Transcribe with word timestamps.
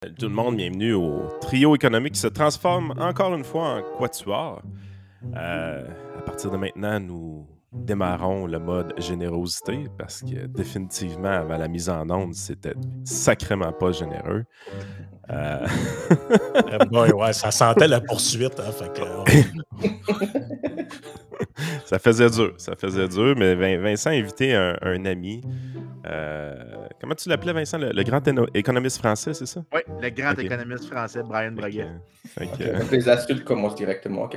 Tout 0.00 0.28
le 0.28 0.34
monde, 0.34 0.56
bienvenue 0.56 0.94
au 0.94 1.28
trio 1.42 1.76
économique 1.76 2.14
qui 2.14 2.20
se 2.20 2.26
transforme 2.28 2.94
encore 2.98 3.34
une 3.34 3.44
fois 3.44 3.74
en 3.74 3.82
quatuor. 3.98 4.62
Euh, 5.36 5.86
à 6.16 6.22
partir 6.22 6.50
de 6.50 6.56
maintenant, 6.56 6.98
nous 6.98 7.46
démarrons 7.70 8.46
le 8.46 8.58
mode 8.58 8.94
générosité 8.96 9.88
parce 9.98 10.22
que 10.22 10.46
définitivement, 10.46 11.28
avant 11.28 11.58
la 11.58 11.68
mise 11.68 11.90
en 11.90 12.08
onde, 12.08 12.32
c'était 12.32 12.72
sacrément 13.04 13.74
pas 13.74 13.92
généreux. 13.92 14.44
Euh... 15.28 15.66
ouais, 17.14 17.34
ça 17.34 17.50
sentait 17.50 17.86
la 17.86 18.00
poursuite. 18.00 18.58
Hein, 18.58 18.72
fait 18.72 18.92
que... 18.94 19.02
ça 21.84 21.98
faisait 21.98 22.30
dur, 22.30 22.54
ça 22.56 22.74
faisait 22.74 23.06
dur, 23.06 23.34
mais 23.36 23.76
Vincent 23.76 24.08
a 24.08 24.14
invité 24.14 24.54
un, 24.54 24.78
un 24.80 25.04
ami. 25.04 25.42
Euh, 26.06 26.86
comment 27.00 27.14
tu 27.14 27.28
l'appelais, 27.28 27.52
Vincent? 27.52 27.78
Le, 27.78 28.02
grand 28.02 28.26
économiste 28.54 28.98
français, 28.98 29.32
c'est 29.34 29.46
ça? 29.46 29.62
Oui, 29.72 29.80
le 30.00 30.10
grand 30.10 30.36
économiste 30.38 30.86
français, 30.86 31.22
Brian 31.22 31.52
Braguet. 31.52 31.86
Okay. 32.36 32.50
Okay. 32.54 32.74
Okay. 32.76 32.96
Les 32.96 33.08
insultes 33.08 33.44
commencent 33.44 33.76
directement 33.76 34.24
au 34.24 34.30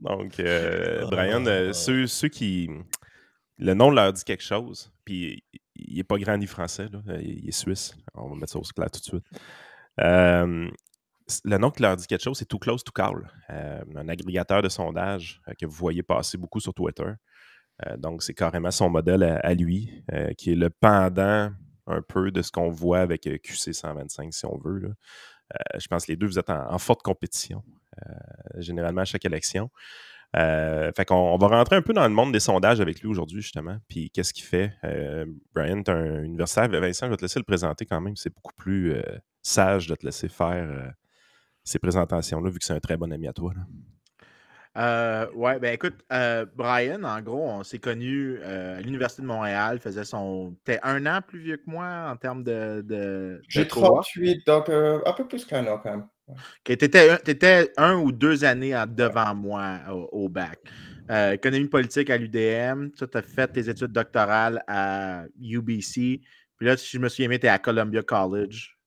Donc, 0.00 0.40
euh, 0.40 1.06
Brian, 1.06 1.44
euh, 1.46 1.72
ceux, 1.72 2.06
ceux, 2.06 2.28
qui. 2.28 2.70
Le 3.58 3.74
nom 3.74 3.90
leur 3.90 4.12
dit 4.12 4.24
quelque 4.24 4.42
chose, 4.42 4.92
puis 5.04 5.44
il 5.88 5.96
n'est 5.96 6.04
pas 6.04 6.18
grand 6.18 6.36
ni 6.36 6.46
français, 6.46 6.88
là. 6.90 7.00
il 7.20 7.48
est 7.48 7.52
suisse. 7.52 7.94
On 8.14 8.28
va 8.28 8.36
mettre 8.36 8.52
ça 8.52 8.58
au 8.58 8.62
clair 8.62 8.90
tout 8.90 9.00
de 9.00 9.04
suite. 9.04 9.24
Euh, 10.00 10.70
le 11.44 11.58
nom 11.58 11.70
qui 11.70 11.82
leur 11.82 11.96
dit 11.96 12.06
quelque 12.06 12.22
chose, 12.22 12.38
c'est 12.38 12.46
Too 12.46 12.58
Close 12.58 12.84
to 12.84 12.92
Call, 12.92 13.30
euh, 13.50 13.82
un 13.94 14.08
agrégateur 14.08 14.62
de 14.62 14.68
sondage 14.68 15.40
euh, 15.48 15.52
que 15.58 15.66
vous 15.66 15.72
voyez 15.72 16.02
passer 16.02 16.36
beaucoup 16.38 16.60
sur 16.60 16.74
Twitter. 16.74 17.10
donc, 17.98 18.22
c'est 18.22 18.34
carrément 18.34 18.70
son 18.70 18.90
modèle 18.90 19.22
à, 19.22 19.54
lui, 19.54 20.04
qui 20.38 20.52
est 20.52 20.54
le 20.54 20.70
pendant 20.70 21.50
un 21.88 22.02
peu 22.02 22.30
de 22.30 22.40
ce 22.40 22.52
qu'on 22.52 22.70
voit 22.70 23.00
avec 23.00 23.22
QC 23.42 23.72
125, 23.72 24.32
si 24.32 24.46
on 24.46 24.56
veut. 24.58 24.94
je 25.78 25.86
pense 25.88 26.06
que 26.06 26.12
les 26.12 26.16
deux, 26.16 26.26
vous 26.26 26.38
êtes 26.38 26.50
en 26.50 26.78
forte 26.78 27.02
compétition, 27.02 27.64
généralement 28.58 29.00
à 29.00 29.04
chaque 29.04 29.24
élection. 29.24 29.68
Euh, 30.34 30.90
fait 30.96 31.04
qu'on 31.04 31.14
on 31.14 31.36
va 31.36 31.48
rentrer 31.48 31.76
un 31.76 31.82
peu 31.82 31.92
dans 31.92 32.04
le 32.04 32.14
monde 32.14 32.32
des 32.32 32.40
sondages 32.40 32.80
avec 32.80 33.00
lui 33.00 33.08
aujourd'hui, 33.08 33.42
justement. 33.42 33.76
Puis 33.88 34.10
qu'est-ce 34.10 34.32
qu'il 34.32 34.44
fait? 34.44 34.72
Euh, 34.84 35.26
Brian, 35.54 35.82
tu 35.82 35.90
es 35.90 35.94
un 35.94 36.22
universitaire. 36.22 36.68
Vincent, 36.80 37.06
je 37.06 37.10
vais 37.10 37.16
te 37.16 37.22
laisser 37.22 37.38
le 37.38 37.44
présenter 37.44 37.84
quand 37.84 38.00
même. 38.00 38.16
C'est 38.16 38.34
beaucoup 38.34 38.54
plus 38.56 38.94
euh, 38.94 39.02
sage 39.42 39.88
de 39.88 39.94
te 39.94 40.06
laisser 40.06 40.28
faire 40.28 40.94
ces 41.64 41.78
présentations-là, 41.78 42.50
vu 42.50 42.58
que 42.58 42.64
c'est 42.64 42.72
un 42.72 42.80
très 42.80 42.96
bon 42.96 43.12
ami 43.12 43.28
à 43.28 43.32
toi. 43.32 43.52
Là. 44.74 45.28
ouais, 45.34 45.58
ben 45.60 45.74
écoute, 45.74 46.02
Brian, 46.56 47.02
en 47.04 47.20
gros, 47.20 47.48
on 47.50 47.62
s'est 47.62 47.78
connu 47.78 48.40
à 48.42 48.80
l'Université 48.80 49.22
de 49.22 49.26
Montréal, 49.26 49.80
faisait 49.80 50.04
son. 50.04 50.56
T'es 50.64 50.80
un 50.82 51.04
an 51.04 51.20
plus 51.20 51.40
vieux 51.40 51.58
que 51.58 51.68
moi 51.70 52.08
en 52.10 52.16
termes 52.16 52.42
de. 52.42 52.82
de 52.86 53.42
J'ai 53.48 53.68
38, 53.68 54.46
donc 54.46 54.70
un 54.70 55.12
peu 55.12 55.28
plus 55.28 55.44
qu'un 55.44 55.66
an 55.66 55.78
quand 55.78 55.90
même. 55.90 56.06
Tu 56.64 56.72
étais, 56.72 57.72
un 57.76 57.96
ou 57.96 58.12
deux 58.12 58.44
années 58.44 58.74
devant 58.88 59.34
moi 59.34 59.78
au, 60.12 60.28
bac. 60.28 60.58
Euh, 61.10 61.32
économie 61.32 61.68
politique 61.68 62.10
à 62.10 62.16
l'UDM. 62.16 62.90
Tu 62.96 63.04
as 63.12 63.22
fait 63.22 63.48
tes 63.48 63.68
études 63.68 63.92
doctorales 63.92 64.62
à 64.66 65.24
UBC. 65.40 66.20
Puis 66.56 66.66
là, 66.66 66.76
si 66.76 66.88
je 66.90 66.98
me 66.98 67.08
souviens 67.08 67.28
bien, 67.28 67.38
tu 67.38 67.46
es 67.46 67.48
à 67.48 67.58
Columbia 67.58 68.02
College. 68.02 68.78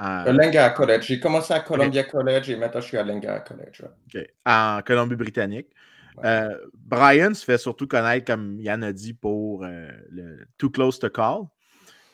Euh... 0.00 0.70
College. 0.70 1.04
J'ai 1.06 1.20
commencé 1.20 1.52
à 1.52 1.60
Columbia 1.60 2.04
College 2.04 2.48
et 2.50 2.56
maintenant 2.56 2.80
je 2.80 2.86
suis 2.86 2.96
à 2.96 3.02
Lingard 3.02 3.44
College. 3.44 3.82
En 4.46 4.80
Colombie-Britannique. 4.84 5.68
Euh, 6.24 6.56
Brian 6.74 7.34
se 7.34 7.44
fait 7.44 7.58
surtout 7.58 7.86
connaître, 7.86 8.24
comme 8.26 8.60
Yann 8.60 8.84
a 8.84 8.92
dit, 8.92 9.14
pour 9.14 9.64
euh, 9.64 9.88
le 10.10 10.46
Too 10.58 10.70
Close 10.70 10.98
to 10.98 11.10
Call. 11.10 11.42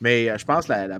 Mais 0.00 0.36
je 0.38 0.44
pense, 0.44 0.68
la, 0.68 0.98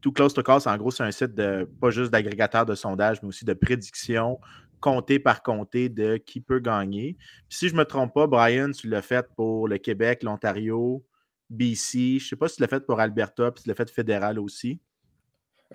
Too 0.00 0.12
Close 0.12 0.34
to 0.34 0.42
Call, 0.42 0.60
en 0.66 0.76
gros, 0.76 0.90
c'est 0.90 1.02
un 1.02 1.10
site 1.10 1.34
de 1.34 1.68
pas 1.80 1.90
juste 1.90 2.10
d'agrégateur 2.10 2.66
de 2.66 2.74
sondage, 2.74 3.22
mais 3.22 3.28
aussi 3.28 3.44
de 3.44 3.54
prédiction, 3.54 4.38
comté 4.80 5.18
par 5.18 5.42
comté 5.42 5.88
de 5.88 6.16
qui 6.16 6.40
peut 6.40 6.60
gagner. 6.60 7.16
si 7.48 7.68
je 7.68 7.74
ne 7.74 7.78
me 7.78 7.84
trompe 7.84 8.14
pas, 8.14 8.26
Brian, 8.26 8.70
tu 8.70 8.88
l'as 8.88 9.02
fait 9.02 9.26
pour 9.36 9.68
le 9.68 9.78
Québec, 9.78 10.22
l'Ontario, 10.22 11.04
BC. 11.50 12.18
Je 12.18 12.24
ne 12.24 12.28
sais 12.28 12.36
pas 12.36 12.48
si 12.48 12.56
tu 12.56 12.62
l'as 12.62 12.68
fait 12.68 12.84
pour 12.84 13.00
Alberta, 13.00 13.50
puis 13.50 13.62
tu 13.62 13.68
l'as 13.68 13.74
fait 13.74 13.90
fédéral 13.90 14.38
aussi. 14.38 14.80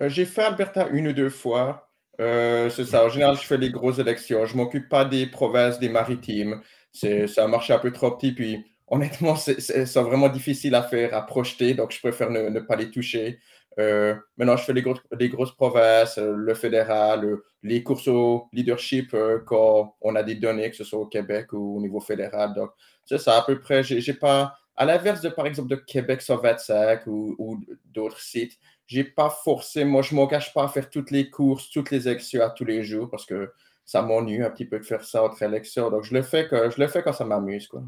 Euh, 0.00 0.08
j'ai 0.08 0.24
fait 0.24 0.42
Alberta 0.42 0.88
une 0.88 1.08
ou 1.08 1.12
deux 1.12 1.30
fois. 1.30 1.90
Euh, 2.20 2.70
c'est 2.70 2.84
ça. 2.84 3.04
En 3.04 3.08
général, 3.08 3.36
je 3.36 3.42
fais 3.42 3.56
les 3.56 3.70
grosses 3.70 3.98
élections. 3.98 4.44
Je 4.46 4.52
ne 4.52 4.58
m'occupe 4.58 4.88
pas 4.88 5.04
des 5.04 5.26
provinces, 5.26 5.78
des 5.78 5.88
maritimes. 5.88 6.60
Ça 6.92 7.44
a 7.44 7.48
marché 7.48 7.72
un 7.72 7.78
peu 7.78 7.92
trop 7.92 8.12
petit. 8.12 8.32
Puis, 8.32 8.64
honnêtement, 8.88 9.36
c'est 9.36 9.94
vraiment 9.96 10.28
difficile 10.28 10.74
à 10.74 10.82
faire, 10.82 11.14
à 11.14 11.22
projeter. 11.22 11.74
Donc, 11.74 11.92
je 11.92 12.00
préfère 12.00 12.30
ne 12.30 12.60
pas 12.60 12.76
les 12.76 12.90
toucher. 12.90 13.38
Euh, 13.78 14.14
maintenant, 14.36 14.56
je 14.56 14.64
fais 14.64 14.72
les, 14.72 15.28
grosses 15.28 15.56
provinces, 15.56 16.18
euh, 16.18 16.34
le 16.36 16.54
fédéral, 16.54 17.24
euh, 17.24 17.44
les 17.62 17.82
courses 17.82 18.06
au 18.08 18.48
leadership 18.52 19.16
quand 19.46 19.96
on 20.00 20.14
a 20.14 20.22
des 20.22 20.36
données, 20.36 20.70
que 20.70 20.76
ce 20.76 20.84
soit 20.84 21.00
au 21.00 21.06
Québec 21.06 21.52
ou 21.52 21.78
au 21.78 21.80
niveau 21.80 22.00
fédéral. 22.00 22.54
Donc, 22.54 22.70
c'est 23.04 23.18
ça, 23.18 23.38
à 23.38 23.42
peu 23.42 23.58
près. 23.58 23.82
J'ai 23.82 24.14
pas, 24.14 24.54
à 24.76 24.84
l'inverse 24.84 25.20
de, 25.22 25.28
par 25.28 25.46
exemple, 25.46 25.68
de 25.68 25.76
Québec 25.76 26.22
125 26.22 27.06
ou, 27.06 27.34
ou 27.38 27.60
d'autres 27.86 28.20
sites, 28.20 28.58
j'ai 28.86 29.04
pas 29.04 29.30
forcé, 29.30 29.84
moi, 29.84 30.02
je 30.02 30.14
m'engage 30.14 30.52
pas 30.52 30.64
à 30.64 30.68
faire 30.68 30.90
toutes 30.90 31.10
les 31.10 31.30
courses, 31.30 31.70
toutes 31.70 31.90
les 31.90 32.06
élections 32.06 32.42
à 32.42 32.50
tous 32.50 32.64
les 32.64 32.84
jours 32.84 33.08
parce 33.10 33.24
que 33.24 33.50
ça 33.84 34.02
m'ennuie 34.02 34.42
un 34.42 34.50
petit 34.50 34.66
peu 34.66 34.78
de 34.78 34.84
faire 34.84 35.04
ça 35.04 35.24
entre 35.24 35.42
élections. 35.42 35.90
Donc, 35.90 36.04
je 36.04 36.14
le 36.14 36.22
fais, 36.22 36.48
je 36.50 36.80
le 36.80 36.86
fais 36.86 37.02
quand 37.02 37.12
ça 37.12 37.24
m'amuse, 37.24 37.66
quoi. 37.66 37.82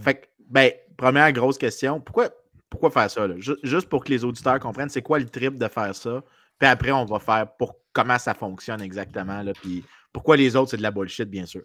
Fait 0.00 0.14
que, 0.14 0.26
ben, 0.48 0.72
première 0.96 1.32
grosse 1.32 1.58
question. 1.58 2.00
Pourquoi, 2.00 2.30
pourquoi 2.70 2.90
faire 2.90 3.10
ça? 3.10 3.26
Juste 3.62 3.88
pour 3.88 4.04
que 4.04 4.10
les 4.10 4.24
auditeurs 4.24 4.58
comprennent 4.58 4.88
c'est 4.88 5.02
quoi 5.02 5.18
le 5.18 5.28
trip 5.28 5.56
de 5.56 5.68
faire 5.68 5.94
ça? 5.94 6.22
Puis 6.58 6.68
après, 6.68 6.90
on 6.90 7.04
va 7.04 7.18
faire 7.18 7.46
pour 7.56 7.76
comment 7.92 8.18
ça 8.18 8.34
fonctionne 8.34 8.82
exactement. 8.82 9.42
Là, 9.42 9.52
puis 9.52 9.84
pourquoi 10.12 10.36
les 10.36 10.56
autres, 10.56 10.70
c'est 10.70 10.76
de 10.76 10.82
la 10.82 10.90
bullshit, 10.90 11.28
bien 11.28 11.46
sûr. 11.46 11.62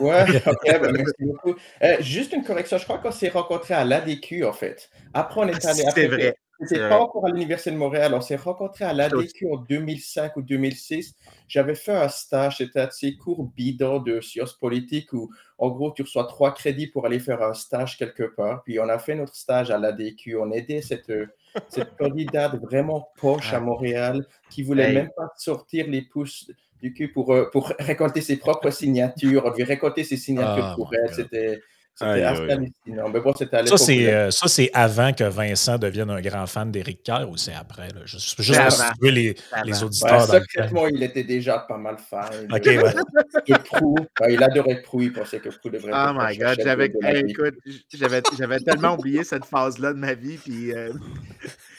Ouais, 0.00 0.24
ben, 0.66 0.92
merci 0.92 1.14
beaucoup. 1.20 1.54
Euh, 1.82 1.96
juste 2.00 2.32
une 2.32 2.44
correction, 2.44 2.78
je 2.78 2.84
crois 2.84 2.98
qu'on 2.98 3.10
s'est 3.10 3.28
rencontrés 3.28 3.74
à 3.74 3.84
l'ADQ, 3.84 4.44
en 4.44 4.52
fait. 4.52 4.90
Après, 5.12 5.40
on 5.40 5.48
est 5.48 5.64
allé. 5.64 5.84
C'est 5.94 6.08
vrai. 6.08 6.36
C'était 6.60 6.88
pas 6.88 7.00
encore 7.00 7.26
à 7.26 7.30
l'Université 7.30 7.70
de 7.72 7.76
Montréal. 7.76 8.14
On 8.14 8.20
s'est 8.20 8.36
rencontrés 8.36 8.84
à 8.84 8.92
l'ADQ 8.92 9.48
en 9.52 9.56
2005 9.56 10.36
ou 10.36 10.42
2006. 10.42 11.14
J'avais 11.48 11.74
fait 11.74 11.92
un 11.92 12.08
stage, 12.08 12.58
c'était 12.58 12.80
un 12.80 12.86
de 12.86 12.92
ces 12.92 13.16
cours 13.16 13.44
bidons 13.56 13.98
de 13.98 14.20
sciences 14.20 14.52
politiques 14.54 15.12
où, 15.12 15.30
en 15.58 15.70
gros, 15.70 15.92
tu 15.92 16.02
reçois 16.02 16.24
trois 16.24 16.54
crédits 16.54 16.86
pour 16.86 17.06
aller 17.06 17.18
faire 17.18 17.42
un 17.42 17.54
stage 17.54 17.98
quelque 17.98 18.22
part. 18.22 18.62
Puis 18.62 18.78
on 18.78 18.88
a 18.88 18.98
fait 18.98 19.14
notre 19.14 19.34
stage 19.34 19.70
à 19.70 19.78
l'ADQ. 19.78 20.36
On 20.36 20.52
aidait 20.52 20.82
cette, 20.82 21.12
cette 21.68 21.96
candidate 21.96 22.54
vraiment 22.60 23.08
poche 23.16 23.52
à 23.52 23.60
Montréal 23.60 24.24
qui 24.50 24.62
voulait 24.62 24.92
même 24.92 25.10
pas 25.16 25.32
sortir 25.36 25.88
les 25.88 26.02
pouces 26.02 26.50
du 26.82 26.92
cul 26.92 27.12
pour, 27.12 27.32
euh, 27.32 27.48
pour 27.50 27.72
récolter 27.78 28.20
ses 28.20 28.36
propres 28.36 28.70
signatures. 28.70 29.44
On 29.46 29.50
devait 29.50 29.64
récolter 29.64 30.04
ses 30.04 30.16
signatures 30.16 30.70
oh 30.72 30.76
pour 30.76 30.94
elle. 30.94 31.14
C'était 31.14 31.60
c'était 31.94 32.22
hallucinant. 32.22 33.08
Mais 33.12 33.20
bon, 33.20 33.32
c'était 33.36 33.66
ça, 33.66 33.76
c'est, 33.76 34.12
euh, 34.12 34.30
ça, 34.30 34.48
c'est 34.48 34.70
avant 34.72 35.12
que 35.12 35.24
Vincent 35.24 35.78
devienne 35.78 36.10
un 36.10 36.20
grand 36.20 36.46
fan 36.46 36.70
d'Éric 36.70 37.02
Kerr 37.02 37.28
ou 37.28 37.36
c'est 37.36 37.54
après? 37.54 37.88
Là? 37.88 38.00
Juste, 38.04 38.40
juste 38.40 38.60
pour 38.60 38.72
situer 38.72 39.10
les, 39.10 39.36
les 39.64 39.82
auditeurs. 39.82 40.30
Ouais, 40.30 40.40
secrètement, 40.40 40.86
il 40.88 41.02
était 41.02 41.24
déjà 41.24 41.58
pas 41.58 41.76
mal 41.76 41.96
fan. 41.98 42.48
OK, 42.50 42.64
ouais. 42.64 42.78
de 43.48 43.58
Prou. 43.58 43.96
il 44.28 44.42
adorait 44.42 44.82
Prou. 44.82 45.02
Il 45.02 45.12
pensait 45.12 45.40
que 45.40 45.50
Prou 45.50 45.70
devrait 45.70 45.92
Oh 45.94 46.12
my 46.14 46.36
God. 46.36 46.58
J'avais, 46.62 46.86
écoute, 47.28 47.54
j'avais, 47.92 48.22
j'avais 48.38 48.60
tellement 48.60 48.94
oublié 48.94 49.24
cette 49.24 49.44
phase-là 49.44 49.92
de 49.92 49.98
ma 49.98 50.14
vie. 50.14 50.38
Puis, 50.38 50.72
euh... 50.72 50.92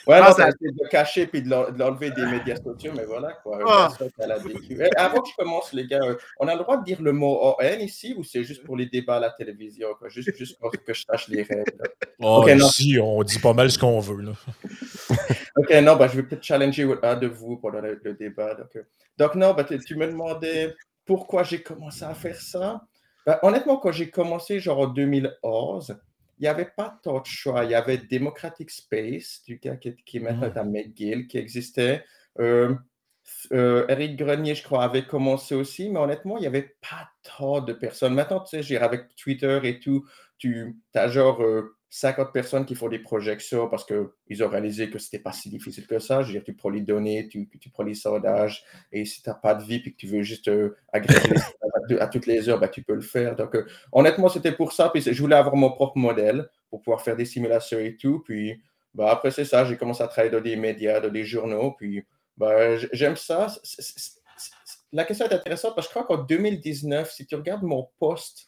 Ouais, 0.06 0.20
non, 0.20 0.32
ça... 0.34 0.50
de 0.50 0.58
le 0.62 0.90
cacher 0.90 1.28
puis 1.28 1.42
de 1.42 1.50
l'enlever 1.50 2.12
des 2.12 2.26
médias 2.26 2.58
sociaux, 2.58 2.92
mais 2.96 3.06
voilà 3.06 3.34
quoi. 3.44 3.60
Oh. 3.66 4.06
Avant 4.98 5.22
que 5.22 5.30
je 5.30 5.36
commence, 5.36 5.72
les 5.74 5.88
gars, 5.88 6.02
euh, 6.04 6.16
on 6.40 6.48
a 6.48 6.56
le 6.56 6.62
droit 6.62 6.78
de 6.78 6.84
dire 6.84 7.02
le 7.02 7.14
mot 7.14 7.56
ON 7.58 7.80
ici 7.80 8.14
ou 8.18 8.24
c'est 8.24 8.44
juste 8.44 8.64
pour 8.64 8.76
les 8.76 8.88
débats 8.88 9.16
à 9.18 9.20
la 9.20 9.30
télévision? 9.32 9.88
Quoi? 9.98 10.10
Juste, 10.10 10.36
juste 10.36 10.60
pour 10.60 10.72
que 10.72 10.94
je 10.94 11.04
sache 11.04 11.28
les 11.30 11.44
règles. 11.44 11.72
Oh, 12.20 12.46
ici, 12.48 12.98
on 13.02 13.24
dit 13.24 13.40
pas 13.40 13.54
mal 13.54 13.72
ce 13.72 13.80
qu'on 13.80 14.00
veut. 14.00 14.22
Là. 14.22 14.32
ok, 15.58 15.72
non, 15.82 15.96
bah, 15.96 16.08
je 16.08 16.18
vais 16.18 16.24
peut-être 16.24 16.44
challenger 16.44 16.88
un 17.02 17.16
de 17.16 17.28
vous 17.28 17.58
pendant 17.58 17.82
le, 17.82 18.00
le 18.04 18.14
débat. 18.14 18.56
Donc, 18.56 18.76
euh. 18.76 18.84
donc 19.18 19.36
non, 19.36 19.54
bah, 19.54 19.64
tu 19.64 19.96
me 19.96 20.08
demandais 20.08 20.76
pourquoi 21.06 21.44
j'ai 21.44 21.62
commencé 21.62 22.04
à 22.04 22.14
faire 22.14 22.40
ça. 22.40 22.82
Bah, 23.26 23.40
honnêtement, 23.44 23.78
quand 23.78 23.92
j'ai 23.92 24.10
commencé, 24.10 24.60
genre 24.60 24.80
en 24.80 24.88
2011, 24.88 25.98
il 26.44 26.48
n'y 26.48 26.50
avait 26.50 26.74
pas 26.76 27.00
tant 27.02 27.22
de 27.22 27.26
choix. 27.26 27.64
Il 27.64 27.72
y 27.72 27.74
avait 27.74 27.98
Democratic 27.98 28.70
Space, 28.70 29.42
du 29.46 29.60
gars 29.60 29.78
qui, 29.78 29.96
qui 30.06 30.18
est 30.18 30.20
maintenant 30.20 30.52
à 30.54 30.64
McGill, 30.66 31.26
qui 31.28 31.38
existait. 31.38 32.04
Euh, 32.38 32.76
euh, 33.54 33.86
Eric 33.88 34.18
Grenier, 34.18 34.54
je 34.54 34.62
crois, 34.62 34.84
avait 34.84 35.06
commencé 35.06 35.56
aussi, 35.56 35.90
mais 35.90 36.00
honnêtement, 36.00 36.38
il 36.38 36.42
n'y 36.42 36.48
avait 36.48 36.76
pas 36.82 37.08
tant 37.38 37.62
de 37.62 37.72
personnes. 37.72 38.14
Maintenant, 38.14 38.42
tu 38.42 38.62
sais, 38.62 38.78
avec 38.78 39.16
Twitter 39.16 39.62
et 39.64 39.80
tout, 39.80 40.06
tu 40.38 40.82
as 40.94 41.08
genre 41.08 41.42
50 41.90 42.34
personnes 42.34 42.66
qui 42.66 42.76
font 42.76 42.90
des 42.90 43.00
projections 43.00 43.70
parce 43.70 43.86
qu'ils 43.86 44.44
ont 44.44 44.50
réalisé 44.50 44.90
que 44.90 45.00
ce 45.00 45.06
n'était 45.06 45.24
pas 45.24 45.32
si 45.32 45.50
difficile 45.50 45.88
que 45.88 46.00
ça. 46.00 46.24
Je 46.24 46.28
veux 46.28 46.34
dire, 46.34 46.44
tu 46.44 46.56
prends 46.56 46.72
les 46.72 46.82
données, 46.82 47.30
tu, 47.30 47.48
tu 47.58 47.70
prends 47.70 47.84
les 47.84 47.94
sondages, 47.94 48.66
et 48.92 49.06
si 49.06 49.24
tu 49.24 49.30
n'as 49.30 49.36
pas 49.36 49.56
de 49.56 49.64
vie 49.64 49.76
et 49.76 49.92
que 49.94 49.96
tu 49.96 50.08
veux 50.08 50.24
juste 50.24 50.50
euh, 50.50 50.76
agréger 50.92 51.22
à, 52.00 52.08
toutes 52.08 52.26
les 52.26 52.50
heures, 52.50 52.60
ben, 52.60 52.68
tu 52.68 52.84
peux 52.84 52.96
le 52.96 53.02
faire. 53.02 53.36
Donc, 53.36 53.56
euh, 53.56 53.66
honnêtement, 53.92 54.30
c'était 54.30 54.52
pour 54.52 54.74
ça. 54.74 54.90
Puis 54.90 55.02
je 55.02 55.22
voulais 55.22 55.36
avoir 55.36 55.56
mon 55.56 55.72
propre 55.72 55.98
modèle 55.98 56.50
pour 56.70 56.82
pouvoir 56.82 57.02
faire 57.02 57.16
des 57.16 57.26
simulations 57.26 57.80
et 57.80 57.96
tout. 57.98 58.22
Puis 58.26 58.62
ben, 58.94 59.06
après, 59.06 59.32
c'est 59.32 59.46
ça, 59.46 59.66
j'ai 59.66 59.78
commencé 59.78 60.04
à 60.04 60.08
travailler 60.08 60.32
dans 60.32 60.42
des 60.42 60.56
médias, 60.56 61.00
dans 61.00 61.12
des 61.12 61.26
journaux. 61.26 61.72
Puis 61.78 62.04
ben, 62.38 62.78
j'aime 62.92 63.16
ça. 63.16 63.48
La 64.92 65.06
question 65.06 65.26
est 65.28 65.34
intéressante 65.34 65.76
parce 65.76 65.88
que 65.88 65.94
je 65.94 66.00
crois 66.00 66.18
qu'en 66.18 66.24
2019, 66.24 67.12
si 67.12 67.26
tu 67.26 67.36
regardes 67.36 67.64
mon 67.64 67.90
poste 68.00 68.48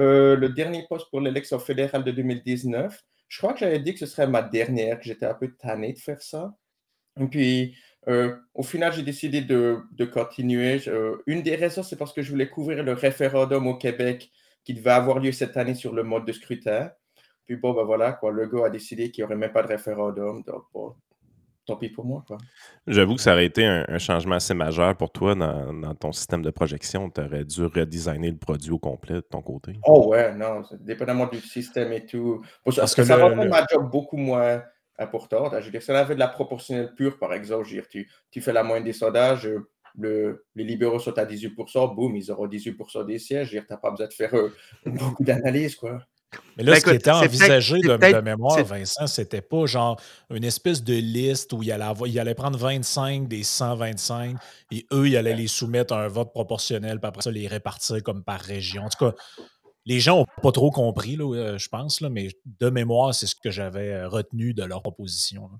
euh, 0.00 0.36
le 0.36 0.48
dernier 0.48 0.86
poste 0.88 1.08
pour 1.10 1.20
l'élection 1.20 1.58
fédérale 1.58 2.02
de 2.04 2.10
2019, 2.10 3.00
je 3.28 3.38
crois 3.38 3.52
que 3.52 3.60
j'avais 3.60 3.78
dit 3.78 3.94
que 3.94 4.00
ce 4.00 4.06
serait 4.06 4.26
ma 4.26 4.42
dernière, 4.42 4.98
que 4.98 5.04
j'étais 5.04 5.26
un 5.26 5.34
peu 5.34 5.52
tanné 5.54 5.92
de 5.92 5.98
faire 5.98 6.20
ça. 6.20 6.52
Et 7.20 7.26
puis, 7.26 7.76
euh, 8.08 8.36
au 8.54 8.62
final, 8.62 8.92
j'ai 8.92 9.02
décidé 9.02 9.40
de, 9.40 10.04
continuer. 10.12 10.80
Euh, 10.88 11.16
une 11.26 11.42
des 11.42 11.56
raisons, 11.56 11.82
c'est 11.82 11.96
parce 11.96 12.12
que 12.12 12.22
je 12.22 12.30
voulais 12.30 12.48
couvrir 12.48 12.82
le 12.82 12.92
référendum 12.92 13.66
au 13.66 13.76
Québec 13.76 14.30
qui 14.64 14.74
devait 14.74 14.90
avoir 14.90 15.18
lieu 15.18 15.32
cette 15.32 15.56
année 15.56 15.74
sur 15.74 15.92
le 15.92 16.02
mode 16.02 16.26
de 16.26 16.32
scrutin. 16.32 16.90
Puis 17.46 17.56
bon, 17.56 17.74
ben 17.74 17.84
voilà, 17.84 18.12
quoi, 18.12 18.32
le 18.32 18.46
gars 18.46 18.66
a 18.66 18.70
décidé 18.70 19.10
qu'il 19.10 19.22
n'y 19.22 19.26
aurait 19.26 19.36
même 19.36 19.52
pas 19.52 19.62
de 19.62 19.68
référendum. 19.68 20.42
Donc, 20.46 20.64
bon, 20.72 20.94
tant 21.66 21.76
pis 21.76 21.90
pour 21.90 22.04
moi. 22.04 22.24
J'avoue 22.86 23.16
que 23.16 23.20
ça 23.20 23.32
aurait 23.32 23.46
été 23.46 23.66
un, 23.66 23.98
changement 23.98 24.36
assez 24.36 24.54
majeur 24.54 24.96
pour 24.96 25.10
toi 25.10 25.34
dans, 25.34 25.94
ton 25.94 26.12
système 26.12 26.42
de 26.42 26.50
projection. 26.50 27.10
Tu 27.10 27.20
aurais 27.20 27.44
dû 27.44 27.64
redesigner 27.64 28.30
le 28.30 28.38
produit 28.38 28.70
au 28.70 28.78
complet 28.78 29.16
de 29.16 29.20
ton 29.20 29.42
côté. 29.42 29.78
Oh 29.86 30.08
ouais, 30.08 30.34
non, 30.34 30.62
dépendamment 30.80 31.26
du 31.26 31.40
système 31.40 31.92
et 31.92 32.06
tout. 32.06 32.42
Parce, 32.64 32.94
que, 32.94 33.04
ça 33.04 33.16
va 33.16 33.28
rendre 33.28 33.46
ma 33.46 33.66
job 33.70 33.90
beaucoup 33.90 34.16
moins 34.16 34.62
importante. 34.98 35.52
Je 35.60 35.64
veux 35.64 35.70
dire, 35.70 35.82
si 35.82 35.90
on 35.90 35.94
avait 35.94 36.14
de 36.14 36.20
la 36.20 36.28
proportionnelle 36.28 36.94
pure, 36.94 37.18
par 37.18 37.32
exemple, 37.32 37.64
je 37.64 37.76
veux 37.76 37.82
dire, 37.82 38.06
tu, 38.30 38.40
fais 38.40 38.52
la 38.52 38.62
moyenne 38.62 38.84
des 38.84 38.92
sondages, 38.92 39.48
le, 39.96 40.44
les 40.54 40.64
libéraux 40.64 40.98
sont 40.98 41.16
à 41.18 41.24
18%, 41.24 41.94
boum, 41.94 42.16
ils 42.16 42.30
auront 42.30 42.46
18% 42.46 43.06
des 43.06 43.18
sièges. 43.18 43.48
Je 43.48 43.54
veux 43.54 43.60
dire, 43.60 43.66
tu 43.66 43.72
n'as 43.72 43.78
pas 43.78 43.90
besoin 43.90 44.06
de 44.06 44.12
faire 44.12 44.34
euh, 44.34 44.52
beaucoup 44.86 45.24
d'analyse, 45.24 45.76
quoi. 45.76 45.98
Mais 46.56 46.64
là, 46.64 46.72
ben, 46.72 46.80
ce 46.80 46.84
qui 46.84 46.96
était 46.96 47.10
envisagé 47.10 47.78
de, 47.78 48.20
mémoire, 48.20 48.64
Vincent, 48.64 49.06
c'était 49.06 49.40
pas 49.40 49.66
genre 49.66 50.00
une 50.30 50.44
espèce 50.44 50.82
de 50.82 50.94
liste 50.94 51.52
où 51.52 51.62
il 51.62 51.70
allait, 51.70 51.84
il 52.06 52.18
allait 52.18 52.34
prendre 52.34 52.58
25 52.58 53.28
des 53.28 53.42
125 53.42 54.36
et 54.72 54.86
eux, 54.92 55.08
ils 55.08 55.16
allaient 55.16 55.34
les 55.34 55.46
soumettre 55.46 55.94
à 55.94 56.02
un 56.02 56.08
vote 56.08 56.32
proportionnel, 56.32 56.98
puis 56.98 57.08
après 57.08 57.22
ça, 57.22 57.30
les 57.30 57.46
répartir 57.46 58.02
comme 58.02 58.24
par 58.24 58.40
région. 58.40 58.84
En 58.84 58.88
tout 58.88 59.10
cas, 59.10 59.14
les 59.86 60.00
gens 60.00 60.18
n'ont 60.18 60.26
pas 60.42 60.52
trop 60.52 60.70
compris, 60.70 61.16
là, 61.16 61.24
euh, 61.34 61.58
je 61.58 61.68
pense, 61.68 62.00
là, 62.00 62.08
mais 62.08 62.28
de 62.44 62.70
mémoire, 62.70 63.14
c'est 63.14 63.26
ce 63.26 63.34
que 63.34 63.50
j'avais 63.50 63.92
euh, 63.92 64.08
retenu 64.08 64.54
de 64.54 64.64
leur 64.64 64.82
proposition. 64.82 65.50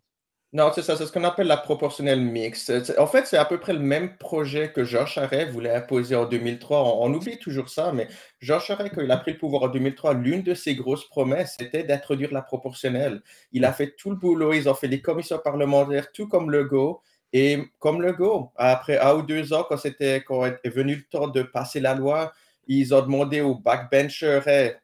Non, 0.55 0.71
c'est 0.73 0.83
ça, 0.83 0.97
c'est 0.97 1.05
ce 1.05 1.11
qu'on 1.11 1.25
appelle 1.25 1.49
la 1.49 1.57
proportionnelle 1.57 2.21
mixte. 2.21 2.73
En 2.97 3.09
fait, 3.09 3.27
c'est 3.27 3.37
à 3.37 3.45
peu 3.45 3.59
près 3.59 3.73
le 3.73 3.81
même 3.81 4.17
projet 4.19 4.71
que 4.71 4.85
Georges 4.85 5.15
Charest 5.15 5.51
voulait 5.51 5.75
imposer 5.75 6.15
en 6.15 6.27
2003. 6.27 7.01
On, 7.01 7.13
oublie 7.13 7.41
toujours 7.41 7.69
ça, 7.69 7.91
mais 7.93 8.07
Georges 8.39 8.67
Charest, 8.67 8.95
quand 8.95 9.01
il 9.01 9.11
a 9.11 9.17
pris 9.17 9.33
le 9.33 9.39
pouvoir 9.39 9.65
en 9.65 9.69
2003, 9.69 10.15
l'une 10.15 10.43
de 10.43 10.55
ses 10.55 10.77
grosses 10.77 11.09
promesses, 11.09 11.57
c'était 11.59 11.83
d'introduire 11.83 12.33
la 12.33 12.41
proportionnelle. 12.41 13.21
Il 13.51 13.65
a 13.65 13.73
fait 13.73 13.97
tout 13.97 14.11
le 14.11 14.17
boulot, 14.17 14.53
ils 14.53 14.69
ont 14.69 14.75
fait 14.75 14.87
des 14.87 15.03
commissions 15.03 15.41
parlementaires, 15.43 16.13
tout 16.13 16.29
comme 16.29 16.53
Legault. 16.53 17.03
Et 17.33 17.59
comme 17.81 18.01
Legault, 18.01 18.53
après 18.55 18.97
un 19.01 19.15
ou 19.17 19.23
deux 19.23 19.53
ans, 19.55 19.67
quand, 19.69 19.79
quand 20.25 20.45
est 20.45 20.69
venu 20.69 20.95
le 20.95 21.03
temps 21.03 21.27
de 21.27 21.43
passer 21.43 21.81
la 21.81 21.97
loi, 21.97 22.33
ils 22.67 22.95
ont 22.95 23.03
demandé 23.03 23.41
aux 23.41 23.55
backbenchers 23.55 24.41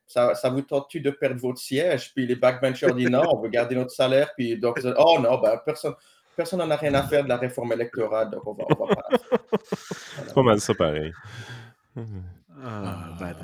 ça, 0.06 0.34
ça 0.34 0.48
vous 0.48 0.62
tente-tu 0.62 1.00
de 1.00 1.10
perdre 1.10 1.40
votre 1.40 1.58
siège? 1.58 2.12
Puis 2.14 2.26
les 2.26 2.36
backbenchers 2.36 2.94
disent 2.94 3.10
non, 3.10 3.22
on 3.30 3.40
veut 3.40 3.48
garder 3.48 3.74
notre 3.74 3.92
salaire. 3.92 4.32
Puis 4.36 4.58
donc, 4.58 4.80
oh 4.98 5.18
non, 5.20 5.40
ben, 5.40 5.60
personne. 5.64 5.94
Personne 6.36 6.60
n'en 6.60 6.70
a 6.70 6.76
rien 6.76 6.94
à 6.94 7.02
faire 7.02 7.24
de 7.24 7.28
la 7.28 7.36
réforme 7.36 7.72
électorale, 7.72 8.30
donc 8.30 8.46
on 8.46 8.54
va, 8.54 8.64
on 8.78 8.86
va 8.86 8.94
pas. 8.94 9.08
C'est 9.62 10.32
pas 10.32 10.42
mal 10.42 10.60
ça, 10.60 10.72
pareil. 10.74 11.12
Ah, 12.64 13.08
ben, 13.18 13.34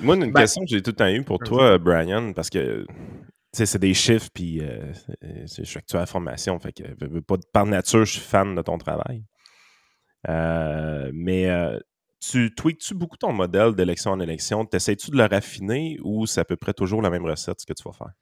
Moi, 0.00 0.14
une 0.16 0.30
ben, 0.30 0.42
question 0.42 0.62
que 0.62 0.68
j'ai 0.68 0.82
tout 0.82 0.90
le 0.90 0.96
temps 0.96 1.08
eu 1.08 1.22
pour 1.24 1.38
toi, 1.38 1.78
Brian, 1.78 2.32
parce 2.32 2.50
que 2.50 2.86
c'est 3.52 3.78
des 3.78 3.94
chiffres, 3.94 4.28
puis 4.32 4.60
euh, 4.60 4.92
je 5.22 5.62
suis 5.62 5.78
actuel 5.78 5.98
à 5.98 6.02
la 6.02 6.06
formation, 6.06 6.58
fait 6.58 6.72
que 6.72 7.20
pas, 7.20 7.36
par 7.52 7.66
nature, 7.66 8.04
je 8.04 8.12
suis 8.12 8.20
fan 8.20 8.54
de 8.54 8.62
ton 8.62 8.78
travail. 8.78 9.24
Euh, 10.28 11.10
mais 11.12 11.48
euh, 11.50 11.78
tu 12.30 12.54
tweaks-tu 12.54 12.94
beaucoup 12.94 13.16
ton 13.16 13.32
modèle 13.32 13.74
d'élection 13.74 14.12
en 14.12 14.20
élection? 14.20 14.64
T'essayes-tu 14.64 15.10
de 15.10 15.16
le 15.16 15.24
raffiner 15.24 15.98
ou 16.02 16.26
c'est 16.26 16.40
à 16.40 16.44
peu 16.44 16.56
près 16.56 16.72
toujours 16.72 17.02
la 17.02 17.10
même 17.10 17.24
recette 17.24 17.60
ce 17.60 17.66
que 17.66 17.72
tu 17.72 17.82
vas 17.84 17.92
faire? 17.92 18.12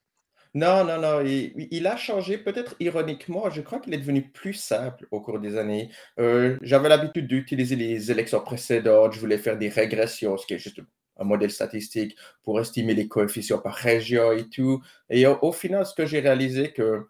Non, 0.55 0.85
non, 0.85 1.01
non. 1.01 1.25
Il, 1.25 1.87
a 1.87 1.97
changé, 1.97 2.37
peut-être 2.37 2.77
ironiquement. 2.79 3.49
Je 3.49 3.63
crois 3.63 3.79
qu'il 3.79 3.95
est 3.95 3.99
devenu 3.99 4.23
plus 4.23 4.53
simple 4.53 5.07
au 5.11 5.21
cours 5.21 5.39
des 5.39 5.57
années. 5.57 5.91
Euh, 6.21 6.59
j'avais 6.61 6.91
l'habitude 6.91 7.27
d'utiliser 7.27 7.75
les 7.75 8.11
élections 8.11 8.41
précédentes. 8.41 9.15
Je 9.15 9.21
voulais 9.21 9.39
faire 9.39 9.57
des 9.57 9.71
régressions, 9.71 10.37
ce 10.37 10.47
qui 10.47 10.55
est 10.55 10.59
juste 10.59 10.81
un 11.19 11.25
modèle 11.25 11.51
statistique 11.51 12.17
pour 12.43 12.61
estimer 12.61 12.95
les 12.95 13.09
coefficients 13.09 13.59
par 13.59 13.75
région 13.75 14.33
et 14.33 14.49
tout. 14.49 14.83
Et 15.09 15.27
au, 15.27 15.39
au 15.41 15.53
final, 15.53 15.87
ce 15.87 15.95
que 15.95 16.05
j'ai 16.05 16.21
réalisé, 16.21 16.73
que 16.73 17.07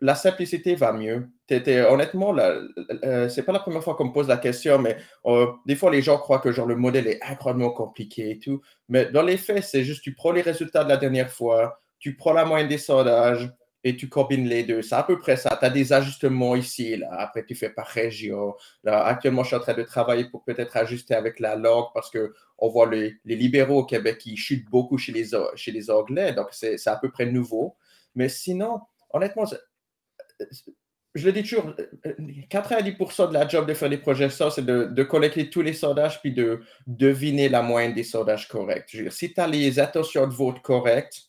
la 0.00 0.14
simplicité 0.14 0.76
va 0.76 0.92
mieux. 0.92 1.28
Honnêtement, 1.50 2.36
euh, 2.36 3.28
c'est 3.28 3.42
pas 3.42 3.52
la 3.52 3.60
première 3.60 3.82
fois 3.82 3.94
qu'on 3.94 4.06
me 4.06 4.12
pose 4.12 4.28
la 4.28 4.36
question, 4.36 4.78
mais 4.78 4.96
euh, 5.26 5.46
des 5.66 5.76
fois, 5.76 5.90
les 5.90 6.02
gens 6.02 6.18
croient 6.18 6.40
que 6.40 6.52
genre, 6.52 6.66
le 6.66 6.76
modèle 6.76 7.06
est 7.06 7.22
incroyablement 7.22 7.70
compliqué 7.70 8.30
et 8.30 8.38
tout. 8.38 8.60
Mais 8.88 9.06
dans 9.06 9.22
les 9.22 9.36
faits, 9.36 9.64
c'est 9.64 9.84
juste 9.84 10.02
tu 10.02 10.14
prends 10.14 10.32
les 10.32 10.42
résultats 10.42 10.84
de 10.84 10.88
la 10.88 10.96
dernière 10.96 11.30
fois, 11.30 11.80
tu 11.98 12.16
prends 12.16 12.32
la 12.32 12.44
moyenne 12.44 12.68
des 12.68 12.78
sondages 12.78 13.50
et 13.84 13.96
tu 13.96 14.08
combines 14.08 14.48
les 14.48 14.64
deux. 14.64 14.82
C'est 14.82 14.96
à 14.96 15.04
peu 15.04 15.18
près 15.18 15.36
ça. 15.36 15.56
Tu 15.60 15.64
as 15.64 15.70
des 15.70 15.92
ajustements 15.92 16.56
ici, 16.56 16.96
là. 16.96 17.08
Après, 17.12 17.44
tu 17.44 17.54
fais 17.54 17.70
par 17.70 17.86
région. 17.86 18.54
Actuellement, 18.84 19.44
je 19.44 19.48
suis 19.48 19.56
en 19.56 19.60
train 19.60 19.74
de 19.74 19.84
travailler 19.84 20.24
pour 20.24 20.42
peut-être 20.42 20.76
ajuster 20.76 21.14
avec 21.14 21.38
la 21.38 21.54
langue 21.54 21.86
parce 21.94 22.10
qu'on 22.10 22.68
voit 22.68 22.90
les, 22.90 23.16
libéraux 23.24 23.80
au 23.80 23.84
Québec 23.84 24.18
qui 24.18 24.36
chutent 24.36 24.68
beaucoup 24.70 24.98
chez 24.98 25.12
les, 25.12 25.30
chez 25.54 25.70
les 25.70 25.88
Anglais. 25.90 26.32
Donc, 26.32 26.48
c'est 26.50 26.84
à 26.88 26.96
peu 26.96 27.12
près 27.12 27.26
nouveau. 27.26 27.76
Mais 28.16 28.28
sinon, 28.28 28.80
honnêtement, 29.10 29.44
je 31.16 31.26
le 31.26 31.32
dis 31.32 31.42
toujours, 31.42 31.72
90% 32.50 33.28
de 33.28 33.34
la 33.34 33.48
job 33.48 33.66
de 33.66 33.74
faire 33.74 33.88
des 33.88 33.98
projections, 33.98 34.50
c'est 34.50 34.64
de, 34.64 35.02
collecter 35.02 35.48
tous 35.48 35.62
les 35.62 35.72
sondages 35.72 36.20
puis 36.20 36.32
de 36.32 36.60
deviner 36.86 37.48
la 37.48 37.62
moyenne 37.62 37.94
des 37.94 38.04
sondages 38.04 38.48
corrects. 38.48 38.96
si 39.10 39.32
tu 39.32 39.40
as 39.40 39.46
les 39.46 39.78
attentions 39.78 40.26
de 40.26 40.32
vote 40.32 40.60
correctes, 40.60 41.22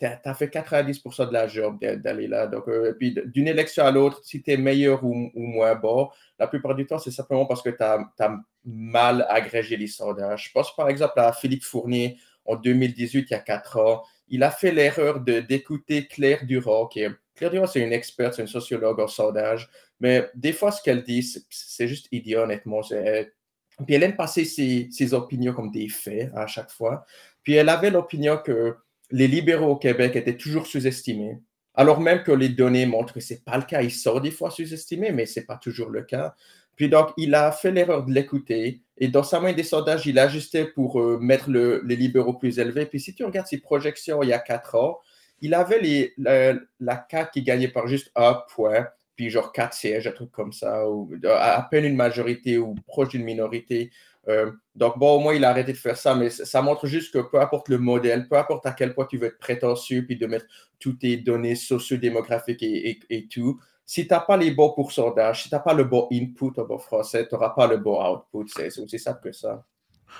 tu 0.00 0.06
as, 0.06 0.34
fait 0.34 0.46
90% 0.46 1.28
de 1.28 1.32
la 1.32 1.48
job 1.48 1.78
d'aller 1.80 2.28
là. 2.28 2.46
Donc, 2.46 2.68
euh, 2.68 2.94
puis 2.98 3.16
d'une 3.26 3.48
élection 3.48 3.84
à 3.84 3.90
l'autre, 3.90 4.20
si 4.22 4.42
tu 4.42 4.52
es 4.52 4.56
meilleur 4.56 5.02
ou, 5.04 5.30
moins 5.34 5.74
bon, 5.74 6.08
la 6.38 6.46
plupart 6.46 6.74
du 6.74 6.86
temps, 6.86 6.98
c'est 6.98 7.10
simplement 7.10 7.46
parce 7.46 7.62
que 7.62 7.70
tu 7.70 7.82
as, 7.82 8.38
mal 8.64 9.26
agrégé 9.30 9.76
les 9.76 9.86
sondages. 9.86 10.48
Je 10.48 10.52
pense 10.52 10.76
par 10.76 10.90
exemple 10.90 11.18
à 11.18 11.32
Philippe 11.32 11.64
Fournier 11.64 12.18
en 12.44 12.56
2018, 12.56 13.26
il 13.30 13.32
y 13.32 13.34
a 13.34 13.38
quatre 13.38 13.78
ans. 13.78 14.02
Il 14.28 14.42
a 14.42 14.50
fait 14.50 14.72
l'erreur 14.72 15.20
d'écouter 15.20 16.06
Claire 16.06 16.44
Durand, 16.44 16.86
qui 16.86 17.00
est 17.00 17.10
Durand, 17.38 17.66
c'est 17.66 17.80
une 17.80 17.92
experte, 17.92 18.34
c'est 18.34 18.42
une 18.42 18.48
sociologue 18.48 19.00
en 19.00 19.08
sondage, 19.08 19.68
mais 20.00 20.28
des 20.34 20.52
fois, 20.52 20.72
ce 20.72 20.82
qu'elle 20.82 21.02
dit, 21.02 21.22
c'est 21.50 21.88
juste 21.88 22.08
idiot, 22.12 22.40
honnêtement. 22.40 22.80
Puis 22.82 23.94
elle 23.94 24.02
aime 24.02 24.16
passer 24.16 24.44
ses, 24.44 24.88
ses, 24.90 25.14
opinions 25.14 25.52
comme 25.52 25.70
des 25.70 25.88
faits 25.88 26.30
à 26.34 26.46
chaque 26.46 26.70
fois. 26.70 27.04
Puis 27.44 27.54
elle 27.54 27.68
avait 27.68 27.90
l'opinion 27.90 28.38
que 28.38 28.76
les 29.10 29.28
libéraux 29.28 29.72
au 29.72 29.76
Québec 29.76 30.16
étaient 30.16 30.36
toujours 30.36 30.66
sous-estimés, 30.66 31.38
alors 31.74 32.00
même 32.00 32.24
que 32.24 32.32
les 32.32 32.48
données 32.48 32.86
montrent 32.86 33.14
que 33.14 33.20
ce 33.20 33.34
n'est 33.34 33.40
pas 33.40 33.56
le 33.56 33.62
cas. 33.62 33.82
Ils 33.82 33.92
sont 33.92 34.18
des 34.18 34.32
fois 34.32 34.50
sous-estimés, 34.50 35.12
mais 35.12 35.26
ce 35.26 35.38
n'est 35.38 35.46
pas 35.46 35.56
toujours 35.56 35.90
le 35.90 36.02
cas. 36.02 36.34
Puis 36.74 36.88
donc, 36.88 37.10
il 37.16 37.34
a 37.34 37.52
fait 37.52 37.70
l'erreur 37.70 38.04
de 38.04 38.12
l'écouter. 38.12 38.82
Et 38.96 39.08
dans 39.08 39.22
sa 39.22 39.40
main 39.40 39.52
des 39.52 39.62
sondages, 39.62 40.06
il 40.06 40.18
ajustait 40.18 40.64
pour 40.64 41.00
euh, 41.00 41.18
mettre 41.20 41.50
les 41.50 41.96
libéraux 41.96 42.34
plus 42.34 42.58
élevés. 42.58 42.86
Puis 42.86 43.00
si 43.00 43.14
tu 43.14 43.24
regardes 43.24 43.46
ses 43.46 43.58
projections 43.58 44.22
il 44.22 44.28
y 44.28 44.32
a 44.32 44.38
quatre 44.38 44.74
ans, 44.74 44.98
il 45.40 45.54
avait 45.54 46.12
la, 46.18 46.54
la 46.80 47.06
CAQ 47.10 47.30
qui 47.32 47.42
gagnait 47.42 47.68
par 47.68 47.86
juste 47.86 48.10
un 48.16 48.42
point, 48.54 48.86
puis 49.16 49.30
genre 49.30 49.52
quatre 49.52 49.74
sièges, 49.74 50.06
un 50.06 50.12
truc 50.12 50.30
comme 50.30 50.52
ça, 50.52 50.88
ou 50.88 51.10
à 51.26 51.66
peine 51.70 51.84
une 51.84 51.96
majorité 51.96 52.58
ou 52.58 52.74
proche 52.86 53.10
d'une 53.10 53.24
minorité. 53.24 53.90
Euh, 54.28 54.52
donc, 54.74 54.98
bon, 54.98 55.16
au 55.16 55.20
moins, 55.20 55.34
il 55.34 55.44
a 55.44 55.50
arrêté 55.50 55.72
de 55.72 55.78
faire 55.78 55.96
ça, 55.96 56.14
mais 56.14 56.30
ça 56.30 56.60
montre 56.62 56.86
juste 56.86 57.12
que 57.12 57.18
peu 57.18 57.40
importe 57.40 57.68
le 57.68 57.78
modèle, 57.78 58.28
peu 58.28 58.36
importe 58.36 58.66
à 58.66 58.72
quel 58.72 58.94
point 58.94 59.06
tu 59.06 59.16
veux 59.16 59.28
être 59.28 59.38
prétentieux, 59.38 60.04
puis 60.06 60.16
de 60.16 60.26
mettre 60.26 60.46
toutes 60.78 61.00
tes 61.00 61.16
données 61.16 61.54
socio-démographiques 61.54 62.62
et, 62.62 62.98
et, 63.08 63.26
tout, 63.26 63.58
si 63.86 64.06
tu 64.06 64.12
n'as 64.12 64.20
pas 64.20 64.36
les 64.36 64.50
bons 64.50 64.72
pourcentages, 64.72 65.44
si 65.44 65.48
tu 65.48 65.54
n'as 65.54 65.60
pas 65.60 65.72
le 65.72 65.84
bon 65.84 66.08
input 66.12 66.52
en 66.58 66.64
bon 66.64 66.78
français, 66.78 67.26
tu 67.26 67.34
n'auras 67.34 67.50
pas 67.50 67.66
le 67.66 67.78
bon 67.78 68.00
output. 68.04 68.46
C'est 68.48 68.78
aussi 68.78 68.98
simple 68.98 69.20
que 69.22 69.32
ça. 69.32 69.64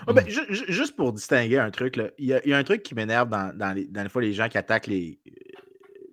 Ah, 0.06 0.12
ben, 0.12 0.24
juste 0.28 0.96
pour 0.96 1.12
distinguer 1.12 1.58
un 1.58 1.70
truc, 1.70 2.00
il 2.18 2.26
y, 2.26 2.52
a 2.52 2.56
un 2.56 2.64
truc 2.64 2.82
qui 2.82 2.94
m'énerve 2.94 3.28
dans, 3.28 3.74
les, 3.74 4.08
fois 4.08 4.22
les 4.22 4.32
gens 4.32 4.48
qui 4.48 4.58
attaquent 4.58 4.86
les, 4.86 5.18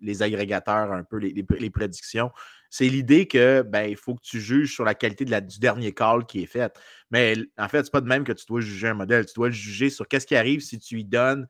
les 0.02 0.24
agrégateurs, 0.24 0.92
un 0.92 1.04
peu 1.04 1.18
les, 1.18 1.34
les, 1.34 1.70
prédictions. 1.70 2.32
C'est 2.70 2.88
l'idée 2.88 3.28
que 3.28 3.62
ben, 3.62 3.90
il 3.90 3.96
faut 3.96 4.16
que 4.16 4.22
tu 4.22 4.40
juges 4.40 4.74
sur 4.74 4.86
la 4.86 4.96
qualité 4.96 5.26
de 5.26 5.32
la, 5.32 5.42
du 5.42 5.60
dernier 5.60 5.94
call 5.94 6.26
qui 6.26 6.44
est 6.44 6.48
fait. 6.48 6.78
Mais 7.12 7.36
en 7.58 7.68
fait, 7.68 7.84
c'est 7.84 7.92
pas 7.92 8.02
de 8.02 8.08
même 8.08 8.24
que 8.24 8.34
tu 8.34 8.46
dois 8.46 8.62
juger 8.62 8.90
un 8.90 8.94
modèle. 8.94 9.26
Tu 9.26 9.34
dois 9.36 9.48
le 9.48 9.54
juger 9.54 9.90
sur 9.90 10.08
qu'est-ce 10.08 10.28
qui 10.28 10.36
arrive 10.36 10.62
si 10.62 10.80
tu 10.80 10.96
lui 10.96 11.06
donnes 11.06 11.48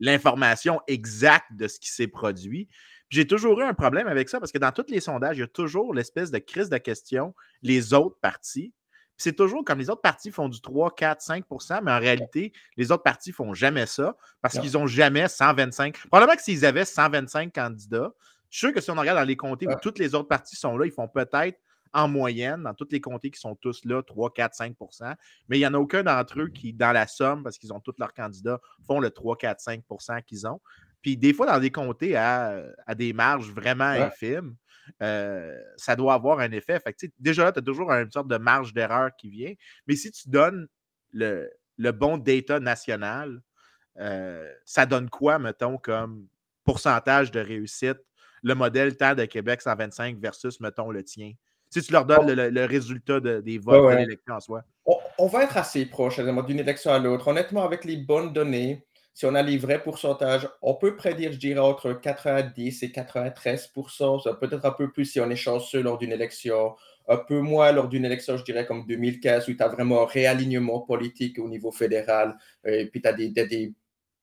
l'information 0.00 0.80
exacte 0.86 1.52
de 1.52 1.68
ce 1.68 1.78
qui 1.78 1.90
s'est 1.90 2.08
produit. 2.08 2.68
J'ai 3.10 3.26
toujours 3.26 3.60
eu 3.60 3.64
un 3.64 3.74
problème 3.74 4.06
avec 4.06 4.28
ça 4.28 4.38
parce 4.38 4.52
que 4.52 4.58
dans 4.58 4.72
tous 4.72 4.86
les 4.88 5.00
sondages, 5.00 5.36
il 5.36 5.40
y 5.40 5.42
a 5.42 5.48
toujours 5.48 5.94
l'espèce 5.94 6.30
de 6.30 6.38
crise 6.38 6.70
de 6.70 6.78
question, 6.78 7.34
les 7.62 7.92
autres 7.92 8.16
partis. 8.20 8.72
C'est 9.20 9.36
toujours 9.36 9.62
comme 9.64 9.78
les 9.78 9.90
autres 9.90 10.00
partis 10.00 10.30
font 10.30 10.48
du 10.48 10.62
3, 10.62 10.94
4, 10.94 11.20
5% 11.20 11.80
mais 11.82 11.92
en 11.92 11.98
réalité, 11.98 12.54
les 12.78 12.90
autres 12.90 13.02
partis 13.02 13.32
font 13.32 13.52
jamais 13.52 13.84
ça 13.84 14.16
parce 14.40 14.58
qu'ils 14.58 14.72
n'ont 14.72 14.86
jamais 14.86 15.28
125. 15.28 16.06
Probablement 16.08 16.36
que 16.36 16.42
s'ils 16.42 16.64
avaient 16.64 16.86
125 16.86 17.52
candidats, 17.52 18.12
je 18.48 18.56
suis 18.56 18.66
sûr 18.68 18.74
que 18.74 18.80
si 18.80 18.90
on 18.90 18.94
regarde 18.94 19.18
dans 19.18 19.24
les 19.24 19.36
comtés 19.36 19.68
où 19.68 19.74
toutes 19.82 19.98
les 19.98 20.14
autres 20.14 20.28
partis 20.28 20.56
sont 20.56 20.78
là, 20.78 20.86
ils 20.86 20.92
font 20.92 21.06
peut-être 21.06 21.58
en 21.92 22.08
moyenne, 22.08 22.62
dans 22.62 22.72
tous 22.72 22.88
les 22.92 23.00
comtés 23.02 23.30
qui 23.30 23.38
sont 23.38 23.54
tous 23.56 23.84
là, 23.84 24.02
3, 24.02 24.32
4, 24.32 24.56
5% 24.56 25.14
mais 25.48 25.58
il 25.58 25.60
n'y 25.60 25.66
en 25.66 25.74
a 25.74 25.78
aucun 25.78 26.02
d'entre 26.02 26.40
eux 26.40 26.48
qui, 26.48 26.72
dans 26.72 26.92
la 26.92 27.06
somme, 27.06 27.42
parce 27.42 27.58
qu'ils 27.58 27.74
ont 27.74 27.80
tous 27.80 27.94
leurs 27.98 28.14
candidats, 28.14 28.58
font 28.86 29.00
le 29.00 29.10
3, 29.10 29.36
4, 29.36 29.60
5% 29.60 30.22
qu'ils 30.22 30.46
ont. 30.46 30.60
Puis 31.02 31.18
des 31.18 31.34
fois, 31.34 31.46
dans 31.46 31.58
des 31.58 31.70
comtés 31.70 32.16
à, 32.16 32.62
des 32.96 33.12
marges 33.12 33.50
vraiment 33.52 33.84
infimes, 33.84 34.56
euh, 35.02 35.58
ça 35.76 35.96
doit 35.96 36.14
avoir 36.14 36.40
un 36.40 36.50
effet. 36.52 36.78
Fait 36.80 36.94
déjà 37.18 37.44
là, 37.44 37.52
tu 37.52 37.58
as 37.58 37.62
toujours 37.62 37.90
une 37.92 38.10
sorte 38.10 38.28
de 38.28 38.36
marge 38.36 38.72
d'erreur 38.72 39.10
qui 39.16 39.30
vient. 39.30 39.52
Mais 39.86 39.96
si 39.96 40.10
tu 40.10 40.28
donnes 40.28 40.68
le, 41.12 41.48
bon 41.92 42.18
data 42.18 42.60
national, 42.60 43.40
euh, 43.98 44.50
ça 44.64 44.86
donne 44.86 45.10
quoi, 45.10 45.38
mettons, 45.38 45.78
comme 45.78 46.26
pourcentage 46.64 47.30
de 47.30 47.40
réussite, 47.40 47.98
le 48.42 48.54
modèle 48.54 48.96
Terre 48.96 49.16
de 49.16 49.24
Québec 49.24 49.60
125 49.62 50.18
versus, 50.18 50.60
mettons, 50.60 50.90
le 50.90 51.02
tien? 51.02 51.32
Si 51.68 51.82
tu 51.82 51.92
leur 51.92 52.04
donnes 52.04 52.32
le, 52.32 52.64
résultat 52.64 53.20
des 53.20 53.58
votes 53.58 53.92
de 53.92 53.96
l'élection 53.96 54.34
en 54.34 54.40
soi. 54.40 54.62
On, 55.18 55.28
va 55.28 55.44
être 55.44 55.56
assez 55.56 55.86
proche 55.86 56.18
d'une 56.18 56.58
élection 56.58 56.92
à 56.92 56.98
l'autre. 56.98 57.28
Honnêtement, 57.28 57.62
avec 57.62 57.84
les 57.84 57.96
bonnes 57.96 58.32
données, 58.32 58.84
si 59.20 59.26
on 59.26 59.34
a 59.34 59.42
les 59.42 59.58
vrais 59.58 59.82
pourcentages, 59.82 60.48
on 60.62 60.74
peut 60.74 60.96
prédire, 60.96 61.30
je 61.30 61.36
dirais, 61.36 61.60
entre 61.60 61.92
90 61.92 62.82
et 62.82 62.86
93% 62.88 64.38
peut-être 64.38 64.64
un 64.64 64.70
peu 64.70 64.90
plus 64.90 65.04
si 65.04 65.20
on 65.20 65.28
est 65.28 65.36
chanceux 65.36 65.82
lors 65.82 65.98
d'une 65.98 66.12
élection, 66.12 66.74
un 67.06 67.18
peu 67.18 67.38
moins 67.40 67.70
lors 67.70 67.88
d'une 67.88 68.06
élection, 68.06 68.38
je 68.38 68.44
dirais, 68.44 68.64
comme 68.64 68.86
2015, 68.86 69.46
où 69.50 69.52
tu 69.52 69.62
as 69.62 69.68
vraiment 69.68 70.04
un 70.04 70.06
réalignement 70.06 70.80
politique 70.80 71.38
au 71.38 71.50
niveau 71.50 71.70
fédéral, 71.70 72.34
et 72.64 72.86
puis 72.86 73.02
tu 73.02 73.08
as 73.08 73.12
des, 73.12 73.28
des, 73.28 73.74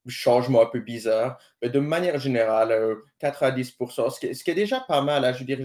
changements 0.07 0.63
un 0.63 0.65
peu 0.65 0.79
bizarres. 0.79 1.37
Mais 1.61 1.69
de 1.69 1.79
manière 1.79 2.17
générale, 2.17 2.97
90 3.19 3.77
euh, 3.79 4.09
ce 4.09 4.43
qui, 4.43 4.49
est 4.49 4.55
déjà 4.55 4.79
pas 4.79 5.03
mal, 5.03 5.25
hein, 5.25 5.31
je 5.31 5.39
veux 5.39 5.45
dire, 5.45 5.59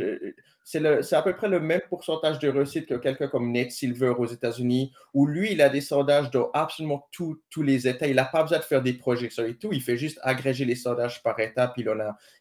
c'est 0.64 1.14
à 1.14 1.23
peu 1.23 1.35
près 1.35 1.49
le 1.49 1.61
même 1.61 1.81
pourcentage 1.88 2.38
de 2.38 2.49
réussite 2.49 2.87
que 2.87 2.95
quelqu'un 2.95 3.28
comme 3.28 3.52
Nate 3.52 3.71
Silver 3.71 4.14
aux 4.19 4.26
États-Unis, 4.26 4.92
où 5.12 5.26
lui, 5.26 5.52
il 5.52 5.61
a 5.61 5.69
des 5.69 5.81
sondages 5.81 6.31
dans 6.31 6.50
absolument 6.52 7.09
tous 7.11 7.62
les 7.62 7.88
États. 7.88 8.07
Il 8.07 8.16
n'a 8.16 8.25
pas 8.25 8.42
besoin 8.42 8.59
de 8.59 8.64
faire 8.64 8.83
des 8.83 8.92
projections 8.92 9.45
et 9.45 9.57
tout. 9.57 9.73
Il 9.73 9.83
fait 9.83 9.97
juste 9.97 10.19
agréger 10.23 10.64
les 10.64 10.76
sondages 10.76 11.23
par 11.23 11.38
a, 11.38 11.75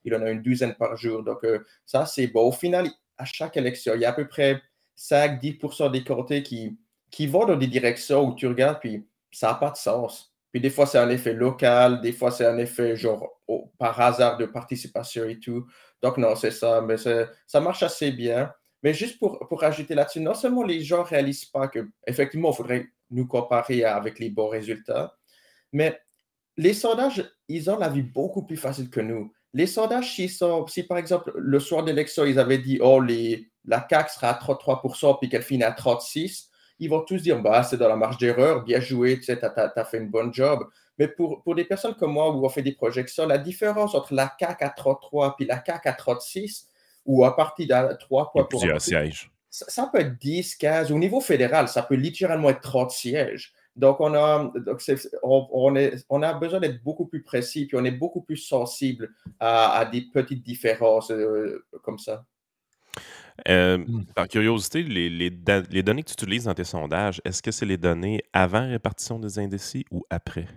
il 0.03 0.15
en 0.15 0.21
a 0.21 0.29
une 0.29 0.41
douzaine 0.41 0.75
par 0.75 0.95
jour. 0.97 1.23
Donc, 1.23 1.43
euh, 1.43 1.65
ça, 1.85 2.05
c'est 2.05 2.27
bon. 2.27 2.47
Au 2.47 2.51
final, 2.51 2.87
à 3.17 3.25
chaque 3.25 3.57
élection, 3.57 3.93
il 3.95 4.01
y 4.01 4.05
a 4.05 4.09
à 4.09 4.13
peu 4.13 4.27
près 4.27 4.61
5-10% 4.97 5.91
des 5.91 6.03
comtés 6.03 6.43
qui, 6.43 6.77
qui 7.09 7.27
vont 7.27 7.45
dans 7.45 7.57
des 7.57 7.67
directions 7.67 8.27
où 8.27 8.35
tu 8.35 8.47
regardes, 8.47 8.79
puis 8.79 9.07
ça 9.31 9.47
n'a 9.47 9.55
pas 9.55 9.71
de 9.71 9.77
sens. 9.77 10.30
Puis 10.51 10.60
des 10.60 10.70
fois, 10.70 10.86
c'est 10.86 10.98
un 10.98 11.10
effet 11.10 11.34
local, 11.34 12.01
des 12.01 12.12
fois, 12.12 12.31
c'est 12.31 12.46
un 12.46 12.58
effet 12.58 12.96
genre 12.96 13.41
par 13.77 14.00
hasard 14.00 14.38
de 14.38 14.46
participation 14.46 15.25
et 15.25 15.39
tout. 15.39 15.65
Donc, 16.01 16.17
non, 16.17 16.36
c'est 16.36 16.51
ça, 16.51 16.81
mais 16.81 16.98
ça 16.98 17.60
marche 17.60 17.84
assez 17.84 18.12
bien. 18.12 18.51
Mais 18.84 18.93
juste 18.93 19.20
pour, 19.20 19.39
pour 19.48 19.63
ajouter 19.63 19.96
là-dessus, 19.96 20.20
non 20.20 20.34
seulement 20.34 20.63
les 20.63 20.81
gens 20.81 21.00
ne 21.00 21.08
réalisent 21.08 21.46
pas 21.46 21.67
qu'effectivement, 21.67 22.51
il 22.51 22.55
faudrait 22.55 22.88
nous 23.12 23.27
comparer 23.27 23.84
avec 23.84 24.20
les 24.20 24.29
bons 24.29 24.48
résultats, 24.48 25.15
mais 25.72 26.00
les 26.58 26.74
sondages, 26.74 27.24
ils 27.48 27.70
ont 27.70 27.77
la 27.77 27.89
vie 27.89 28.01
beaucoup 28.01 28.43
plus 28.43 28.58
facile 28.58 28.89
que 28.89 29.00
nous. 29.00 29.31
Les 29.53 29.67
sondages, 29.67 30.15
si, 30.15 30.84
par 30.84 30.98
exemple, 30.98 31.31
le 31.36 31.60
soir 31.60 31.84
d'élection, 31.84 32.25
ils 32.25 32.39
avaient 32.39 32.58
dit, 32.58 32.79
oh, 32.81 33.01
les, 33.01 33.51
la 33.65 33.86
CAQ 33.89 34.10
sera 34.10 34.29
à 34.29 34.39
33% 34.39 35.20
puis 35.20 35.29
qu'elle 35.29 35.43
finit 35.43 35.63
à 35.63 35.72
36%, 35.72 36.48
ils 36.81 36.89
vont 36.89 37.01
tous 37.01 37.21
dire, 37.21 37.39
bah, 37.39 37.63
c'est 37.63 37.77
dans 37.77 37.88
la 37.88 37.95
marge 37.95 38.17
d'erreur, 38.17 38.63
bien 38.63 38.79
joué, 38.79 39.17
tu 39.17 39.23
sais, 39.23 39.39
tu 39.39 39.45
as, 39.45 39.85
fait 39.85 40.00
une 40.00 40.09
bonne 40.09 40.33
job. 40.33 40.67
Mais 40.97 41.07
pour, 41.07 41.43
pour 41.43 41.53
des 41.53 41.63
personnes 41.63 41.93
comme 41.93 42.11
moi 42.11 42.31
où 42.31 42.43
on 42.43 42.50
fait 42.50 42.63
des 42.63 42.73
projections, 42.73 43.27
la 43.27 43.38
différence 43.38 43.93
entre 43.93 44.13
la 44.15 44.27
CAC 44.27 44.63
à 44.63 44.69
33 44.69 45.35
et 45.39 45.45
la 45.45 45.59
CAC 45.59 45.85
à 45.85 45.93
36, 45.93 46.67
ou 47.05 47.23
à 47.23 47.35
partir 47.35 47.67
de 47.67 47.93
3 47.93 48.31
points 48.31 48.43
pour 48.45 48.81
sièges. 48.81 49.31
Ça, 49.50 49.89
peut 49.91 50.00
être 50.00 50.17
10, 50.17 50.55
15. 50.55 50.91
Au 50.91 50.97
niveau 50.97 51.19
fédéral, 51.19 51.67
ça 51.67 51.83
peut 51.83 51.95
littéralement 51.95 52.50
être 52.50 52.61
30 52.61 52.89
sièges. 52.89 53.53
Donc, 53.75 54.00
on 54.00 54.13
a, 54.15 54.51
on, 55.23 55.75
est, 55.75 56.05
on 56.09 56.21
a 56.23 56.33
besoin 56.33 56.59
d'être 56.59 56.81
beaucoup 56.83 57.05
plus 57.05 57.21
précis, 57.21 57.67
puis 57.67 57.77
on 57.77 57.85
est 57.85 57.91
beaucoup 57.91 58.21
plus 58.21 58.38
sensible 58.38 59.13
à, 59.39 59.88
des 59.91 60.01
petites 60.13 60.43
différences 60.43 61.11
euh, 61.11 61.65
comme 61.83 62.00
ça. 62.00 62.25
Euh, 63.48 63.77
mmh. 63.77 64.05
Par 64.15 64.27
curiosité, 64.27 64.83
les, 64.83 65.10
les, 65.10 65.31
les, 65.69 65.83
données 65.83 66.03
que 66.03 66.10
tu 66.10 66.13
utilises 66.13 66.45
dans 66.45 66.53
tes 66.53 66.63
sondages, 66.63 67.21
est-ce 67.25 67.41
que 67.41 67.51
c'est 67.51 67.65
les 67.65 67.77
données 67.77 68.21
avant 68.33 68.67
répartition 68.67 69.19
des 69.19 69.39
indécis 69.39 69.86
ou 69.91 70.05
après? 70.10 70.48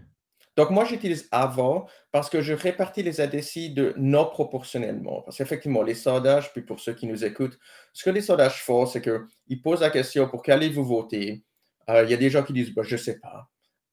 Donc, 0.56 0.70
moi, 0.70 0.84
j'utilise 0.84 1.28
avant 1.32 1.86
parce 2.12 2.30
que 2.30 2.40
je 2.40 2.52
répartis 2.52 3.02
les 3.02 3.20
indécis 3.20 3.70
de 3.70 3.92
non 3.96 4.26
proportionnellement. 4.26 5.22
Parce 5.22 5.38
qu'effectivement, 5.38 5.82
les 5.82 5.94
sondages, 5.94 6.52
puis 6.52 6.62
pour 6.62 6.78
ceux 6.78 6.92
qui 6.92 7.06
nous 7.06 7.24
écoutent, 7.24 7.58
ce 7.92 8.04
que 8.04 8.10
les 8.10 8.20
sondages 8.20 8.62
font, 8.62 8.86
c'est 8.86 9.02
qu'ils 9.02 9.62
posent 9.62 9.80
la 9.80 9.90
question 9.90 10.28
pour 10.28 10.42
qu'allez-vous 10.42 10.84
voter? 10.84 11.42
Euh, 11.88 12.04
il 12.04 12.10
y 12.10 12.14
a 12.14 12.16
des 12.16 12.30
gens 12.30 12.42
qui 12.42 12.52
disent, 12.52 12.72
bah, 12.72 12.82
je 12.84 12.94
ne 12.94 13.00
sais 13.00 13.18
pas. 13.18 13.48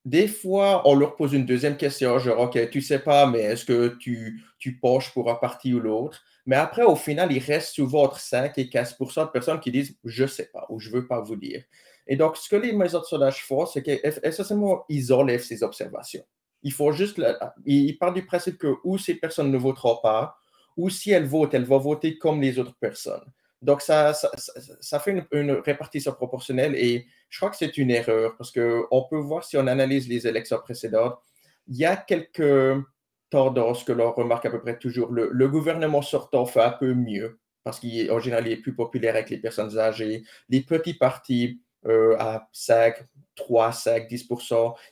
Des 0.06 0.28
fois, 0.28 0.88
on 0.88 0.96
leur 0.96 1.16
pose 1.16 1.34
une 1.34 1.46
deuxième 1.46 1.78
question, 1.78 2.18
genre, 2.20 2.40
OK, 2.40 2.70
tu 2.70 2.80
ne 2.80 2.84
sais 2.84 3.00
pas, 3.00 3.26
mais 3.26 3.40
est-ce 3.40 3.66
que 3.66 3.98
tu, 4.00 4.44
tu 4.58 4.78
penches 4.80 5.12
pour 5.14 5.30
un 5.32 5.36
parti 5.36 5.74
ou 5.74 5.80
l'autre? 5.80 6.24
Mais 6.46 6.56
après, 6.56 6.84
au 6.84 6.96
final, 6.96 7.32
il 7.32 7.40
reste 7.40 7.76
souvent 7.76 8.04
entre 8.04 8.20
5 8.20 8.58
et 8.58 8.66
15% 8.66 9.26
de 9.26 9.30
personnes 9.30 9.60
qui 9.60 9.72
disent 9.72 9.96
je 10.04 10.24
ne 10.24 10.28
sais 10.28 10.50
pas 10.52 10.66
ou 10.70 10.80
je 10.80 10.90
ne 10.90 10.96
veux 10.96 11.08
pas 11.08 11.22
vous 11.22 11.36
dire. 11.36 11.64
Et 12.08 12.16
donc, 12.16 12.38
ce 12.38 12.50
que 12.50 12.56
les 12.56 12.74
maisons 12.74 13.00
de 13.00 13.06
sondage 13.06 13.46
font, 13.46 13.66
c'est 13.66 13.84
qu'essentiellement, 13.84 14.86
ils 14.90 15.14
enlèvent 15.14 15.44
ces 15.44 15.64
observations. 15.64 16.26
Il 16.64 16.74
faut 16.74 16.92
juste. 16.92 17.22
ils 17.66 17.98
partent 17.98 18.16
du 18.16 18.26
principe 18.26 18.58
que 18.58 18.76
ou 18.84 18.98
ces 18.98 19.16
personnes 19.16 19.52
ne 19.52 19.58
voteront 19.58 20.00
pas, 20.02 20.36
ou 20.78 20.90
si 20.90 21.12
elles 21.12 21.26
votent, 21.26 21.54
elles 21.54 21.66
vont 21.66 21.80
voter 21.80 22.18
comme 22.18 22.42
les 22.42 22.58
autres 22.60 22.76
personnes. 22.80 23.26
Donc, 23.62 23.82
ça, 23.82 24.14
ça, 24.14 25.00
fait 25.00 25.12
une, 25.12 25.26
une, 25.32 25.52
répartition 25.52 26.12
proportionnelle 26.14 26.74
et 26.76 27.06
je 27.30 27.38
crois 27.38 27.52
que 27.52 27.58
c'est 27.58 27.78
une 27.78 27.92
erreur 27.92 28.36
parce 28.36 28.52
qu'on 28.52 29.08
peut 29.08 29.20
voir 29.20 29.44
si 29.44 29.56
on 29.56 29.68
analyse 29.68 30.10
les 30.10 30.26
élections 30.26 30.58
précédentes, 30.60 31.20
il 31.68 31.78
y 31.78 31.86
a 31.86 31.96
quelques 31.96 32.84
tendance 33.32 33.84
que 33.84 33.92
l'on 33.92 34.12
remarque 34.12 34.46
à 34.46 34.52
peu 34.52 34.62
près 34.62 34.78
toujours. 34.78 35.12
Le, 35.12 35.48
gouvernement 35.48 36.04
sortant 36.04 36.46
fait 36.46 36.62
un 36.62 36.72
peu 36.72 36.94
mieux 36.94 37.40
parce 37.64 37.80
qu'en 37.80 38.20
général, 38.20 38.48
il 38.48 38.54
est 38.54 38.58
plus 38.58 38.76
populaire 38.76 39.16
avec 39.16 39.30
les 39.30 39.38
personnes 39.38 39.78
âgées. 39.80 40.24
Les 40.50 40.62
petits 40.62 40.94
partis 40.94 41.62
euh, 41.88 42.16
à 42.20 42.48
5, 42.52 42.96
3, 43.36 43.72
5, 43.72 44.08
10 44.08 44.28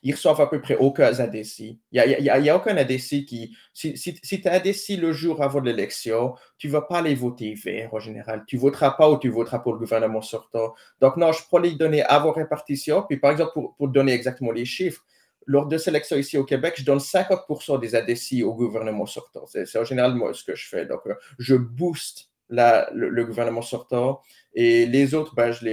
ils 0.03 0.13
reçoivent 0.13 0.41
à 0.41 0.47
peu 0.47 0.61
près 0.61 0.75
aucun 0.75 1.19
indécis. 1.19 1.79
Il 1.91 2.17
n'y 2.21 2.29
a, 2.29 2.55
aucun 2.55 2.77
indécis 2.77 3.25
qui. 3.25 3.55
Si, 3.73 3.93
tu 3.93 4.35
es 4.35 4.47
indécis 4.47 4.97
le 4.97 5.13
jour 5.13 5.43
avant 5.43 5.59
l'élection, 5.59 6.35
tu 6.57 6.67
ne 6.67 6.71
vas 6.71 6.81
pas 6.81 6.99
aller 6.99 7.15
voter 7.15 7.53
vert 7.53 7.93
en 7.93 7.99
général. 7.99 8.43
Tu 8.47 8.55
ne 8.55 8.61
voteras 8.61 8.91
pas 8.91 9.09
ou 9.09 9.17
tu 9.17 9.29
voteras 9.29 9.59
pour 9.59 9.73
le 9.73 9.79
gouvernement 9.79 10.21
sortant. 10.21 10.73
Donc, 11.01 11.17
non, 11.17 11.31
je 11.31 11.43
prends 11.47 11.59
les 11.59 11.73
données 11.73 12.03
avant 12.03 12.31
répartition. 12.31 13.03
Puis, 13.03 13.17
par 13.17 13.31
exemple, 13.31 13.51
pour 13.53 13.87
donner 13.87 14.13
exactement 14.13 14.51
les 14.51 14.65
chiffres, 14.65 15.03
lors 15.45 15.67
de 15.67 15.77
sélection 15.77 16.17
ici 16.17 16.37
au 16.37 16.43
Québec, 16.43 16.75
je 16.77 16.83
donne 16.83 16.99
50% 16.99 17.79
des 17.79 17.95
ADC 17.95 18.43
au 18.43 18.53
gouvernement 18.53 19.05
sortant. 19.05 19.45
C'est 19.47 19.77
en 19.77 19.83
général 19.83 20.13
moi 20.13 20.33
ce 20.33 20.43
que 20.43 20.55
je 20.55 20.67
fais. 20.67 20.85
Donc, 20.85 21.01
euh, 21.07 21.15
je 21.39 21.55
booste 21.55 22.29
le, 22.49 23.23
gouvernement 23.23 23.61
sortant 23.61 24.21
et 24.53 24.85
les 24.85 25.13
autres, 25.13 25.35
ben, 25.35 25.51
je, 25.51 25.65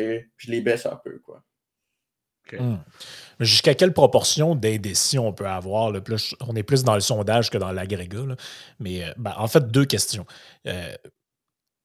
les, 0.48 0.60
baisse 0.60 0.86
un 0.86 0.96
peu. 0.96 1.18
Quoi. 1.24 1.42
Jusqu'à 3.40 3.74
quelle 3.74 3.92
proportion 3.92 4.54
d'indécis 4.54 5.18
on 5.18 5.32
peut 5.32 5.46
avoir? 5.46 5.92
on 6.46 6.56
est 6.56 6.62
plus 6.62 6.84
dans 6.84 6.94
le 6.94 7.00
sondage 7.00 7.50
que 7.50 7.58
dans 7.58 7.72
l'agrégat. 7.72 8.36
Mais 8.78 9.04
euh, 9.04 9.12
ben, 9.16 9.34
en 9.36 9.48
fait, 9.48 9.70
deux 9.70 9.84
questions. 9.84 10.26
Euh, 10.66 10.94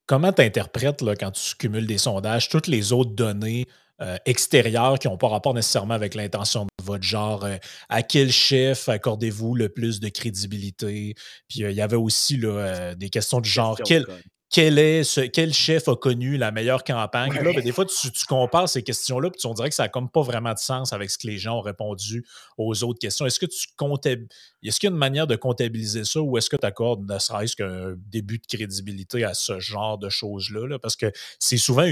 comment 0.06 0.32
tu 0.32 0.42
interprètes 0.42 1.02
quand 1.18 1.30
tu 1.32 1.56
cumules 1.56 1.86
des 1.86 1.98
sondages 1.98 2.48
toutes 2.48 2.68
les 2.68 2.92
autres 2.92 3.12
données 3.12 3.66
euh, 4.02 4.16
extérieurs 4.26 4.98
qui 4.98 5.06
n'ont 5.06 5.16
pas 5.16 5.28
rapport 5.28 5.54
nécessairement 5.54 5.94
avec 5.94 6.14
l'intention 6.14 6.64
de 6.64 6.84
votre 6.84 7.04
genre. 7.04 7.44
Euh, 7.44 7.56
à 7.88 8.02
quel 8.02 8.32
chef 8.32 8.88
accordez-vous 8.88 9.54
le 9.54 9.68
plus 9.68 10.00
de 10.00 10.08
crédibilité? 10.08 11.14
Puis 11.48 11.62
euh, 11.62 11.70
il 11.70 11.76
y 11.76 11.80
avait 11.80 11.96
aussi 11.96 12.40
des 12.96 13.10
questions 13.10 13.40
du 13.40 13.48
genre, 13.48 13.78
quel, 13.84 14.04
quel, 14.52 14.78
est 14.78 15.02
ce, 15.02 15.22
quel 15.22 15.54
chef 15.54 15.88
a 15.88 15.96
connu 15.96 16.36
la 16.36 16.52
meilleure 16.52 16.84
campagne? 16.84 17.32
Là, 17.32 17.52
ben, 17.54 17.64
des 17.64 17.72
fois, 17.72 17.86
tu, 17.86 18.10
compares 18.28 18.68
ces 18.68 18.82
questions-là, 18.82 19.30
puis 19.30 19.40
on 19.46 19.54
dirait 19.54 19.70
que 19.70 19.74
ça 19.74 19.84
n'a 19.84 19.88
comme 19.88 20.10
pas 20.10 20.20
vraiment 20.20 20.52
de 20.52 20.58
sens 20.58 20.92
avec 20.92 21.10
ce 21.10 21.16
que 21.16 21.26
les 21.26 21.38
gens 21.38 21.56
ont 21.56 21.62
répondu 21.62 22.26
aux 22.58 22.84
autres 22.84 22.98
questions. 22.98 23.24
Est-ce 23.24 23.40
que 23.40 23.46
tu 23.46 23.66
Est-ce 24.62 24.78
qu'il 24.78 24.88
y 24.88 24.90
a 24.90 24.92
une 24.92 24.98
manière 24.98 25.26
de 25.26 25.36
comptabiliser 25.36 26.04
ça 26.04 26.20
ou 26.20 26.36
est-ce 26.36 26.50
que 26.50 26.56
tu 26.56 26.66
accordes 26.66 27.10
ne 27.10 27.18
serait-ce 27.18 27.56
qu'un 27.56 27.94
début 27.96 28.38
de 28.38 28.46
crédibilité 28.46 29.24
à 29.24 29.32
ce 29.32 29.58
genre 29.58 29.96
de 29.96 30.10
choses-là? 30.10 30.78
Parce 30.78 30.96
que 30.96 31.10
c'est 31.38 31.56
souvent. 31.56 31.86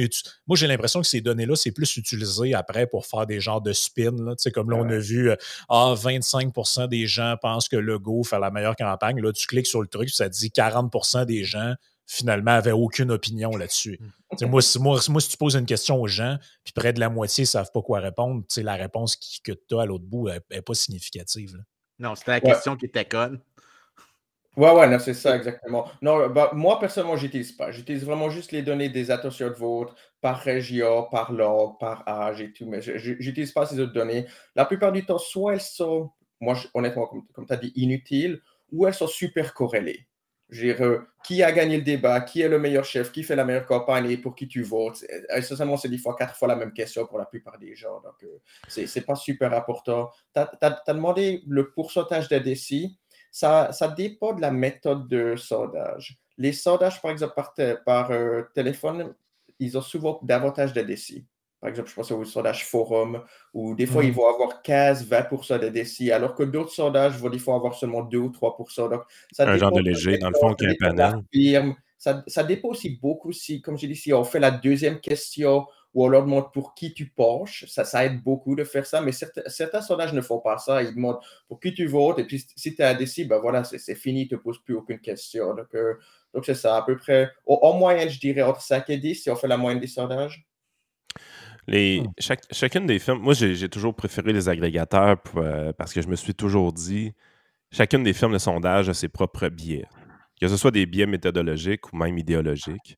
Moi, 0.46 0.56
j'ai 0.58 0.66
l'impression 0.66 1.00
que 1.00 1.06
ces 1.06 1.22
données-là, 1.22 1.56
c'est 1.56 1.72
plus 1.72 1.96
utilisé 1.96 2.52
après 2.52 2.86
pour 2.86 3.06
faire 3.06 3.26
des 3.26 3.40
genres 3.40 3.62
de 3.62 3.72
spin. 3.72 4.12
Là. 4.22 4.34
Comme 4.52 4.70
là, 4.70 4.76
on 4.76 4.88
a 4.90 4.98
vu, 4.98 5.30
euh, 5.30 5.36
ah, 5.70 5.94
25% 5.96 6.88
des 6.88 7.06
gens 7.06 7.36
pensent 7.40 7.70
que 7.70 7.76
le 7.76 7.98
Go 7.98 8.22
fait 8.22 8.38
la 8.38 8.50
meilleure 8.50 8.76
campagne. 8.76 9.18
Là, 9.22 9.32
tu 9.32 9.46
cliques 9.46 9.66
sur 9.66 9.80
le 9.80 9.88
truc, 9.88 10.10
ça 10.10 10.28
dit 10.28 10.50
40% 10.50 11.24
des 11.24 11.42
gens 11.42 11.74
finalement, 12.10 12.50
n'avaient 12.50 12.72
aucune 12.72 13.12
opinion 13.12 13.56
là-dessus. 13.56 14.00
Mm. 14.40 14.46
moi, 14.46 14.60
si, 14.60 14.80
moi, 14.80 14.98
si 14.98 15.28
tu 15.28 15.36
poses 15.36 15.54
une 15.54 15.64
question 15.64 16.00
aux 16.00 16.08
gens, 16.08 16.38
puis 16.64 16.72
près 16.72 16.92
de 16.92 16.98
la 16.98 17.08
moitié 17.08 17.42
ne 17.42 17.46
savent 17.46 17.70
pas 17.72 17.82
quoi 17.82 18.00
répondre, 18.00 18.42
la 18.56 18.74
réponse 18.74 19.16
que 19.44 19.52
tu 19.52 19.76
as 19.76 19.82
à 19.82 19.86
l'autre 19.86 20.04
bout 20.04 20.28
n'est 20.28 20.62
pas 20.62 20.74
significative. 20.74 21.62
Non, 22.00 22.16
c'était 22.16 22.32
la 22.32 22.40
question 22.40 22.76
qui 22.76 22.86
était 22.86 23.04
conne. 23.04 23.40
Ouais, 24.56 24.72
ouais, 24.72 24.98
c'est 24.98 25.14
ça, 25.14 25.36
exactement. 25.36 25.88
Non, 26.02 26.28
bah, 26.28 26.50
moi, 26.52 26.80
personnellement, 26.80 27.16
j'utilise 27.16 27.52
pas. 27.52 27.70
J'utilise 27.70 28.04
vraiment 28.04 28.28
juste 28.28 28.50
les 28.50 28.62
données 28.62 28.88
des 28.88 29.12
attentions 29.12 29.48
de 29.48 29.54
vote 29.54 29.94
par 30.20 30.40
région, 30.40 31.06
par 31.12 31.30
log, 31.30 31.78
par 31.78 32.06
âge 32.08 32.40
et 32.40 32.52
tout, 32.52 32.66
mais 32.66 32.82
je 32.82 33.12
n'utilise 33.12 33.52
pas 33.52 33.66
ces 33.66 33.78
autres 33.78 33.92
données. 33.92 34.26
La 34.56 34.64
plupart 34.64 34.90
du 34.90 35.06
temps, 35.06 35.18
soit 35.18 35.54
elles 35.54 35.60
sont, 35.60 36.10
moi, 36.40 36.56
honnêtement, 36.74 37.06
comme, 37.06 37.24
comme 37.28 37.46
tu 37.46 37.52
as 37.52 37.56
dit, 37.56 37.72
inutiles, 37.76 38.42
ou 38.72 38.88
elles 38.88 38.94
sont 38.94 39.06
super 39.06 39.54
corrélées. 39.54 40.08
Euh, 40.52 41.00
qui 41.22 41.42
a 41.42 41.52
gagné 41.52 41.76
le 41.76 41.82
débat, 41.82 42.20
qui 42.22 42.40
est 42.40 42.48
le 42.48 42.58
meilleur 42.58 42.84
chef, 42.84 43.12
qui 43.12 43.22
fait 43.22 43.36
la 43.36 43.44
meilleure 43.44 43.66
campagne 43.66 44.10
et 44.10 44.16
pour 44.16 44.34
qui 44.34 44.48
tu 44.48 44.62
votes. 44.62 45.04
Essentiellement, 45.34 45.76
c'est 45.76 45.88
dix 45.88 45.98
fois, 45.98 46.16
quatre 46.16 46.34
fois 46.34 46.48
la 46.48 46.56
même 46.56 46.72
question 46.72 47.06
pour 47.06 47.18
la 47.18 47.26
plupart 47.26 47.58
des 47.58 47.76
gens. 47.76 48.00
Donc, 48.00 48.14
euh, 48.24 48.38
ce 48.66 48.80
n'est 48.80 49.04
pas 49.04 49.14
super 49.14 49.52
important. 49.52 50.10
Tu 50.34 50.40
as, 50.40 50.82
demandé 50.88 51.42
le 51.46 51.70
pourcentage 51.70 52.28
des. 52.28 52.56
Ça, 53.30 53.70
ça 53.72 53.88
dépend 53.88 54.32
de 54.32 54.40
la 54.40 54.50
méthode 54.50 55.08
de 55.08 55.36
sondage. 55.36 56.18
Les 56.36 56.52
sondages, 56.52 57.00
par 57.00 57.10
exemple, 57.10 57.34
par, 57.84 58.10
euh, 58.10 58.42
téléphone, 58.54 59.14
ils 59.58 59.76
ont 59.78 59.82
souvent 59.82 60.18
davantage 60.22 60.72
de. 60.72 60.80
Par 61.60 61.68
exemple, 61.68 61.90
je 61.90 61.94
pense 61.94 62.10
au 62.10 62.24
sondage 62.24 62.66
forum, 62.66 63.22
où 63.52 63.74
des 63.74 63.86
fois, 63.86 64.02
ils 64.02 64.10
mmh. 64.10 64.14
vont 64.14 64.28
avoir 64.28 64.62
15-20% 64.62 65.60
de 65.60 65.68
décis, 65.68 66.10
alors 66.10 66.34
que 66.34 66.42
d'autres 66.42 66.72
sondages 66.72 67.18
vont 67.18 67.28
des 67.28 67.38
fois 67.38 67.56
avoir 67.56 67.74
seulement 67.74 68.02
2 68.02 68.18
ou 68.18 68.30
3%. 68.30 68.90
Donc, 68.90 69.02
ça 69.30 69.48
un 69.48 69.58
genre 69.58 69.72
de 69.72 69.80
léger, 69.80 70.16
dans 70.16 70.30
le 70.30 70.38
fond, 70.38 70.54
qui 70.54 70.64
est 70.64 70.82
un 70.82 70.94
panel. 70.94 71.74
Ça, 71.98 72.24
ça, 72.26 72.44
dépend 72.44 72.68
aussi 72.68 72.98
beaucoup 73.02 73.30
si, 73.30 73.60
comme 73.60 73.76
j'ai 73.76 73.86
dit, 73.86 73.94
si 73.94 74.10
on 74.14 74.24
fait 74.24 74.40
la 74.40 74.50
deuxième 74.50 75.00
question 75.00 75.66
ou 75.92 76.06
on 76.06 76.08
leur 76.08 76.22
demande 76.22 76.50
pour 76.50 76.74
qui 76.74 76.94
tu 76.94 77.10
penches, 77.10 77.66
ça, 77.68 77.84
ça 77.84 78.06
aide 78.06 78.22
beaucoup 78.22 78.56
de 78.56 78.64
faire 78.64 78.86
ça, 78.86 79.02
mais 79.02 79.12
certains, 79.12 79.42
certains, 79.48 79.82
sondages 79.82 80.14
ne 80.14 80.22
font 80.22 80.38
pas 80.38 80.56
ça. 80.56 80.82
Ils 80.82 80.94
demandent 80.94 81.18
pour 81.46 81.60
qui 81.60 81.74
tu 81.74 81.86
votes, 81.86 82.18
et 82.18 82.24
puis 82.24 82.42
si 82.56 82.74
tu 82.74 82.82
as 82.82 82.94
décis, 82.94 83.26
ben 83.26 83.38
voilà, 83.38 83.64
c'est 83.64 83.94
fini, 83.94 84.26
tu 84.26 84.34
ne 84.34 84.38
te 84.38 84.44
poses 84.44 84.62
plus 84.62 84.76
aucune 84.76 84.98
question. 84.98 85.54
Donc, 85.54 85.74
euh, 85.74 85.92
donc 86.32 86.46
c'est 86.46 86.54
ça, 86.54 86.78
à 86.78 86.82
peu 86.82 86.96
près, 86.96 87.30
en 87.44 87.74
moyenne, 87.74 88.08
je 88.08 88.18
dirais 88.18 88.42
entre 88.42 88.62
5 88.62 88.88
et 88.88 88.96
10, 88.96 89.16
si 89.16 89.30
on 89.30 89.36
fait 89.36 89.48
la 89.48 89.58
moyenne 89.58 89.80
des 89.80 89.86
sondages. 89.86 90.49
Les, 91.66 92.00
hmm. 92.00 92.34
chacune 92.50 92.86
des 92.86 92.98
firmes, 92.98 93.20
moi 93.20 93.34
j'ai 93.34 93.68
toujours 93.68 93.94
préféré 93.94 94.32
les 94.32 94.48
agrégateurs 94.48 95.18
euh, 95.36 95.72
parce 95.72 95.92
que 95.92 96.02
je 96.02 96.08
me 96.08 96.16
suis 96.16 96.34
toujours 96.34 96.72
dit, 96.72 97.12
chacune 97.70 98.02
des 98.02 98.12
firmes 98.12 98.32
de 98.32 98.38
sondage 98.38 98.88
a 98.88 98.94
ses 98.94 99.08
propres 99.08 99.48
biais. 99.48 99.86
Que 100.40 100.48
ce 100.48 100.56
soit 100.56 100.70
des 100.70 100.86
biais 100.86 101.04
méthodologiques 101.04 101.92
ou 101.92 101.98
même 101.98 102.16
idéologiques, 102.16 102.96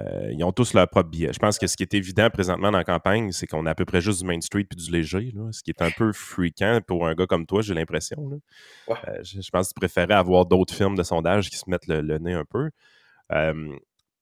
euh, 0.00 0.32
ils 0.32 0.42
ont 0.42 0.52
tous 0.52 0.72
leurs 0.72 0.88
propres 0.88 1.10
biais. 1.10 1.30
Je 1.34 1.38
pense 1.38 1.58
que 1.58 1.66
ce 1.66 1.76
qui 1.76 1.82
est 1.82 1.92
évident 1.92 2.30
présentement 2.30 2.72
dans 2.72 2.78
la 2.78 2.84
campagne, 2.84 3.30
c'est 3.30 3.46
qu'on 3.46 3.66
a 3.66 3.72
à 3.72 3.74
peu 3.74 3.84
près 3.84 4.00
juste 4.00 4.22
du 4.22 4.26
Main 4.26 4.40
Street 4.40 4.64
puis 4.64 4.82
du 4.82 4.90
léger, 4.90 5.34
ce 5.52 5.62
qui 5.62 5.70
est 5.70 5.82
un 5.82 5.90
peu 5.90 6.14
fréquent 6.14 6.80
pour 6.86 7.06
un 7.06 7.14
gars 7.14 7.26
comme 7.26 7.44
toi, 7.44 7.60
j'ai 7.60 7.74
l'impression. 7.74 8.40
Euh, 8.88 8.94
je, 9.22 9.50
pense 9.50 9.68
que 9.68 9.74
tu 9.74 9.80
préférais 9.80 10.14
avoir 10.14 10.46
d'autres 10.46 10.72
firmes 10.72 10.96
de 10.96 11.02
sondage 11.02 11.50
qui 11.50 11.58
se 11.58 11.68
mettent 11.68 11.88
le, 11.88 12.18
nez 12.18 12.32
un 12.32 12.46
peu. 12.46 12.70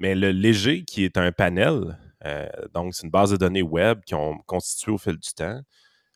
mais 0.00 0.16
le 0.16 0.32
léger, 0.32 0.82
qui 0.82 1.04
est 1.04 1.18
un 1.18 1.30
panel, 1.30 1.96
euh, 2.26 2.46
donc, 2.74 2.94
c'est 2.94 3.04
une 3.04 3.10
base 3.10 3.30
de 3.30 3.36
données 3.36 3.62
web 3.62 4.00
qui 4.04 4.14
ont 4.14 4.38
constitué 4.46 4.92
au 4.92 4.98
fil 4.98 5.16
du 5.16 5.30
temps 5.34 5.60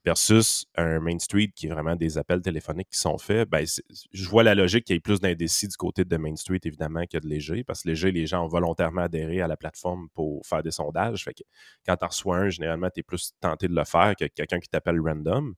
versus 0.05 0.67
un 0.76 0.99
Main 0.99 1.19
Street 1.19 1.50
qui 1.55 1.67
est 1.67 1.71
vraiment 1.71 1.95
des 1.95 2.17
appels 2.17 2.40
téléphoniques 2.40 2.88
qui 2.90 2.99
sont 2.99 3.19
faits, 3.19 3.49
ben, 3.50 3.67
je 4.12 4.29
vois 4.29 4.43
la 4.43 4.55
logique 4.55 4.85
qu'il 4.87 4.95
y 4.95 4.97
ait 4.97 5.00
plus 5.00 5.21
d'indécis 5.21 5.69
du 5.69 5.76
côté 5.76 6.07
de 6.07 6.17
Main 6.17 6.37
Street, 6.37 6.61
évidemment, 6.64 7.05
que 7.07 7.19
de 7.19 7.29
léger, 7.29 7.64
parce 7.64 7.83
que 7.83 7.88
léger, 7.88 8.11
les 8.11 8.26
gens 8.26 8.45
ont 8.45 8.49
volontairement 8.49 9.02
adhéré 9.02 9.43
à 9.43 9.47
la 9.47 9.59
plateforme 9.59 10.09
pour 10.14 10.47
faire 10.47 10.62
des 10.62 10.71
sondages. 10.71 11.25
Fait 11.25 11.35
que 11.35 11.43
quand 11.87 11.97
tu 11.97 12.05
en 12.05 12.09
reçois 12.09 12.38
un, 12.38 12.49
généralement, 12.49 12.88
tu 12.88 13.00
es 13.00 13.02
plus 13.02 13.33
tenté 13.40 13.69
de 13.69 13.75
le 13.75 13.85
faire 13.85 14.14
que 14.19 14.25
quelqu'un 14.25 14.59
qui 14.59 14.69
t'appelle 14.69 15.00
random. 15.00 15.55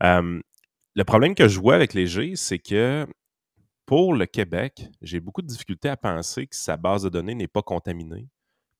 le 0.00 1.04
problème 1.04 1.34
que 1.36 1.46
je 1.46 1.60
vois 1.60 1.76
avec 1.76 1.94
léger, 1.94 2.34
c'est 2.34 2.58
que 2.58 3.06
pour 3.86 4.14
le 4.14 4.26
Québec, 4.26 4.88
j'ai 5.00 5.20
beaucoup 5.20 5.42
de 5.42 5.46
difficultés 5.46 5.88
à 5.88 5.96
penser 5.96 6.46
que 6.46 6.56
sa 6.56 6.76
base 6.76 7.04
de 7.04 7.08
données 7.08 7.34
n'est 7.34 7.48
pas 7.48 7.62
contaminée 7.62 8.28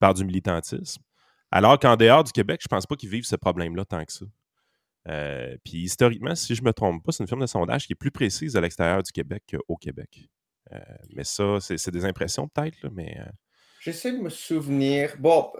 par 0.00 0.14
du 0.14 0.24
militantisme. 0.24 1.02
Alors 1.52 1.78
qu'en 1.78 1.96
dehors 1.96 2.24
du 2.24 2.32
Québec, 2.32 2.60
je 2.62 2.66
ne 2.66 2.76
pense 2.76 2.86
pas 2.86 2.96
qu'ils 2.96 3.10
vivent 3.10 3.24
ce 3.24 3.36
problème-là 3.36 3.84
tant 3.84 4.04
que 4.04 4.12
ça. 4.12 4.24
Euh, 5.08 5.56
puis 5.64 5.78
historiquement, 5.78 6.34
si 6.34 6.54
je 6.54 6.62
ne 6.62 6.66
me 6.66 6.72
trompe 6.72 7.04
pas, 7.04 7.12
c'est 7.12 7.22
une 7.22 7.28
firme 7.28 7.40
de 7.40 7.46
sondage 7.46 7.86
qui 7.86 7.92
est 7.92 7.96
plus 7.96 8.10
précise 8.10 8.56
à 8.56 8.60
l'extérieur 8.60 9.02
du 9.02 9.12
Québec 9.12 9.44
qu'au 9.50 9.76
Québec. 9.76 10.28
Euh, 10.72 10.78
mais 11.14 11.24
ça, 11.24 11.58
c'est 11.60 11.90
des 11.90 12.04
impressions 12.04 12.48
peut-être, 12.48 12.88
mais. 12.92 13.16
Euh, 13.18 13.30
J'essaie 13.80 14.12
de 14.12 14.18
me 14.18 14.28
souvenir. 14.28 15.14
Bon, 15.18 15.50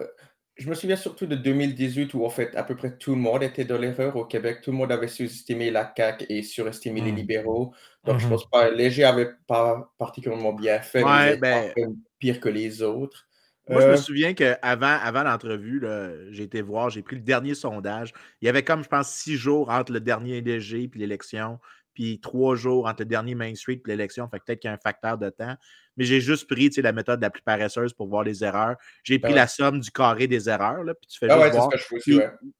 je 0.55 0.69
me 0.69 0.75
souviens 0.75 0.95
surtout 0.95 1.25
de 1.25 1.35
2018 1.35 2.13
où 2.13 2.23
en 2.23 2.29
fait 2.29 2.55
à 2.55 2.63
peu 2.63 2.75
près 2.75 2.95
tout 2.95 3.15
le 3.15 3.21
monde 3.21 3.41
était 3.41 3.65
dans 3.65 3.79
l'erreur 3.79 4.15
au 4.15 4.25
Québec. 4.25 4.59
Tout 4.61 4.71
le 4.71 4.77
monde 4.77 4.91
avait 4.91 5.07
sous-estimé 5.07 5.71
la 5.71 5.91
CAQ 5.95 6.25
et 6.29 6.43
surestimé 6.43 7.01
les 7.01 7.11
mmh. 7.11 7.15
libéraux. 7.15 7.73
Donc 8.05 8.19
je 8.19 8.27
mmh 8.27 8.29
pense 8.29 8.49
pas, 8.49 8.69
Léger 8.69 9.01
n'avait 9.01 9.31
pas 9.47 9.91
particulièrement 9.97 10.53
bien 10.53 10.79
fait. 10.81 11.03
Ouais, 11.03 11.37
ben... 11.37 11.73
pire 12.19 12.39
que 12.39 12.49
les 12.49 12.83
autres. 12.83 13.27
Moi, 13.71 13.81
je 13.81 13.87
me 13.87 13.93
euh, 13.93 13.97
souviens 13.97 14.33
qu'avant 14.33 14.97
avant, 15.01 15.23
l'entrevue, 15.23 15.83
j'ai 16.29 16.43
été 16.43 16.61
voir, 16.61 16.89
j'ai 16.89 17.01
pris 17.01 17.15
le 17.15 17.21
dernier 17.21 17.55
sondage. 17.55 18.13
Il 18.41 18.45
y 18.45 18.49
avait 18.49 18.63
comme, 18.63 18.83
je 18.83 18.89
pense, 18.89 19.09
six 19.09 19.35
jours 19.35 19.69
entre 19.69 19.91
le 19.91 19.99
dernier 19.99 20.41
DG 20.41 20.83
et 20.83 20.97
l'élection, 20.97 21.59
puis 21.93 22.19
trois 22.19 22.55
jours 22.55 22.87
entre 22.87 23.01
le 23.01 23.05
dernier 23.05 23.35
Main 23.35 23.55
Street 23.55 23.81
et 23.85 23.89
l'élection. 23.89 24.27
Fait 24.29 24.39
peut-être 24.39 24.59
qu'il 24.59 24.69
y 24.69 24.71
a 24.71 24.75
un 24.75 24.79
facteur 24.79 25.17
de 25.17 25.29
temps 25.29 25.55
mais 25.97 26.05
j'ai 26.05 26.21
juste 26.21 26.47
pris 26.47 26.69
la 26.77 26.91
méthode 26.91 27.21
la 27.21 27.29
plus 27.29 27.41
paresseuse 27.41 27.93
pour 27.93 28.07
voir 28.07 28.23
les 28.23 28.43
erreurs. 28.43 28.75
J'ai 29.03 29.19
pris 29.19 29.33
la 29.33 29.47
somme 29.47 29.79
du 29.79 29.91
carré 29.91 30.27
des 30.27 30.49
erreurs, 30.49 30.83
là, 30.83 30.93
puis 30.93 31.07
tu 31.07 31.19
fais 31.19 31.27
ah 31.29 31.41
juste 31.41 31.55
voir. 31.55 31.69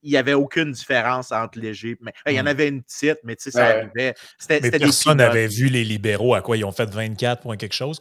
Il 0.04 0.12
n'y 0.12 0.18
avait 0.18 0.34
aucune 0.34 0.72
différence 0.72 1.32
entre 1.32 1.60
léger. 1.60 1.98
Mais, 2.02 2.12
il 2.28 2.34
y 2.34 2.40
en 2.40 2.44
hmm. 2.44 2.48
avait 2.48 2.68
une 2.68 2.84
petite, 2.84 3.20
mais 3.24 3.36
tu 3.36 3.44
sais, 3.44 3.52
ça 3.52 3.66
arrivait. 3.68 4.14
C'était, 4.38 4.72
personne 4.72 5.18
n'avait 5.18 5.48
vu 5.48 5.68
les 5.68 5.84
libéraux 5.84 6.36
à 6.36 6.42
quoi 6.42 6.58
ils 6.58 6.66
ont 6.66 6.72
fait 6.72 6.90
24 6.90 7.44
points 7.44 7.58
quelque 7.58 7.74
chose, 7.74 8.00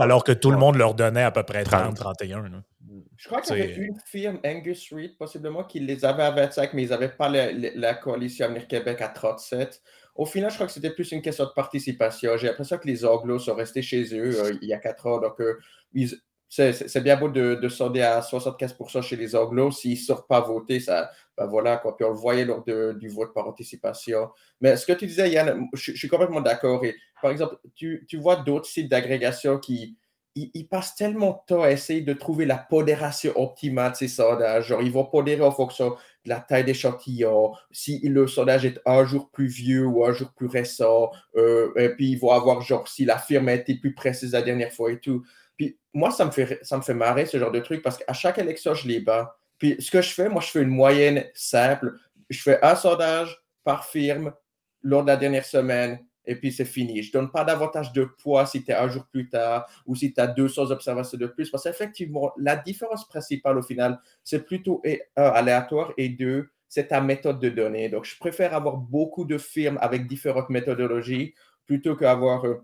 alors 0.00 0.24
que 0.24 0.32
tout 0.32 0.50
le 0.50 0.58
monde 0.58 0.76
leur 0.76 0.94
donnait 0.94 1.22
à 1.22 1.30
peu 1.30 1.42
près 1.42 1.64
30, 1.64 1.96
31. 1.96 2.62
Je 3.16 3.28
crois 3.28 3.40
qu'il 3.40 3.56
y 3.56 3.62
avait 3.62 3.74
une 3.74 3.98
firme, 4.04 4.38
Angus 4.44 4.92
Reid, 4.92 5.16
possiblement, 5.16 5.64
qui 5.64 5.80
les 5.80 6.04
avait 6.04 6.22
à 6.22 6.30
25, 6.30 6.74
mais 6.74 6.82
ils 6.82 6.90
n'avaient 6.90 7.08
pas 7.08 7.28
la, 7.28 7.50
la, 7.50 7.94
coalition 7.94 8.44
Avenir 8.44 8.68
Québec 8.68 9.00
à 9.00 9.08
37. 9.08 9.80
Au 10.16 10.26
final, 10.26 10.50
je 10.50 10.56
crois 10.56 10.66
que 10.66 10.72
c'était 10.72 10.90
plus 10.90 11.12
une 11.12 11.22
question 11.22 11.44
de 11.44 11.50
participation. 11.50 12.36
J'ai 12.36 12.46
l'impression 12.46 12.78
que 12.78 12.86
les 12.86 13.04
Anglos 13.04 13.40
sont 13.40 13.54
restés 13.54 13.82
chez 13.82 14.02
eux 14.14 14.40
euh, 14.44 14.58
il 14.62 14.68
y 14.68 14.72
a 14.72 14.78
quatre 14.78 15.06
ans. 15.06 15.20
Donc, 15.20 15.40
euh, 15.40 15.58
c'est 16.48 17.02
bien 17.02 17.16
beau 17.16 17.28
de, 17.28 17.56
de 17.56 17.68
sonder 17.68 18.02
à 18.02 18.20
75% 18.20 19.02
chez 19.02 19.16
les 19.16 19.34
Anglos. 19.34 19.72
S'ils 19.72 19.92
ne 19.92 19.96
sortent 19.96 20.28
pas 20.28 20.40
voter, 20.40 20.80
ça, 20.80 21.10
ben 21.36 21.46
voilà, 21.46 21.76
quoi. 21.76 21.96
Puis 21.96 22.04
on 22.04 22.10
le 22.10 22.16
voyait 22.16 22.44
lors 22.44 22.64
du 22.64 23.08
vote 23.08 23.34
par 23.34 23.46
anticipation. 23.46 24.30
Mais 24.60 24.76
ce 24.76 24.86
que 24.86 24.92
tu 24.92 25.06
disais, 25.06 25.30
Yann, 25.30 25.68
je, 25.74 25.92
suis 25.92 26.08
complètement 26.08 26.40
d'accord. 26.40 26.82
Par 27.20 27.30
exemple, 27.30 27.58
tu, 27.74 28.06
vois 28.14 28.36
d'autres 28.36 28.66
sites 28.66 28.90
d'agrégation 28.90 29.58
qui, 29.58 29.96
ils, 30.34 30.68
passent 30.68 30.94
tellement 30.94 31.32
de 31.32 31.54
temps 31.54 31.62
à 31.62 31.70
essayer 31.70 32.02
de 32.02 32.12
trouver 32.12 32.46
la 32.46 32.58
pondération 32.58 33.32
optimale 33.36 33.92
de 33.92 33.96
ces 33.96 34.08
sondages. 34.08 34.68
Genre, 34.68 34.82
ils 34.82 34.92
vont 34.92 35.04
pondérer 35.04 35.42
en 35.42 35.52
fonction 35.52 35.96
la 36.26 36.40
taille 36.40 36.64
d'échantillon, 36.64 37.52
si 37.70 38.00
le 38.06 38.26
sondage 38.26 38.64
est 38.64 38.80
un 38.86 39.04
jour 39.04 39.30
plus 39.30 39.46
vieux 39.46 39.86
ou 39.86 40.04
un 40.04 40.12
jour 40.12 40.32
plus 40.32 40.46
récent, 40.46 41.10
euh, 41.36 41.72
et 41.76 41.90
puis 41.90 42.10
ils 42.10 42.18
vont 42.18 42.30
avoir, 42.30 42.60
genre, 42.60 42.86
si 42.88 43.04
la 43.04 43.18
firme 43.18 43.48
a 43.48 43.54
été 43.54 43.74
plus 43.74 43.94
précise 43.94 44.32
la 44.32 44.42
dernière 44.42 44.72
fois 44.72 44.92
et 44.92 44.98
tout. 44.98 45.24
Puis 45.56 45.78
moi, 45.94 46.10
ça 46.10 46.24
me 46.24 46.30
fait, 46.30 46.58
ça 46.62 46.76
me 46.76 46.82
fait 46.82 46.94
marrer 46.94 47.26
ce 47.26 47.38
genre 47.38 47.52
de 47.52 47.60
truc 47.60 47.82
parce 47.82 47.98
qu'à 47.98 48.12
chaque 48.12 48.38
élection, 48.38 48.74
je 48.74 48.88
les 48.88 49.00
bats. 49.00 49.36
Puis 49.58 49.76
ce 49.78 49.90
que 49.90 50.02
je 50.02 50.10
fais, 50.10 50.28
moi, 50.28 50.42
je 50.42 50.48
fais 50.48 50.62
une 50.62 50.68
moyenne 50.68 51.24
simple. 51.34 51.98
Je 52.28 52.40
fais 52.42 52.62
un 52.62 52.76
sondage 52.76 53.40
par 53.64 53.86
firme 53.86 54.32
lors 54.82 55.02
de 55.02 55.08
la 55.08 55.16
dernière 55.16 55.44
semaine 55.44 55.98
et 56.26 56.36
puis 56.36 56.52
c'est 56.52 56.64
fini. 56.64 57.02
Je 57.02 57.08
ne 57.08 57.12
donne 57.12 57.30
pas 57.30 57.44
davantage 57.44 57.92
de 57.92 58.04
poids 58.04 58.46
si 58.46 58.64
tu 58.64 58.72
es 58.72 58.74
un 58.74 58.88
jour 58.88 59.06
plus 59.06 59.28
tard 59.28 59.66
ou 59.86 59.94
si 59.94 60.12
tu 60.12 60.20
as 60.20 60.26
200 60.26 60.70
observations 60.70 61.18
de 61.18 61.26
plus, 61.26 61.50
parce 61.50 61.64
qu'effectivement, 61.64 62.32
la 62.38 62.56
différence 62.56 63.06
principale 63.08 63.58
au 63.58 63.62
final, 63.62 64.00
c'est 64.24 64.44
plutôt 64.44 64.82
un, 64.84 65.22
aléatoire 65.22 65.92
et 65.96 66.08
deux, 66.08 66.48
c'est 66.68 66.88
ta 66.88 67.00
méthode 67.00 67.40
de 67.40 67.48
données. 67.48 67.88
Donc, 67.88 68.04
je 68.04 68.18
préfère 68.18 68.54
avoir 68.54 68.76
beaucoup 68.76 69.24
de 69.24 69.38
firmes 69.38 69.78
avec 69.80 70.06
différentes 70.06 70.50
méthodologies 70.50 71.34
plutôt 71.66 71.96
qu'avoir 71.96 72.46
euh, 72.46 72.62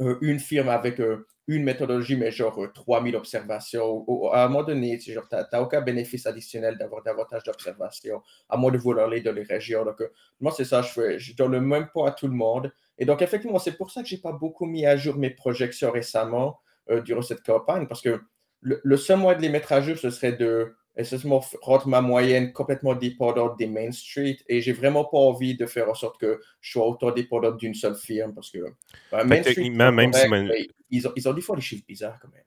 euh, 0.00 0.18
une 0.20 0.38
firme 0.38 0.68
avec 0.68 1.00
euh, 1.00 1.26
une 1.48 1.64
méthodologie, 1.64 2.16
mais 2.16 2.30
genre 2.30 2.66
3000 2.72 3.16
observations. 3.16 4.06
à 4.32 4.44
un 4.44 4.48
moment 4.48 4.62
donné, 4.64 4.96
tu 4.98 5.12
n'as 5.12 5.60
aucun 5.60 5.80
bénéfice 5.80 6.26
additionnel 6.26 6.78
d'avoir 6.78 7.02
davantage 7.02 7.42
d'observations, 7.42 8.22
à 8.48 8.56
moins 8.56 8.70
de 8.70 8.78
vouloir 8.78 9.08
aller 9.08 9.20
dans 9.20 9.32
les 9.32 9.42
régions. 9.42 9.84
Donc, 9.84 10.02
moi, 10.40 10.52
c'est 10.56 10.64
ça, 10.64 10.82
je 10.82 10.88
fais. 10.88 11.18
Je 11.18 11.34
donne 11.34 11.52
le 11.52 11.60
même 11.60 11.88
point 11.92 12.08
à 12.08 12.12
tout 12.12 12.28
le 12.28 12.34
monde. 12.34 12.72
Et 13.02 13.04
donc, 13.04 13.20
effectivement, 13.20 13.58
c'est 13.58 13.76
pour 13.76 13.90
ça 13.90 14.04
que 14.04 14.08
je 14.08 14.14
n'ai 14.14 14.20
pas 14.20 14.30
beaucoup 14.30 14.64
mis 14.64 14.86
à 14.86 14.96
jour 14.96 15.16
mes 15.16 15.30
projections 15.30 15.90
récemment 15.90 16.60
durant 17.04 17.20
cette 17.20 17.42
campagne, 17.42 17.88
parce 17.88 18.00
que 18.00 18.20
le, 18.60 18.80
le 18.84 18.96
seul 18.96 19.18
moyen 19.18 19.36
de 19.36 19.42
les 19.42 19.48
mettre 19.48 19.72
à 19.72 19.80
jour, 19.80 19.98
ce 19.98 20.10
serait 20.10 20.34
de 20.34 20.72
me 20.96 21.64
rendre 21.64 21.88
ma 21.88 22.00
moyenne 22.00 22.52
complètement 22.52 22.94
dépendante 22.94 23.58
des 23.58 23.66
Main 23.66 23.90
Street. 23.90 24.36
Et 24.48 24.60
j'ai 24.60 24.72
vraiment 24.72 25.04
pas 25.04 25.18
envie 25.18 25.56
de 25.56 25.66
faire 25.66 25.88
en 25.90 25.94
sorte 25.94 26.20
que 26.20 26.40
je 26.60 26.70
sois 26.70 26.86
autant 26.86 27.10
dépendant 27.10 27.50
d'une 27.50 27.74
seule 27.74 27.96
firme 27.96 28.34
parce 28.34 28.52
que 28.52 28.58
Main 29.24 29.42
Street, 29.42 29.70
même 29.70 30.12
si 30.12 30.28
ils, 30.90 31.08
ont, 31.08 31.12
ils 31.16 31.28
ont 31.28 31.32
des 31.32 31.40
fois 31.40 31.56
des 31.56 31.62
chiffres 31.62 31.84
bizarres 31.88 32.20
quand 32.22 32.28
même. 32.28 32.44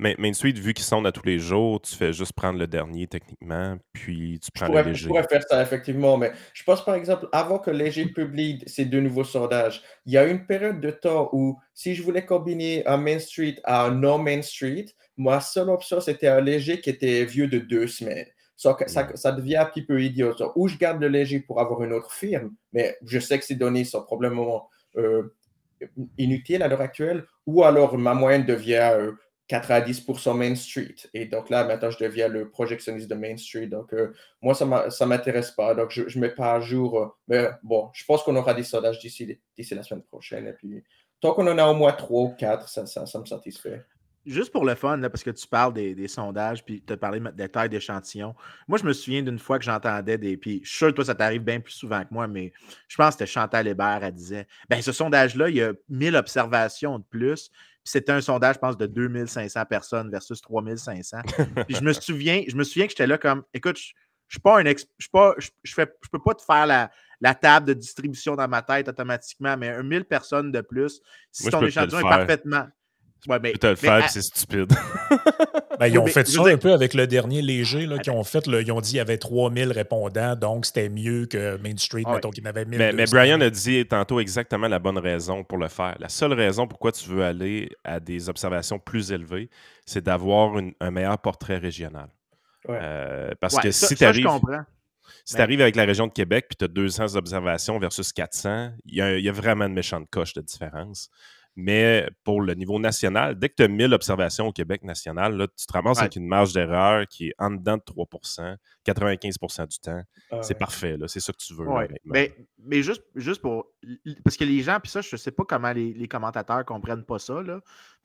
Mais 0.00 0.14
Main 0.16 0.32
Street, 0.32 0.52
vu 0.52 0.74
qu'ils 0.74 0.84
sont 0.84 1.04
à 1.04 1.10
tous 1.10 1.26
les 1.26 1.40
jours, 1.40 1.80
tu 1.80 1.96
fais 1.96 2.12
juste 2.12 2.32
prendre 2.32 2.56
le 2.56 2.68
dernier 2.68 3.08
techniquement, 3.08 3.76
puis 3.92 4.38
tu 4.38 4.52
prends 4.52 4.66
je 4.66 4.70
pourrais, 4.70 4.84
le 4.84 4.90
léger. 4.90 5.02
Je 5.02 5.08
pourrais 5.08 5.26
faire 5.28 5.42
ça, 5.42 5.60
effectivement, 5.60 6.16
mais 6.16 6.30
je 6.54 6.62
pense 6.62 6.84
par 6.84 6.94
exemple, 6.94 7.28
avant 7.32 7.58
que 7.58 7.72
Léger 7.72 8.06
publie 8.06 8.62
ces 8.66 8.84
deux 8.84 9.00
nouveaux 9.00 9.24
sondages, 9.24 9.82
il 10.06 10.12
y 10.12 10.16
a 10.16 10.24
une 10.24 10.46
période 10.46 10.80
de 10.80 10.92
temps 10.92 11.28
où 11.32 11.58
si 11.74 11.96
je 11.96 12.02
voulais 12.04 12.24
combiner 12.24 12.86
un 12.86 12.96
Main 12.96 13.18
Street 13.18 13.56
à 13.64 13.86
un 13.86 13.90
non-Main 13.90 14.42
Street, 14.42 14.86
ma 15.16 15.40
seule 15.40 15.68
option, 15.68 16.00
c'était 16.00 16.28
un 16.28 16.40
léger 16.40 16.80
qui 16.80 16.90
était 16.90 17.24
vieux 17.24 17.48
de 17.48 17.58
deux 17.58 17.88
semaines. 17.88 18.26
Ça, 18.56 18.76
ça, 18.86 19.32
devient 19.32 19.56
un 19.56 19.66
petit 19.66 19.82
peu 19.82 20.02
idiot. 20.02 20.34
ou 20.56 20.68
je 20.68 20.76
garde 20.76 21.00
le 21.00 21.08
léger 21.08 21.40
pour 21.40 21.60
avoir 21.60 21.82
une 21.82 21.92
autre 21.92 22.12
firme, 22.12 22.54
mais 22.72 22.96
je 23.04 23.18
sais 23.18 23.38
que 23.38 23.44
ces 23.44 23.54
données 23.54 23.84
sont 23.84 24.02
probablement 24.02 24.68
euh, 24.96 25.34
inutiles 26.18 26.62
à 26.62 26.68
l'heure 26.68 26.80
actuelle, 26.80 27.24
ou 27.46 27.64
alors 27.64 27.96
ma 27.98 28.14
moyenne 28.14 28.44
devient 28.44 29.12
90% 29.48 30.30
euh, 30.30 30.34
Main 30.34 30.54
Street. 30.54 30.94
Et 31.14 31.26
donc 31.26 31.50
là, 31.50 31.64
maintenant, 31.64 31.90
je 31.90 31.98
deviens 31.98 32.28
le 32.28 32.50
projectionniste 32.50 33.08
de 33.08 33.14
Main 33.14 33.36
Street. 33.36 33.66
Donc, 33.66 33.92
euh, 33.94 34.12
moi, 34.42 34.54
ça 34.54 34.64
ne 34.64 35.04
m'intéresse 35.06 35.50
pas. 35.50 35.74
Donc, 35.74 35.90
je 35.90 36.02
ne 36.02 36.20
mets 36.20 36.34
pas 36.34 36.54
à 36.54 36.60
jour. 36.60 37.16
mais 37.26 37.48
bon, 37.62 37.90
je 37.92 38.04
pense 38.04 38.22
qu'on 38.22 38.36
aura 38.36 38.54
des 38.54 38.64
sondages 38.64 38.98
d'ici 38.98 39.38
la 39.56 39.82
semaine 39.82 40.02
prochaine. 40.04 40.46
Et 40.46 40.52
puis, 40.52 40.82
tant 41.20 41.32
qu'on 41.32 41.46
en 41.46 41.58
a 41.58 41.66
au 41.66 41.74
moins 41.74 41.92
trois 41.92 42.22
ou 42.22 42.34
quatre, 42.34 42.68
ça, 42.68 42.86
ça, 42.86 43.06
ça 43.06 43.18
me 43.18 43.26
satisfait 43.26 43.84
juste 44.26 44.52
pour 44.52 44.64
le 44.64 44.74
fun, 44.74 45.00
parce 45.00 45.22
que 45.22 45.30
tu 45.30 45.46
parles 45.46 45.72
des, 45.72 46.08
sondages, 46.08 46.64
puis 46.64 46.82
tu 46.86 46.92
as 46.92 46.96
parlé 46.96 47.20
des 47.34 47.48
tailles 47.48 47.68
d'échantillons. 47.68 48.34
Moi, 48.66 48.78
je 48.78 48.84
me 48.84 48.92
souviens 48.92 49.22
d'une 49.22 49.38
fois 49.38 49.58
que 49.58 49.64
j'entendais 49.64 50.18
des. 50.18 50.36
Puis 50.36 50.60
je 50.62 50.68
suis 50.68 50.78
sûr 50.78 50.88
que 50.88 50.92
toi, 50.94 51.04
ça 51.04 51.14
t'arrive 51.14 51.42
bien 51.42 51.60
plus 51.60 51.72
souvent 51.72 52.02
que 52.02 52.08
moi, 52.10 52.26
mais 52.26 52.52
je 52.88 52.96
pense 52.96 53.08
que 53.08 53.12
c'était 53.12 53.26
Chantal 53.26 53.66
Hébert, 53.66 54.00
elle 54.02 54.14
disait 54.14 54.46
ben 54.68 54.80
ce 54.82 54.92
sondage-là, 54.92 55.48
il 55.48 55.56
y 55.56 55.62
a 55.62 55.72
1000 55.88 56.16
observations 56.16 56.98
de 56.98 57.04
plus. 57.04 57.48
Puis 57.48 57.92
c'était 57.92 58.12
un 58.12 58.20
sondage, 58.20 58.56
je 58.56 58.60
pense, 58.60 58.76
de 58.76 58.86
2500 58.86 59.64
personnes 59.64 60.10
versus 60.10 60.40
3500. 60.40 61.18
puis 61.66 61.76
je 61.76 61.82
me 61.82 61.92
souviens, 61.94 62.42
je 62.46 62.56
me 62.56 62.64
souviens 62.64 62.86
que 62.86 62.90
j'étais 62.90 63.06
là 63.06 63.18
comme 63.18 63.44
écoute, 63.54 63.78
je, 63.78 63.92
je 64.28 64.34
suis 64.34 64.40
pas 64.40 64.58
un 64.58 64.64
ex, 64.66 64.86
je, 64.98 65.08
pas, 65.08 65.34
je, 65.38 65.48
fais, 65.72 65.90
je 66.02 66.08
peux 66.10 66.18
pas 66.18 66.34
te 66.34 66.42
faire 66.42 66.66
la, 66.66 66.90
la, 67.20 67.34
table 67.34 67.66
de 67.66 67.72
distribution 67.72 68.36
dans 68.36 68.46
ma 68.46 68.60
tête 68.60 68.88
automatiquement, 68.88 69.56
mais 69.56 69.82
1000 69.82 70.04
personnes 70.04 70.52
de 70.52 70.60
plus, 70.60 71.00
si 71.32 71.48
ton 71.48 71.64
échantillon 71.64 72.00
est 72.00 72.02
parfaitement, 72.02 72.68
Ouais, 73.26 73.38
mais, 73.42 73.52
tu 73.52 73.66
le 73.66 73.74
faire, 73.74 74.08
c'est 74.08 74.22
stupide. 74.22 74.72
Ben, 75.78 75.86
ils 75.86 75.98
ont 75.98 76.06
fait 76.06 76.26
ça 76.26 76.42
un 76.44 76.56
peu 76.56 76.72
avec 76.72 76.92
le 76.92 77.06
dernier 77.06 77.40
léger, 77.40 77.86
là, 77.86 77.98
qui 77.98 78.10
ont 78.10 78.24
fait, 78.24 78.44
ils 78.48 78.72
ont 78.72 78.80
dit 78.80 78.90
qu'il 78.90 78.96
y 78.96 79.00
avait 79.00 79.16
3000 79.16 79.70
répondants, 79.70 80.34
donc 80.34 80.66
c'était 80.66 80.88
mieux 80.88 81.26
que 81.26 81.56
Main 81.58 81.76
Street, 81.76 82.02
mettons 82.04 82.30
qu'il 82.30 82.42
y 82.42 82.46
en 82.48 82.50
avait 82.50 82.64
1000. 82.64 82.78
Mais, 82.78 82.92
mais, 82.92 83.04
Brian 83.04 83.40
a 83.40 83.48
dit 83.48 83.86
tantôt 83.86 84.18
exactement 84.18 84.66
la 84.66 84.80
bonne 84.80 84.98
raison 84.98 85.44
pour 85.44 85.56
le 85.56 85.68
faire. 85.68 85.94
La 86.00 86.08
seule 86.08 86.32
raison 86.32 86.66
pourquoi 86.66 86.90
tu 86.90 87.08
veux 87.08 87.22
aller 87.22 87.70
à 87.84 88.00
des 88.00 88.28
observations 88.28 88.80
plus 88.80 89.12
élevées, 89.12 89.50
c'est 89.86 90.04
d'avoir 90.04 90.56
un 90.80 90.90
meilleur 90.90 91.18
portrait 91.18 91.58
régional. 91.58 92.08
Euh, 92.68 93.30
parce 93.40 93.56
que 93.58 93.70
si 93.70 93.94
tu 93.94 94.04
arrives. 94.04 94.28
Si 95.24 95.36
tu 95.36 95.42
arrives 95.42 95.60
avec 95.60 95.76
la 95.76 95.84
région 95.84 96.06
de 96.06 96.12
Québec 96.12 96.46
puis 96.48 96.56
tu 96.56 96.64
as 96.64 96.68
200 96.68 97.14
observations 97.14 97.78
versus 97.78 98.12
400, 98.12 98.72
il 98.86 98.94
y, 98.94 99.22
y, 99.22 99.28
a 99.28 99.32
vraiment 99.32 99.66
une 99.66 99.74
méchante 99.74 100.08
coche 100.10 100.32
de 100.32 100.40
différence. 100.40 101.10
Mais 101.60 102.08
pour 102.22 102.40
le 102.40 102.54
niveau 102.54 102.78
national, 102.78 103.36
dès 103.36 103.48
que 103.48 103.56
tu 103.56 103.62
as 103.64 103.68
1000 103.68 103.92
observations 103.92 104.46
au 104.46 104.52
Québec 104.52 104.84
national, 104.84 105.36
là, 105.36 105.48
tu 105.48 105.66
te 105.66 105.72
ramasses 105.72 105.98
avec 105.98 106.14
une 106.14 106.28
marge 106.28 106.52
d'erreur 106.52 107.04
qui 107.08 107.30
est 107.30 107.34
en 107.36 107.50
dedans 107.50 107.76
de 107.76 107.82
3% 107.82 108.54
95% 108.86 109.66
du 109.66 109.78
temps. 109.80 110.00
Ah 110.30 110.40
c'est 110.40 110.54
parfait, 110.56 110.96
c'est 111.08 111.18
ça 111.18 111.32
que 111.32 111.38
tu 111.38 111.54
veux. 111.54 111.66
mais, 112.04 112.32
mais 112.64 112.80
juste, 112.80 113.02
juste 113.16 113.42
pour. 113.42 113.66
Parce 114.22 114.36
que 114.36 114.44
les 114.44 114.62
gens, 114.62 114.78
puis 114.80 114.88
ça, 114.88 115.00
je 115.00 115.08
ne 115.10 115.16
sais 115.16 115.32
pas 115.32 115.42
comment 115.44 115.72
les, 115.72 115.92
les 115.94 116.06
commentateurs 116.06 116.64
comprennent 116.64 117.04
pas 117.04 117.18
ça. 117.18 117.42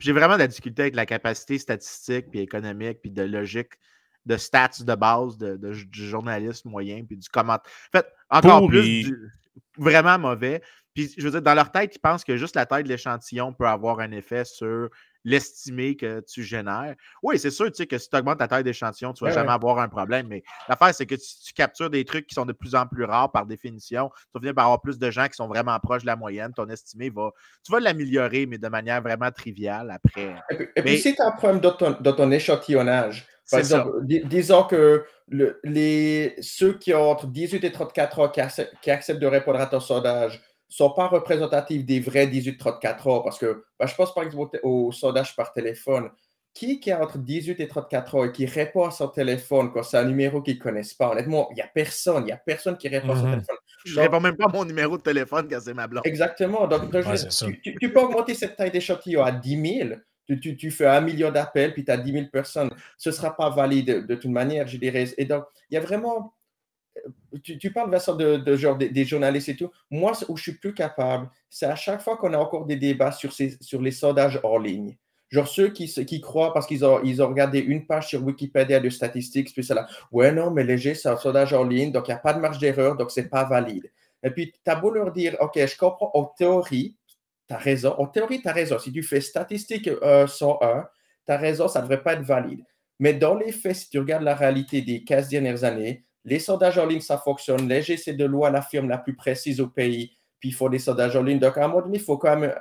J'ai 0.00 0.10
vraiment 0.10 0.34
de 0.34 0.40
la 0.40 0.48
difficulté 0.48 0.82
avec 0.82 0.96
la 0.96 1.06
capacité 1.06 1.56
statistique, 1.56 2.32
puis 2.32 2.40
économique, 2.40 3.02
puis 3.02 3.12
de 3.12 3.22
logique 3.22 3.74
de 4.26 4.36
stats 4.36 4.70
de 4.80 4.94
base 4.96 5.38
de, 5.38 5.56
du 5.56 6.08
journaliste 6.08 6.64
moyen, 6.64 7.04
puis 7.04 7.16
du 7.16 7.28
commentaire. 7.28 7.70
En 7.92 7.98
fait, 7.98 8.06
encore 8.30 8.66
plus, 8.66 9.14
vraiment 9.76 10.18
mauvais. 10.18 10.62
Puis, 10.94 11.12
je 11.18 11.24
veux 11.24 11.32
dire, 11.32 11.42
dans 11.42 11.54
leur 11.54 11.72
tête, 11.72 11.94
ils 11.96 11.98
pensent 11.98 12.22
que 12.22 12.36
juste 12.36 12.54
la 12.54 12.66
taille 12.66 12.84
de 12.84 12.88
l'échantillon 12.88 13.52
peut 13.52 13.66
avoir 13.66 13.98
un 13.98 14.12
effet 14.12 14.44
sur 14.44 14.88
l'estimé 15.24 15.96
que 15.96 16.20
tu 16.20 16.44
génères. 16.44 16.94
Oui, 17.22 17.38
c'est 17.38 17.50
sûr, 17.50 17.66
tu 17.66 17.74
sais, 17.74 17.86
que 17.86 17.98
si 17.98 18.08
tu 18.08 18.16
augmentes 18.16 18.38
ta 18.38 18.46
taille 18.46 18.62
d'échantillon, 18.62 19.12
tu 19.12 19.24
ne 19.24 19.28
vas 19.28 19.34
jamais 19.34 19.50
avoir 19.50 19.78
un 19.78 19.88
problème. 19.88 20.28
Mais 20.28 20.42
l'affaire, 20.68 20.94
c'est 20.94 21.06
que 21.06 21.16
si 21.16 21.42
tu 21.42 21.52
captures 21.52 21.90
des 21.90 22.04
trucs 22.04 22.26
qui 22.26 22.34
sont 22.34 22.46
de 22.46 22.52
plus 22.52 22.74
en 22.74 22.86
plus 22.86 23.04
rares 23.04 23.32
par 23.32 23.46
définition, 23.46 24.10
tu 24.14 24.30
vas 24.34 24.40
venir 24.40 24.54
par 24.54 24.66
avoir 24.66 24.82
plus 24.82 24.98
de 24.98 25.10
gens 25.10 25.26
qui 25.26 25.34
sont 25.34 25.48
vraiment 25.48 25.78
proches 25.80 26.02
de 26.02 26.06
la 26.06 26.16
moyenne. 26.16 26.52
Ton 26.54 26.68
estimé 26.68 27.10
va. 27.10 27.30
Tu 27.64 27.72
vas 27.72 27.80
l'améliorer, 27.80 28.46
mais 28.46 28.58
de 28.58 28.68
manière 28.68 29.02
vraiment 29.02 29.30
triviale 29.32 29.90
après. 29.90 30.36
Et 30.76 30.82
puis, 30.82 30.98
si 30.98 31.14
tu 31.14 31.22
as 31.22 31.28
un 31.28 31.32
problème 31.32 31.60
de 31.60 32.10
ton, 32.10 32.30
échantillonnage, 32.30 33.26
par 33.50 33.60
exemple, 33.60 33.90
disons 34.04 34.64
que 34.64 35.04
les, 35.28 36.34
ceux 36.40 36.78
qui 36.78 36.94
ont 36.94 37.10
entre 37.10 37.26
18 37.26 37.64
et 37.64 37.72
34 37.72 38.18
ans 38.20 38.28
qui 38.28 38.90
acceptent 38.90 39.20
de 39.20 39.26
répondre 39.26 39.60
à 39.60 39.66
ton 39.66 39.80
sondage, 39.80 40.42
sont 40.68 40.90
pas 40.90 41.06
représentatifs 41.06 41.84
des 41.84 42.00
vrais 42.00 42.26
18-34 42.26 43.08
ans. 43.08 43.20
Parce 43.20 43.38
que 43.38 43.64
ben, 43.78 43.86
je 43.86 43.94
pense 43.94 44.12
par 44.14 44.24
exemple 44.24 44.58
au, 44.62 44.92
sondage 44.92 45.36
par 45.36 45.52
téléphone. 45.52 46.10
Qui, 46.52 46.78
qui 46.78 46.92
a 46.92 47.02
entre 47.02 47.18
18 47.18 47.58
et 47.58 47.66
34 47.66 48.14
ans 48.14 48.24
et 48.24 48.30
qui 48.30 48.46
répond 48.46 48.84
à 48.84 48.92
son 48.92 49.08
téléphone 49.08 49.72
quand 49.72 49.82
c'est 49.82 49.96
un 49.96 50.04
numéro 50.04 50.40
qu'ils 50.40 50.56
ne 50.56 50.62
connaissent 50.62 50.94
pas? 50.94 51.10
Honnêtement, 51.10 51.48
il 51.50 51.54
n'y 51.54 51.62
a 51.62 51.66
personne. 51.66 52.22
Il 52.22 52.26
n'y 52.26 52.32
a 52.32 52.36
personne 52.36 52.76
qui 52.76 52.86
répond 52.86 53.10
à 53.10 53.16
son 53.16 53.24
mhm. 53.24 53.30
téléphone. 53.32 53.56
Je 53.84 53.96
ne 53.96 54.00
réponds 54.00 54.20
même 54.20 54.36
pas 54.36 54.44
à 54.44 54.52
mon 54.52 54.64
numéro 54.64 54.96
de 54.96 55.02
téléphone 55.02 55.48
quand 55.50 55.58
c'est 55.60 55.74
ma 55.74 55.88
blonde. 55.88 56.06
Exactement. 56.06 56.68
Donc, 56.68 56.92
tu, 57.60 57.92
peux 57.92 58.00
augmenter 58.00 58.34
cette 58.34 58.54
taille 58.54 58.70
d'échantillon 58.70 59.24
à 59.24 59.32
10 59.32 59.78
000. 59.78 59.90
Tu, 60.26 60.70
fais 60.70 60.86
un 60.86 61.00
million 61.00 61.30
d'appels, 61.30 61.74
puis 61.74 61.84
tu 61.84 61.90
as 61.90 61.98
10 61.98 62.12
000 62.12 62.26
personnes. 62.32 62.70
Ce 62.96 63.10
ne 63.10 63.14
sera 63.14 63.36
pas 63.36 63.50
valide 63.50 64.06
de, 64.06 64.14
toute 64.14 64.30
manière, 64.30 64.66
je 64.66 64.78
dirais. 64.78 65.04
Et 65.18 65.26
donc, 65.26 65.44
il 65.70 65.74
y 65.74 65.76
a 65.76 65.80
vraiment 65.80 66.34
tu, 67.42 67.72
parles, 67.72 67.90
Vincent, 67.90 68.14
de, 68.14 68.36
de 68.36 68.56
genre 68.56 68.76
des, 68.76 69.04
journalistes 69.04 69.48
et 69.48 69.56
tout. 69.56 69.70
Moi, 69.90 70.12
où 70.28 70.36
je 70.36 70.42
suis 70.42 70.54
plus 70.54 70.74
capable, 70.74 71.28
c'est 71.50 71.66
à 71.66 71.74
chaque 71.74 72.00
fois 72.00 72.16
qu'on 72.16 72.32
a 72.32 72.38
encore 72.38 72.66
des 72.66 72.76
débats 72.76 73.12
sur, 73.12 73.32
ces, 73.32 73.56
sur 73.60 73.82
les 73.82 73.90
sondages 73.90 74.40
hors 74.42 74.58
ligne. 74.58 74.96
Genre 75.30 75.48
ceux 75.48 75.68
qui, 75.68 75.86
qui 76.06 76.20
croient 76.20 76.52
parce 76.52 76.66
qu'ils 76.66 76.84
ont, 76.84 77.02
ils 77.02 77.20
ont 77.22 77.28
regardé 77.28 77.58
une 77.58 77.86
page 77.86 78.08
sur 78.08 78.22
Wikipédia 78.22 78.78
de 78.78 78.88
statistiques, 78.88 79.52
puis 79.52 79.64
c'est 79.64 79.74
là, 79.74 79.88
ouais, 80.12 80.30
non, 80.30 80.50
mais 80.50 80.62
léger, 80.62 80.94
c'est 80.94 81.08
un 81.08 81.16
sondage 81.16 81.52
hors 81.52 81.64
ligne, 81.64 81.90
donc 81.90 82.06
il 82.06 82.12
n'y 82.12 82.16
a 82.16 82.20
pas 82.20 82.34
de 82.34 82.38
marge 82.40 82.58
d'erreur, 82.58 82.96
donc 82.96 83.10
c'est 83.10 83.28
pas 83.28 83.44
valide. 83.44 83.90
Et 84.22 84.30
puis, 84.30 84.52
tu 84.52 84.70
as 84.70 84.76
beau 84.76 84.90
leur 84.90 85.12
dire, 85.12 85.36
OK, 85.40 85.52
je 85.56 85.76
comprends, 85.76 86.10
en 86.14 86.24
théorie, 86.24 86.96
tu 87.48 87.54
raison. 87.54 87.94
En 87.98 88.06
théorie, 88.06 88.40
tu 88.40 88.48
as 88.48 88.52
raison. 88.52 88.78
Si 88.78 88.92
tu 88.92 89.02
fais 89.02 89.20
statistique 89.20 89.88
101, 90.02 90.88
tu 91.26 91.32
as 91.32 91.36
raison, 91.36 91.68
ça 91.68 91.80
ne 91.80 91.84
devrait 91.84 92.02
pas 92.02 92.14
être 92.14 92.22
valide. 92.22 92.64
Mais 92.98 93.12
dans 93.12 93.34
les 93.34 93.52
faits, 93.52 93.76
si 93.76 93.90
tu 93.90 93.98
regardes 93.98 94.22
la 94.22 94.34
réalité 94.34 94.82
des 94.82 95.04
15 95.04 95.28
dernières 95.28 95.64
années, 95.64 96.04
les 96.24 96.38
sondages 96.38 96.78
en 96.78 96.86
ligne, 96.86 97.00
ça 97.00 97.18
fonctionne. 97.18 97.68
Léger, 97.68 97.96
c'est 97.96 98.14
de 98.14 98.24
loin 98.24 98.50
la 98.50 98.62
firme 98.62 98.88
la 98.88 98.98
plus 98.98 99.14
précise 99.14 99.60
au 99.60 99.68
pays. 99.68 100.16
Puis 100.40 100.50
il 100.50 100.54
faut 100.54 100.68
des 100.68 100.78
sondages 100.78 101.16
en 101.16 101.22
ligne. 101.22 101.38
Donc, 101.38 101.58
à 101.58 101.64
un 101.64 101.68
moment 101.68 101.82
donné, 101.82 101.98
il 101.98 102.04
faut 102.04 102.16
quand 102.16 102.36
même 102.36 102.54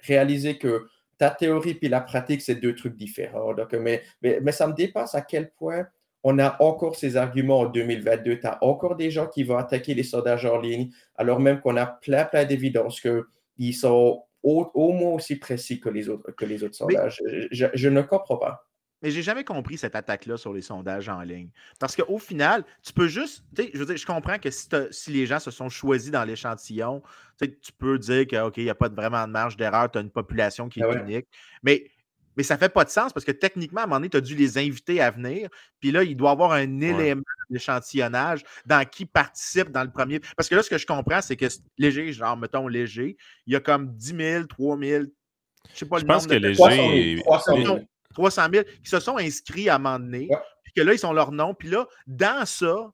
réaliser 0.00 0.58
que 0.58 0.86
ta 1.18 1.30
théorie 1.30 1.74
puis 1.74 1.88
la 1.88 2.00
pratique, 2.00 2.42
c'est 2.42 2.56
deux 2.56 2.74
trucs 2.74 2.96
différents. 2.96 3.54
Donc, 3.54 3.72
mais, 3.72 4.02
mais, 4.22 4.52
ça 4.52 4.66
me 4.66 4.72
dépasse 4.72 5.14
à 5.14 5.20
quel 5.22 5.50
point 5.52 5.86
on 6.24 6.38
a 6.38 6.56
encore 6.62 6.96
ces 6.96 7.16
arguments 7.16 7.60
en 7.60 7.66
2022. 7.66 8.38
Tu 8.38 8.46
as 8.46 8.62
encore 8.62 8.96
des 8.96 9.10
gens 9.10 9.26
qui 9.26 9.42
vont 9.42 9.56
attaquer 9.56 9.94
les 9.94 10.02
sondages 10.02 10.46
en 10.46 10.60
ligne, 10.60 10.90
alors 11.16 11.40
même 11.40 11.60
qu'on 11.60 11.76
a 11.76 11.86
plein, 11.86 12.24
plein 12.24 12.44
d'évidence 12.44 13.00
qu'ils 13.56 13.74
sont 13.74 14.24
au, 14.42 14.92
moins 14.92 15.12
aussi 15.12 15.36
précis 15.36 15.80
que 15.80 15.88
les 15.88 16.08
autres, 16.08 16.30
que 16.32 16.44
les 16.44 16.64
autres 16.64 16.74
sondages. 16.74 17.22
je 17.50 17.88
ne 17.88 18.02
comprends 18.02 18.38
pas. 18.38 18.66
Mais 19.02 19.10
j'ai 19.10 19.22
jamais 19.22 19.42
compris 19.42 19.76
cette 19.76 19.96
attaque-là 19.96 20.36
sur 20.36 20.52
les 20.52 20.62
sondages 20.62 21.08
en 21.08 21.20
ligne. 21.22 21.50
Parce 21.80 21.96
qu'au 21.96 22.18
final, 22.18 22.64
tu 22.82 22.92
peux 22.92 23.08
juste. 23.08 23.44
Je 23.56 23.76
veux 23.76 23.84
dire, 23.84 23.96
je 23.96 24.06
comprends 24.06 24.38
que 24.38 24.48
si, 24.50 25.10
les 25.10 25.26
gens 25.26 25.40
se 25.40 25.50
sont 25.50 25.68
choisis 25.68 26.12
dans 26.12 26.24
l'échantillon, 26.24 27.02
tu 27.40 27.72
peux 27.76 27.98
dire 27.98 28.26
que 28.28 28.46
OK, 28.46 28.58
il 28.58 28.64
n'y 28.64 28.70
a 28.70 28.76
pas 28.76 28.88
vraiment 28.88 29.26
de 29.26 29.32
marge 29.32 29.56
d'erreur, 29.56 29.90
tu 29.90 29.98
as 29.98 30.02
une 30.02 30.10
population 30.10 30.68
qui 30.68 30.80
est 30.80 30.84
ah 30.84 31.02
unique. 31.02 31.26
Mais, 31.64 31.90
mais 32.36 32.42
ça 32.42 32.54
ne 32.54 32.58
fait 32.58 32.68
pas 32.68 32.84
de 32.84 32.90
sens 32.90 33.12
parce 33.12 33.24
que 33.24 33.32
techniquement, 33.32 33.80
à 33.80 33.84
un 33.84 33.86
moment 33.86 33.96
donné, 33.96 34.10
tu 34.10 34.16
as 34.16 34.20
dû 34.20 34.34
les 34.34 34.58
inviter 34.58 35.00
à 35.00 35.10
venir. 35.10 35.48
Puis 35.80 35.90
là, 35.90 36.02
il 36.02 36.16
doit 36.16 36.30
y 36.30 36.32
avoir 36.32 36.52
un 36.52 36.80
élément 36.80 37.22
d'échantillonnage 37.50 38.42
dans 38.66 38.84
qui 38.88 39.06
participe 39.06 39.70
dans 39.70 39.84
le 39.84 39.90
premier. 39.90 40.20
Parce 40.36 40.48
que 40.48 40.54
là, 40.54 40.62
ce 40.62 40.70
que 40.70 40.78
je 40.78 40.86
comprends, 40.86 41.20
c'est 41.20 41.36
que 41.36 41.46
léger, 41.78 42.12
genre, 42.12 42.36
mettons 42.36 42.68
léger, 42.68 43.16
il 43.46 43.52
y 43.52 43.56
a 43.56 43.60
comme 43.60 43.94
10 43.96 44.16
000, 44.16 44.44
3 44.44 44.78
000, 44.78 45.04
je 45.72 45.78
sais 45.78 45.86
pas 45.86 45.98
je 45.98 46.04
pense 46.04 46.26
que 46.26 46.34
les 46.34 46.54
Léger... 46.54 47.20
300 47.24 47.56
000, 47.56 47.78
300 48.14 48.42
000 48.52 48.64
qui 48.82 48.90
se 48.90 49.00
sont 49.00 49.16
inscrits 49.16 49.68
à 49.68 49.76
un 49.76 49.78
moment 49.78 49.98
donné, 49.98 50.28
puis 50.64 50.72
que 50.74 50.82
là, 50.82 50.94
ils 50.94 51.06
ont 51.06 51.12
leur 51.12 51.32
nom. 51.32 51.54
Puis 51.54 51.68
là, 51.68 51.86
dans 52.06 52.46
ça, 52.46 52.92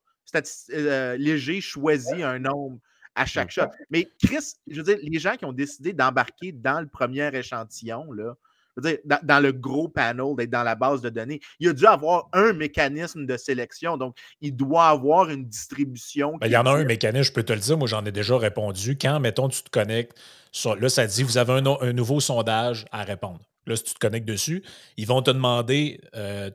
euh, 0.72 1.16
Léger 1.16 1.61
choisit 1.61 2.22
un 2.22 2.38
nombre 2.38 2.79
à 3.14 3.27
chaque 3.27 3.51
shot. 3.51 3.66
Mais 3.90 4.09
Chris, 4.22 4.55
je 4.68 4.77
veux 4.77 4.83
dire, 4.83 4.98
les 5.03 5.18
gens 5.18 5.37
qui 5.37 5.44
ont 5.44 5.53
décidé 5.53 5.92
d'embarquer 5.92 6.53
dans 6.53 6.81
le 6.81 6.87
premier 6.87 7.35
échantillon, 7.35 8.12
là, 8.12 8.35
dire, 8.81 8.99
dans, 9.05 9.43
le 9.43 9.53
gros 9.53 9.88
panel, 9.88 10.35
d'être 10.37 10.51
dans 10.51 10.62
la 10.62 10.75
base 10.75 11.01
de 11.01 11.09
données, 11.09 11.41
il 11.61 11.69
a 11.69 11.73
dû 11.73 11.87
avoir 11.87 12.29
un 12.33 12.53
mécanisme 12.53 13.27
de 13.27 13.37
sélection. 13.37 13.97
Donc, 13.97 14.17
il 14.41 14.55
doit 14.55 14.88
avoir 14.88 15.31
une 15.31 15.47
distribution. 15.47 16.37
Ben, 16.38 16.47
il 16.47 16.53
y 16.53 16.57
en 16.57 16.67
a 16.67 16.71
un 16.71 16.85
mécanisme, 16.85 17.25
je 17.25 17.33
peux 17.33 17.43
te 17.43 17.53
le 17.53 17.61
dire. 17.61 17.79
Moi, 17.79 17.88
j'en 17.88 18.05
ai 18.05 18.12
déjà 18.12 18.37
répondu. 18.37 18.97
Quand, 19.01 19.21
mettons, 19.21 19.49
tu 19.49 19.62
te 19.62 19.71
connectes, 19.71 20.19
là, 20.64 20.88
ça 20.88 21.07
dit, 21.07 21.23
vous 21.23 21.38
avez 21.38 21.53
un, 21.55 21.93
nouveau 21.93 22.21
sondage 22.21 22.87
à 22.91 23.05
répondre. 23.05 23.41
Là, 23.67 23.77
si 23.77 23.85
tu 23.85 23.95
te 23.95 23.99
connectes 23.99 24.27
dessus, 24.27 24.62
ils 24.97 25.07
vont 25.07 25.21
te 25.21 25.31
demander 25.31 26.01
euh, 26.17 26.51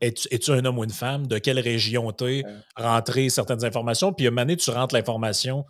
es-tu 0.00 0.50
un 0.50 0.64
homme 0.64 0.78
ou 0.78 0.84
une 0.84 0.90
femme, 0.90 1.26
de 1.26 1.38
quelle 1.38 1.58
région 1.58 2.10
tu 2.12 2.38
es, 2.38 2.44
rentrer 2.76 3.28
certaines 3.28 3.64
informations. 3.64 4.12
Puis, 4.12 4.26
à 4.26 4.28
un 4.28 4.30
moment 4.30 4.42
donné, 4.42 4.56
tu 4.56 4.70
rentres 4.70 4.94
l'information 4.94 5.64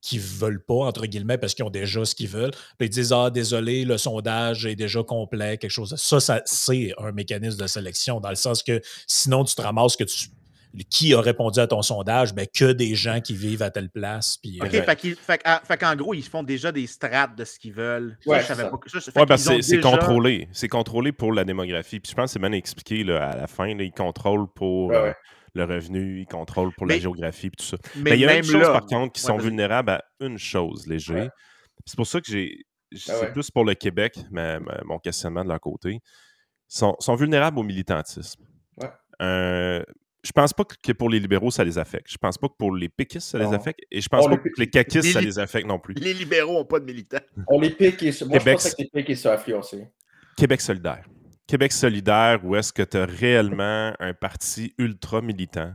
qui 0.00 0.18
veulent 0.18 0.62
pas, 0.64 0.74
entre 0.74 1.06
guillemets, 1.06 1.38
parce 1.38 1.54
qu'ils 1.54 1.64
ont 1.64 1.70
déjà 1.70 2.04
ce 2.04 2.14
qu'ils 2.14 2.28
veulent. 2.28 2.52
Puis 2.78 2.86
ils 2.86 2.90
disent 2.90 3.12
Ah, 3.12 3.30
désolé, 3.30 3.84
le 3.84 3.98
sondage 3.98 4.66
est 4.66 4.76
déjà 4.76 5.02
complet, 5.02 5.58
quelque 5.58 5.70
chose. 5.70 5.94
Ça, 5.96 6.20
ça 6.20 6.42
c'est 6.44 6.92
un 6.98 7.12
mécanisme 7.12 7.60
de 7.60 7.66
sélection, 7.66 8.20
dans 8.20 8.30
le 8.30 8.36
sens 8.36 8.62
que 8.62 8.80
sinon, 9.06 9.44
tu 9.44 9.54
te 9.54 9.62
ramasses 9.62 9.96
que 9.96 10.04
tu. 10.04 10.28
Qui 10.90 11.14
a 11.14 11.20
répondu 11.22 11.58
à 11.60 11.66
ton 11.66 11.80
sondage? 11.80 12.34
Ben, 12.34 12.46
que 12.46 12.72
des 12.72 12.94
gens 12.94 13.22
qui 13.22 13.34
vivent 13.34 13.62
à 13.62 13.70
telle 13.70 13.88
place. 13.88 14.36
Puis, 14.36 14.60
OK, 14.60 14.70
fait, 14.70 15.76
qu'en 15.78 15.96
gros, 15.96 16.12
ils 16.12 16.22
font 16.22 16.42
déjà 16.42 16.70
des 16.70 16.86
strates 16.86 17.34
de 17.36 17.44
ce 17.44 17.58
qu'ils 17.58 17.72
veulent. 17.72 18.18
Ouais, 18.26 18.42
c'est 18.42 19.80
contrôlé. 19.80 20.46
C'est 20.52 20.68
contrôlé 20.68 21.10
pour 21.10 21.32
la 21.32 21.44
démographie. 21.44 22.00
Puis 22.00 22.10
je 22.10 22.14
pense 22.14 22.26
que 22.26 22.32
c'est 22.34 22.38
bien 22.38 22.52
expliqué 22.52 23.02
là, 23.02 23.30
à 23.30 23.36
la 23.36 23.46
fin. 23.46 23.66
ils 23.66 23.90
contrôlent 23.90 24.46
pour. 24.54 24.92
Euh, 24.92 25.10
le 25.58 25.64
revenu, 25.64 26.20
ils 26.20 26.26
contrôlent 26.26 26.72
pour 26.74 26.86
la 26.86 26.98
géographie 26.98 27.48
et 27.48 27.50
tout 27.50 27.64
ça. 27.64 27.76
Mais, 27.96 28.12
il 28.12 28.20
y 28.20 28.26
a 28.26 28.36
une 28.36 28.44
chose, 28.44 28.66
par 28.66 28.86
contre, 28.86 29.12
qui 29.12 29.20
sont 29.20 29.36
vulnérables 29.36 29.90
à 29.90 30.04
une 30.20 30.38
chose, 30.38 30.86
léger. 30.86 31.28
C'est 31.84 31.96
pour 31.96 32.06
ça 32.06 32.20
que 32.20 32.30
j'ai. 32.30 32.64
Ah 32.94 33.12
c'est 33.20 33.32
plus 33.32 33.50
pour 33.50 33.64
le 33.64 33.74
Québec, 33.74 34.18
mais, 34.30 34.58
mon 34.84 34.98
questionnement 34.98 35.44
de 35.44 35.48
leur 35.50 35.60
côté. 35.60 35.92
Ils 35.92 36.00
sont, 36.68 36.96
sont 37.00 37.14
vulnérables 37.14 37.58
au 37.58 37.62
militantisme. 37.62 38.44
Euh, 39.20 39.82
je 40.24 40.32
pense 40.32 40.52
pas 40.52 40.64
que 40.64 40.92
pour 40.92 41.10
les 41.10 41.20
libéraux, 41.20 41.50
ça 41.50 41.64
les 41.64 41.78
affecte. 41.78 42.06
Je 42.10 42.18
pense 42.18 42.38
pas 42.38 42.48
que 42.48 42.54
pour 42.58 42.74
les 42.74 42.88
péquistes, 42.88 43.28
ça 43.28 43.38
les 43.38 43.52
affecte. 43.52 43.80
Et 43.90 44.00
je 44.00 44.08
pense 44.08 44.26
pas 44.26 44.36
que 44.36 44.48
les 44.58 44.68
caquistes, 44.68 45.12
ça 45.12 45.20
les 45.20 45.38
affecte 45.38 45.66
non 45.66 45.78
plus. 45.78 45.94
Les 45.94 46.14
libéraux 46.14 46.54
n'ont 46.54 46.64
pas 46.64 46.80
de 46.80 46.84
militants. 46.84 47.18
On 47.48 47.60
les 47.60 47.70
péquistes. 47.70 48.24
Moi, 48.26 48.38
Québec, 48.38 48.58
je 48.58 48.64
pense 48.64 48.74
que 48.74 48.82
les 48.82 48.88
péquistes 48.88 49.22
sont 49.22 49.30
influencés. 49.30 49.88
Québec 50.36 50.60
solidaire. 50.60 51.04
Québec 51.48 51.72
solidaire, 51.72 52.44
où 52.44 52.54
est-ce 52.54 52.74
que 52.74 52.82
tu 52.82 52.98
as 52.98 53.06
réellement 53.06 53.94
un 53.98 54.12
parti 54.12 54.74
ultra 54.76 55.22
militant, 55.22 55.72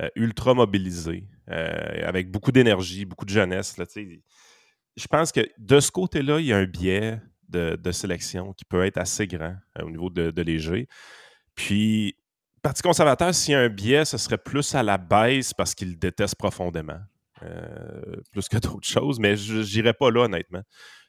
euh, 0.00 0.08
ultra 0.16 0.52
mobilisé, 0.52 1.28
euh, 1.48 2.06
avec 2.08 2.30
beaucoup 2.30 2.50
d'énergie, 2.50 3.04
beaucoup 3.04 3.24
de 3.24 3.30
jeunesse. 3.30 3.78
Là, 3.78 3.84
je 3.94 5.06
pense 5.06 5.30
que 5.30 5.48
de 5.58 5.78
ce 5.78 5.92
côté-là, 5.92 6.40
il 6.40 6.46
y 6.46 6.52
a 6.52 6.56
un 6.56 6.66
biais 6.66 7.20
de, 7.48 7.92
sélection 7.92 8.52
qui 8.52 8.64
peut 8.64 8.84
être 8.84 8.98
assez 8.98 9.28
grand 9.28 9.54
euh, 9.78 9.84
au 9.84 9.90
niveau 9.90 10.10
de, 10.10 10.42
léger. 10.42 10.88
Puis, 11.54 12.16
Parti 12.60 12.82
conservateur, 12.82 13.34
s'il 13.34 13.52
y 13.52 13.54
a 13.56 13.60
un 13.60 13.68
biais, 13.68 14.04
ce 14.04 14.18
serait 14.18 14.38
plus 14.38 14.74
à 14.74 14.84
la 14.84 14.96
baisse 14.96 15.52
parce 15.52 15.74
qu'il 15.74 15.98
déteste 15.98 16.36
profondément. 16.36 17.00
plus 18.32 18.48
que 18.48 18.56
d'autres 18.58 18.88
choses, 18.88 19.20
mais 19.20 19.36
je 19.36 19.58
n'irais 19.58 19.94
pas 19.94 20.10
là, 20.10 20.22
honnêtement 20.22 20.62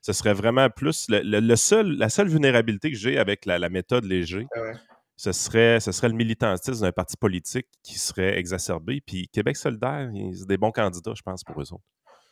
ce 0.03 0.11
serait 0.11 0.33
vraiment 0.33 0.69
plus 0.69 1.07
le, 1.09 1.55
seul, 1.55 1.97
la 1.97 2.09
seule 2.09 2.27
vulnérabilité 2.27 2.91
que 2.91 2.97
j'ai 2.97 3.17
avec 3.17 3.45
la, 3.45 3.69
méthode 3.69 4.03
léger. 4.03 4.45
Ah 4.55 4.73
ce 5.15 5.31
serait, 5.31 5.79
ce 5.79 5.91
serait 5.93 6.09
le 6.09 6.15
militantisme 6.15 6.81
d'un 6.81 6.91
parti 6.91 7.15
politique 7.15 7.67
qui 7.83 7.97
serait 7.97 8.37
exacerbé. 8.37 9.01
Puis 9.05 9.29
Québec 9.29 9.55
solidaire, 9.55 10.09
c'est 10.33 10.47
des 10.47 10.57
bons 10.57 10.71
candidats, 10.71 11.13
je 11.15 11.21
pense, 11.21 11.43
pour 11.43 11.61
eux 11.61 11.73
autres. 11.73 11.83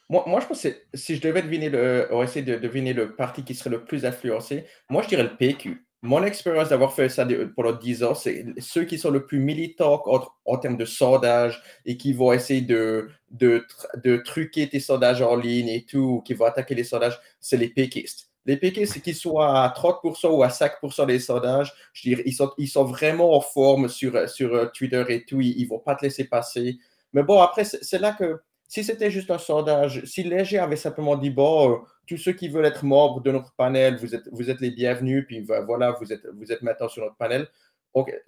Moi, 0.10 0.24
moi 0.28 0.42
je 0.42 0.48
pense 0.48 0.62
que 0.64 0.70
si 0.94 1.16
je 1.16 1.22
devais 1.22 1.42
deviner 1.42 1.70
le, 1.70 2.10
essayer 2.22 2.44
de 2.44 2.58
deviner 2.58 2.92
le 2.92 3.16
parti 3.16 3.46
qui 3.46 3.56
serait 3.56 3.70
le 3.70 3.86
plus 3.86 4.04
influencé, 4.04 4.66
moi, 4.90 5.04
je 5.04 5.08
dirais 5.08 5.24
le 5.24 5.38
PQ 5.38 5.86
mon 6.04 6.24
expérience 6.24 6.70
d'avoir 6.70 6.94
fait 6.94 7.10
ça 7.10 7.28
pendant 7.56 7.74
10 7.74 8.04
ans, 8.04 8.16
c'est 8.16 8.46
ceux 8.60 8.86
qui 8.86 8.98
sont 8.98 9.12
le 9.12 9.26
plus 9.26 9.40
militants 9.40 10.02
en, 10.46 10.58
termes 10.58 10.78
de 10.78 10.86
sondage 10.86 11.62
et 11.86 11.96
qui 11.96 12.14
vont 12.14 12.34
essayer 12.34 12.62
de, 12.62 13.10
de, 13.30 13.66
de, 14.04 14.18
truquer 14.18 14.68
tes 14.68 14.80
sondages 14.80 15.22
en 15.22 15.36
ligne 15.36 15.70
et 15.70 15.86
tout, 15.86 16.24
qui 16.26 16.34
vont 16.34 16.46
attaquer 16.46 16.74
les 16.74 16.84
sondages, 16.84 17.20
c'est 17.40 17.58
les 17.58 17.70
péquistes. 17.70 18.32
Les 18.48 18.58
péquistes, 18.58 19.00
qu'ils 19.04 19.16
soient 19.16 19.64
à 19.64 19.70
30% 19.70 20.30
ou 20.30 20.42
à 20.42 20.48
5% 20.48 21.06
des 21.06 21.20
sondages, 21.20 21.72
je 21.94 22.02
dirais, 22.02 22.24
ils 22.26 22.34
sont, 22.34 22.52
ils 22.58 22.68
sont 22.68 22.86
vraiment 22.86 23.36
en 23.36 23.42
forme 23.42 23.88
sur, 23.88 24.28
sur 24.28 24.56
euh, 24.56 24.66
Twitter 24.74 25.04
et 25.10 25.24
tout, 25.24 25.42
ils 25.42 25.64
ne 25.64 25.70
vont 25.70 25.78
pas 25.80 25.94
te 25.94 26.04
laisser 26.04 26.24
passer. 26.24 26.80
Mais 27.14 27.22
bon, 27.22 27.40
après, 27.40 27.64
c'est 27.64 28.00
là 28.00 28.14
que 28.14 28.42
si 28.68 28.84
c'était 28.84 29.12
juste 29.12 29.30
un 29.30 29.38
sondage, 29.38 30.02
si 30.06 30.24
Léger 30.24 30.58
avait 30.58 30.78
simplement 30.78 31.18
dit, 31.18 31.30
bon, 31.30 31.72
euh, 31.72 31.78
tous 32.08 32.18
ceux 32.18 32.34
qui 32.34 32.50
veulent 32.50 32.66
être 32.66 32.84
membres 32.84 33.22
de 33.22 33.32
notre 33.32 33.54
panel, 33.56 33.98
vous 33.98 34.16
êtes, 34.16 34.28
vous 34.32 34.50
êtes 34.50 34.60
les 34.60 34.72
bienvenus, 34.72 35.26
puis 35.28 35.46
voilà, 35.66 35.92
vous 35.92 36.12
êtes, 36.12 36.26
vous 36.34 36.52
êtes 36.52 36.62
maintenant 36.62 36.90
sur 36.90 37.04
notre 37.04 37.16
panel, 37.16 37.48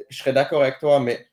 je 0.10 0.18
serais 0.18 0.34
d'accord 0.34 0.62
avec 0.62 0.80
toi, 0.80 1.00
mais 1.00 1.28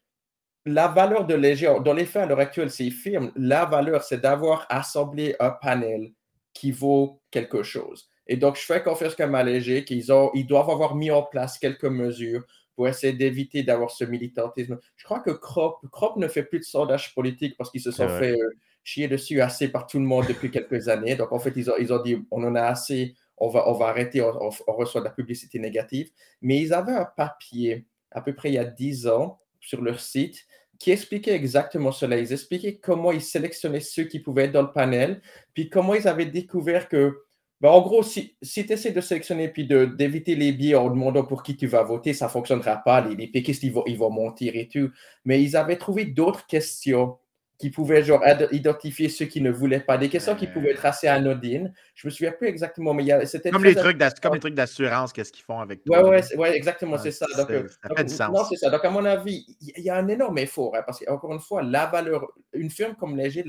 la 0.66 0.88
valeur 0.88 1.26
de 1.26 1.34
Léger, 1.34 1.74
dans 1.84 1.94
les 1.94 2.04
faits 2.04 2.22
à 2.22 2.26
l'heure 2.26 2.40
actuelle, 2.40 2.70
c'est 2.70 2.90
firme, 2.90 3.32
la 3.36 3.64
valeur, 3.64 4.02
c'est 4.02 4.20
d'avoir 4.20 4.66
assemblé 4.68 5.34
un 5.40 5.50
panel 5.50 6.12
qui 6.52 6.70
vaut 6.70 7.20
quelque 7.30 7.62
chose. 7.62 8.08
Et 8.26 8.36
donc, 8.36 8.56
je 8.56 8.62
fais 8.62 8.82
confiance 8.82 9.14
comme 9.14 9.34
à 9.34 9.42
Léger 9.42 9.84
qu'ils 9.84 10.12
ont, 10.12 10.30
ils 10.34 10.46
doivent 10.46 10.70
avoir 10.70 10.94
mis 10.94 11.10
en 11.10 11.22
place 11.22 11.58
quelques 11.58 11.84
mesures 11.84 12.44
pour 12.76 12.88
essayer 12.88 13.12
d'éviter 13.12 13.62
d'avoir 13.62 13.90
ce 13.90 14.04
militantisme. 14.04 14.78
Je 14.96 15.04
crois 15.04 15.20
que 15.20 15.30
Crop, 15.30 15.78
Crop 15.90 16.16
ne 16.16 16.28
fait 16.28 16.44
plus 16.44 16.60
de 16.60 16.64
sondage 16.64 17.14
politique 17.14 17.56
parce 17.56 17.70
qu'ils 17.70 17.80
se 17.80 17.90
sont 17.90 18.08
fait 18.08 18.32
euh, 18.32 18.50
chier 18.90 19.08
dessus 19.08 19.40
assez 19.40 19.68
par 19.68 19.86
tout 19.86 19.98
le 19.98 20.04
monde 20.04 20.26
depuis 20.26 20.50
quelques 20.50 20.88
années. 20.88 21.14
Donc, 21.14 21.32
en 21.32 21.38
fait, 21.38 21.52
ils 21.54 21.70
ont, 21.70 21.74
ils 21.78 21.92
ont 21.92 22.02
dit 22.02 22.16
on 22.30 22.42
en 22.42 22.54
a 22.56 22.62
assez, 22.62 23.14
on 23.36 23.48
va, 23.48 23.68
on 23.68 23.72
va 23.72 23.86
arrêter, 23.86 24.20
on, 24.20 24.50
reçoit 24.72 25.00
de 25.00 25.06
la 25.06 25.12
publicité 25.12 25.58
négative. 25.58 26.10
Mais 26.42 26.60
ils 26.60 26.72
avaient 26.72 26.92
un 26.92 27.04
papier, 27.04 27.86
à 28.10 28.20
peu 28.20 28.34
près 28.34 28.50
il 28.50 28.54
y 28.54 28.58
a 28.58 28.64
10 28.64 29.06
ans, 29.06 29.38
sur 29.60 29.80
leur 29.82 30.00
site, 30.00 30.44
qui 30.78 30.90
expliquait 30.90 31.34
exactement 31.34 31.92
cela. 31.92 32.18
Ils 32.18 32.32
expliquaient 32.32 32.78
comment 32.78 33.12
ils 33.12 33.22
sélectionnaient 33.22 33.80
ceux 33.80 34.04
qui 34.04 34.18
pouvaient 34.18 34.44
être 34.44 34.52
dans 34.52 34.62
le 34.62 34.72
panel, 34.72 35.20
puis 35.54 35.68
comment 35.68 35.94
ils 35.94 36.08
avaient 36.08 36.26
découvert 36.26 36.88
que, 36.88 37.22
ben, 37.60 37.68
en 37.68 37.82
gros, 37.82 38.02
si, 38.02 38.34
si 38.42 38.66
tu 38.66 38.72
essaies 38.72 38.90
de 38.90 39.02
sélectionner 39.02 39.48
puis 39.48 39.66
d'éviter 39.66 40.34
les 40.34 40.50
biais 40.52 40.74
en 40.74 40.88
demandant 40.88 41.24
pour 41.24 41.42
qui 41.42 41.56
tu 41.56 41.66
vas 41.66 41.82
voter, 41.82 42.14
ça 42.14 42.24
ne 42.24 42.30
fonctionnera 42.30 42.78
pas. 42.78 43.02
Les, 43.02 43.14
les 43.14 43.28
péquistes, 43.28 43.62
ils 43.62 43.72
vont, 43.72 43.84
ils 43.86 43.98
vont 43.98 44.10
mentir 44.10 44.56
et 44.56 44.66
tout. 44.66 44.90
Mais 45.24 45.42
ils 45.42 45.56
avaient 45.56 45.76
trouvé 45.76 46.06
d'autres 46.06 46.46
questions 46.46 47.18
qui 47.60 47.68
pouvaient 47.68 48.02
genre 48.02 48.22
identifier 48.52 49.10
ceux 49.10 49.26
qui 49.26 49.42
ne 49.42 49.50
voulaient 49.50 49.80
pas, 49.80 49.98
des 49.98 50.08
questions 50.08 50.34
qui 50.34 50.46
pouvaient 50.46 50.70
être 50.70 50.86
assez 50.86 51.06
anodines. 51.08 51.74
Je 51.94 52.08
me 52.08 52.10
souviens 52.10 52.32
plus 52.32 52.48
exactement, 52.48 52.94
mais 52.94 53.26
c'était 53.26 53.50
comme 53.50 53.64
les 53.64 53.74
trucs 53.74 53.98
comme 54.22 54.32
les 54.32 54.40
trucs 54.40 54.54
d'assurance, 54.54 55.12
qu'est-ce 55.12 55.30
qu'ils 55.30 55.44
font 55.44 55.60
avec 55.60 55.84
toi. 55.84 56.08
Ouais, 56.08 56.36
ouais, 56.36 56.56
exactement, 56.56 56.96
c'est 56.96 57.10
ça. 57.10 57.26
Donc, 57.36 57.50
euh, 57.50 57.68
ça 57.68 57.94
fait 57.94 58.04
du 58.04 58.14
sens. 58.14 58.30
Non, 58.34 58.44
c'est 58.48 58.56
ça. 58.56 58.70
Donc, 58.70 58.82
à 58.82 58.88
mon 58.88 59.04
avis, 59.04 59.44
il 59.60 59.84
y, 59.84 59.90
a 59.90 59.96
un 59.96 60.08
énorme 60.08 60.38
effort, 60.38 60.74
hein, 60.74 60.82
parce 60.86 61.00
qu'encore 61.00 61.34
une 61.34 61.40
fois, 61.40 61.62
la 61.62 61.84
valeur, 61.84 62.32
une 62.54 62.70
firme 62.70 62.94
comme 62.94 63.14
Léger, 63.14 63.44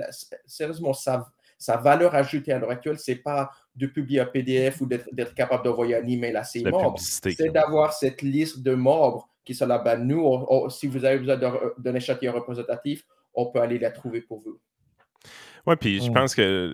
sérieusement, 0.45 0.91
sa, 0.91 1.31
sa 1.57 1.77
valeur 1.77 2.13
ajoutée 2.13 2.51
à 2.51 2.59
l'heure 2.59 2.71
actuelle, 2.71 2.99
c'est 2.99 3.15
pas 3.15 3.49
de 3.77 3.87
publier 3.87 4.19
un 4.19 4.25
PDF 4.25 4.81
ou 4.81 4.87
d'être 4.87 5.33
capable 5.33 5.63
d'envoyer 5.63 5.95
un 5.95 6.05
email 6.05 6.35
à 6.35 6.43
ses 6.43 6.63
membres. 6.63 6.99
C'est 6.99 7.49
d'avoir 7.49 7.93
cette 7.93 8.21
liste 8.21 8.61
de 8.61 8.75
membres 8.75 9.29
qui 9.45 9.55
sont 9.55 9.67
là-bas. 9.67 9.95
Nous, 9.95 10.69
si 10.69 10.87
vous 10.87 11.05
avez 11.05 11.17
besoin 11.17 11.37
d'un 11.77 11.95
échantillon 11.95 12.33
représentatif, 12.33 13.05
on 13.33 13.51
peut 13.51 13.59
aller 13.59 13.79
la 13.79 13.91
trouver 13.91 14.21
pour 14.21 14.39
vous. 14.39 14.59
Oui, 15.67 15.75
puis 15.79 16.01
je 16.01 16.09
mm. 16.09 16.13
pense 16.13 16.35
que 16.35 16.73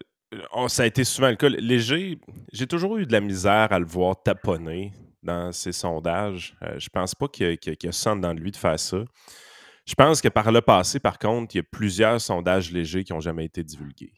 oh, 0.53 0.67
ça 0.67 0.83
a 0.83 0.85
été 0.85 1.03
souvent 1.03 1.29
le 1.29 1.35
cas. 1.35 1.49
Léger, 1.49 2.19
j'ai 2.51 2.67
toujours 2.67 2.97
eu 2.97 3.05
de 3.05 3.11
la 3.11 3.21
misère 3.21 3.71
à 3.71 3.79
le 3.79 3.85
voir 3.85 4.21
taponner 4.21 4.93
dans 5.23 5.51
ses 5.51 5.71
sondages. 5.71 6.55
Euh, 6.63 6.79
je 6.79 6.89
pense 6.89 7.15
pas 7.15 7.27
qu'il 7.27 7.57
y, 7.65 7.87
a 7.87 7.91
ça 7.91 8.15
dans 8.15 8.33
lui 8.33 8.51
de 8.51 8.57
faire 8.57 8.79
ça. 8.79 9.03
Je 9.85 9.95
pense 9.95 10.21
que 10.21 10.27
par 10.27 10.51
le 10.51 10.61
passé, 10.61 10.99
par 10.99 11.17
contre, 11.17 11.55
il 11.55 11.59
y 11.59 11.61
a 11.61 11.63
plusieurs 11.63 12.19
sondages 12.19 12.71
légers 12.71 13.03
qui 13.03 13.13
n'ont 13.13 13.19
jamais 13.19 13.45
été 13.45 13.63
divulgués. 13.63 14.13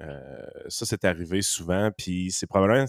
Euh, 0.00 0.46
ça, 0.68 0.84
c'est 0.84 1.04
arrivé 1.04 1.40
souvent, 1.40 1.90
puis 1.96 2.30
c'est 2.30 2.46
probablement. 2.46 2.84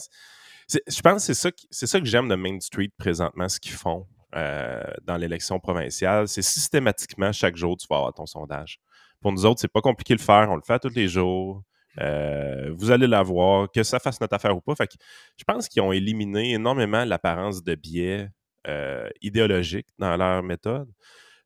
Je 0.69 1.01
pense 1.01 1.27
que 1.27 1.33
c'est 1.33 1.33
ça, 1.33 1.51
c'est 1.69 1.87
ça 1.87 1.99
que 1.99 2.05
j'aime 2.05 2.27
de 2.27 2.35
Main 2.35 2.59
Street 2.59 2.91
présentement, 2.97 3.47
ce 3.47 3.59
qu'ils 3.59 3.73
font 3.73 4.07
euh, 4.35 4.83
dans 5.03 5.15
l'élection 5.15 5.59
provinciale. 5.59 6.27
C'est 6.27 6.41
systématiquement, 6.41 7.31
chaque 7.31 7.55
jour, 7.55 7.77
tu 7.77 7.87
vas 7.89 7.97
avoir 7.97 8.13
ton 8.13 8.25
sondage. 8.25 8.79
Pour 9.21 9.31
nous 9.31 9.45
autres, 9.45 9.61
c'est 9.61 9.71
pas 9.71 9.81
compliqué 9.81 10.13
de 10.13 10.19
le 10.19 10.23
faire. 10.23 10.47
On 10.49 10.55
le 10.55 10.61
fait 10.61 10.79
tous 10.79 10.93
les 10.95 11.07
jours. 11.07 11.63
Euh, 12.01 12.71
vous 12.75 12.91
allez 12.91 13.07
l'avoir, 13.07 13.71
que 13.71 13.83
ça 13.83 13.99
fasse 13.99 14.19
notre 14.19 14.33
affaire 14.33 14.55
ou 14.55 14.61
pas. 14.61 14.75
Fait 14.75 14.89
je 15.37 15.43
pense 15.45 15.69
qu'ils 15.69 15.81
ont 15.81 15.91
éliminé 15.91 16.53
énormément 16.53 17.05
l'apparence 17.05 17.63
de 17.63 17.75
biais 17.75 18.29
euh, 18.67 19.09
idéologiques 19.21 19.87
dans 19.97 20.15
leur 20.17 20.43
méthode. 20.43 20.89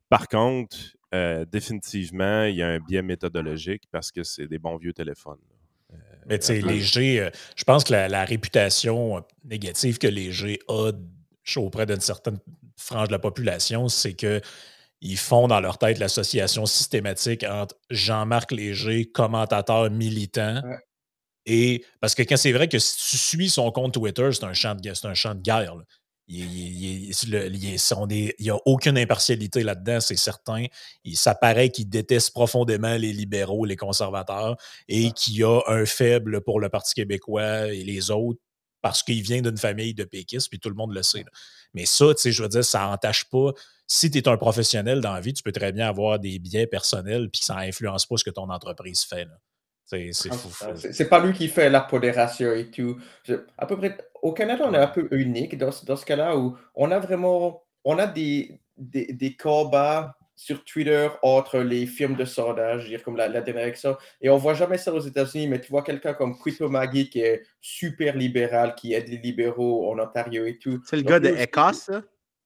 Par 0.08 0.26
contre, 0.26 0.76
euh, 1.14 1.44
définitivement, 1.44 2.44
il 2.44 2.56
y 2.56 2.62
a 2.62 2.68
un 2.68 2.78
biais 2.78 3.02
méthodologique 3.02 3.84
parce 3.90 4.10
que 4.10 4.22
c'est 4.22 4.46
des 4.46 4.58
bons 4.58 4.76
vieux 4.76 4.92
téléphones. 4.92 5.38
Mais 6.26 6.38
tu 6.38 6.46
sais, 6.46 6.60
Léger, 6.60 7.20
euh, 7.20 7.30
je 7.56 7.64
pense 7.64 7.84
que 7.84 7.92
la, 7.92 8.24
réputation 8.24 9.24
négative 9.44 9.98
que 9.98 10.06
Léger 10.06 10.60
a 10.68 10.92
auprès 11.56 11.86
d'une 11.86 12.00
certaine 12.00 12.38
frange 12.76 13.08
de 13.08 13.12
la 13.12 13.18
population, 13.18 13.88
c'est 13.88 14.14
que 14.14 14.40
ils 15.00 15.16
font 15.16 15.48
dans 15.48 15.60
leur 15.60 15.78
tête 15.78 15.98
l'association 15.98 16.66
systématique 16.66 17.44
entre 17.44 17.74
Jean-Marc 17.90 18.52
Léger, 18.52 19.06
commentateur 19.06 19.90
militant, 19.90 20.62
et 21.46 21.84
parce 22.00 22.14
que 22.14 22.22
quand 22.22 22.36
c'est 22.36 22.52
vrai 22.52 22.68
que 22.68 22.78
si 22.78 23.10
tu 23.10 23.16
suis 23.16 23.50
son 23.50 23.70
compte 23.70 23.94
Twitter, 23.94 24.30
c'est 24.32 24.44
un 24.44 24.52
champ 24.52 24.74
de, 24.74 25.06
un 25.06 25.14
champ 25.14 25.34
de 25.34 25.40
guerre. 25.40 25.74
Il 26.28 27.12
n'y 28.38 28.50
a 28.50 28.56
aucune 28.66 28.96
impartialité 28.96 29.64
là-dedans, 29.64 29.98
c'est 30.00 30.16
certain. 30.16 30.66
ça 31.14 31.34
paraît 31.34 31.70
qu'il 31.70 31.88
déteste 31.88 32.32
profondément 32.32 32.94
les 32.96 33.12
libéraux, 33.12 33.64
les 33.64 33.74
conservateurs, 33.74 34.56
et 34.86 35.10
qu'il 35.10 35.38
y 35.38 35.42
a 35.42 35.60
un 35.66 35.84
faible 35.86 36.40
pour 36.42 36.60
le 36.60 36.68
Parti 36.68 36.94
québécois 36.94 37.66
et 37.68 37.82
les 37.82 38.12
autres 38.12 38.38
parce 38.80 39.02
qu'il 39.02 39.22
vient 39.22 39.42
d'une 39.42 39.58
famille 39.58 39.92
de 39.92 40.04
péquistes, 40.04 40.48
puis 40.48 40.58
tout 40.58 40.70
le 40.70 40.74
monde 40.74 40.94
le 40.94 41.02
sait. 41.02 41.24
Mais 41.74 41.84
ça, 41.84 42.06
tu 42.14 42.22
sais, 42.22 42.32
je 42.32 42.42
veux 42.42 42.48
dire, 42.48 42.64
ça 42.64 42.86
n'entache 42.86 43.24
pas. 43.24 43.52
Si 43.92 44.08
tu 44.08 44.18
es 44.18 44.28
un 44.28 44.36
professionnel 44.36 45.00
dans 45.00 45.12
la 45.12 45.20
vie, 45.20 45.32
tu 45.32 45.42
peux 45.42 45.50
très 45.50 45.72
bien 45.72 45.88
avoir 45.88 46.20
des 46.20 46.38
biais 46.38 46.68
personnels, 46.68 47.28
puis 47.28 47.42
ça 47.42 47.56
n'influence 47.56 48.06
pas 48.06 48.16
ce 48.16 48.22
que 48.22 48.30
ton 48.30 48.48
entreprise 48.48 49.02
fait. 49.02 49.26
C'est 49.84 50.10
ah, 50.30 50.76
C'est 50.76 51.08
pas 51.08 51.18
lui 51.18 51.32
qui 51.32 51.48
fait 51.48 51.68
la 51.68 51.88
modération 51.90 52.52
et 52.52 52.70
tout. 52.70 53.00
à 53.58 53.66
peu 53.66 53.76
près, 53.76 53.98
au 54.22 54.32
Canada, 54.32 54.64
on 54.68 54.74
est 54.74 54.78
un 54.78 54.86
peu 54.86 55.08
unique 55.10 55.58
dans, 55.58 55.70
dans 55.84 55.96
ce 55.96 56.06
cas-là 56.06 56.36
où 56.36 56.56
on 56.76 56.92
a 56.92 57.00
vraiment 57.00 57.64
on 57.82 57.98
a 57.98 58.06
des, 58.06 58.60
des, 58.76 59.12
des 59.12 59.36
combats 59.36 60.16
sur 60.36 60.64
Twitter 60.64 61.08
entre 61.22 61.58
les 61.58 61.84
firmes 61.86 62.14
de 62.14 62.24
sondage, 62.24 62.86
dire 62.86 63.02
comme 63.02 63.16
la, 63.16 63.26
la 63.26 63.40
direction. 63.40 63.96
Et 64.20 64.30
on 64.30 64.36
voit 64.36 64.54
jamais 64.54 64.78
ça 64.78 64.94
aux 64.94 65.00
États-Unis, 65.00 65.48
mais 65.48 65.60
tu 65.60 65.68
vois 65.68 65.82
quelqu'un 65.82 66.14
comme 66.14 66.38
Quito 66.38 66.68
Maggie 66.68 67.10
qui 67.10 67.22
est 67.22 67.42
super 67.60 68.16
libéral, 68.16 68.76
qui 68.76 68.92
aide 68.92 69.08
les 69.08 69.18
libéraux 69.18 69.90
en 69.90 69.98
Ontario 69.98 70.46
et 70.46 70.58
tout. 70.58 70.80
C'est 70.86 70.96
le 70.96 71.02
gars 71.02 71.18
de 71.18 71.30
Ecos, 71.30 71.72
ça? 71.72 72.02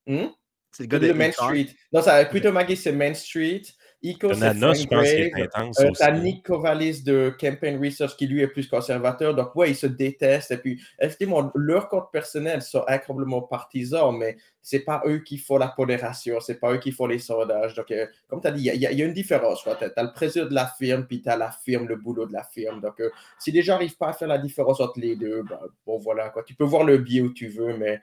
Hmm? 0.06 0.28
C'est 0.74 0.82
le 0.84 0.88
gars 0.88 0.98
de, 0.98 1.12
Main 1.12 1.30
Street. 1.30 1.68
Non, 1.92 2.02
ça, 2.02 2.24
Quito 2.24 2.50
Maggie, 2.50 2.76
c'est 2.76 2.92
Main 2.92 3.14
Street. 3.14 3.62
Ico, 4.04 4.34
c'est 4.34 4.52
je 4.52 4.86
pense 4.86 5.80
euh, 5.80 5.90
T'as 5.98 6.10
Nick 6.10 6.44
Kovalis 6.44 7.02
de 7.02 7.34
Campaign 7.40 7.82
Research 7.82 8.16
qui 8.18 8.26
lui 8.26 8.42
est 8.42 8.48
plus 8.48 8.68
conservateur. 8.68 9.34
Donc, 9.34 9.56
ouais, 9.56 9.70
ils 9.70 9.76
se 9.76 9.86
détestent. 9.86 10.50
Et 10.50 10.58
puis, 10.58 10.78
effectivement, 10.98 11.50
leurs 11.54 11.88
comptes 11.88 12.10
personnels 12.12 12.60
sont 12.60 12.84
incroyablement 12.86 13.40
partisans, 13.40 14.14
mais 14.14 14.36
c'est 14.60 14.80
pas 14.80 15.02
eux 15.06 15.20
qui 15.20 15.38
font 15.38 15.56
la 15.56 15.68
pondération, 15.68 16.38
c'est 16.40 16.60
pas 16.60 16.74
eux 16.74 16.78
qui 16.78 16.92
font 16.92 17.06
les 17.06 17.18
sondages. 17.18 17.74
Donc, 17.74 17.90
euh, 17.92 18.06
comme 18.28 18.42
tu 18.42 18.48
as 18.48 18.50
dit, 18.50 18.68
il 18.74 18.80
y, 18.80 18.86
a 18.86 19.04
une 19.04 19.14
différence. 19.14 19.62
Tu 19.62 19.70
as, 19.70 20.02
le 20.02 20.12
président 20.12 20.46
de 20.46 20.54
la 20.54 20.66
firme, 20.66 21.06
puis 21.06 21.22
tu 21.22 21.30
as 21.30 21.36
la 21.36 21.50
firme, 21.50 21.88
le 21.88 21.96
boulot 21.96 22.26
de 22.26 22.32
la 22.34 22.44
firme. 22.44 22.82
Donc, 22.82 23.00
euh, 23.00 23.08
si 23.38 23.52
les 23.52 23.62
gens 23.62 23.74
n'arrivent 23.74 23.96
pas 23.96 24.08
à 24.08 24.12
faire 24.12 24.28
la 24.28 24.38
différence 24.38 24.80
entre 24.80 25.00
les 25.00 25.16
deux, 25.16 25.42
ben, 25.44 25.60
bon, 25.86 25.96
voilà. 25.96 26.28
Quoi. 26.28 26.42
Tu 26.42 26.54
peux 26.54 26.64
voir 26.64 26.84
le 26.84 26.98
biais 26.98 27.22
où 27.22 27.32
tu 27.32 27.48
veux, 27.48 27.74
mais 27.78 28.02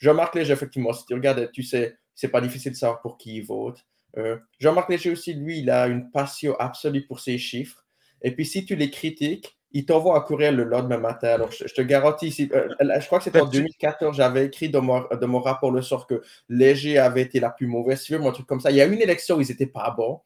je 0.00 0.08
remarque 0.08 0.34
les 0.34 0.50
effectivement, 0.50 0.92
si 0.92 1.04
tu 1.06 1.14
regardes, 1.14 1.50
tu 1.52 1.62
sais, 1.62 1.96
c'est 2.14 2.28
pas 2.28 2.40
difficile 2.40 2.72
de 2.72 2.76
savoir 2.76 3.00
pour 3.00 3.18
qui 3.18 3.36
ils 3.36 3.44
votent. 3.44 3.84
Euh, 4.16 4.38
Jean-Marc 4.58 4.90
Léger 4.90 5.10
aussi, 5.10 5.34
lui, 5.34 5.60
il 5.60 5.70
a 5.70 5.86
une 5.86 6.10
passion 6.10 6.56
absolue 6.58 7.06
pour 7.06 7.20
ses 7.20 7.38
chiffres. 7.38 7.84
Et 8.22 8.32
puis, 8.32 8.44
si 8.44 8.64
tu 8.64 8.76
les 8.76 8.90
critiques, 8.90 9.58
il 9.72 9.84
t'envoie 9.84 10.16
un 10.16 10.20
courriel 10.20 10.56
le 10.56 10.64
lendemain 10.64 10.98
matin. 10.98 11.28
Alors, 11.28 11.52
je, 11.52 11.64
te 11.64 11.82
garantis, 11.82 12.50
euh, 12.52 12.68
je 12.80 13.06
crois 13.06 13.18
que 13.18 13.24
c'était 13.24 13.40
en 13.40 13.46
2014, 13.46 14.16
j'avais 14.16 14.46
écrit 14.46 14.68
dans 14.68 14.82
mon, 14.82 15.06
mon, 15.22 15.40
rapport 15.40 15.70
le 15.70 15.80
sort 15.80 16.06
que 16.06 16.22
Léger 16.48 16.98
avait 16.98 17.22
été 17.22 17.38
la 17.38 17.50
plus 17.50 17.66
mauvaise 17.66 18.02
firme, 18.02 18.26
un 18.26 18.32
truc 18.32 18.46
comme 18.46 18.60
ça. 18.60 18.70
Il 18.70 18.76
y 18.76 18.80
a 18.80 18.86
une 18.86 19.00
élection 19.00 19.36
où 19.36 19.40
ils 19.40 19.48
n'étaient 19.48 19.66
pas 19.66 19.90
bons. 19.96 20.20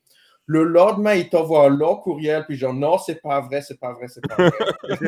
Le 0.46 0.62
lendemain, 0.62 1.14
il 1.14 1.30
t'envoie 1.30 1.66
un 1.66 1.68
long 1.70 1.96
courriel, 1.96 2.44
puis 2.44 2.56
genre, 2.56 2.74
non, 2.74 2.98
c'est 2.98 3.22
pas 3.22 3.40
vrai, 3.40 3.62
c'est 3.62 3.80
pas 3.80 3.94
vrai, 3.94 4.08
c'est 4.08 4.20
pas 4.26 4.34
vrai. 4.34 4.50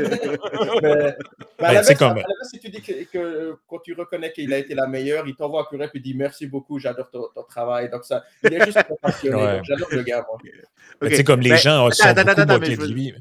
mais, 0.83 1.15
mais 1.61 1.83
ben, 1.83 1.97
comme... 1.99 2.23
si 2.51 2.59
tu 2.59 2.71
dis 2.71 2.81
que, 2.81 3.59
quand 3.69 3.79
tu 3.81 3.93
reconnais 3.93 4.33
qu'il 4.33 4.53
a 4.55 4.59
été 4.59 4.75
la 4.75 4.87
meilleure, 4.87 5.29
il 5.29 5.37
t'envoie 5.37 5.61
un 5.61 5.65
courriel, 5.65 5.91
puis 5.91 6.01
il 6.01 6.03
dit 6.03 6.15
merci 6.15 6.47
beaucoup, 6.47 6.79
j'adore 6.79 7.11
ton, 7.11 7.29
travail. 7.47 7.91
Donc, 7.91 8.05
ça, 8.05 8.25
il 8.45 8.55
est 8.55 8.65
juste 8.65 8.83
passionné. 9.03 9.61
J'adore 9.63 9.89
le 9.91 10.03
gars, 10.03 10.27
moi. 10.27 10.39
Okay. 11.03 11.23
comme 11.23 11.41
les 11.41 11.57
gens 11.59 11.91
sont 11.91 12.07
attends, 12.07 12.23
beaucoup 12.23 12.41
attends, 12.41 12.65
je, 12.65 12.77
veux... 12.77 12.87
lui. 12.87 13.15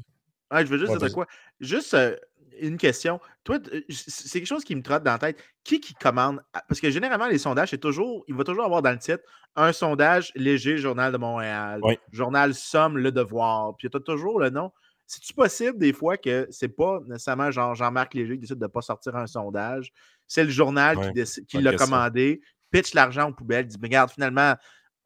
je 0.50 0.64
veux 0.64 0.78
juste 0.78 0.96
dire 0.96 1.12
quoi. 1.12 1.26
Juste, 1.60 1.92
euh, 1.92 2.16
une 2.60 2.76
question. 2.76 3.20
Toi, 3.44 3.58
c'est 3.88 4.40
quelque 4.40 4.48
chose 4.48 4.64
qui 4.64 4.74
me 4.74 4.82
trotte 4.82 5.02
dans 5.02 5.12
la 5.12 5.18
tête. 5.18 5.42
Qui 5.64 5.80
qui 5.80 5.94
commande? 5.94 6.40
Parce 6.68 6.80
que 6.80 6.90
généralement, 6.90 7.26
les 7.26 7.38
sondages, 7.38 7.70
c'est 7.70 7.78
toujours, 7.78 8.24
il 8.28 8.34
va 8.34 8.44
toujours 8.44 8.64
avoir 8.64 8.82
dans 8.82 8.92
le 8.92 8.98
titre 8.98 9.22
un 9.56 9.72
sondage 9.72 10.32
léger, 10.34 10.78
Journal 10.78 11.12
de 11.12 11.18
Montréal, 11.18 11.80
Journal 12.12 12.54
Somme, 12.54 12.98
Le 12.98 13.10
Devoir. 13.10 13.74
Puis 13.76 13.88
tu 13.88 13.96
as 13.96 14.00
toujours 14.00 14.40
le 14.40 14.50
nom. 14.50 14.70
C'est-tu 15.06 15.32
possible 15.34 15.78
des 15.78 15.92
fois 15.92 16.16
que 16.16 16.48
c'est 16.50 16.68
pas 16.68 16.98
nécessairement 17.06 17.50
Jean-Marc 17.50 18.14
Léger 18.14 18.34
qui 18.34 18.40
décide 18.40 18.58
de 18.58 18.64
ne 18.64 18.70
pas 18.70 18.82
sortir 18.82 19.14
un 19.16 19.26
sondage? 19.26 19.92
C'est 20.26 20.42
le 20.42 20.50
journal 20.50 21.12
qui, 21.48 21.58
l'a 21.58 21.76
commandé, 21.76 22.40
pitch 22.70 22.92
l'argent 22.92 23.30
aux 23.30 23.32
poubelles, 23.32 23.66
dit 23.66 23.76
Regarde, 23.80 24.10
finalement, 24.10 24.56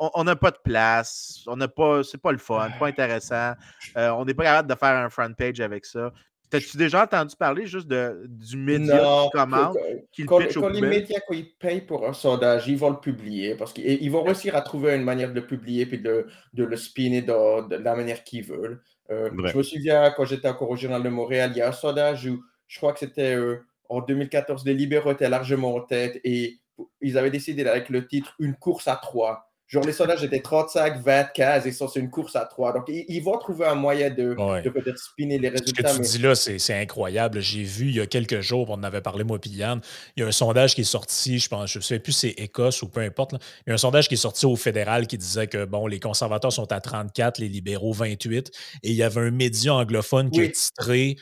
on 0.01 0.25
n'a 0.25 0.35
pas 0.35 0.51
de 0.51 0.59
place, 0.65 1.43
on 1.47 1.57
n'a 1.57 1.69
pas, 1.69 2.03
c'est 2.03 2.21
pas 2.21 2.33
le 2.33 2.39
fun, 2.39 2.71
pas 2.79 2.89
intéressant, 2.89 3.53
euh, 3.99 4.09
on 4.11 4.25
n'est 4.25 4.33
pas 4.33 4.45
capable 4.45 4.71
de 4.71 4.75
faire 4.75 4.97
un 4.97 5.11
front 5.11 5.33
page 5.35 5.61
avec 5.61 5.85
ça. 5.85 6.13
T'as-tu 6.51 6.77
déjà 6.77 7.05
entendu 7.05 7.37
parler 7.37 7.67
juste 7.67 7.87
de, 7.87 8.25
du 8.27 8.57
média 8.57 8.99
qui 8.99 9.31
commande, 9.31 9.79
qui 10.11 10.25
quand, 10.25 10.41
quand 10.53 10.69
les 10.69 10.81
médias, 10.81 11.21
quand 11.27 11.35
ils 11.35 11.53
payent 11.55 11.81
pour 11.81 12.09
un 12.09 12.13
sondage, 12.13 12.67
ils 12.67 12.77
vont 12.77 12.91
le 12.91 12.99
publier 12.99 13.55
parce 13.55 13.73
qu'ils 13.73 14.11
vont 14.11 14.25
réussir 14.25 14.57
à 14.57 14.61
trouver 14.61 14.97
une 14.97 15.05
manière 15.05 15.31
de 15.31 15.37
le 15.37 15.47
publier 15.47 15.87
puis 15.87 15.99
de, 15.99 16.27
de 16.53 16.65
le 16.65 16.77
spinner 16.77 17.23
de, 17.23 17.77
la 17.77 17.95
manière 17.95 18.25
qu'ils 18.25 18.45
veulent. 18.45 18.83
Euh, 19.11 19.31
je 19.47 19.57
me 19.57 19.63
souviens, 19.63 20.11
quand 20.11 20.25
j'étais 20.25 20.49
encore 20.49 20.71
au 20.71 20.77
Journal 20.77 21.03
de 21.03 21.09
Montréal, 21.09 21.53
il 21.55 21.59
y 21.59 21.63
a 21.63 21.69
un 21.69 21.73
sondage 21.73 22.27
où 22.27 22.43
je 22.67 22.79
crois 22.79 22.93
que 22.93 22.99
c'était 22.99 23.37
euh, 23.37 23.65
en 23.89 24.01
2014, 24.01 24.65
les 24.65 24.75
libéraux 24.75 25.13
étaient 25.13 25.29
largement 25.29 25.75
en 25.77 25.81
tête 25.81 26.21
et 26.25 26.59
ils 27.01 27.17
avaient 27.17 27.31
décidé 27.31 27.65
avec 27.65 27.91
le 27.91 28.07
titre 28.07 28.35
Une 28.41 28.57
course 28.57 28.89
à 28.89 28.97
trois. 28.97 29.50
Genre, 29.71 29.85
les 29.85 29.93
sondages 29.93 30.25
étaient 30.25 30.41
35, 30.41 31.01
20 31.01 31.25
cases 31.33 31.65
et 31.65 31.71
ça, 31.71 31.87
c'est 31.87 32.01
une 32.01 32.11
course 32.11 32.35
à 32.35 32.45
trois. 32.45 32.73
Donc, 32.73 32.87
ils, 32.89 33.21
vont 33.21 33.39
trouver 33.39 33.67
un 33.67 33.77
moyen 33.77 34.11
de, 34.11 34.35
peut-être 34.69 34.99
spinner 34.99 35.39
les 35.39 35.49
résultats. 35.49 35.91
Ce 35.91 35.99
que 35.99 36.03
tu 36.03 36.11
dis 36.11 36.19
là, 36.19 36.35
c'est 36.35 36.75
incroyable. 36.75 37.39
J'ai 37.39 37.63
vu 37.63 37.87
il 37.87 37.95
y 37.95 38.01
a 38.01 38.07
quelques 38.07 38.41
jours, 38.41 38.69
on 38.69 38.75
en 38.75 38.83
avait 38.83 39.01
parlé, 39.01 39.23
moi, 39.23 39.39
puis 39.39 39.51
Yann, 39.51 39.81
il 40.17 40.21
y 40.21 40.25
a 40.25 40.27
un 40.27 40.33
sondage 40.33 40.75
qui 40.75 40.81
est 40.81 40.85
sorti, 40.85 41.39
je 41.39 41.49
pense, 41.49 41.71
je 41.71 41.79
ne 41.79 41.85
sais 41.85 42.01
plus 42.01 42.11
si 42.11 42.35
c'est 42.35 42.43
Écosse 42.43 42.83
ou 42.83 42.89
peu 42.89 43.01
importe. 43.01 43.35
Il 43.65 43.69
y 43.69 43.71
a 43.71 43.75
un 43.75 43.79
sondage 43.79 44.09
qui 44.09 44.15
est 44.15 44.17
sorti 44.17 44.45
au 44.45 44.57
fédéral 44.57 45.07
qui 45.07 45.17
disait 45.17 45.47
que, 45.47 45.65
bon, 45.65 45.87
les 45.87 46.01
conservateurs 46.01 46.53
sont 46.53 46.73
à 46.73 46.81
34, 46.81 47.39
les 47.39 47.49
libéraux 47.49 47.93
28. 47.93 48.51
Et 48.83 48.91
il 48.91 48.97
y 48.97 49.05
avait 49.05 49.21
un 49.21 49.31
média 49.31 49.73
anglophone 49.75 50.33
qui 50.33 50.41
a 50.41 50.49
titré 50.49 51.17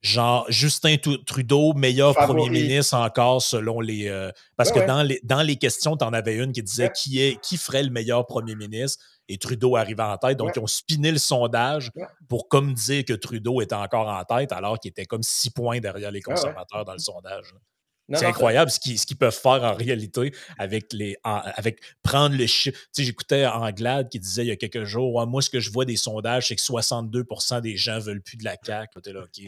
genre 0.00 0.46
Justin 0.48 0.96
Trudeau, 1.26 1.74
meilleur 1.74 2.14
premier 2.14 2.48
ministre 2.48 2.96
encore 2.96 3.42
selon 3.42 3.80
les. 3.80 4.08
Euh, 4.08 4.30
parce 4.56 4.72
que 4.72 4.84
Dans, 4.86 5.02
les, 5.02 5.20
dans 5.24 5.42
les 5.42 5.56
questions, 5.56 5.96
tu 5.96 6.04
en 6.04 6.12
avais 6.12 6.36
une 6.36 6.52
qui 6.52 6.62
disait 6.62 6.90
qui, 6.94 7.20
est, 7.20 7.40
qui 7.40 7.56
ferait 7.56 7.82
le 7.82 7.90
meilleur 7.90 8.26
premier 8.26 8.54
ministre 8.54 9.04
et 9.28 9.38
Trudeau 9.38 9.76
arrivait 9.76 10.02
en 10.02 10.16
tête. 10.16 10.36
Donc, 10.38 10.52
ils 10.56 10.60
ont 10.60 10.66
spiné 10.66 11.12
le 11.12 11.18
sondage 11.18 11.92
pour 12.28 12.48
comme 12.48 12.74
dire 12.74 13.04
que 13.04 13.12
Trudeau 13.12 13.60
était 13.60 13.74
encore 13.74 14.08
en 14.08 14.24
tête 14.24 14.52
alors 14.52 14.78
qu'il 14.78 14.90
était 14.90 15.06
comme 15.06 15.22
six 15.22 15.50
points 15.50 15.80
derrière 15.80 16.10
les 16.10 16.22
conservateurs 16.22 16.84
dans 16.84 16.94
le 16.94 16.98
sondage. 16.98 17.54
C'est 18.14 18.26
incroyable 18.26 18.70
ce 18.70 18.78
qu'ils 18.80 19.16
peuvent 19.16 19.34
faire 19.34 19.62
en 19.62 19.74
réalité 19.74 20.32
avec 20.58 20.92
les 20.92 21.16
avec 21.24 21.80
prendre 22.02 22.36
le 22.36 22.46
chiffre. 22.46 22.78
Tu 22.78 22.88
sais, 22.92 23.04
j'écoutais 23.04 23.46
Anglade 23.46 24.08
qui 24.08 24.18
disait 24.18 24.44
il 24.44 24.48
y 24.48 24.52
a 24.52 24.56
quelques 24.56 24.84
jours 24.84 25.26
Moi, 25.26 25.42
ce 25.42 25.50
que 25.50 25.60
je 25.60 25.70
vois 25.70 25.84
des 25.84 25.96
sondages, 25.96 26.48
c'est 26.48 26.56
que 26.56 26.62
62% 26.62 27.60
des 27.60 27.76
gens 27.76 27.98
veulent 27.98 28.22
plus 28.22 28.36
de 28.36 28.44
la 28.44 28.56
CAQ. 28.62 29.00
T'es 29.02 29.12
là, 29.12 29.20
OK. 29.22 29.40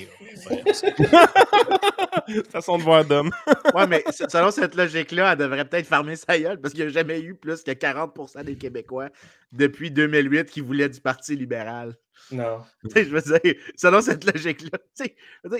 Façon 2.51 2.79
de 2.79 2.83
voir 2.83 3.05
d'homme. 3.05 3.31
ouais, 3.75 3.87
mais 3.87 4.05
selon 4.29 4.51
cette 4.51 4.75
logique-là, 4.75 5.33
elle 5.33 5.38
devrait 5.38 5.64
peut-être 5.64 5.87
fermer 5.87 6.16
sa 6.16 6.38
gueule 6.38 6.61
parce 6.61 6.75
qu'il 6.75 6.85
n'y 6.85 6.90
a 6.90 6.92
jamais 6.92 7.20
eu 7.20 7.35
plus 7.35 7.62
que 7.62 7.70
40% 7.70 8.44
des 8.44 8.57
Québécois 8.57 9.09
depuis 9.53 9.90
2008 9.90 10.51
qui 10.51 10.61
voulaient 10.61 10.88
du 10.88 11.01
Parti 11.01 11.37
libéral. 11.37 11.94
Non. 12.33 12.62
je 12.95 13.01
veux 13.03 13.21
dire, 13.21 13.55
selon 13.77 14.01
cette 14.01 14.25
logique-là, 14.25 14.79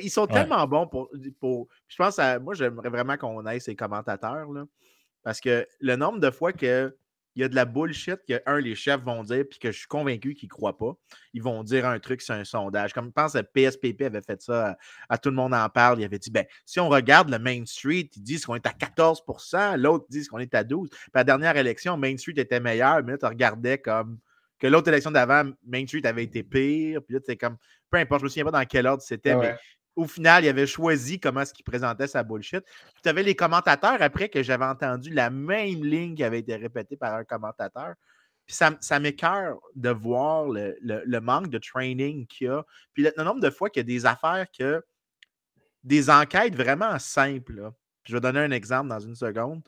ils 0.01 0.11
sont 0.11 0.27
tellement 0.27 0.67
bons 0.67 0.87
pour, 0.87 1.11
pour. 1.41 1.69
Je 1.89 1.97
pense 1.97 2.19
à. 2.19 2.39
Moi, 2.39 2.55
j'aimerais 2.55 2.89
vraiment 2.89 3.17
qu'on 3.17 3.45
aille 3.47 3.61
ces 3.61 3.77
commentateurs, 3.77 4.51
là, 4.53 4.65
parce 5.23 5.41
que 5.41 5.67
le 5.81 5.97
nombre 5.97 6.21
de 6.21 6.31
fois 6.31 6.53
que 6.53 6.95
il 7.35 7.43
y 7.43 7.45
a 7.45 7.49
de 7.49 7.55
la 7.55 7.65
bullshit 7.65 8.19
que, 8.29 8.43
un, 8.47 8.61
les 8.61 8.75
chefs 8.75 9.01
vont 9.03 9.23
dire, 9.23 9.45
puis 9.49 9.59
que 9.59 9.73
je 9.73 9.79
suis 9.79 9.87
convaincu 9.87 10.35
qu'ils 10.35 10.49
ne 10.49 10.51
croient 10.51 10.77
pas. 10.77 10.95
Ils 11.33 11.43
vont 11.43 11.63
dire 11.65 11.87
un 11.87 11.99
truc 11.99 12.21
sur 12.21 12.35
un 12.35 12.45
sondage. 12.45 12.93
Comme 12.93 13.07
je 13.07 13.13
pense 13.13 13.33
que 13.33 13.41
PSPP 13.41 14.03
avait 14.03 14.21
fait 14.21 14.43
ça, 14.43 14.77
à, 15.09 15.19
tout 15.19 15.31
le 15.31 15.37
monde 15.37 15.55
en 15.55 15.69
parle. 15.69 16.01
Il 16.01 16.05
avait 16.05 16.19
dit 16.19 16.31
ben, 16.31 16.45
si 16.67 16.81
on 16.81 16.89
regarde 16.89 17.31
le 17.31 17.39
Main 17.39 17.65
Street, 17.65 18.11
ils 18.15 18.23
disent 18.23 18.45
qu'on 18.45 18.55
est 18.55 18.67
à 18.67 18.73
14% 18.73 19.79
l'autre 19.79 20.07
dit 20.11 20.27
qu'on 20.27 20.39
est 20.39 20.55
à 20.55 20.63
12% 20.63 20.89
Puis 20.89 21.01
la 21.15 21.25
dernière 21.25 21.57
élection, 21.57 21.97
Main 21.97 22.17
Street 22.17 22.35
était 22.37 22.61
meilleur, 22.61 23.03
mais 23.03 23.13
là, 23.13 23.19
tu 23.19 23.27
regardais 23.27 23.79
comme 23.79 24.19
que 24.63 24.69
l'autre 24.69 24.87
élection 24.87 25.11
d'avant, 25.11 25.51
Main 25.67 25.85
Street 25.89 26.07
avait 26.07 26.23
été 26.23 26.45
pire. 26.45 27.03
Puis 27.03 27.17
là, 27.17 27.21
c'est 27.27 27.37
comme, 27.37 27.57
peu 27.91 27.99
importe, 27.99 28.21
je 28.21 28.25
me 28.27 28.29
souviens 28.29 28.45
pas 28.45 28.53
dans 28.53 28.65
quel 28.65 28.87
ordre 28.87 29.03
c'était, 29.03 29.35
mais 29.35 29.57
au 29.97 30.07
final, 30.07 30.45
il 30.45 30.49
avait 30.49 30.69
choisi 30.69 31.19
comment 31.19 31.41
est-ce 31.41 31.53
qu'il 31.53 31.65
présentait 31.65 32.07
sa 32.07 32.23
bullshit. 32.23 32.65
Puis 32.65 33.03
tu 33.03 33.09
avais 33.09 33.25
les 33.25 33.35
commentateurs 33.35 34.01
après 34.01 34.29
que 34.29 34.41
j'avais 34.45 34.65
entendu 34.65 35.11
la 35.11 35.31
même 35.31 35.85
ligne 35.85 36.15
qui 36.15 36.23
avait 36.23 36.39
été 36.39 36.55
répétée 36.55 36.97
par 36.97 37.13
un 37.15 37.25
commentateur. 37.25 37.95
Puis 38.47 38.55
ça, 38.55 38.71
ça 38.81 39.01
m'écœure 39.01 39.59
de 39.75 39.91
voir 39.91 40.47
le, 40.49 41.19
manque 41.19 41.49
de 41.49 41.59
training 41.59 42.29
qu'il 42.29 42.47
y 42.47 42.51
a. 42.51 42.65
Puis 42.95 43.03
le, 43.03 43.25
nombre 43.25 43.41
de 43.41 43.51
fois 43.51 43.69
qu'il 43.69 43.81
y 43.81 43.85
a 43.85 43.99
des 43.99 44.07
affaires 44.07 44.47
que. 44.57 44.81
Des 45.83 46.09
enquêtes 46.09 46.55
vraiment 46.55 46.97
simples. 47.01 47.73
je 48.05 48.15
vais 48.15 48.21
donner 48.21 48.39
un 48.39 48.53
exemple 48.53 48.89
dans 48.89 49.01
une 49.01 49.17
seconde. 49.17 49.61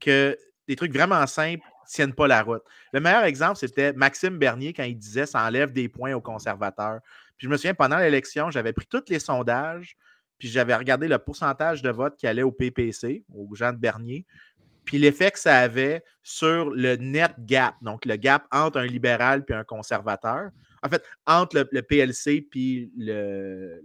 Que 0.00 0.38
des 0.66 0.76
trucs 0.76 0.94
vraiment 0.94 1.26
simples 1.26 1.66
tiennent 1.88 2.14
pas 2.14 2.26
la 2.26 2.42
route. 2.42 2.62
Le 2.92 3.00
meilleur 3.00 3.24
exemple, 3.24 3.56
c'était 3.56 3.92
Maxime 3.92 4.38
Bernier 4.38 4.72
quand 4.72 4.84
il 4.84 4.96
disait 4.96 5.26
ça 5.26 5.44
enlève 5.44 5.72
des 5.72 5.88
points 5.88 6.14
aux 6.14 6.20
conservateurs. 6.20 7.00
Puis 7.36 7.46
je 7.46 7.50
me 7.50 7.56
souviens, 7.56 7.74
pendant 7.74 7.98
l'élection, 7.98 8.50
j'avais 8.50 8.72
pris 8.72 8.86
tous 8.86 9.04
les 9.08 9.18
sondages, 9.18 9.96
puis 10.38 10.48
j'avais 10.48 10.74
regardé 10.74 11.08
le 11.08 11.18
pourcentage 11.18 11.82
de 11.82 11.90
vote 11.90 12.16
qui 12.16 12.26
allait 12.26 12.42
au 12.42 12.52
PPC, 12.52 13.24
aux 13.34 13.54
gens 13.54 13.72
de 13.72 13.78
Bernier, 13.78 14.26
puis 14.88 14.96
l'effet 14.96 15.30
que 15.30 15.38
ça 15.38 15.58
avait 15.58 16.02
sur 16.22 16.70
le 16.70 16.96
net 16.96 17.32
gap, 17.40 17.74
donc 17.82 18.06
le 18.06 18.16
gap 18.16 18.46
entre 18.50 18.78
un 18.78 18.86
libéral 18.86 19.44
puis 19.44 19.54
un 19.54 19.62
conservateur. 19.62 20.48
En 20.82 20.88
fait, 20.88 21.04
entre 21.26 21.68
le, 21.70 21.82
PLC 21.82 22.40
puis 22.40 22.90
le. 22.96 23.82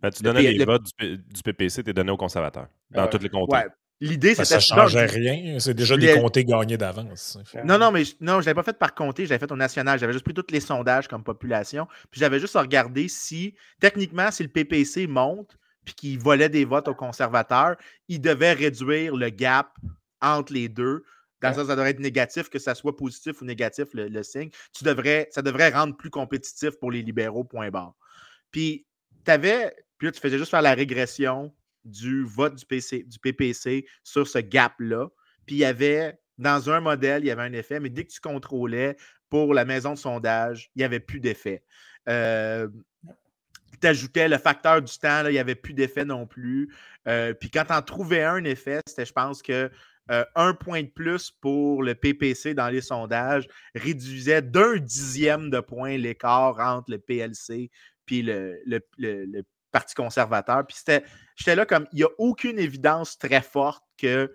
Ben, 0.00 0.10
tu 0.10 0.22
donnais 0.22 0.40
les 0.40 0.64
votes 0.64 0.88
du, 0.98 1.42
PPC, 1.42 1.84
tu 1.84 1.90
es 1.90 1.92
donné 1.92 2.10
aux 2.10 2.16
conservateurs 2.16 2.68
dans 2.90 3.06
tous 3.06 3.18
les 3.18 3.28
comtés. 3.28 3.66
L'idée, 4.00 4.30
c'était. 4.30 4.44
Ça 4.44 4.56
ne 4.56 4.60
changeait 4.60 5.06
rien. 5.06 5.58
C'est 5.58 5.74
déjà 5.74 5.96
des 5.96 6.14
comtés 6.14 6.44
gagnés 6.44 6.76
d'avance. 6.76 7.38
Non, 7.64 7.78
non, 7.78 7.90
mais 7.90 8.04
non, 8.20 8.34
je 8.34 8.38
ne 8.40 8.44
l'avais 8.44 8.54
pas 8.54 8.62
fait 8.62 8.78
par 8.78 8.94
comté, 8.94 9.26
j'avais 9.26 9.40
fait 9.40 9.50
au 9.50 9.56
national. 9.56 9.98
J'avais 9.98 10.12
juste 10.12 10.24
pris 10.24 10.34
tous 10.34 10.46
les 10.50 10.60
sondages 10.60 11.08
comme 11.08 11.24
population. 11.24 11.88
Puis 12.10 12.20
j'avais 12.20 12.38
juste 12.38 12.56
regardé 12.56 13.08
si, 13.08 13.54
techniquement, 13.80 14.30
si 14.30 14.44
le 14.44 14.48
PPC 14.48 15.06
monte, 15.06 15.58
puis 15.84 15.94
qu'il 15.94 16.18
volait 16.18 16.48
des 16.48 16.64
votes 16.64 16.86
aux 16.88 16.94
conservateurs, 16.94 17.76
il 18.08 18.20
devait 18.20 18.52
réduire 18.52 19.16
le 19.16 19.30
gap 19.30 19.76
entre 20.20 20.52
les 20.52 20.68
deux. 20.68 21.02
Dans 21.40 21.52
ça, 21.54 21.64
ça 21.64 21.76
devrait 21.76 21.90
être 21.90 22.00
négatif, 22.00 22.48
que 22.50 22.58
ça 22.58 22.74
soit 22.74 22.96
positif 22.96 23.40
ou 23.40 23.44
négatif, 23.44 23.86
le, 23.94 24.22
signe. 24.22 24.50
Tu 24.76 24.84
devrais, 24.84 25.28
ça 25.30 25.40
devrait 25.40 25.70
rendre 25.70 25.96
plus 25.96 26.10
compétitif 26.10 26.70
pour 26.80 26.90
les 26.90 27.02
libéraux, 27.02 27.44
point 27.44 27.70
barre. 27.70 27.94
Puis, 28.50 28.86
tu 29.24 29.30
avais, 29.30 29.74
puis 29.98 30.06
là, 30.06 30.12
tu 30.12 30.20
faisais 30.20 30.36
juste 30.38 30.50
faire 30.50 30.62
la 30.62 30.74
régression 30.74 31.52
du 31.84 32.24
vote 32.24 32.54
du, 32.54 32.66
PC, 32.66 33.04
du 33.04 33.18
PPC 33.18 33.86
sur 34.02 34.26
ce 34.26 34.38
gap-là. 34.38 35.08
Puis 35.46 35.56
il 35.56 35.58
y 35.58 35.64
avait, 35.64 36.18
dans 36.36 36.70
un 36.70 36.80
modèle, 36.80 37.24
il 37.24 37.28
y 37.28 37.30
avait 37.30 37.42
un 37.42 37.52
effet, 37.52 37.80
mais 37.80 37.90
dès 37.90 38.04
que 38.04 38.12
tu 38.12 38.20
contrôlais 38.20 38.96
pour 39.30 39.54
la 39.54 39.64
maison 39.64 39.94
de 39.94 39.98
sondage, 39.98 40.70
il 40.74 40.80
n'y 40.80 40.84
avait 40.84 41.00
plus 41.00 41.20
d'effet. 41.20 41.62
Euh, 42.08 42.68
tu 43.80 43.86
ajoutais 43.86 44.28
le 44.28 44.38
facteur 44.38 44.82
du 44.82 44.98
temps, 44.98 45.26
il 45.26 45.32
n'y 45.32 45.38
avait 45.38 45.54
plus 45.54 45.74
d'effet 45.74 46.04
non 46.04 46.26
plus. 46.26 46.74
Euh, 47.06 47.34
puis 47.34 47.50
quand 47.50 47.64
tu 47.66 47.72
en 47.72 47.82
trouvais 47.82 48.24
un 48.24 48.44
effet, 48.44 48.80
c'était, 48.86 49.06
je 49.06 49.12
pense 49.12 49.42
que 49.42 49.70
euh, 50.10 50.24
un 50.34 50.54
point 50.54 50.82
de 50.82 50.88
plus 50.88 51.30
pour 51.30 51.82
le 51.82 51.94
PPC 51.94 52.54
dans 52.54 52.68
les 52.68 52.80
sondages 52.80 53.46
réduisait 53.74 54.40
d'un 54.40 54.76
dixième 54.76 55.50
de 55.50 55.60
point 55.60 55.98
l'écart 55.98 56.58
entre 56.60 56.90
le 56.90 56.98
PLC 56.98 57.70
puis 58.06 58.22
le, 58.22 58.58
le, 58.64 58.80
le 58.96 59.42
Parti 59.70 59.94
conservateur. 59.94 60.66
Puis 60.66 60.76
j'étais 61.36 61.56
là 61.56 61.66
comme, 61.66 61.86
il 61.92 61.96
n'y 61.96 62.04
a 62.04 62.08
aucune 62.18 62.58
évidence 62.58 63.18
très 63.18 63.42
forte 63.42 63.82
que 63.98 64.34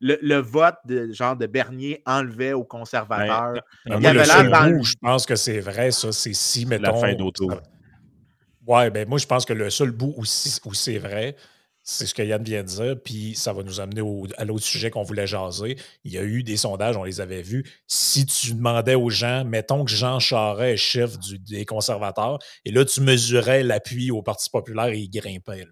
le, 0.00 0.36
vote 0.36 0.76
de 0.84 1.12
genre 1.12 1.36
de 1.36 1.46
Bernier 1.46 2.02
enlevait 2.04 2.52
aux 2.52 2.64
conservateurs. 2.64 3.54
Ben, 3.86 3.96
il 3.98 4.02
y 4.02 4.06
avait 4.06 4.26
là 4.26 4.68
Je 4.82 4.94
pense 5.00 5.24
que 5.24 5.36
c'est 5.36 5.60
vrai, 5.60 5.90
ça. 5.90 6.12
C'est 6.12 6.34
si, 6.34 6.66
mettons. 6.66 6.82
La 6.82 6.94
fin 6.94 7.14
d'auto. 7.14 7.50
Ouais, 8.66 8.90
ben 8.90 9.08
moi, 9.08 9.18
je 9.18 9.26
pense 9.26 9.44
que 9.44 9.52
le 9.52 9.70
seul 9.70 9.90
bout 9.90 10.14
où, 10.16 10.22
où 10.22 10.74
c'est 10.74 10.98
vrai, 10.98 11.36
c'est 11.86 12.06
ce 12.06 12.14
que 12.14 12.22
Yann 12.22 12.42
vient 12.42 12.62
de 12.62 12.68
dire, 12.68 12.96
puis 13.02 13.34
ça 13.34 13.52
va 13.52 13.62
nous 13.62 13.78
amener 13.78 14.00
à 14.38 14.46
l'autre 14.46 14.64
sujet 14.64 14.90
qu'on 14.90 15.02
voulait 15.02 15.26
jaser. 15.26 15.76
Il 16.04 16.12
y 16.12 16.18
a 16.18 16.22
eu 16.22 16.42
des 16.42 16.56
sondages, 16.56 16.96
on 16.96 17.04
les 17.04 17.20
avait 17.20 17.42
vus. 17.42 17.70
Si 17.86 18.24
tu 18.24 18.54
demandais 18.54 18.94
aux 18.94 19.10
gens, 19.10 19.44
mettons 19.44 19.84
que 19.84 19.90
Jean 19.90 20.18
Charest 20.18 20.72
est 20.72 20.76
chef 20.78 21.18
des 21.18 21.66
conservateurs, 21.66 22.38
et 22.64 22.72
là, 22.72 22.86
tu 22.86 23.02
mesurais 23.02 23.62
l'appui 23.62 24.10
au 24.10 24.22
Parti 24.22 24.48
populaire 24.48 24.86
et 24.86 24.98
il 24.98 25.10
grimpait. 25.10 25.66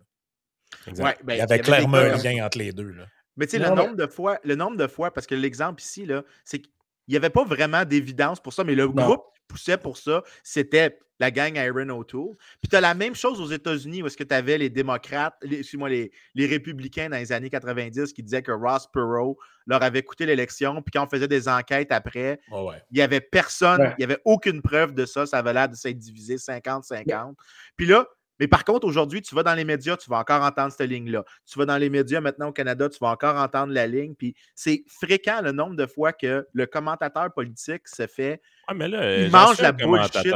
Ben, 0.86 1.14
il 1.28 1.36
y 1.36 1.40
avait 1.40 1.60
clairement 1.60 1.96
un 1.96 2.16
lien 2.18 2.44
entre 2.44 2.58
les 2.58 2.72
deux. 2.72 2.94
Mais 3.38 3.46
tu 3.46 3.52
sais, 3.52 3.58
le, 3.58 3.74
nombre 3.74 3.96
de 3.96 4.06
fois, 4.06 4.38
le 4.44 4.54
nombre 4.54 4.76
de 4.76 4.86
fois, 4.86 5.14
parce 5.14 5.26
que 5.26 5.34
l'exemple 5.34 5.80
ici, 5.80 6.06
c'est 6.44 6.58
qu'il 6.58 6.72
n'y 7.08 7.16
avait 7.16 7.30
pas 7.30 7.44
vraiment 7.44 7.86
d'évidence 7.86 8.38
pour 8.38 8.52
ça, 8.52 8.64
mais 8.64 8.74
le 8.74 8.86
groupe 8.86 9.24
poussait 9.48 9.78
pour 9.78 9.96
ça, 9.96 10.22
c'était 10.42 10.98
la 11.22 11.30
gang 11.30 11.56
Iron 11.56 11.88
O'Toole. 11.88 12.36
Puis 12.60 12.68
tu 12.68 12.74
as 12.74 12.80
la 12.80 12.94
même 12.94 13.14
chose 13.14 13.40
aux 13.40 13.46
États-Unis 13.46 14.02
où 14.02 14.08
est-ce 14.08 14.16
que 14.16 14.24
tu 14.24 14.34
avais 14.34 14.58
les 14.58 14.70
démocrates, 14.70 15.36
excuse-moi, 15.42 15.88
les, 15.88 16.10
les, 16.34 16.46
républicains 16.46 17.08
dans 17.08 17.16
les 17.16 17.30
années 17.30 17.48
90 17.48 18.12
qui 18.12 18.24
disaient 18.24 18.42
que 18.42 18.50
Ross 18.50 18.88
Perot 18.92 19.38
leur 19.66 19.84
avait 19.84 20.02
coûté 20.02 20.26
l'élection. 20.26 20.82
Puis 20.82 20.90
quand 20.92 21.04
on 21.04 21.08
faisait 21.08 21.28
des 21.28 21.48
enquêtes 21.48 21.92
après, 21.92 22.40
il 22.50 22.94
n'y 22.94 23.02
avait 23.02 23.20
personne, 23.20 23.94
il 23.98 24.00
n'y 24.00 24.04
avait 24.04 24.20
aucune 24.24 24.62
preuve 24.62 24.94
de 24.94 25.06
ça. 25.06 25.24
Ça 25.24 25.38
avait 25.38 25.52
l'air 25.52 25.68
de 25.68 25.76
s'être 25.76 25.98
divisé 25.98 26.36
50-50. 26.36 27.34
Puis 27.76 27.86
là, 27.86 28.04
mais 28.42 28.48
par 28.48 28.64
contre, 28.64 28.88
aujourd'hui, 28.88 29.22
tu 29.22 29.36
vas 29.36 29.44
dans 29.44 29.54
les 29.54 29.64
médias, 29.64 29.96
tu 29.96 30.10
vas 30.10 30.18
encore 30.18 30.42
entendre 30.42 30.72
cette 30.72 30.90
ligne-là. 30.90 31.24
Tu 31.46 31.56
vas 31.60 31.64
dans 31.64 31.76
les 31.76 31.88
médias 31.88 32.20
maintenant 32.20 32.48
au 32.48 32.52
Canada, 32.52 32.88
tu 32.88 32.98
vas 33.00 33.10
encore 33.10 33.36
entendre 33.36 33.72
la 33.72 33.86
ligne. 33.86 34.16
Puis 34.16 34.34
c'est 34.56 34.82
fréquent 34.88 35.40
le 35.42 35.52
nombre 35.52 35.76
de 35.76 35.86
fois 35.86 36.12
que 36.12 36.44
le 36.52 36.66
commentateur 36.66 37.32
politique 37.32 37.86
se 37.86 38.08
fait. 38.08 38.42
Mais 38.74 38.88
là, 38.88 39.18
il 39.24 39.30
mange 39.30 39.60
la 39.60 39.72
bullshit. 39.72 40.34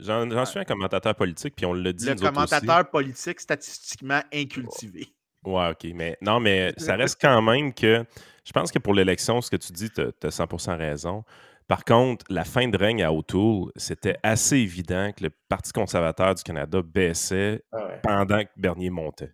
J'en 0.00 0.44
suis 0.44 0.58
un 0.58 0.64
commentateur 0.64 1.14
politique, 1.14 1.54
puis 1.56 1.66
on 1.66 1.72
le 1.72 1.92
dit. 1.92 2.06
Le 2.06 2.14
commentateur 2.14 2.88
politique 2.90 3.40
statistiquement 3.40 4.20
incultivé. 4.32 5.08
Ouais, 5.44 5.70
OK. 5.70 5.86
Mais 5.94 6.16
non, 6.20 6.40
mais 6.40 6.72
ça 6.76 6.96
reste 6.96 7.18
quand 7.20 7.40
même 7.42 7.72
que 7.72 8.04
je 8.44 8.52
pense 8.52 8.70
que 8.70 8.78
pour 8.78 8.94
l'élection, 8.94 9.40
ce 9.40 9.50
que 9.50 9.56
tu 9.56 9.72
dis, 9.72 9.90
tu 9.90 10.00
as 10.00 10.28
100% 10.28 10.76
raison. 10.76 11.24
Par 11.68 11.84
contre, 11.84 12.24
la 12.28 12.44
fin 12.44 12.68
de 12.68 12.76
règne 12.76 13.02
à 13.02 13.12
O'Toole, 13.12 13.72
c'était 13.74 14.16
assez 14.22 14.56
évident 14.56 15.10
que 15.16 15.24
le 15.24 15.30
Parti 15.48 15.72
conservateur 15.72 16.34
du 16.34 16.42
Canada 16.44 16.80
baissait 16.82 17.64
ah 17.72 17.88
pendant 18.02 18.44
que 18.44 18.50
Bernier 18.56 18.90
montait. 18.90 19.32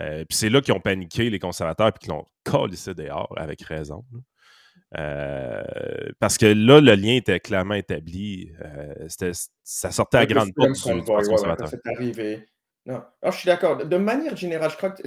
Euh, 0.00 0.24
puis 0.28 0.36
c'est 0.36 0.50
là 0.50 0.60
qu'ils 0.60 0.74
ont 0.74 0.80
paniqué, 0.80 1.30
les 1.30 1.38
conservateurs, 1.38 1.92
puis 1.92 2.00
qu'ils 2.00 2.10
l'ont 2.10 2.26
collé 2.44 2.76
dehors, 2.94 3.32
avec 3.36 3.62
raison. 3.62 4.04
Euh, 4.98 5.62
parce 6.20 6.38
que 6.38 6.46
là, 6.46 6.80
le 6.80 6.94
lien 6.94 7.16
était 7.16 7.40
clairement 7.40 7.74
établi. 7.74 8.50
Euh, 8.62 9.32
ça 9.62 9.90
sortait 9.90 10.18
à 10.18 10.26
grande 10.26 10.52
porte 10.54 10.72
du, 10.72 11.04
Parti 11.04 11.28
conservateur. 11.28 11.68
C'est 11.68 11.86
arrivé. 11.86 12.46
Non. 12.86 13.02
je 13.24 13.30
suis 13.30 13.46
d'accord. 13.46 13.84
De 13.84 13.96
manière 13.96 14.36
générale, 14.36 14.70
je 14.70 14.76
crois 14.76 14.90
que 14.90 15.02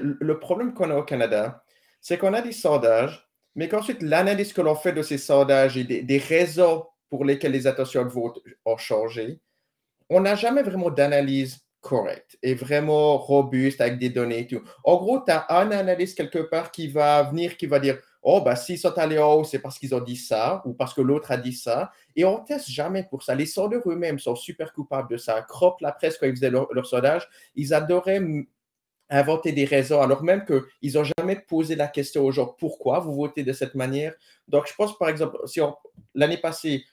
le 0.00 0.38
problème 0.38 0.72
qu'on 0.72 0.90
a 0.90 0.96
au 0.96 1.02
Canada, 1.02 1.62
c'est 2.00 2.16
qu'on 2.16 2.32
a 2.32 2.40
des 2.40 2.52
sondages 2.52 3.28
mais 3.58 3.68
qu'ensuite, 3.68 4.02
l'analyse 4.02 4.52
que 4.52 4.60
l'on 4.60 4.76
fait 4.76 4.92
de 4.92 5.02
ces 5.02 5.18
sondages 5.18 5.76
et 5.76 5.82
des, 5.82 6.18
raisons 6.18 6.86
pour 7.10 7.24
lesquelles 7.24 7.50
les 7.50 7.66
attentions 7.66 8.04
de 8.04 8.08
vote 8.08 8.40
ont 8.64 8.76
changé, 8.76 9.40
on 10.08 10.20
n'a 10.20 10.36
jamais 10.36 10.62
vraiment 10.62 10.90
d'analyse 10.90 11.58
correcte 11.80 12.38
et 12.40 12.54
vraiment 12.54 13.18
robuste 13.18 13.80
avec 13.80 13.98
des 13.98 14.10
données 14.10 14.40
et 14.40 14.46
tout. 14.46 14.62
En 14.84 14.96
gros, 14.98 15.24
tu 15.24 15.32
as 15.32 15.44
un 15.50 15.72
analyste 15.72 16.16
quelque 16.16 16.38
part 16.38 16.70
qui 16.70 16.86
va 16.86 17.24
venir, 17.24 17.56
qui 17.56 17.66
va 17.66 17.80
dire 17.80 17.98
Oh, 18.30 18.42
bah, 18.42 18.56
s'ils 18.56 18.78
sont 18.78 18.98
allés 18.98 19.18
en 19.18 19.36
haut, 19.36 19.44
c'est 19.44 19.58
parce 19.58 19.78
qu'ils 19.78 19.94
ont 19.94 20.02
dit 20.02 20.14
ça 20.14 20.60
ou 20.66 20.74
parce 20.74 20.92
que 20.92 21.00
l'autre 21.00 21.30
a 21.30 21.38
dit 21.38 21.54
ça. 21.54 21.92
Et 22.14 22.26
on 22.26 22.40
teste 22.40 22.68
jamais 22.68 23.04
pour 23.04 23.22
ça. 23.22 23.34
Les 23.34 23.46
sondeurs 23.46 23.80
eux-mêmes 23.86 24.18
sont 24.18 24.36
super 24.36 24.74
coupables 24.74 25.08
de 25.08 25.16
ça. 25.16 25.40
Crop, 25.40 25.80
la 25.80 25.92
presse, 25.92 26.18
quand 26.18 26.26
ils 26.26 26.36
faisaient 26.36 26.50
leur, 26.50 26.86
sondage, 26.86 27.26
ils 27.54 27.72
adoraient 27.72 28.20
inventer 29.08 29.52
des 29.52 29.64
raisons, 29.64 30.02
alors 30.02 30.22
même 30.22 30.44
qu'ils 30.44 30.92
n'ont 30.92 31.06
jamais 31.18 31.36
posé 31.36 31.74
la 31.74 31.88
question 31.88 32.22
aux 32.22 32.30
gens 32.30 32.54
pourquoi 32.58 32.98
vous 33.00 33.14
votez 33.14 33.44
de 33.44 33.52
cette 33.54 33.74
manière? 33.74 34.12
Donc, 34.46 34.68
je 34.68 34.74
pense, 34.74 34.98
par 34.98 35.08
exemple, 35.08 35.38
si 35.46 35.60
l'année 36.14 36.36
passée, 36.36 36.84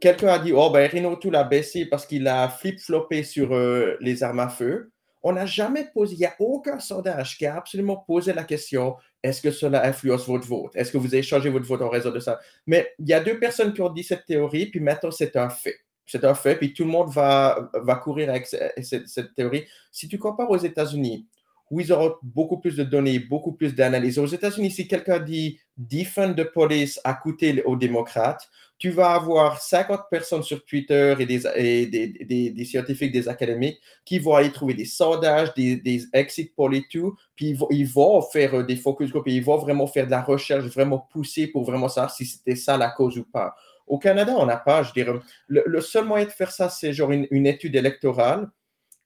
quelqu'un 0.00 0.28
a 0.28 0.38
dit 0.38 0.54
Oh, 0.54 0.70
ben 0.70 0.90
Renault 0.90 1.16
tout 1.16 1.30
l'a 1.30 1.44
baissé 1.44 1.84
parce 1.84 2.06
qu'il 2.06 2.26
a 2.26 2.48
flip-floppé 2.48 3.24
sur 3.24 3.54
euh, 3.54 3.98
les 4.00 4.22
armes 4.22 4.40
à 4.40 4.48
feu. 4.48 4.90
On 5.22 5.32
n'a 5.32 5.44
jamais 5.44 5.84
posé, 5.92 6.14
il 6.14 6.20
n'y 6.20 6.24
a 6.24 6.34
aucun 6.38 6.80
sondage 6.80 7.36
qui 7.36 7.44
a 7.44 7.56
absolument 7.56 7.98
posé 7.98 8.32
la 8.32 8.44
question 8.44 8.96
est-ce 9.22 9.42
que 9.42 9.50
cela 9.50 9.86
influence 9.86 10.26
votre 10.26 10.46
vote? 10.46 10.74
Est-ce 10.74 10.92
que 10.92 10.98
vous 10.98 11.22
changé 11.22 11.50
votre 11.50 11.66
vote 11.66 11.82
en 11.82 11.88
raison 11.88 12.10
de 12.10 12.20
ça? 12.20 12.40
Mais 12.66 12.92
il 12.98 13.08
y 13.08 13.12
a 13.12 13.20
deux 13.20 13.38
personnes 13.38 13.72
qui 13.72 13.82
ont 13.82 13.90
dit 13.90 14.02
cette 14.02 14.24
théorie, 14.24 14.66
puis 14.66 14.80
maintenant 14.80 15.10
c'est 15.10 15.36
un 15.36 15.50
fait. 15.50 15.76
C'est 16.06 16.24
un 16.24 16.34
fait, 16.34 16.56
puis 16.56 16.72
tout 16.72 16.84
le 16.84 16.90
monde 16.90 17.10
va, 17.10 17.70
va 17.74 17.94
courir 17.96 18.30
avec 18.30 18.46
cette, 18.46 19.34
théorie. 19.36 19.64
Si 19.92 20.08
tu 20.08 20.18
compares 20.18 20.50
aux 20.50 20.56
États-Unis, 20.56 21.28
où 21.70 21.80
ils 21.80 21.92
auront 21.92 22.14
beaucoup 22.22 22.58
plus 22.58 22.76
de 22.76 22.82
données, 22.82 23.20
beaucoup 23.20 23.52
plus 23.52 23.74
d'analyses. 23.74 24.18
Aux 24.18 24.26
États-Unis, 24.26 24.70
si 24.72 24.88
quelqu'un 24.88 25.20
dit 25.20 25.58
defend 25.76 26.34
the 26.34 26.44
police 26.44 27.00
à 27.04 27.14
coûter 27.14 27.62
aux 27.62 27.76
démocrates, 27.76 28.50
tu 28.80 28.90
vas 28.90 29.10
avoir 29.12 29.60
50 29.60 30.04
personnes 30.10 30.42
sur 30.42 30.64
Twitter 30.64 31.14
et 31.18 31.26
des, 31.26 32.64
scientifiques, 32.64 33.12
des 33.12 33.28
académiques 33.28 33.78
qui 34.04 34.18
vont 34.18 34.34
aller 34.34 34.50
trouver 34.50 34.74
des 34.74 34.86
sondages, 34.86 35.52
des, 35.54 36.08
exit 36.14 36.54
polls 36.56 36.74
et 36.74 36.84
tout, 36.90 37.14
puis 37.36 37.56
ils 37.70 37.86
vont, 37.86 38.22
faire 38.22 38.54
euh, 38.54 38.62
des 38.62 38.76
focus 38.76 39.10
group 39.10 39.28
et 39.28 39.32
ils 39.32 39.44
vont 39.44 39.58
vraiment 39.58 39.86
faire 39.86 40.06
de 40.06 40.10
la 40.10 40.22
recherche, 40.22 40.64
vraiment 40.64 41.06
pousser 41.12 41.46
pour 41.46 41.64
vraiment 41.64 41.88
savoir 41.88 42.10
si 42.10 42.24
c'était 42.24 42.56
ça 42.56 42.78
la 42.78 42.90
cause 42.90 43.18
ou 43.18 43.24
pas. 43.24 43.54
Au 43.86 43.98
Canada, 43.98 44.32
on 44.38 44.46
n'a 44.46 44.56
pas, 44.56 44.82
je 44.82 44.92
dirais, 44.92 45.12
le, 45.48 45.80
seul 45.80 46.04
moyen 46.06 46.24
de 46.24 46.30
faire 46.30 46.50
ça, 46.50 46.68
c'est 46.68 46.92
genre 46.92 47.10
une, 47.12 47.46
étude 47.46 47.76
électorale 47.76 48.48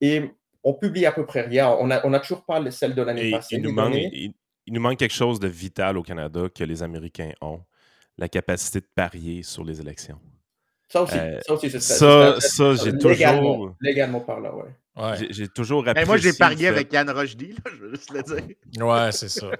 et 0.01 0.31
on 0.65 0.75
publie 0.75 1.07
à 1.07 1.13
peu 1.13 1.25
près 1.27 1.43
rien. 1.43 1.69
On 1.69 1.87
n'a 1.87 2.05
on 2.05 2.13
a 2.13 2.21
toujours 2.21 2.45
pas 2.45 2.71
celle 2.71 2.95
de 2.95 3.03
l'année 3.03 3.31
passée. 3.31 3.57
Il 3.57 3.63
nous, 3.63 3.73
manque, 3.73 3.95
il, 3.95 4.33
nous 4.69 4.81
manque 4.81 4.99
quelque 4.99 5.15
chose 5.15 5.39
de 5.39 5.49
vital 5.49 5.97
au 5.99 6.03
Canada 6.03 6.49
que 6.53 6.65
les 6.65 6.83
Américains 6.83 7.33
ont. 7.41 7.61
la 8.17 8.29
capacité 8.29 8.81
de 8.81 8.89
parier 8.95 9.43
sur 9.43 9.65
les 9.65 9.81
élections. 9.81 10.19
Ça 10.89 11.03
aussi, 11.03 11.19
euh, 11.19 11.41
ça 11.41 11.55
aussi, 11.55 11.71
c'est 11.71 11.81
ça. 11.81 12.41
Ça, 12.41 12.75
j'ai 12.77 12.97
toujours. 12.97 13.75
Légalement 13.81 14.21
parlant, 14.21 14.55
ouais. 14.57 14.71
J'ai 15.31 15.49
toujours 15.49 15.87
apprécié. 15.89 16.07
moi, 16.07 16.17
j'ai 16.19 16.33
parié 16.33 16.69
avec 16.69 16.93
Yann 16.93 17.11
Rochdy, 17.11 17.53
là, 17.53 17.71
je 17.73 17.77
veux 17.83 17.91
juste 17.91 18.13
le 18.13 18.23
dire. 18.23 18.57
Ouais, 18.87 19.11
c'est 19.11 19.29
ça. 19.29 19.51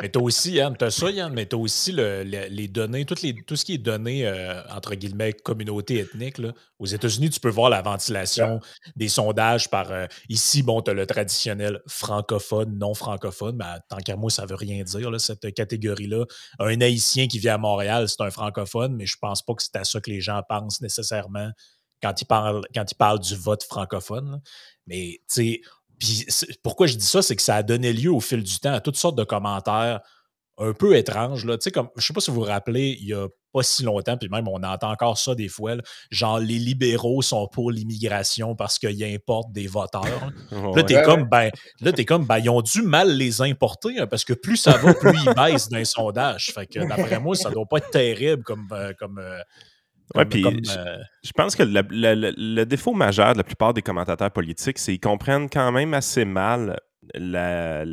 mais 0.00 0.08
t'as 0.08 0.20
aussi, 0.20 0.52
Yann, 0.52 0.76
t'as 0.76 0.90
ça, 0.90 1.10
Yann, 1.10 1.32
mais 1.32 1.46
t'as 1.46 1.56
aussi 1.56 1.90
le, 1.90 2.22
les 2.22 2.68
données, 2.68 3.04
toutes 3.04 3.22
les, 3.22 3.34
tout 3.34 3.56
ce 3.56 3.64
qui 3.64 3.74
est 3.74 3.78
donné, 3.78 4.26
euh, 4.26 4.62
entre 4.70 4.94
guillemets, 4.94 5.32
communauté 5.32 5.98
ethnique. 5.98 6.38
Là. 6.38 6.52
Aux 6.78 6.86
États-Unis, 6.86 7.30
tu 7.30 7.40
peux 7.40 7.50
voir 7.50 7.68
la 7.68 7.82
ventilation 7.82 8.60
des 8.94 9.08
sondages 9.08 9.68
par. 9.68 9.90
Euh, 9.90 10.06
ici, 10.28 10.62
bon, 10.62 10.82
t'as 10.82 10.92
le 10.92 11.06
traditionnel 11.06 11.80
francophone, 11.88 12.78
non 12.78 12.94
francophone, 12.94 13.56
mais 13.56 13.64
tant 13.88 13.98
qu'à 13.98 14.14
moi, 14.14 14.30
ça 14.30 14.46
veut 14.46 14.54
rien 14.54 14.84
dire, 14.84 15.10
là, 15.10 15.18
cette 15.18 15.52
catégorie-là. 15.52 16.26
Un 16.60 16.80
Haïtien 16.80 17.26
qui 17.26 17.40
vit 17.40 17.48
à 17.48 17.58
Montréal, 17.58 18.08
c'est 18.08 18.22
un 18.22 18.30
francophone, 18.30 18.94
mais 18.94 19.06
je 19.06 19.16
pense 19.20 19.42
pas 19.42 19.54
que 19.54 19.62
c'est 19.64 19.76
à 19.76 19.82
ça 19.82 20.00
que 20.00 20.10
les 20.10 20.20
gens 20.20 20.40
pensent 20.48 20.80
nécessairement 20.80 21.50
quand 22.02 22.20
il 22.20 22.24
parle, 22.24 22.62
quand 22.74 22.90
il 22.90 22.94
parle 22.94 23.20
du 23.20 23.36
vote 23.36 23.62
francophone. 23.62 24.40
Mais, 24.86 25.20
tu 25.32 25.60
sais, 25.98 26.56
pourquoi 26.62 26.86
je 26.86 26.96
dis 26.96 27.06
ça, 27.06 27.22
c'est 27.22 27.36
que 27.36 27.42
ça 27.42 27.56
a 27.56 27.62
donné 27.62 27.92
lieu 27.92 28.12
au 28.12 28.20
fil 28.20 28.42
du 28.42 28.58
temps 28.58 28.72
à 28.72 28.80
toutes 28.80 28.96
sortes 28.96 29.16
de 29.16 29.24
commentaires 29.24 30.00
un 30.58 30.72
peu 30.72 30.96
étranges. 30.96 31.44
Là. 31.44 31.56
Comme, 31.72 31.88
je 31.96 32.00
ne 32.00 32.02
sais 32.02 32.12
pas 32.12 32.20
si 32.20 32.30
vous 32.30 32.40
vous 32.40 32.46
rappelez, 32.46 32.96
il 33.00 33.08
y 33.08 33.14
a 33.14 33.26
pas 33.52 33.62
si 33.62 33.82
longtemps, 33.82 34.16
puis 34.16 34.28
même 34.28 34.46
on 34.46 34.62
entend 34.62 34.90
encore 34.90 35.18
ça 35.18 35.34
des 35.34 35.48
fois, 35.48 35.72
genre 36.10 36.38
les 36.38 36.58
libéraux 36.58 37.20
sont 37.22 37.48
pour 37.48 37.72
l'immigration 37.72 38.54
parce 38.54 38.78
qu'ils 38.78 39.02
importent 39.02 39.52
des 39.52 39.66
voteurs. 39.66 40.30
Là, 40.52 40.82
t'es 40.86 41.02
comme, 41.02 41.24
ben, 41.24 41.50
là, 41.80 41.92
es 41.96 42.04
comme, 42.04 42.26
ben, 42.26 42.38
ils 42.38 42.50
ont 42.50 42.62
dû 42.62 42.82
mal 42.82 43.16
les 43.16 43.40
importer 43.42 43.98
hein, 43.98 44.06
parce 44.06 44.24
que 44.24 44.34
plus 44.34 44.56
ça 44.56 44.76
va, 44.76 44.94
plus 44.94 45.18
ils 45.24 45.34
baissent 45.34 45.68
dans 45.68 45.78
les 45.78 45.84
sondages. 45.84 46.52
Fait 46.54 46.66
que 46.66 46.86
d'après 46.86 47.18
moi, 47.18 47.34
ça 47.34 47.50
doit 47.50 47.66
pas 47.66 47.78
être 47.78 47.90
terrible 47.90 48.44
comme, 48.44 48.68
euh, 48.70 48.92
comme, 48.98 49.18
euh, 49.18 49.40
oui, 50.14 50.24
puis 50.24 50.44
euh, 50.44 50.98
je, 51.22 51.32
pense 51.32 51.54
que 51.54 51.62
le, 51.62 52.64
défaut 52.64 52.92
majeur 52.94 53.32
de 53.32 53.38
la 53.38 53.44
plupart 53.44 53.74
des 53.74 53.82
commentateurs 53.82 54.30
politiques, 54.30 54.78
c'est 54.78 54.92
qu'ils 54.92 55.00
comprennent 55.00 55.48
quand 55.48 55.70
même 55.70 55.94
assez 55.94 56.24
mal 56.24 56.80
la, 57.14 57.84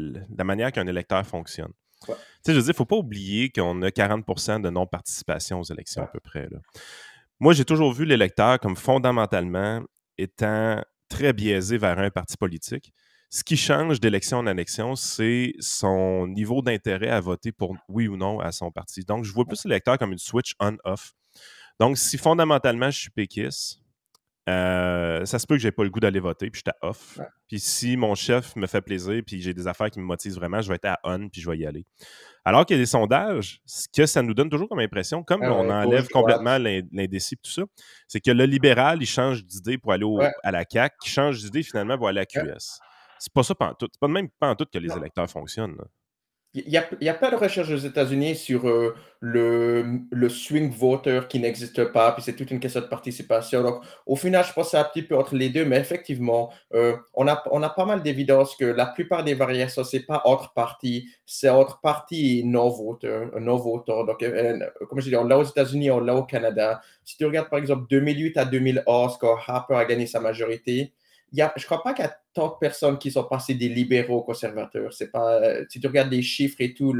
manière 0.43 0.71
qu'un 0.71 0.87
électeur 0.87 1.25
fonctionne. 1.25 1.71
Tu 2.05 2.11
sais, 2.11 2.17
je 2.47 2.51
veux 2.53 2.61
dire, 2.61 2.65
il 2.65 2.69
ne 2.69 2.73
faut 2.73 2.85
pas 2.85 2.95
oublier 2.95 3.49
qu'on 3.49 3.81
a 3.81 3.89
40% 3.89 4.61
de 4.61 4.69
non-participation 4.69 5.59
aux 5.59 5.63
élections 5.63 6.03
à 6.03 6.07
peu 6.07 6.19
près. 6.19 6.47
Moi, 7.39 7.53
j'ai 7.53 7.65
toujours 7.65 7.93
vu 7.93 8.05
l'électeur 8.05 8.59
comme 8.59 8.75
fondamentalement 8.75 9.83
étant 10.17 10.81
très 11.09 11.33
biaisé 11.33 11.77
vers 11.77 11.99
un 11.99 12.09
parti 12.09 12.37
politique. 12.37 12.93
Ce 13.29 13.43
qui 13.43 13.57
change 13.57 13.99
d'élection 13.99 14.37
en 14.37 14.47
élection, 14.47 14.95
c'est 14.95 15.53
son 15.59 16.27
niveau 16.27 16.61
d'intérêt 16.61 17.09
à 17.09 17.19
voter 17.19 17.51
pour 17.51 17.75
oui 17.89 18.07
ou 18.07 18.15
non 18.15 18.39
à 18.39 18.51
son 18.51 18.71
parti. 18.71 19.03
Donc, 19.03 19.25
je 19.25 19.33
vois 19.33 19.45
plus 19.45 19.65
l'électeur 19.65 19.97
comme 19.97 20.13
une 20.13 20.17
switch 20.17 20.53
on-off. 20.59 21.13
Donc, 21.79 21.97
si 21.97 22.17
fondamentalement 22.17 22.89
je 22.89 22.99
suis 22.99 23.09
péquiste, 23.09 23.81
euh, 24.49 25.25
ça 25.25 25.39
se 25.39 25.45
peut 25.45 25.55
que 25.55 25.61
j'ai 25.61 25.71
pas 25.71 25.83
le 25.83 25.89
goût 25.89 25.99
d'aller 25.99 26.21
voter, 26.21 26.49
puis 26.49 26.61
je 26.63 26.71
suis 26.71 26.77
à 26.81 26.87
off. 26.87 27.19
Puis 27.47 27.59
si 27.59 27.97
mon 27.97 28.15
chef 28.15 28.55
me 28.55 28.65
fait 28.65 28.81
plaisir, 28.81 29.21
puis 29.25 29.41
j'ai 29.41 29.53
des 29.53 29.67
affaires 29.67 29.89
qui 29.89 29.99
me 29.99 30.05
motivent 30.05 30.35
vraiment, 30.35 30.61
je 30.61 30.69
vais 30.69 30.75
être 30.75 30.85
à 30.85 30.99
on, 31.03 31.27
puis 31.27 31.41
je 31.41 31.49
vais 31.49 31.57
y 31.57 31.65
aller. 31.65 31.85
Alors 32.45 32.65
qu'il 32.65 32.77
y 32.77 32.79
a 32.79 32.81
des 32.81 32.87
sondages, 32.87 33.61
ce 33.65 33.87
que 33.93 34.05
ça 34.05 34.21
nous 34.21 34.33
donne 34.33 34.49
toujours 34.49 34.69
comme 34.69 34.79
impression, 34.79 35.21
comme 35.21 35.43
ah 35.43 35.51
on 35.51 35.69
enlève 35.69 36.07
complètement 36.07 36.57
l'indécis 36.57 37.35
tout 37.35 37.51
ça, 37.51 37.63
c'est 38.07 38.21
que 38.21 38.31
le 38.31 38.45
libéral, 38.45 38.99
il 39.01 39.05
change 39.05 39.43
d'idée 39.43 39.77
pour 39.77 39.91
aller 39.91 40.05
à 40.43 40.51
la 40.51 40.63
CAQ, 40.69 40.95
qui 41.03 41.09
change 41.09 41.41
d'idée 41.41 41.63
finalement 41.63 41.97
pour 41.97 42.07
aller 42.07 42.21
à 42.21 42.39
la 42.39 42.55
QS. 42.55 42.79
C'est 43.19 43.33
pas 43.33 43.43
ça 43.43 43.53
tout. 43.77 43.87
C'est 43.91 43.99
pas 43.99 44.07
même 44.07 44.29
pas 44.29 44.49
en 44.49 44.55
tout 44.55 44.65
que 44.71 44.79
les 44.79 44.95
électeurs 44.95 45.29
fonctionnent. 45.29 45.75
Il 46.65 46.71
y, 46.71 46.77
a, 46.77 47.11
a 47.11 47.13
plein 47.13 47.29
de 47.29 47.35
recherches 47.35 47.69
aux 47.69 47.77
États-Unis 47.77 48.35
sur 48.35 48.67
euh, 48.67 48.95
le, 49.19 50.29
swing 50.29 50.71
voter 50.71 51.21
qui 51.29 51.39
n'existe 51.39 51.83
pas, 51.91 52.11
puis 52.13 52.23
c'est 52.23 52.33
toute 52.33 52.49
une 52.49 52.59
question 52.59 52.81
de 52.81 52.87
participation. 52.87 53.61
Donc, 53.61 53.83
au 54.07 54.15
final, 54.15 54.43
je 54.43 54.53
pense 54.53 54.65
que 54.65 54.71
c'est 54.71 54.77
un 54.77 54.83
petit 54.83 55.03
peu 55.03 55.15
entre 55.15 55.35
les 55.35 55.49
deux, 55.49 55.65
mais 55.65 55.77
effectivement, 55.77 56.51
euh, 56.73 56.95
on, 57.13 57.27
a, 57.27 57.43
on 57.51 57.61
a 57.61 57.69
pas 57.69 57.85
mal 57.85 58.01
d'évidence 58.01 58.55
que 58.55 58.65
la 58.65 58.87
plupart 58.87 59.23
des 59.23 59.35
variations, 59.35 59.83
ce 59.83 59.97
n'est 59.97 60.03
pas 60.03 60.23
entre 60.25 60.53
partis, 60.53 61.07
c'est 61.27 61.49
entre 61.49 61.79
partis 61.79 62.43
non-voteurs. 62.43 63.39
Non. 63.39 63.57
Donc, 63.85 64.23
euh, 64.23 64.59
comme 64.89 64.99
je 64.99 65.09
dis, 65.09 65.15
on 65.15 65.25
l'a 65.25 65.37
aux 65.37 65.43
États-Unis, 65.43 65.91
on 65.91 65.99
l'a 65.99 66.15
au 66.15 66.23
Canada. 66.23 66.81
Si 67.03 67.17
tu 67.17 67.25
regardes, 67.25 67.49
par 67.49 67.59
exemple, 67.59 67.85
2008 67.89 68.37
à 68.37 68.45
2011, 68.45 69.17
quand 69.19 69.37
Harper 69.45 69.75
a 69.75 69.85
gagné 69.85 70.07
sa 70.07 70.19
majorité, 70.19 70.93
je 71.33 71.43
ne 71.43 71.63
crois 71.65 71.83
pas 71.83 71.93
qu'il 71.93 72.05
y 72.05 72.07
a 72.07 72.17
tant 72.33 72.47
de 72.49 72.55
personnes 72.59 72.97
qui 72.97 73.11
sont 73.11 73.23
passées 73.23 73.55
des 73.55 73.69
libéraux 73.69 74.21
conservateurs. 74.21 74.93
C'est 74.93 75.11
pas, 75.11 75.41
euh, 75.41 75.65
si 75.69 75.79
tu 75.79 75.87
regardes 75.87 76.11
les 76.11 76.21
chiffres 76.21 76.57
et 76.59 76.73
tout, 76.73 76.93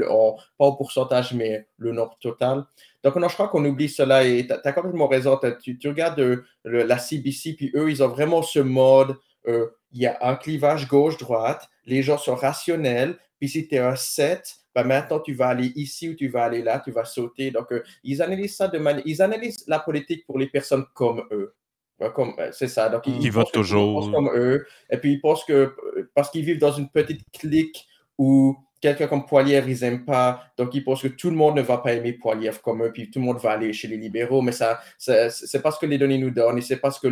pas 0.58 0.64
au 0.66 0.76
pourcentage, 0.76 1.32
mais 1.32 1.66
le 1.78 1.92
nombre 1.92 2.16
total. 2.20 2.64
Donc, 3.02 3.16
non, 3.16 3.28
je 3.28 3.34
crois 3.34 3.48
qu'on 3.48 3.64
oublie 3.64 3.88
cela 3.88 4.24
et 4.24 4.46
tu 4.46 4.52
as, 4.52 4.72
complètement 4.72 5.08
raison. 5.08 5.38
Tu, 5.62 5.78
tu, 5.78 5.88
regardes 5.88 6.20
euh, 6.20 6.44
la 6.64 6.98
CBC, 6.98 7.54
puis 7.54 7.72
eux, 7.74 7.90
ils 7.90 8.02
ont 8.02 8.08
vraiment 8.08 8.42
ce 8.42 8.58
mode. 8.58 9.16
Euh, 9.46 9.68
il 9.92 10.02
y 10.02 10.06
a 10.06 10.18
un 10.20 10.36
clivage 10.36 10.86
gauche-droite, 10.86 11.66
les 11.86 12.02
gens 12.02 12.18
sont 12.18 12.34
rationnels, 12.34 13.16
puis 13.38 13.48
si 13.48 13.66
tu 13.66 13.76
es 13.76 13.78
un 13.78 13.96
7, 13.96 14.56
ben 14.74 14.84
maintenant 14.84 15.20
tu 15.20 15.32
vas 15.32 15.48
aller 15.48 15.72
ici 15.76 16.10
ou 16.10 16.14
tu 16.14 16.28
vas 16.28 16.44
aller 16.44 16.62
là, 16.62 16.82
tu 16.84 16.90
vas 16.90 17.06
sauter. 17.06 17.50
Donc, 17.50 17.68
ils 18.04 18.20
analysent 18.20 18.56
ça 18.56 18.68
de 18.68 18.78
manière. 18.78 19.02
Ils 19.06 19.22
analysent 19.22 19.64
la 19.66 19.78
politique 19.78 20.26
pour 20.26 20.38
les 20.38 20.48
personnes 20.48 20.84
comme 20.92 21.26
eux. 21.30 21.54
Euh, 22.00 22.50
c'est 22.52 22.68
ça. 22.68 22.88
Donc, 22.88 23.06
ils, 23.06 23.30
votent 23.30 23.52
toujours. 23.52 24.10
comme 24.12 24.30
eux. 24.34 24.66
Et 24.90 24.96
puis, 24.98 25.12
ils 25.12 25.20
pensent 25.20 25.44
que 25.44 25.52
euh, 25.96 26.10
parce 26.14 26.30
qu'ils 26.30 26.44
vivent 26.44 26.58
dans 26.58 26.72
une 26.72 26.88
petite 26.88 27.22
clique 27.32 27.86
où 28.16 28.56
quelqu'un 28.80 29.08
comme 29.08 29.26
Poilière, 29.26 29.68
ils 29.68 29.80
n'aiment 29.80 30.04
pas. 30.04 30.44
Donc, 30.56 30.74
ils 30.74 30.84
pensent 30.84 31.02
que 31.02 31.08
tout 31.08 31.30
le 31.30 31.36
monde 31.36 31.56
ne 31.56 31.62
va 31.62 31.78
pas 31.78 31.94
aimer 31.94 32.12
Poilière 32.12 32.62
comme 32.62 32.84
eux, 32.84 32.92
puis 32.92 33.10
tout 33.10 33.18
le 33.18 33.24
monde 33.24 33.38
va 33.38 33.52
aller 33.52 33.72
chez 33.72 33.88
les 33.88 33.96
libéraux. 33.96 34.42
Mais 34.42 34.52
ça, 34.52 34.80
c'est 34.98 35.62
parce 35.62 35.78
que 35.78 35.86
les 35.86 35.98
données 35.98 36.18
nous 36.18 36.30
donnent 36.30 36.58
et 36.58 36.62
c'est 36.62 36.76
parce 36.76 37.00
que 37.00 37.08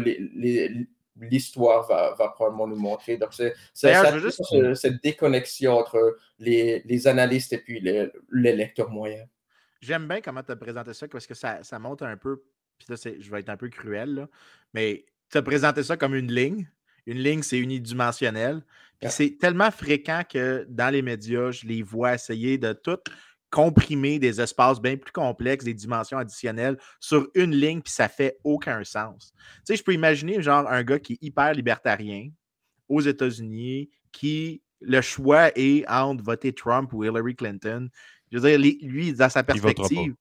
l'histoire 1.16 1.87
va, 1.89 2.14
va, 2.16 2.28
probablement 2.28 2.68
nous 2.68 2.76
montrer. 2.76 3.16
Donc, 3.16 3.30
c'est 3.32 3.55
cette 3.74 5.03
déconnexion 5.03 5.72
entre 5.72 6.16
les, 6.39 6.82
les 6.84 7.09
analystes 7.09 7.53
et 7.53 7.59
puis 7.59 7.80
les, 7.80 8.09
les 8.30 8.55
lecteurs 8.55 8.91
moyens. 8.91 9.26
J'aime 9.80 10.09
bien 10.09 10.20
comment 10.20 10.43
tu 10.43 10.53
as 10.53 10.57
présenté 10.57 10.95
ça 10.95 11.07
parce 11.09 11.26
que 11.26 11.34
ça, 11.34 11.62
ça 11.62 11.78
montre 11.78 12.05
un 12.05 12.16
peu 12.16 12.43
puis 12.79 12.87
là, 12.89 12.97
je 12.97 13.31
vais 13.31 13.41
être 13.41 13.49
un 13.49 13.57
peu 13.57 13.68
cruel, 13.68 14.14
là, 14.14 14.29
mais 14.74 15.05
tu 15.31 15.39
as 15.39 15.43
présenté 15.43 15.83
ça 15.83 15.97
comme 15.97 16.14
une 16.14 16.33
ligne. 16.33 16.68
Une 17.07 17.18
ligne, 17.18 17.43
c'est 17.43 17.59
unidimensionnel. 17.59 18.64
Puis 19.01 19.11
c'est 19.11 19.39
tellement 19.39 19.70
fréquent 19.70 20.22
que 20.29 20.66
dans 20.68 20.93
les 20.93 21.03
médias, 21.03 21.51
je 21.51 21.66
les 21.66 21.83
vois 21.83 22.14
essayer 22.14 22.59
de 22.59 22.72
tout 22.72 22.99
comprimer 23.51 24.18
des 24.18 24.41
espaces 24.41 24.81
bien 24.81 24.97
plus 24.97 25.12
complexes, 25.12 25.64
des 25.64 25.74
dimensions 25.74 26.18
additionnelles 26.18 26.77
sur 27.01 27.29
une 27.35 27.55
ligne, 27.55 27.81
puis 27.81 27.93
ça 27.93 28.09
fait 28.09 28.39
aucun 28.45 28.83
sens. 28.85 29.33
Tu 29.35 29.61
sais, 29.64 29.77
je 29.77 29.85
peux 29.85 29.95
imaginer, 29.95 30.43
genre, 30.43 30.68
un 30.68 30.83
gars 30.83 30.99
qui 30.99 31.14
est 31.14 31.22
hyper 31.22 31.55
libertarien 31.55 32.31
aux 32.89 33.01
États-Unis, 33.01 33.91
qui 34.12 34.62
le 34.81 35.01
choix 35.01 35.51
est 35.57 35.89
entre 35.89 36.24
voter 36.24 36.53
Trump 36.53 36.93
ou 36.93 37.05
Hillary 37.05 37.37
Clinton. 37.37 37.89
Je 38.31 38.39
veux 38.39 38.49
dire, 38.49 38.59
lui, 38.59 39.12
dans 39.12 39.31
sa 39.31 39.45
perspective, 39.45 40.14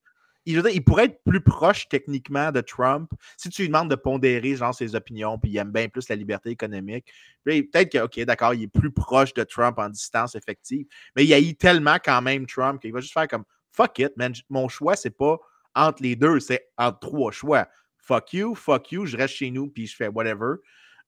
il, 0.46 0.84
pourrait 0.84 1.06
être 1.06 1.20
plus 1.24 1.40
proche 1.40 1.88
techniquement 1.88 2.52
de 2.52 2.60
Trump 2.60 3.10
si 3.36 3.50
tu 3.50 3.62
lui 3.62 3.68
demandes 3.68 3.90
de 3.90 3.96
pondérer 3.96 4.54
genre 4.54 4.74
ses 4.74 4.94
opinions, 4.94 5.38
puis 5.38 5.50
il 5.50 5.58
aime 5.58 5.72
bien 5.72 5.88
plus 5.88 6.08
la 6.08 6.16
liberté 6.16 6.50
économique. 6.50 7.12
Peut-être 7.44 7.92
que, 7.92 7.98
OK, 7.98 8.20
d'accord, 8.20 8.54
il 8.54 8.64
est 8.64 8.68
plus 8.68 8.92
proche 8.92 9.34
de 9.34 9.42
Trump 9.42 9.78
en 9.78 9.88
distance 9.88 10.34
effective, 10.36 10.86
mais 11.16 11.24
il 11.24 11.48
eu 11.48 11.54
tellement 11.54 11.96
quand 12.02 12.22
même 12.22 12.46
Trump 12.46 12.80
qu'il 12.80 12.92
va 12.92 13.00
juste 13.00 13.12
faire 13.12 13.28
comme 13.28 13.44
fuck 13.72 13.98
it, 13.98 14.16
man, 14.16 14.32
mon 14.48 14.68
choix, 14.68 14.96
c'est 14.96 15.10
pas 15.10 15.38
entre 15.74 16.02
les 16.02 16.16
deux, 16.16 16.40
c'est 16.40 16.68
entre 16.78 17.00
trois 17.00 17.32
choix. 17.32 17.68
Fuck 17.98 18.32
you, 18.32 18.54
fuck 18.54 18.92
you, 18.92 19.04
je 19.04 19.16
reste 19.16 19.34
chez 19.34 19.50
nous, 19.50 19.68
puis 19.68 19.86
je 19.86 19.96
fais 19.96 20.08
whatever. 20.08 20.54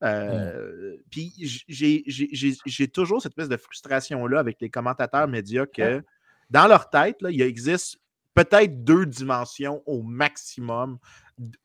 Euh, 0.05 0.97
puis 1.11 1.33
j'ai 1.67 2.89
toujours 2.89 3.23
cette 3.23 3.33
espèce 3.33 3.49
de 3.49 3.57
frustration-là 3.57 4.39
avec 4.39 4.61
les 4.61 4.71
commentateurs 4.71 5.27
médias 5.27 5.67
que 5.67 6.03
dans 6.51 6.67
leur 6.67 6.91
tête, 6.91 7.21
là, 7.23 7.31
il 7.31 7.43
existe 7.43 7.99
peut-être 8.45 8.85
deux 8.85 9.07
dimensions 9.07 9.83
au 9.87 10.03
maximum 10.03 10.99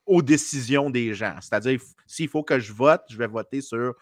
aux 0.05 0.21
décisions 0.21 0.89
des 0.89 1.13
gens. 1.13 1.35
C'est-à-dire, 1.41 1.79
s'il 2.05 2.27
faut 2.27 2.43
que 2.43 2.59
je 2.59 2.73
vote, 2.73 3.01
je 3.09 3.17
vais 3.17 3.27
voter 3.27 3.61
sur 3.61 3.93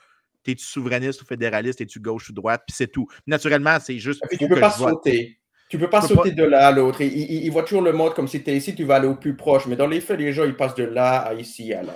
t'es-tu 0.43 0.65
souverainiste 0.65 1.21
ou 1.21 1.25
fédéraliste, 1.25 1.81
es-tu 1.81 1.99
gauche 1.99 2.29
ou 2.29 2.33
droite, 2.33 2.63
puis 2.65 2.75
c'est 2.75 2.87
tout. 2.87 3.07
Naturellement, 3.27 3.77
c'est 3.79 3.99
juste. 3.99 4.21
tu 4.31 4.43
ne 4.43 4.49
peux 4.49 4.59
pas 4.59 4.71
sauter. 4.71 5.37
Tu 5.69 5.79
peux 5.79 5.89
pas 5.89 6.01
sauter 6.01 6.31
de 6.31 6.43
là 6.43 6.67
à 6.67 6.71
l'autre. 6.71 7.01
Il, 7.01 7.49
voit 7.49 7.63
toujours 7.63 7.81
le 7.81 7.93
monde 7.93 8.13
comme 8.13 8.27
si 8.27 8.43
tu 8.43 8.49
es 8.49 8.57
ici, 8.57 8.75
tu 8.75 8.83
vas 8.83 8.95
aller 8.95 9.07
au 9.07 9.15
plus 9.15 9.37
proche. 9.37 9.67
Mais 9.67 9.77
dans 9.77 9.87
les 9.87 10.01
faits, 10.01 10.19
les 10.19 10.33
gens, 10.33 10.43
ils 10.43 10.55
passent 10.55 10.75
de 10.75 10.83
là 10.83 11.19
à 11.19 11.33
ici, 11.33 11.73
à 11.73 11.81
là. 11.81 11.93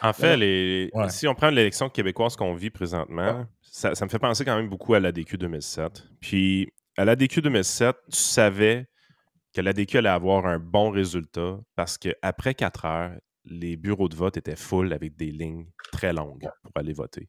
En 0.00 0.14
fait, 0.14 0.36
les... 0.38 0.90
si 1.10 1.28
on 1.28 1.34
prend 1.34 1.50
l'élection 1.50 1.90
québécoise 1.90 2.36
qu'on 2.36 2.54
vit 2.54 2.70
présentement, 2.70 3.44
ça, 3.60 3.94
ça, 3.94 4.06
me 4.06 4.10
fait 4.10 4.18
penser 4.18 4.46
quand 4.46 4.56
même 4.56 4.70
beaucoup 4.70 4.94
à 4.94 5.00
l'ADQ 5.00 5.36
2007. 5.36 6.04
Puis, 6.20 6.72
à 6.96 7.04
l'ADQ 7.04 7.42
2007, 7.42 7.96
tu 8.10 8.18
savais 8.18 8.86
que 9.58 9.62
l'ADQ 9.62 9.98
allait 9.98 10.08
avoir 10.08 10.46
un 10.46 10.60
bon 10.60 10.90
résultat 10.90 11.58
parce 11.74 11.98
qu'après 11.98 12.54
quatre 12.54 12.84
heures, 12.84 13.10
les 13.44 13.76
bureaux 13.76 14.08
de 14.08 14.14
vote 14.14 14.36
étaient 14.36 14.54
full 14.54 14.92
avec 14.92 15.16
des 15.16 15.32
lignes 15.32 15.66
très 15.90 16.12
longues 16.12 16.48
pour 16.62 16.70
aller 16.76 16.92
voter. 16.92 17.28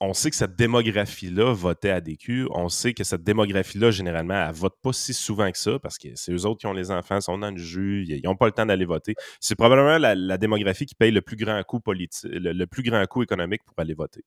on 0.00 0.14
sait 0.14 0.30
que 0.30 0.36
cette 0.36 0.56
démographie-là 0.56 1.52
votait 1.52 1.90
à 1.90 2.00
DQ. 2.00 2.46
On 2.52 2.70
sait 2.70 2.94
que 2.94 3.04
cette 3.04 3.22
démographie-là, 3.22 3.90
généralement, 3.90 4.48
elle 4.48 4.54
vote 4.54 4.76
pas 4.80 4.94
si 4.94 5.12
souvent 5.12 5.52
que 5.52 5.58
ça 5.58 5.78
parce 5.78 5.98
que 5.98 6.08
c'est 6.14 6.32
eux 6.32 6.46
autres 6.46 6.60
qui 6.60 6.66
ont 6.68 6.72
les 6.72 6.90
enfants, 6.90 7.20
sont 7.20 7.36
dans 7.36 7.50
le 7.50 7.58
jus, 7.58 8.06
ils 8.08 8.22
n'ont 8.24 8.36
pas 8.36 8.46
le 8.46 8.52
temps 8.52 8.64
d'aller 8.64 8.86
voter. 8.86 9.14
C'est 9.38 9.56
probablement 9.56 9.98
la, 9.98 10.38
démographie 10.38 10.86
qui 10.86 10.94
paye 10.94 11.10
le 11.10 11.20
plus 11.20 11.36
grand 11.36 11.62
coût 11.64 11.80
politique, 11.80 12.30
le, 12.32 12.64
plus 12.64 12.82
grand 12.82 13.04
coût 13.04 13.22
économique 13.22 13.60
pour 13.66 13.74
aller 13.76 13.94
voter. 13.94 14.22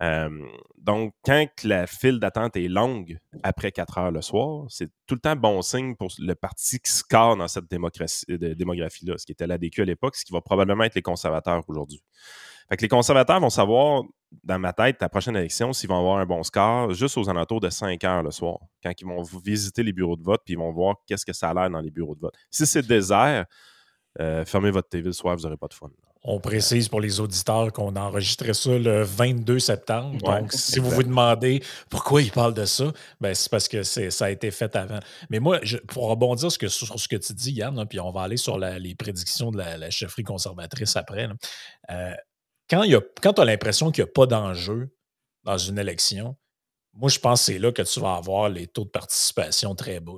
Donc, 0.00 1.14
quand 1.24 1.46
la 1.62 1.86
file 1.86 2.18
d'attente 2.18 2.56
est 2.56 2.68
longue 2.68 3.18
après 3.42 3.70
4 3.72 3.98
heures 3.98 4.10
le 4.10 4.22
soir, 4.22 4.64
c'est 4.68 4.90
tout 5.06 5.14
le 5.14 5.20
temps 5.20 5.36
bon 5.36 5.62
signe 5.62 5.94
pour 5.94 6.08
le 6.18 6.34
parti 6.34 6.78
qui 6.80 6.90
score 6.90 7.36
dans 7.36 7.48
cette 7.48 7.66
démographie-là, 7.70 9.18
ce 9.18 9.24
qui 9.24 9.32
était 9.32 9.46
la 9.46 9.56
DQ 9.56 9.82
à 9.82 9.84
l'époque, 9.84 10.16
ce 10.16 10.24
qui 10.24 10.32
va 10.32 10.40
probablement 10.40 10.84
être 10.84 10.94
les 10.94 11.02
conservateurs 11.02 11.62
aujourd'hui. 11.68 12.02
Fait 12.68 12.76
que 12.76 12.82
les 12.82 12.88
conservateurs 12.88 13.40
vont 13.40 13.50
savoir, 13.50 14.02
dans 14.42 14.58
ma 14.58 14.72
tête, 14.72 15.00
la 15.00 15.08
prochaine 15.08 15.36
élection, 15.36 15.72
s'ils 15.72 15.88
vont 15.88 15.98
avoir 15.98 16.18
un 16.18 16.26
bon 16.26 16.42
score 16.42 16.92
juste 16.92 17.16
aux 17.16 17.28
alentours 17.28 17.60
de 17.60 17.70
5 17.70 18.02
heures 18.04 18.22
le 18.22 18.30
soir, 18.30 18.58
quand 18.82 18.92
ils 18.98 19.06
vont 19.06 19.22
visiter 19.22 19.82
les 19.82 19.92
bureaux 19.92 20.16
de 20.16 20.22
vote, 20.22 20.42
puis 20.44 20.54
ils 20.54 20.58
vont 20.58 20.72
voir 20.72 20.96
qu'est-ce 21.06 21.24
que 21.24 21.32
ça 21.32 21.50
a 21.50 21.54
l'air 21.54 21.70
dans 21.70 21.80
les 21.80 21.90
bureaux 21.90 22.14
de 22.14 22.20
vote. 22.20 22.34
Si 22.50 22.66
c'est 22.66 22.86
désert, 22.86 23.46
euh, 24.20 24.44
fermez 24.44 24.70
votre 24.70 24.88
TV 24.88 25.06
le 25.06 25.12
soir, 25.12 25.36
vous 25.36 25.42
n'aurez 25.42 25.56
pas 25.56 25.68
de 25.68 25.74
fun. 25.74 25.90
On 26.26 26.40
précise 26.40 26.88
pour 26.88 27.02
les 27.02 27.20
auditeurs 27.20 27.70
qu'on 27.70 27.96
a 27.96 28.00
enregistré 28.00 28.54
ça 28.54 28.78
le 28.78 29.02
22 29.02 29.58
septembre. 29.58 30.18
donc, 30.22 30.52
si 30.52 30.78
vous 30.78 30.88
vous 30.88 31.02
demandez 31.02 31.62
pourquoi 31.90 32.22
il 32.22 32.30
parle 32.30 32.54
de 32.54 32.64
ça, 32.64 32.90
ben, 33.20 33.34
c'est 33.34 33.50
parce 33.50 33.68
que 33.68 33.82
ça 33.82 34.24
a 34.24 34.30
été 34.30 34.50
fait 34.50 34.74
avant. 34.74 35.00
Mais 35.28 35.38
moi, 35.38 35.60
pour 35.88 36.08
rebondir 36.08 36.50
sur, 36.50 36.98
ce 36.98 37.08
que 37.08 37.16
tu 37.16 37.34
dis, 37.34 37.52
Yann, 37.52 37.86
puis 37.86 38.00
on 38.00 38.10
va 38.10 38.22
aller 38.22 38.38
sur 38.38 38.58
les 38.58 38.94
prédictions 38.94 39.50
de 39.50 39.58
la, 39.58 39.90
chefferie 39.90 40.24
conservatrice 40.24 40.96
après. 40.96 41.28
Euh, 41.90 42.14
quand, 42.70 42.82
quand 43.20 43.34
tu 43.34 43.40
as 43.42 43.44
l'impression 43.44 43.90
qu'il 43.90 44.02
n'y 44.02 44.08
a 44.08 44.12
pas 44.12 44.26
d'enjeu 44.26 44.96
dans 45.42 45.58
une 45.58 45.78
élection, 45.78 46.36
moi, 46.94 47.10
je 47.10 47.18
pense 47.18 47.40
que 47.40 47.52
c'est 47.52 47.58
là 47.58 47.72
que 47.72 47.82
tu 47.82 48.00
vas 48.00 48.14
avoir 48.14 48.48
les 48.48 48.66
taux 48.66 48.84
de 48.84 48.90
participation 48.90 49.74
très 49.74 50.00
bas. 50.00 50.12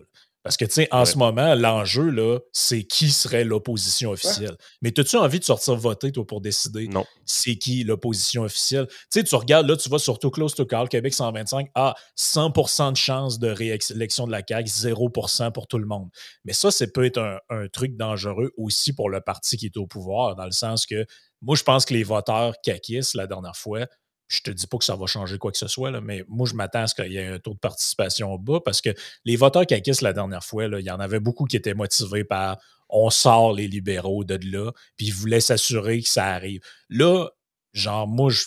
Parce 0.46 0.56
que, 0.56 0.64
tu 0.64 0.74
sais, 0.74 0.88
en 0.92 1.04
ce 1.04 1.18
moment, 1.18 1.56
l'enjeu, 1.56 2.08
là, 2.08 2.38
c'est 2.52 2.84
qui 2.84 3.10
serait 3.10 3.42
l'opposition 3.42 4.12
officielle. 4.12 4.56
Mais 4.80 4.96
as-tu 4.96 5.16
envie 5.16 5.40
de 5.40 5.44
sortir 5.44 5.74
voter, 5.74 6.12
toi, 6.12 6.24
pour 6.24 6.40
décider 6.40 6.88
c'est 7.24 7.56
qui 7.56 7.82
l'opposition 7.82 8.44
officielle? 8.44 8.86
Tu 8.86 8.94
sais, 9.10 9.24
tu 9.24 9.34
regardes, 9.34 9.68
là, 9.68 9.76
tu 9.76 9.88
vas 9.88 9.98
sur 9.98 10.20
Too 10.20 10.30
Close 10.30 10.54
to 10.54 10.64
Call, 10.64 10.88
Québec 10.88 11.14
125, 11.14 11.66
ah, 11.74 11.96
100% 12.16 12.92
de 12.92 12.96
chance 12.96 13.40
de 13.40 13.48
réélection 13.48 14.28
de 14.28 14.30
la 14.30 14.42
CAQ, 14.48 14.70
0% 14.70 15.50
pour 15.50 15.66
tout 15.66 15.78
le 15.78 15.86
monde. 15.86 16.10
Mais 16.44 16.52
ça, 16.52 16.70
ça 16.70 16.86
peut 16.86 17.04
être 17.04 17.18
un, 17.18 17.40
un, 17.50 17.66
truc 17.66 17.96
dangereux 17.96 18.52
aussi 18.56 18.92
pour 18.92 19.10
le 19.10 19.20
parti 19.20 19.56
qui 19.56 19.66
est 19.66 19.76
au 19.76 19.88
pouvoir, 19.88 20.36
dans 20.36 20.44
le 20.44 20.52
sens 20.52 20.86
que 20.86 21.06
moi, 21.42 21.56
je 21.56 21.64
pense 21.64 21.84
que 21.84 21.94
les 21.94 22.04
voteurs 22.04 22.54
caquistes, 22.62 23.14
la 23.14 23.26
dernière 23.26 23.56
fois, 23.56 23.86
je 24.28 24.40
te 24.40 24.50
dis 24.50 24.66
pas 24.66 24.78
que 24.78 24.84
ça 24.84 24.96
va 24.96 25.06
changer 25.06 25.38
quoi 25.38 25.52
que 25.52 25.58
ce 25.58 25.68
soit, 25.68 25.90
là, 25.90 26.00
mais 26.00 26.24
moi, 26.28 26.46
je 26.46 26.54
m'attends 26.54 26.82
à 26.82 26.86
ce 26.86 26.94
qu'il 26.94 27.12
y 27.12 27.16
ait 27.16 27.26
un 27.26 27.38
taux 27.38 27.54
de 27.54 27.58
participation 27.58 28.36
bas 28.38 28.60
parce 28.64 28.80
que 28.80 28.90
les 29.24 29.36
voteurs 29.36 29.66
caquistes 29.66 30.02
la 30.02 30.12
dernière 30.12 30.44
fois, 30.44 30.68
là, 30.68 30.80
il 30.80 30.86
y 30.86 30.90
en 30.90 31.00
avait 31.00 31.20
beaucoup 31.20 31.44
qui 31.44 31.56
étaient 31.56 31.74
motivés 31.74 32.24
par 32.24 32.58
on 32.88 33.10
sort 33.10 33.52
les 33.52 33.68
libéraux 33.68 34.24
de 34.24 34.38
là, 34.50 34.72
puis 34.96 35.06
ils 35.06 35.14
voulaient 35.14 35.40
s'assurer 35.40 36.02
que 36.02 36.08
ça 36.08 36.26
arrive. 36.26 36.60
Là, 36.88 37.28
genre, 37.72 38.06
moi, 38.06 38.30
je, 38.30 38.44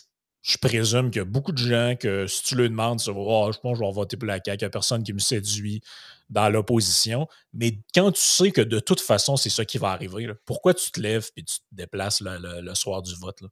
présume 0.61 1.11
qu'il 1.11 1.19
y 1.19 1.21
a 1.21 1.25
beaucoup 1.25 1.51
de 1.51 1.57
gens 1.57 1.95
que 1.99 2.25
si 2.25 2.43
tu 2.43 2.55
leur 2.55 2.69
demandes, 2.69 3.01
oh, 3.07 3.51
je 3.53 3.59
pense 3.59 3.73
que 3.73 3.83
je 3.83 3.87
vais 3.87 3.91
voter 3.93 4.17
pour 4.17 4.27
la 4.27 4.39
CAQ, 4.43 4.51
il 4.51 4.57
n'y 4.57 4.65
a 4.65 4.69
personne 4.69 5.03
qui 5.03 5.13
me 5.13 5.19
séduit 5.19 5.81
dans 6.29 6.49
l'opposition. 6.49 7.27
Mais 7.53 7.79
quand 7.93 8.11
tu 8.11 8.21
sais 8.21 8.51
que 8.51 8.61
de 8.61 8.79
toute 8.79 9.01
façon, 9.01 9.37
c'est 9.37 9.49
ça 9.49 9.65
qui 9.65 9.77
va 9.77 9.89
arriver, 9.89 10.31
pourquoi 10.45 10.73
tu 10.73 10.91
te 10.91 10.99
lèves 10.99 11.29
et 11.37 11.43
tu 11.43 11.59
te 11.59 11.65
déplaces 11.71 12.21
le, 12.21 12.73
soir 12.73 13.01
du 13.01 13.13
vote? 13.15 13.41
Là? 13.41 13.49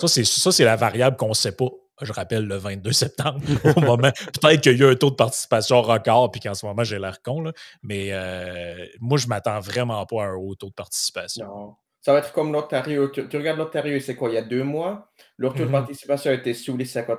Ça, 0.00 0.52
c'est 0.52 0.64
la 0.64 0.76
variable 0.76 1.16
qu'on 1.16 1.30
ne 1.30 1.34
sait 1.34 1.52
pas. 1.52 1.68
Je 2.02 2.12
rappelle 2.12 2.46
le 2.46 2.56
22 2.56 2.92
septembre, 2.92 3.40
au 3.76 3.80
moment. 3.80 4.10
Peut-être 4.40 4.60
qu'il 4.60 4.78
y 4.78 4.82
a 4.82 4.86
eu 4.86 4.90
un 4.92 4.96
taux 4.96 5.10
de 5.10 5.14
participation 5.14 5.80
record, 5.80 6.30
puis 6.30 6.40
qu'en 6.42 6.52
ce 6.52 6.66
moment, 6.66 6.84
j'ai 6.84 6.98
l'air 6.98 7.22
con, 7.22 7.52
mais 7.82 8.08
euh, 8.12 8.84
moi, 9.00 9.16
je 9.16 9.28
m'attends 9.28 9.60
vraiment 9.60 10.04
pas 10.04 10.24
à 10.24 10.26
un 10.26 10.34
haut 10.34 10.54
taux 10.54 10.68
de 10.68 10.74
participation. 10.74 11.76
Ça 12.06 12.12
va 12.12 12.20
être 12.20 12.32
comme 12.32 12.52
l'Ontario. 12.52 13.08
Tu, 13.08 13.22
regardes 13.36 13.58
l'Ontario, 13.58 13.98
c'est 13.98 14.14
quoi, 14.14 14.28
il 14.28 14.36
y 14.36 14.38
a 14.38 14.42
deux 14.42 14.62
mois? 14.62 15.10
Leur 15.38 15.54
taux 15.54 15.64
de 15.64 15.68
mm-hmm. 15.68 15.72
participation 15.72 16.30
était 16.30 16.54
sous 16.54 16.76
les 16.76 16.84
50 16.84 17.18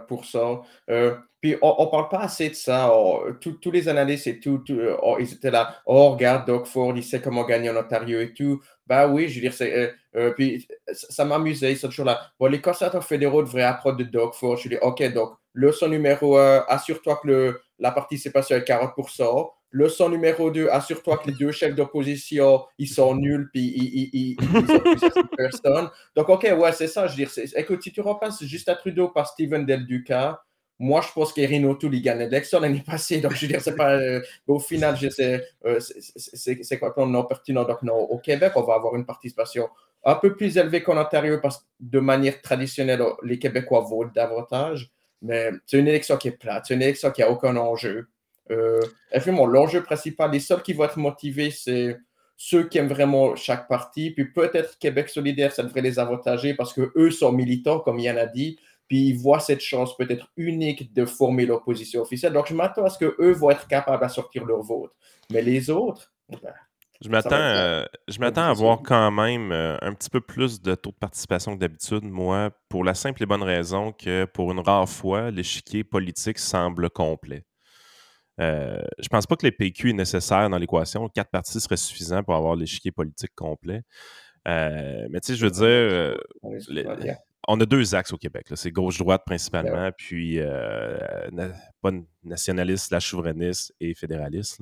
euh, 0.90 1.14
Puis 1.42 1.58
on 1.62 1.84
ne 1.84 1.92
parle 1.92 2.08
pas 2.08 2.20
assez 2.20 2.48
de 2.48 2.54
ça. 2.54 2.90
tous 3.42 3.72
les 3.72 3.90
analystes 3.90 4.28
et 4.28 4.40
tout, 4.40 4.64
oh, 5.02 5.18
ils 5.20 5.34
étaient 5.34 5.52
là. 5.52 5.76
Oh, 5.86 6.12
regarde, 6.12 6.48
Doug 6.48 6.66
Ford, 6.68 6.94
il 6.96 7.04
sait 7.04 7.20
comment 7.20 7.44
gagner 7.44 7.70
en 7.70 7.76
Ontario 7.76 8.22
et 8.22 8.34
tout. 8.34 8.62
Ben 8.86 9.12
oui, 9.12 9.28
je 9.28 9.36
veux 9.36 9.42
dire, 9.42 9.54
c'est. 9.54 9.78
Euh, 9.78 9.92
euh, 10.16 10.32
puis 10.32 10.66
ça 10.94 11.26
m'amusait, 11.26 11.74
ils 11.74 11.78
sont 11.78 11.90
toujours 11.90 12.06
là. 12.06 12.22
Bon, 12.40 12.50
les 12.50 12.62
conservateurs 12.62 13.04
fédéraux 13.04 13.44
devraient 13.44 13.64
apprendre 13.64 13.98
de 13.98 14.06
Doug 14.06 14.36
Ford. 14.36 14.56
Je 14.56 14.70
dis, 14.70 14.78
OK, 14.82 15.04
donc, 15.12 15.34
leçon 15.54 15.90
numéro 15.90 16.38
1, 16.38 16.64
assure-toi 16.70 17.20
que 17.22 17.28
le, 17.28 17.62
la 17.78 17.92
participation 17.92 18.56
est 18.56 18.64
40 18.64 18.94
Leçon 19.72 20.10
numéro 20.10 20.50
2, 20.50 20.70
assure-toi 20.70 21.18
que 21.18 21.28
les 21.28 21.36
deux 21.36 21.52
chefs 21.52 21.76
d'opposition, 21.76 22.64
ils 22.78 22.88
sont 22.88 23.16
nuls, 23.16 23.50
puis 23.52 23.74
ils, 23.76 24.10
ils, 24.14 24.32
ils, 24.32 24.38
personne. 25.38 25.90
Donc, 26.16 26.30
OK, 26.30 26.44
ouais, 26.58 26.72
c'est 26.72 26.88
ça. 26.88 27.08
Je 27.08 27.18
veux 27.18 27.26
dire, 27.26 27.32
écoute, 27.56 27.84
si 27.84 27.92
tu 27.92 28.02
repasses 28.02 28.44
juste 28.46 28.70
à 28.70 28.76
Trudeau 28.76 29.10
par 29.10 29.28
Steven 29.28 29.66
Del 29.66 29.86
Duca, 29.86 30.42
moi, 30.80 31.02
je 31.02 31.12
pense 31.12 31.34
qu'Erin 31.34 31.64
O'Toole, 31.64 31.96
il 31.96 32.02
gagne 32.02 32.20
l'élection 32.20 32.60
l'année 32.60 32.84
passée. 32.86 33.20
Donc, 33.20 33.34
je 33.34 33.42
veux 33.42 33.48
dire, 33.48 33.62
c'est 33.62 33.76
pas. 33.76 33.96
Euh, 33.96 34.22
au 34.46 34.60
final, 34.60 34.96
euh, 35.20 35.80
c'est 35.80 36.80
complètement 36.80 37.08
non 37.08 37.24
pertinent? 37.24 37.64
Donc, 37.64 37.82
non, 37.82 37.96
au 37.96 38.20
Québec, 38.20 38.54
on 38.56 38.62
va 38.62 38.76
avoir 38.76 38.96
une 38.96 39.06
participation 39.06 39.70
un 40.04 40.16
peu 40.16 40.36
plus 40.36 40.58
élevée 40.58 40.84
qu'en 40.84 40.98
Ontario 40.98 41.40
parce 41.42 41.58
que 41.58 41.64
de 41.80 42.00
manière 42.00 42.42
traditionnelle, 42.42 43.04
les 43.24 43.40
Québécois 43.40 43.82
votent 43.82 44.14
davantage. 44.14 44.92
Mais 45.22 45.52
c'est 45.66 45.80
une 45.80 45.88
élection 45.88 46.16
qui 46.18 46.28
est 46.28 46.32
plate. 46.32 46.66
C'est 46.68 46.76
une 46.76 46.84
élection 46.84 47.10
qui 47.12 47.22
n'a 47.22 47.32
aucun 47.32 47.56
enjeu. 47.58 48.08
Euh, 48.52 48.82
effectivement, 49.12 49.46
l'enjeu 49.46 49.84
principal, 49.84 50.32
les 50.32 50.40
seuls 50.40 50.62
qui 50.62 50.74
vont 50.74 50.86
être 50.86 50.98
motivés, 50.98 51.52
c'est 51.52 51.98
ceux 52.38 52.68
qui 52.68 52.78
aiment 52.78 52.88
vraiment 52.88 53.36
chaque 53.36 53.68
parti. 53.68 54.12
Puis 54.12 54.32
peut-être 54.32 54.78
Québec 54.80 55.10
solidaire, 55.10 55.52
ça 55.52 55.64
devrait 55.64 55.82
les 55.82 56.00
avantager 56.00 56.54
parce 56.54 56.74
qu'eux 56.74 57.12
sont 57.12 57.32
militants, 57.32 57.80
comme 57.80 58.00
Yann 58.00 58.18
a 58.18 58.28
dit. 58.28 58.60
Puis 58.88 59.10
ils 59.10 59.18
voient 59.18 59.40
cette 59.40 59.60
chance 59.60 59.98
peut-être 59.98 60.30
unique 60.38 60.94
de 60.94 61.06
former 61.06 61.46
l'opposition 61.46 62.02
officielle. 62.02 62.34
Donc 62.34 62.48
je 62.48 62.54
m'attends 62.54 62.86
à 62.86 62.90
ce 62.90 63.00
qu'eux 63.00 63.34
vont 63.34 63.50
être 63.50 63.68
capables 63.68 64.04
à 64.04 64.10
sortir 64.10 64.46
leur 64.46 64.62
vote. 64.62 64.92
Mais 65.32 65.42
les 65.42 65.70
autres, 65.70 66.14
ben, 66.30 66.54
je 67.02 67.10
m'attends, 67.10 67.36
euh, 67.36 67.86
je 68.08 68.20
m'attends 68.20 68.44
à 68.44 68.50
avoir 68.50 68.82
quand 68.82 69.12
même 69.12 69.52
euh, 69.52 69.78
un 69.82 69.94
petit 69.94 70.10
peu 70.10 70.22
plus 70.22 70.62
de 70.62 70.74
taux 70.74 70.92
de 70.92 70.96
participation 70.96 71.54
que 71.54 71.60
d'habitude, 71.60 72.04
moi, 72.04 72.50
pour 72.70 72.84
la 72.84 72.94
simple 72.94 73.22
et 73.22 73.26
bonne 73.26 73.44
raison 73.44 73.92
que 73.92 74.26
pour 74.26 74.52
une 74.52 74.60
rare 74.60 74.90
fois, 74.90 75.30
l'échiquier 75.30 75.84
politique 75.84 76.40
semble 76.40 76.90
complet. 76.90 77.44
Euh, 78.40 78.82
je 79.00 79.08
pense 79.08 79.26
pas 79.26 79.36
que 79.36 79.46
les 79.46 79.52
PQ 79.52 79.92
est 79.92 79.94
nécessaire 79.94 80.50
dans 80.50 80.58
l'équation. 80.58 81.08
Quatre 81.10 81.32
partis 81.32 81.60
seraient 81.60 81.78
suffisants 81.78 82.24
pour 82.24 82.36
avoir 82.36 82.56
l'échiquier 82.56 82.92
politique 82.92 83.34
complet. 83.36 83.82
Euh, 84.48 85.08
mais 85.10 85.20
tu 85.20 85.34
sais, 85.34 85.36
je 85.36 85.46
veux 85.46 85.52
dire, 85.52 86.18
on 87.48 87.60
a 87.60 87.66
deux 87.66 87.96
axes 87.96 88.14
au 88.14 88.18
Québec. 88.18 88.46
C'est 88.56 88.72
gauche-droite 88.72 89.24
principalement, 89.26 89.90
puis 89.98 90.40
euh, 90.40 90.98
pas 91.82 91.92
nationaliste, 92.24 92.92
la 92.92 93.00
souverainiste 93.00 93.74
et 93.80 93.94
fédéraliste. 93.96 94.62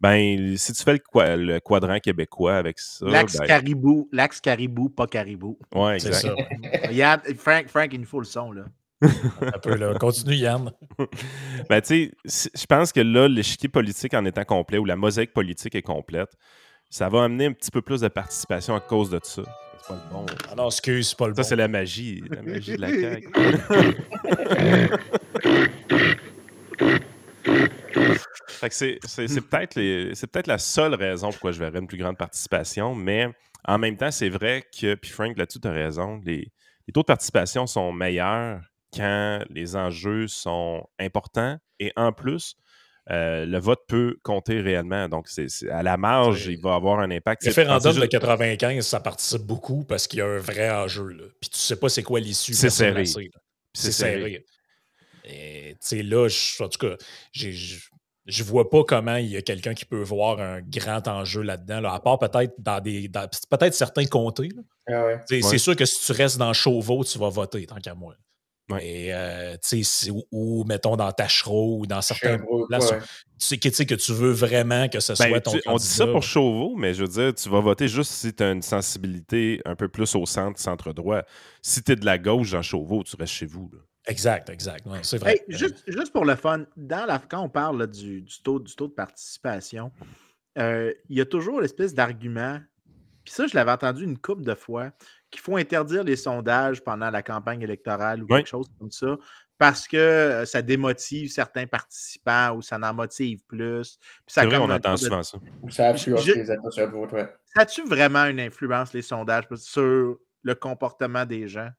Ben, 0.00 0.56
si 0.56 0.72
tu 0.72 0.82
fais 0.84 0.92
le, 0.92 1.58
quadrant 1.58 1.98
québécois 1.98 2.56
avec 2.56 2.78
ça. 2.78 3.04
L'axe 3.04 3.36
ben 3.36 3.46
caribou, 3.46 4.08
l'axe 4.12 4.40
caribou, 4.40 4.88
pas 4.90 5.08
caribou. 5.08 5.58
Ouais, 5.74 5.94
exact. 5.94 6.36
Frank, 7.36 7.66
Frank, 7.66 7.92
il 7.92 8.00
nous 8.00 8.06
faut 8.06 8.20
le 8.20 8.24
son, 8.24 8.52
là. 8.52 8.64
Un 9.02 9.58
peu 9.62 9.76
là. 9.76 9.94
Continue, 9.94 10.34
Yann. 10.34 10.72
ben, 11.68 11.80
tu 11.80 12.12
sais, 12.24 12.50
je 12.54 12.66
pense 12.66 12.92
que 12.92 13.00
là, 13.00 13.28
l'échiquier 13.28 13.68
politique 13.68 14.14
en 14.14 14.24
étant 14.24 14.44
complet 14.44 14.78
ou 14.78 14.84
la 14.84 14.96
mosaïque 14.96 15.32
politique 15.32 15.74
est 15.74 15.82
complète, 15.82 16.30
ça 16.90 17.08
va 17.08 17.24
amener 17.24 17.46
un 17.46 17.52
petit 17.52 17.70
peu 17.70 17.82
plus 17.82 18.00
de 18.00 18.08
participation 18.08 18.74
à 18.74 18.80
cause 18.80 19.10
de 19.10 19.20
ça. 19.22 19.42
C'est 19.80 19.88
pas 19.88 19.94
le 19.94 20.12
bon. 20.12 20.26
Ah 20.50 20.54
non, 20.56 20.66
excuse, 20.66 21.10
c'est 21.10 21.18
pas 21.18 21.28
le 21.28 21.34
ça, 21.34 21.42
bon. 21.42 21.48
c'est 21.48 21.56
la 21.56 21.68
magie. 21.68 22.22
La 22.28 22.42
magie 22.42 22.76
de 22.76 22.80
la 22.80 22.88
CAQ. 22.88 23.28
c'est, 28.70 29.40
peut-être 29.48 29.74
peut 30.32 30.42
la 30.46 30.58
seule 30.58 30.94
raison 30.94 31.30
pourquoi 31.30 31.52
je 31.52 31.60
verrais 31.60 31.78
une 31.78 31.86
plus 31.86 31.98
grande 31.98 32.16
participation, 32.16 32.94
mais 32.94 33.28
en 33.64 33.78
même 33.78 33.96
temps, 33.96 34.10
c'est 34.10 34.28
vrai 34.28 34.64
que, 34.78 34.94
puis 34.94 35.10
Frank, 35.10 35.36
là-dessus, 35.36 35.60
tu 35.60 35.68
as 35.68 35.72
raison, 35.72 36.20
les, 36.24 36.50
les 36.86 36.92
taux 36.92 37.02
de 37.02 37.06
participation 37.06 37.66
sont 37.66 37.92
meilleurs 37.92 38.60
quand 38.94 39.44
les 39.50 39.76
enjeux 39.76 40.28
sont 40.28 40.86
importants 40.98 41.58
et 41.78 41.92
en 41.96 42.12
plus, 42.12 42.54
euh, 43.10 43.46
le 43.46 43.58
vote 43.58 43.80
peut 43.88 44.16
compter 44.22 44.60
réellement. 44.60 45.08
Donc, 45.08 45.28
c'est, 45.28 45.48
à 45.70 45.82
la 45.82 45.96
marge, 45.96 46.46
il 46.46 46.60
va 46.60 46.74
avoir 46.74 47.00
un 47.00 47.10
impact. 47.10 47.42
Le 47.44 47.48
référendum 47.48 47.98
de 47.98 48.06
95, 48.06 48.86
ça 48.86 49.00
participe 49.00 49.42
beaucoup 49.42 49.84
parce 49.84 50.06
qu'il 50.06 50.18
y 50.18 50.22
a 50.22 50.26
un 50.26 50.38
vrai 50.38 50.70
enjeu. 50.70 51.08
Là. 51.08 51.24
Puis 51.40 51.50
tu 51.50 51.58
sais 51.58 51.76
pas 51.76 51.88
c'est 51.88 52.02
quoi 52.02 52.20
l'issue. 52.20 52.52
C'est 52.52 52.70
serré. 52.70 53.04
C'est 53.72 53.92
serré. 53.92 54.44
Et 55.24 55.72
tu 55.72 55.78
sais, 55.80 56.02
là, 56.02 56.28
en 56.60 56.68
tout 56.68 56.78
cas, 56.78 56.96
j'ai 57.32 57.52
je 58.28 58.44
vois 58.44 58.68
pas 58.68 58.84
comment 58.84 59.16
il 59.16 59.28
y 59.28 59.36
a 59.38 59.42
quelqu'un 59.42 59.72
qui 59.72 59.86
peut 59.86 60.02
voir 60.02 60.38
un 60.38 60.60
grand 60.60 61.08
enjeu 61.08 61.40
là-dedans, 61.40 61.82
à 61.84 61.98
part 61.98 62.18
peut-être 62.18 62.54
dans 62.58 62.78
des 62.78 63.08
peut-être 63.08 63.74
certains 63.74 64.04
comtés. 64.04 64.50
Ah 64.86 65.04
c'est 65.26 65.58
sûr 65.58 65.74
que 65.74 65.86
si 65.86 66.04
tu 66.04 66.12
restes 66.12 66.36
dans 66.36 66.52
Chauveau, 66.52 67.04
tu 67.04 67.18
vas 67.18 67.30
voter, 67.30 67.66
tant 67.66 67.76
qu'à 67.76 67.94
moi. 67.94 68.14
Et, 68.80 69.14
euh, 69.14 69.56
ou, 70.30 70.64
mettons 70.64 70.96
dans 70.96 71.10
Tachereau 71.10 71.78
ou 71.80 71.86
dans 71.86 72.02
certains 72.02 72.38
places, 72.68 72.92
tu 73.38 73.72
sais 73.72 73.86
que 73.86 73.94
tu 73.94 74.12
veux 74.12 74.32
vraiment 74.32 74.88
que 74.88 75.00
ce 75.00 75.12
ben, 75.14 75.28
soit 75.28 75.40
ton 75.40 75.52
On 75.66 75.76
dit 75.76 75.86
ça 75.86 76.06
pour 76.06 76.22
Chauveau, 76.22 76.76
mais 76.76 76.92
je 76.92 77.02
veux 77.02 77.08
dire, 77.08 77.34
tu 77.34 77.48
vas 77.48 77.60
voter 77.60 77.88
juste 77.88 78.12
si 78.12 78.34
tu 78.34 78.42
as 78.42 78.50
une 78.50 78.62
sensibilité 78.62 79.62
un 79.64 79.74
peu 79.74 79.88
plus 79.88 80.14
au 80.14 80.26
centre, 80.26 80.60
centre-droit. 80.60 81.22
Si 81.62 81.82
tu 81.82 81.92
es 81.92 81.96
de 81.96 82.04
la 82.04 82.18
gauche 82.18 82.50
dans 82.50 82.62
Chauveau, 82.62 83.02
tu 83.04 83.16
restes 83.16 83.32
chez 83.32 83.46
vous. 83.46 83.70
Exact, 84.06 84.48
exact. 84.48 84.86
c'est 85.02 85.18
vrai. 85.18 85.44
juste, 85.48 86.12
pour 86.12 86.24
le 86.24 86.34
fun, 86.34 86.64
dans 86.76 87.06
la, 87.06 87.18
quand 87.18 87.42
on 87.42 87.48
parle 87.48 87.86
du, 87.86 88.24
taux, 88.42 88.58
du 88.58 88.74
taux 88.74 88.88
de 88.88 88.94
participation, 88.94 89.92
euh, 90.58 90.92
il 91.08 91.18
y 91.18 91.20
a 91.20 91.26
toujours 91.26 91.60
l'espèce 91.60 91.94
d'argument, 91.94 92.58
puis 93.24 93.34
ça, 93.34 93.46
je 93.46 93.54
l'avais 93.54 93.70
entendu 93.70 94.04
une 94.04 94.18
couple 94.18 94.44
de 94.44 94.54
fois, 94.54 94.92
qu'il 95.30 95.40
faut 95.40 95.56
interdire 95.56 96.04
les 96.04 96.16
sondages 96.16 96.82
pendant 96.82 97.10
la 97.10 97.22
campagne 97.22 97.62
électorale 97.62 98.22
ou 98.22 98.26
quelque 98.26 98.48
chose 98.48 98.66
comme 98.78 98.90
ça, 98.90 99.16
parce 99.58 99.88
que 99.88 99.96
euh, 99.96 100.44
ça 100.44 100.62
démotive 100.62 101.30
certains 101.30 101.66
participants 101.66 102.52
ou 102.52 102.62
ça 102.62 102.78
en 102.78 102.94
motive 102.94 103.40
plus. 103.46 103.98
C'est 104.26 104.46
vrai, 104.46 104.56
on 104.56 104.70
entend 104.70 104.96
souvent 104.96 105.22
ça. 105.22 105.38
Ou 105.62 105.70
ça 105.70 105.88
influence 105.88 106.26
les 106.26 106.50
intentions 106.50 106.86
de 106.86 106.92
vote, 106.92 107.12
ouais. 107.12 107.28
Ça 107.54 107.62
a-tu 107.62 107.84
vraiment 107.84 108.24
une 108.26 108.40
influence, 108.40 108.92
les 108.92 109.02
sondages, 109.02 109.44
sur 109.56 110.16
le 110.42 110.54
comportement 110.54 111.26
des 111.26 111.48
gens? 111.48 111.70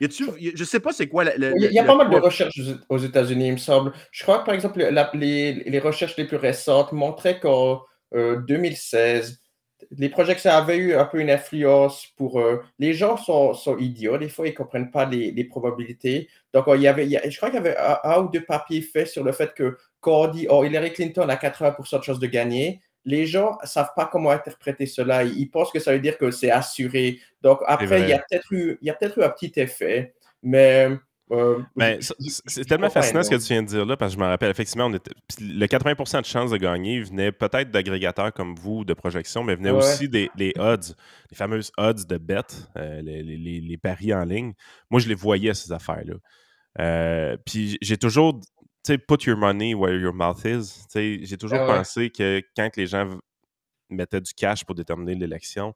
Y 0.00 0.08
je 0.10 0.58
ne 0.58 0.64
sais 0.64 0.80
pas 0.80 0.92
c'est 0.92 1.08
quoi. 1.08 1.24
il 1.36 1.72
y 1.72 1.78
a, 1.78 1.84
pas 1.84 1.94
mal 1.94 2.08
de 2.08 2.16
recherches 2.16 2.58
aux 2.88 2.96
États-Unis, 2.96 3.48
il 3.48 3.52
me 3.52 3.58
semble. 3.58 3.92
Je 4.10 4.22
crois 4.22 4.38
que, 4.38 4.46
par 4.46 4.54
exemple, 4.54 4.78
les, 5.12 5.52
les, 5.52 5.78
recherches 5.78 6.16
les 6.16 6.24
plus 6.24 6.38
récentes 6.38 6.92
montraient 6.92 7.38
qu'en 7.38 7.82
2016, 8.14 9.30
euh, 9.30 9.34
les 9.96 10.08
projections 10.08 10.50
avaient 10.50 10.76
eu 10.76 10.94
un 10.94 11.04
peu 11.04 11.20
une 11.20 11.30
influence 11.30 12.06
pour. 12.16 12.40
Euh, 12.40 12.62
les 12.78 12.94
gens 12.94 13.16
sont, 13.16 13.54
sont, 13.54 13.76
idiots, 13.78 14.18
des 14.18 14.28
fois, 14.28 14.46
ils 14.46 14.52
ne 14.52 14.56
comprennent 14.56 14.90
pas 14.90 15.04
les, 15.04 15.30
les, 15.30 15.44
probabilités. 15.44 16.28
Donc, 16.52 16.66
il 16.74 16.82
y 16.82 16.88
avait, 16.88 17.08
je 17.08 17.36
crois 17.36 17.50
qu'il 17.50 17.58
y 17.58 17.66
avait 17.66 17.76
un, 17.78 18.22
ou 18.22 18.28
deux 18.28 18.44
papiers 18.44 18.82
faits 18.82 19.08
sur 19.08 19.24
le 19.24 19.32
fait 19.32 19.54
que 19.54 19.76
quand 20.00 20.22
on 20.22 20.28
dit 20.28 20.46
oh, 20.48 20.64
Hillary 20.64 20.92
Clinton 20.92 21.28
a 21.28 21.36
80% 21.36 21.98
de 21.98 22.04
chances 22.04 22.18
de 22.18 22.26
gagner, 22.26 22.80
les 23.04 23.26
gens 23.26 23.58
ne 23.62 23.66
savent 23.66 23.92
pas 23.96 24.06
comment 24.06 24.30
interpréter 24.30 24.86
cela. 24.86 25.24
Ils, 25.24 25.50
pensent 25.50 25.72
que 25.72 25.80
ça 25.80 25.92
veut 25.92 26.00
dire 26.00 26.18
que 26.18 26.30
c'est 26.30 26.50
assuré. 26.50 27.18
Donc, 27.42 27.60
après, 27.66 28.02
il 28.02 28.08
y 28.08 28.12
a 28.12 28.18
peut-être 28.18 28.52
eu, 28.52 28.78
peut 28.78 29.12
eu 29.16 29.22
un 29.22 29.30
petit 29.30 29.52
effet. 29.56 30.14
Mais 30.42 30.88
euh, 31.30 31.62
ben, 31.76 31.98
c'est 32.00 32.64
tellement 32.64 32.90
fascinant 32.90 33.22
ce 33.22 33.30
que 33.30 33.36
tu 33.36 33.52
viens 33.52 33.62
de 33.62 33.68
dire 33.68 33.86
là, 33.86 33.96
parce 33.96 34.12
que 34.12 34.18
je 34.18 34.24
me 34.24 34.28
rappelle, 34.28 34.50
effectivement, 34.50 34.86
on 34.86 34.94
était, 34.94 35.12
le 35.40 35.66
80% 35.66 36.20
de 36.20 36.26
chances 36.26 36.50
de 36.50 36.56
gagner 36.56 37.00
venait 37.00 37.30
peut-être 37.30 37.70
d'agrégateurs 37.70 38.32
comme 38.32 38.54
vous, 38.56 38.84
de 38.84 38.94
projection, 38.94 39.44
mais 39.44 39.54
venait 39.54 39.70
aussi 39.70 40.08
des 40.08 40.30
odds, 40.58 40.94
les 41.30 41.36
fameuses 41.36 41.70
odds 41.76 42.04
de 42.08 42.18
bet, 42.18 42.42
euh, 42.76 43.00
les, 43.02 43.78
paris 43.80 44.12
en 44.12 44.24
ligne. 44.24 44.52
Moi, 44.90 45.00
je 45.00 45.08
les 45.08 45.14
voyais, 45.14 45.54
ces 45.54 45.72
affaires-là. 45.72 46.14
Euh, 46.80 47.36
puis 47.46 47.78
j'ai 47.80 47.96
toujours, 47.96 48.40
tu 48.40 48.48
sais, 48.84 48.98
put 48.98 49.24
your 49.26 49.36
money 49.36 49.74
where 49.74 49.98
your 49.98 50.12
mouth 50.12 50.44
is. 50.44 50.84
J'ai 50.94 51.36
toujours 51.36 51.60
ah 51.60 51.78
pensé 51.78 52.10
que 52.10 52.42
quand 52.56 52.76
les 52.76 52.86
gens 52.86 53.08
mettaient 53.88 54.20
du 54.20 54.32
cash 54.34 54.64
pour 54.64 54.74
déterminer 54.74 55.14
l'élection, 55.14 55.74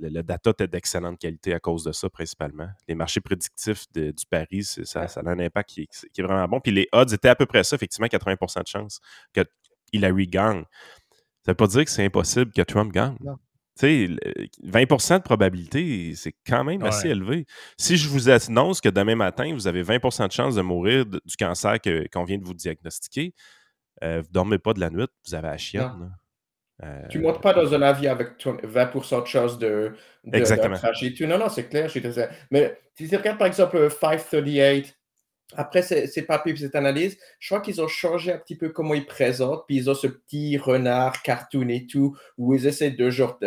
le, 0.00 0.22
data 0.22 0.50
était 0.50 0.68
d'excellente 0.68 1.18
qualité 1.18 1.54
à 1.54 1.60
cause 1.60 1.84
de 1.84 1.92
ça, 1.92 2.08
principalement. 2.08 2.68
Les 2.88 2.94
marchés 2.94 3.20
prédictifs 3.20 3.86
du 3.92 4.12
Paris, 4.30 4.64
ça, 4.64 5.02
a 5.02 5.28
un 5.28 5.38
impact 5.38 5.70
qui 5.70 5.82
est, 5.82 6.22
vraiment 6.22 6.46
bon. 6.48 6.60
Puis 6.60 6.72
les 6.72 6.88
odds 6.92 7.12
étaient 7.12 7.28
à 7.28 7.34
peu 7.34 7.46
près 7.46 7.64
ça, 7.64 7.76
effectivement, 7.76 8.06
80% 8.06 8.62
de 8.62 8.68
chance 8.68 9.00
que 9.32 9.42
Hillary 9.92 10.26
gagne. 10.26 10.64
Ça 11.44 11.52
ne 11.52 11.52
veut 11.52 11.56
pas 11.56 11.66
dire 11.66 11.84
que 11.84 11.90
c'est 11.90 12.04
impossible 12.04 12.52
que 12.52 12.62
Trump 12.62 12.92
gagne. 12.92 13.16
Tu 13.78 14.08
sais, 14.08 14.16
20% 14.64 15.18
de 15.18 15.22
probabilité, 15.22 16.14
c'est 16.14 16.34
quand 16.46 16.64
même 16.64 16.82
assez 16.82 17.08
élevé. 17.08 17.44
Si 17.78 17.96
je 17.96 18.08
vous 18.08 18.30
annonce 18.30 18.80
que 18.80 18.88
demain 18.88 19.16
matin, 19.16 19.52
vous 19.52 19.66
avez 19.66 19.82
20% 19.82 20.28
de 20.28 20.32
chance 20.32 20.54
de 20.54 20.62
mourir 20.62 21.04
du 21.04 21.36
cancer 21.38 21.78
qu'on 22.12 22.24
vient 22.24 22.38
de 22.38 22.44
vous 22.44 22.54
diagnostiquer, 22.54 23.34
euh, 24.02 24.20
vous 24.22 24.28
ne 24.28 24.32
dormez 24.32 24.58
pas 24.58 24.72
de 24.72 24.80
la 24.80 24.90
nuit, 24.90 25.06
vous 25.26 25.34
avez 25.34 25.48
la 25.48 25.58
chienne. 25.58 26.10
Euh, 26.82 27.02
tu 27.08 27.18
ne 27.18 27.22
montes 27.22 27.40
pas 27.40 27.54
dans 27.54 27.72
un 27.72 27.80
avion 27.80 28.10
avec 28.10 28.38
20% 28.38 29.22
de 29.22 29.26
chance 29.26 29.58
de, 29.58 29.92
de, 30.24 31.26
Non, 31.26 31.38
non, 31.38 31.48
c'est 31.48 31.68
clair. 31.68 31.90
Mais 32.50 32.78
si 32.94 33.08
tu 33.08 33.16
regardes 33.16 33.38
par 33.38 33.46
exemple 33.46 33.88
538, 33.90 34.94
après 35.54 35.82
ces, 35.82 36.22
papiers 36.22 36.52
et 36.52 36.56
cette 36.56 36.74
analyse, 36.74 37.16
je 37.38 37.48
crois 37.48 37.60
qu'ils 37.60 37.80
ont 37.80 37.88
changé 37.88 38.32
un 38.32 38.38
petit 38.38 38.56
peu 38.56 38.70
comment 38.70 38.94
ils 38.94 39.06
présentent, 39.06 39.64
puis 39.66 39.76
ils 39.76 39.88
ont 39.88 39.94
ce 39.94 40.08
petit 40.08 40.58
renard 40.58 41.22
cartoon 41.22 41.68
et 41.68 41.86
tout, 41.86 42.16
où 42.36 42.54
ils 42.54 42.66
essaient 42.66 42.90
de 42.90 43.10
genre 43.10 43.38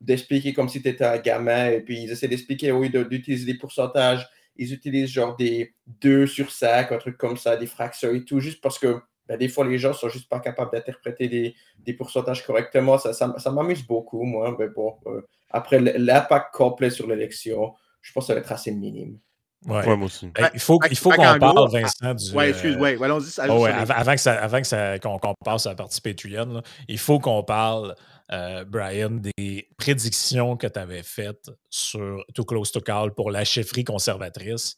d'expliquer 0.00 0.52
comme 0.52 0.68
si 0.68 0.82
tu 0.82 0.88
étais 0.88 1.04
un 1.04 1.18
gamin, 1.18 1.70
et 1.70 1.80
puis 1.80 2.02
ils 2.02 2.10
essaient 2.10 2.28
d'expliquer, 2.28 2.72
oui, 2.72 2.90
d'utiliser 2.90 3.46
des 3.46 3.58
pourcentages. 3.58 4.28
Ils 4.58 4.72
utilisent 4.72 5.10
genre 5.10 5.36
des 5.36 5.74
2 6.02 6.26
sur 6.26 6.50
5, 6.50 6.92
un 6.92 6.98
truc 6.98 7.16
comme 7.18 7.36
ça, 7.36 7.56
des 7.56 7.66
fractions 7.66 8.14
et 8.14 8.24
tout, 8.24 8.40
juste 8.40 8.60
parce 8.62 8.78
que 8.78 9.00
ben, 9.28 9.36
des 9.36 9.48
fois, 9.48 9.66
les 9.66 9.78
gens 9.78 9.92
sont 9.92 10.08
juste 10.08 10.28
pas 10.28 10.40
capables 10.40 10.70
d'interpréter 10.72 11.28
des, 11.28 11.54
des, 11.78 11.92
pourcentages 11.94 12.44
correctement. 12.44 12.98
Ça, 12.98 13.12
ça, 13.12 13.50
m'amuse 13.50 13.86
beaucoup, 13.86 14.22
moi. 14.22 14.54
Mais 14.58 14.68
bon, 14.68 14.96
euh, 15.06 15.22
après, 15.50 15.80
l'impact 15.80 16.54
complet 16.54 16.90
sur 16.90 17.06
l'élection, 17.06 17.74
je 18.00 18.12
pense 18.12 18.24
que 18.24 18.26
ça 18.28 18.34
va 18.34 18.40
être 18.40 18.52
assez 18.52 18.72
minime. 18.72 19.18
Ouais. 19.64 19.96
moi 19.96 20.06
aussi. 20.06 20.30
il 20.54 20.60
faut, 20.60 20.78
il 20.90 20.96
faut 20.96 21.10
qu'on 21.10 21.38
parle, 21.38 21.70
Vincent, 21.70 22.14
du. 22.14 22.36
Oui, 22.36 22.44
excuse, 22.44 22.76
moi 22.76 22.88
allons 23.00 23.18
avant, 23.64 24.12
que 24.12 24.20
ça, 24.20 24.34
avant 24.34 24.60
que 24.60 24.98
qu'on 24.98 25.34
passe 25.44 25.66
à 25.66 25.70
la 25.70 25.74
partie 25.74 26.00
Patreon, 26.00 26.62
il 26.86 26.98
faut 26.98 27.18
qu'on 27.18 27.42
parle, 27.42 27.96
euh, 28.32 28.64
Brian, 28.64 29.18
des 29.36 29.68
prédictions 29.76 30.56
que 30.56 30.68
tu 30.68 30.78
avais 30.78 31.02
faites 31.02 31.50
sur 31.68 32.24
Too 32.34 32.44
Close 32.44 32.70
to 32.70 32.80
Call 32.80 33.12
pour 33.14 33.30
la 33.30 33.44
chefferie 33.44 33.82
conservatrice. 33.82 34.76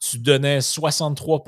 Tu 0.00 0.18
donnais 0.18 0.62
63 0.62 1.44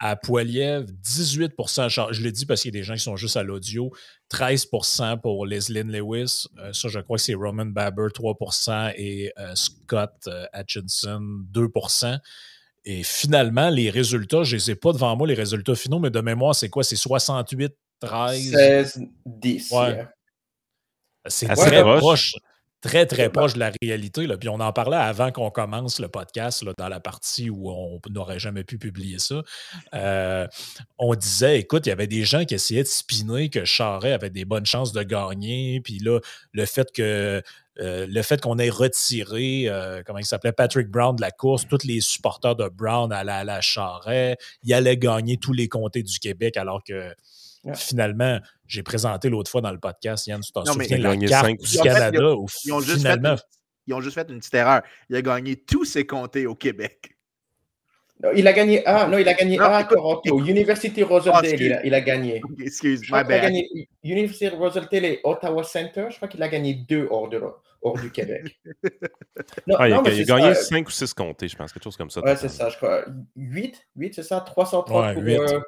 à 0.00 0.16
Poiliev, 0.16 0.86
18% 1.04 2.12
je 2.12 2.22
le 2.22 2.32
dis 2.32 2.46
parce 2.46 2.62
qu'il 2.62 2.74
y 2.74 2.76
a 2.76 2.80
des 2.80 2.84
gens 2.84 2.94
qui 2.94 3.00
sont 3.00 3.16
juste 3.16 3.36
à 3.36 3.42
l'audio, 3.42 3.92
13% 4.32 5.20
pour 5.20 5.44
Leslie 5.44 5.82
Lewis, 5.82 6.46
euh, 6.58 6.72
ça 6.72 6.88
je 6.88 6.98
crois 7.00 7.18
que 7.18 7.22
c'est 7.22 7.34
Roman 7.34 7.66
Baber 7.66 8.06
3% 8.06 8.94
et 8.96 9.30
euh, 9.38 9.54
Scott 9.54 10.12
euh, 10.26 10.46
Hutchinson 10.54 11.44
2% 11.52 12.18
Et 12.86 13.02
finalement, 13.02 13.68
les 13.68 13.90
résultats, 13.90 14.42
je 14.42 14.56
ne 14.56 14.60
les 14.60 14.70
ai 14.70 14.74
pas 14.74 14.92
devant 14.92 15.14
moi, 15.16 15.26
les 15.26 15.34
résultats 15.34 15.74
finaux, 15.74 15.98
mais 15.98 16.10
de 16.10 16.20
mémoire, 16.20 16.54
c'est 16.54 16.70
quoi? 16.70 16.82
C'est 16.82 16.96
68, 16.96 17.74
13. 18.00 18.50
16, 18.52 19.00
10. 19.26 19.74
C'est 21.28 21.48
très 21.48 21.82
proche 21.82 22.34
très, 22.80 23.06
très 23.06 23.30
proche 23.30 23.54
de 23.54 23.58
la 23.58 23.72
réalité. 23.82 24.26
Là. 24.26 24.36
Puis 24.36 24.48
on 24.48 24.60
en 24.60 24.72
parlait 24.72 24.96
avant 24.96 25.30
qu'on 25.32 25.50
commence 25.50 26.00
le 26.00 26.08
podcast, 26.08 26.62
là, 26.62 26.72
dans 26.76 26.88
la 26.88 27.00
partie 27.00 27.50
où 27.50 27.70
on 27.70 28.00
n'aurait 28.10 28.38
jamais 28.38 28.64
pu 28.64 28.78
publier 28.78 29.18
ça. 29.18 29.42
Euh, 29.94 30.46
on 30.98 31.14
disait, 31.14 31.60
écoute, 31.60 31.86
il 31.86 31.90
y 31.90 31.92
avait 31.92 32.06
des 32.06 32.24
gens 32.24 32.44
qui 32.44 32.54
essayaient 32.54 32.82
de 32.82 32.88
spinner 32.88 33.50
que 33.50 33.64
Charret 33.64 34.12
avait 34.12 34.30
des 34.30 34.44
bonnes 34.44 34.66
chances 34.66 34.92
de 34.92 35.02
gagner. 35.02 35.80
Puis 35.80 35.98
là, 35.98 36.20
le 36.52 36.66
fait 36.66 36.90
que 36.92 37.42
euh, 37.80 38.06
le 38.08 38.22
fait 38.22 38.40
qu'on 38.40 38.58
ait 38.58 38.68
retiré, 38.68 39.64
euh, 39.66 40.02
comment 40.04 40.18
il 40.18 40.26
s'appelait, 40.26 40.52
Patrick 40.52 40.88
Brown 40.88 41.16
de 41.16 41.20
la 41.22 41.30
course, 41.30 41.66
tous 41.66 41.84
les 41.84 42.00
supporters 42.00 42.56
de 42.56 42.68
Brown 42.68 43.10
allaient 43.12 43.32
à 43.32 43.44
la 43.44 43.60
Charret, 43.60 44.36
il 44.62 44.74
allait 44.74 44.96
gagner 44.96 45.38
tous 45.38 45.52
les 45.52 45.68
comtés 45.68 46.02
du 46.02 46.18
Québec 46.18 46.56
alors 46.56 46.82
que 46.84 47.14
Finalement, 47.74 48.38
j'ai 48.66 48.82
présenté 48.82 49.28
l'autre 49.28 49.50
fois 49.50 49.60
dans 49.60 49.70
le 49.70 49.78
podcast, 49.78 50.26
Yann, 50.26 50.40
tu 50.40 50.52
t'en 50.52 50.64
souviens, 50.64 50.98
la 50.98 51.16
carte 51.16 51.60
du 51.60 51.78
Canada. 51.78 52.18
ils, 52.64 52.72
ont 52.72 52.80
juste 52.80 53.02
fait, 53.02 53.20
ils 53.86 53.94
ont 53.94 54.00
juste 54.00 54.14
fait 54.14 54.28
une 54.30 54.38
petite 54.38 54.54
erreur. 54.54 54.82
Il 55.08 55.16
a 55.16 55.22
gagné 55.22 55.56
tous 55.56 55.84
ses 55.84 56.06
comtés 56.06 56.46
au 56.46 56.54
Québec. 56.54 57.16
il 58.34 58.46
a 58.48 58.52
gagné 58.52 58.86
A. 58.86 59.08
Non, 59.08 59.18
il 59.18 59.28
a 59.28 59.34
gagné 59.34 59.58
A 59.58 59.76
à 59.76 59.84
Toronto. 59.84 60.40
University 60.40 61.02
Rosedale, 61.02 61.60
il, 61.60 61.72
a, 61.72 61.84
il, 61.84 61.94
a, 61.94 62.00
gagné. 62.00 62.40
Excuse, 62.60 63.02
moi 63.10 63.24
bad. 63.24 63.42
Gagné 63.42 63.68
University 64.02 64.48
Rosedale 64.48 65.04
et 65.04 65.20
Ottawa 65.24 65.62
Center. 65.62 66.06
Je 66.10 66.16
crois 66.16 66.28
qu'il 66.28 66.42
a 66.42 66.48
gagné 66.48 66.74
deux 66.74 67.08
hors, 67.10 67.28
de, 67.28 67.42
hors 67.82 67.98
du 67.98 68.10
Québec. 68.10 68.58
non, 69.66 69.76
ah, 69.78 69.88
il, 69.88 69.92
a, 69.92 70.24
gagné 70.24 70.54
5 70.54 70.88
ou 70.88 70.90
6 70.90 71.12
comtés, 71.12 71.48
je 71.48 71.56
pense, 71.56 71.72
quelque 71.72 71.84
chose 71.84 71.96
comme 71.96 72.10
ça. 72.10 72.22
Ouais, 72.22 72.36
c'est 72.36 72.48
ça, 72.48 72.70
je 72.70 72.76
crois. 72.76 73.04
8, 73.36 73.86
8 73.96 74.14
c'est 74.14 74.22
ça? 74.22 74.40
330 74.40 74.88
ouais, 74.88 75.36
pour, 75.36 75.56
euh, 75.56 75.60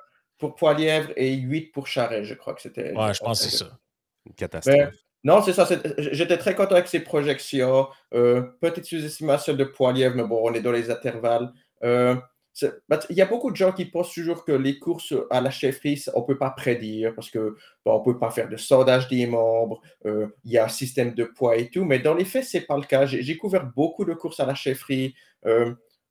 pour 0.43 0.57
Poilièvre 0.57 1.13
et 1.15 1.35
8 1.35 1.71
pour 1.71 1.87
Charret, 1.87 2.25
je 2.25 2.35
crois 2.35 2.53
que 2.53 2.61
c'était. 2.61 2.93
Ouais, 2.97 3.15
je 3.15 3.21
pense 3.21 3.45
que 3.45 3.49
c'est 3.49 3.59
ça. 3.59 3.79
Une 4.27 4.35
catastrophe. 4.35 4.93
non, 5.23 5.41
c'est 5.41 5.53
ça. 5.53 5.69
J'étais 5.99 6.37
très 6.37 6.57
content 6.57 6.73
avec 6.73 6.89
ces 6.89 6.99
projections. 6.99 7.87
Euh, 8.13 8.43
petite 8.61 8.87
sous-estimation 8.87 9.55
de 9.55 9.63
Poilièvre, 9.63 10.17
mais 10.17 10.25
bon, 10.25 10.41
on 10.43 10.53
est 10.53 10.61
dans 10.61 10.73
les 10.73 10.91
intervalles. 10.91 11.53
Euh, 11.85 12.17
il 12.61 13.17
y 13.17 13.23
a 13.23 13.27
beaucoup 13.27 13.53
de 13.53 13.57
gens 13.57 13.71
qui 13.71 13.85
pensent 13.85 14.13
toujours 14.13 14.45
que 14.45 14.51
les 14.51 14.81
courses 14.81 15.15
à 15.31 15.41
la 15.41 15.51
chefferie, 15.51 16.03
on 16.13 16.23
ne 16.23 16.27
peut 16.27 16.37
pas 16.37 16.51
prédire 16.51 17.15
parce 17.15 17.31
que 17.31 17.57
on 17.85 18.01
ne 18.01 18.05
peut 18.05 18.19
pas 18.19 18.33
faire 18.33 18.49
de 18.49 18.57
sondage 18.57 19.07
des 19.07 19.27
membres, 19.27 19.81
euh, 20.07 20.27
il 20.45 20.51
y 20.51 20.59
a 20.59 20.65
un 20.65 20.69
système 20.69 21.15
de 21.15 21.23
poids 21.23 21.57
et 21.57 21.71
tout, 21.71 21.85
mais 21.85 22.01
dans 22.01 22.15
les 22.15 22.25
faits, 22.25 22.45
ce 22.45 22.57
n'est 22.57 22.65
pas 22.65 22.77
le 22.77 22.83
cas. 22.83 23.07
J'ai 23.07 23.37
couvert 23.37 23.65
beaucoup 23.77 24.05
de 24.05 24.13
courses 24.13 24.41
à 24.41 24.47
la 24.47 24.57
chefferie 24.57 25.15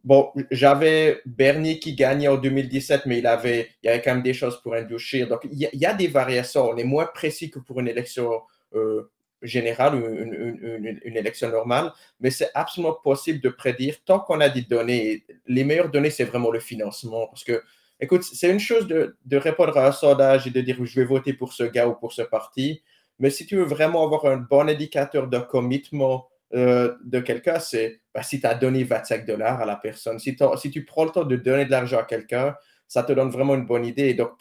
bon, 0.04 0.32
j'avais 0.52 1.22
Bernier 1.26 1.80
qui 1.80 1.96
gagnait 1.96 2.28
en 2.28 2.38
2017, 2.38 3.06
mais 3.06 3.20
il, 3.20 3.28
avait, 3.28 3.70
il 3.84 3.88
y 3.88 3.90
avait 3.90 4.02
quand 4.02 4.14
même 4.14 4.24
des 4.24 4.34
choses 4.34 4.62
pour 4.62 4.74
indouchir. 4.74 5.28
Donc, 5.28 5.42
il 5.52 5.58
y, 5.58 5.86
a, 5.86 5.94
des 5.94 6.08
variations. 6.08 6.70
On 6.70 6.78
est 6.78 6.84
moins 6.84 7.06
précis 7.06 7.50
que 7.50 7.60
pour 7.60 7.80
une 7.80 7.88
élection 7.88 8.42
euh, 8.76 9.10
générale 9.42 9.96
ou 9.96 10.06
une, 10.06 11.00
une, 11.04 11.18
élection 11.18 11.50
normale, 11.50 11.92
mais 12.20 12.30
c'est 12.30 12.50
absolument 12.54 12.94
possible 12.94 13.42
de 13.42 13.50
prédire 13.50 13.96
tant 14.06 14.20
qu'on 14.20 14.40
a 14.40 14.50
des 14.50 14.62
données. 14.62 15.24
Les 15.48 15.64
meilleures 15.64 15.90
données, 15.90 16.12
c'est 16.12 16.26
vraiment 16.26 16.52
le 16.52 16.60
financement. 16.60 17.28
Parce 17.28 17.44
que, 17.44 17.64
écoute, 18.00 18.24
c'est 18.24 18.50
une 18.50 18.60
chose 18.60 18.88
de, 18.88 19.18
de, 19.26 19.38
répondre 19.38 19.78
à 19.78 19.88
un 19.88 19.92
sondage 19.92 20.48
et 20.48 20.52
de 20.52 20.62
dire 20.62 20.78
je 20.84 21.00
vais 21.00 21.06
voter 21.06 21.34
pour 21.34 21.54
ce 21.54 21.64
gars 21.64 21.88
ou 21.88 21.96
pour 21.96 22.14
ce 22.14 22.22
parti, 22.22 22.82
mais 23.20 23.30
si 23.30 23.46
tu 23.46 23.56
veux 23.56 23.66
vraiment 23.66 24.04
avoir 24.04 24.26
un 24.26 24.38
bon 24.38 24.68
indicateur 24.68 25.28
de 25.28 25.40
commitment 25.40 26.31
euh, 26.54 26.96
de 27.04 27.20
quelqu'un, 27.20 27.60
c'est 27.60 28.02
ben, 28.14 28.22
si 28.22 28.42
tu 28.42 28.48
as 28.48 28.56
donné 28.56 28.84
25 28.84 29.26
dollars 29.26 29.62
à 29.62 29.66
la 29.66 29.76
personne, 29.78 30.20
si, 30.20 30.38
si, 30.58 30.72
tu 30.72 30.86
prends 30.86 31.06
le 31.06 31.12
temps 31.12 31.24
de 31.24 31.36
donner 31.36 31.66
de 31.66 31.72
l'argent 31.72 32.00
à 32.00 32.04
quelqu'un, 32.04 32.56
ça 32.88 33.04
te 33.04 33.14
donne 33.14 33.30
vraiment 33.30 33.56
une 33.56 33.66
bonne 33.66 33.86
idée. 33.86 34.14
Donc, 34.14 34.32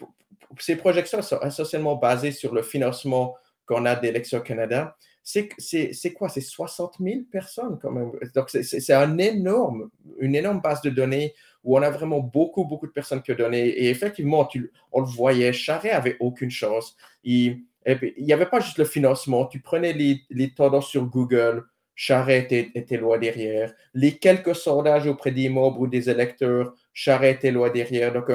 ces 0.58 0.76
projections 0.76 1.22
sont 1.22 1.40
essentiellement 1.40 1.96
basées 1.96 2.32
sur 2.32 2.52
le 2.52 2.62
financement 2.62 3.36
qu'on 3.64 3.86
a 3.86 3.94
d'Élections 3.94 4.40
Canada. 4.40 4.96
C'est 5.22 5.48
quoi? 6.14 6.28
C'est 6.28 6.40
60 6.40 6.96
000 6.98 7.20
personnes 7.30 7.78
quand 7.80 7.92
même. 7.92 8.10
Donc, 8.34 8.50
c'est 8.50 8.92
un 8.92 9.18
énorme, 9.18 9.90
une 10.18 10.34
énorme 10.34 10.60
base 10.60 10.82
de 10.82 10.90
données 10.90 11.34
où 11.62 11.78
on 11.78 11.82
a 11.82 11.90
vraiment 11.90 12.20
beaucoup, 12.20 12.64
beaucoup 12.64 12.86
de 12.86 12.92
personnes 12.92 13.22
qui 13.22 13.30
ont 13.30 13.36
donné. 13.36 13.68
Et 13.68 13.90
effectivement, 13.90 14.44
tu, 14.46 14.72
on 14.90 15.00
le 15.00 15.06
voyait, 15.06 15.52
Charret 15.52 15.90
avait 15.90 16.16
aucune 16.18 16.50
chance. 16.50 16.96
Il 17.22 17.62
n'y 17.86 18.32
avait 18.32 18.46
pas 18.46 18.58
juste 18.60 18.78
le 18.78 18.84
financement. 18.84 19.46
Tu 19.46 19.60
prenais 19.60 19.92
les, 19.92 20.22
les 20.30 20.52
tendances 20.52 20.88
sur 20.88 21.04
Google, 21.04 21.64
Charette 22.02 22.50
était, 22.50 22.96
loin 22.96 23.18
derrière. 23.18 23.74
Les 23.92 24.16
quelques 24.16 24.54
sondages 24.54 25.06
auprès 25.06 25.32
des 25.32 25.50
membres 25.50 25.80
ou 25.80 25.86
des 25.86 26.08
électeurs, 26.08 26.72
Charette 26.94 27.40
était 27.40 27.50
loin 27.50 27.68
derrière. 27.68 28.10
Donc, 28.10 28.30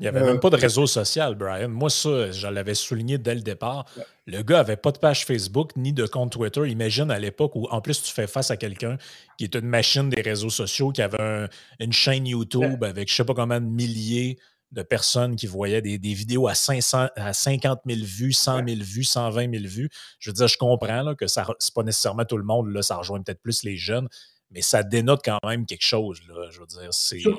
il 0.00 0.04
n'y 0.04 0.08
avait 0.08 0.24
même 0.24 0.40
pas 0.40 0.48
de 0.48 0.56
réseau 0.56 0.86
social, 0.86 1.34
Brian. 1.34 1.68
Moi, 1.68 1.90
ça, 1.90 2.30
je 2.30 2.46
l'avais 2.46 2.72
souligné 2.72 3.18
dès 3.18 3.34
le 3.34 3.42
départ. 3.42 3.84
Le 4.26 4.40
gars 4.40 4.56
n'avait 4.56 4.78
pas 4.78 4.90
de 4.90 4.96
page 4.96 5.26
Facebook 5.26 5.72
ni 5.76 5.92
de 5.92 6.06
compte 6.06 6.32
Twitter. 6.32 6.66
Imagine 6.66 7.10
à 7.10 7.18
l'époque 7.18 7.54
où, 7.56 7.66
en 7.70 7.82
plus, 7.82 8.02
tu 8.02 8.10
fais 8.10 8.26
face 8.26 8.50
à 8.50 8.56
quelqu'un 8.56 8.96
qui 9.36 9.44
est 9.44 9.54
une 9.54 9.66
machine 9.66 10.08
des 10.08 10.22
réseaux 10.22 10.48
sociaux, 10.48 10.90
qui 10.90 11.02
avait 11.02 11.48
une 11.80 11.92
chaîne 11.92 12.26
YouTube 12.26 12.82
avec 12.82 13.08
je 13.08 13.12
ne 13.12 13.16
sais 13.16 13.24
pas 13.24 13.34
combien 13.34 13.60
de 13.60 13.66
milliers 13.66 14.38
de 14.74 14.82
personnes 14.82 15.36
qui 15.36 15.46
voyaient 15.46 15.80
des, 15.80 15.98
vidéos 15.98 16.48
à, 16.48 16.54
500, 16.54 17.08
à 17.16 17.32
50 17.32 17.80
000 17.86 18.00
vues, 18.04 18.32
100 18.32 18.66
000 18.66 18.80
vues, 18.82 19.04
120 19.04 19.50
000 19.50 19.64
vues. 19.66 19.88
Je 20.18 20.30
veux 20.30 20.34
dire, 20.34 20.48
je 20.48 20.58
comprends 20.58 21.02
là, 21.02 21.14
que 21.14 21.26
ce 21.26 21.40
n'est 21.40 21.46
pas 21.74 21.82
nécessairement 21.82 22.24
tout 22.24 22.36
le 22.36 22.44
monde, 22.44 22.68
là, 22.68 22.82
ça 22.82 22.96
rejoint 22.96 23.22
peut-être 23.22 23.40
plus 23.40 23.62
les 23.62 23.76
jeunes, 23.76 24.08
mais 24.50 24.62
ça 24.62 24.82
dénote 24.82 25.22
quand 25.24 25.38
même 25.46 25.64
quelque 25.64 25.84
chose. 25.84 26.20
Là, 26.28 26.48
je 26.50 26.60
veux 26.60 26.66
dire, 26.66 26.92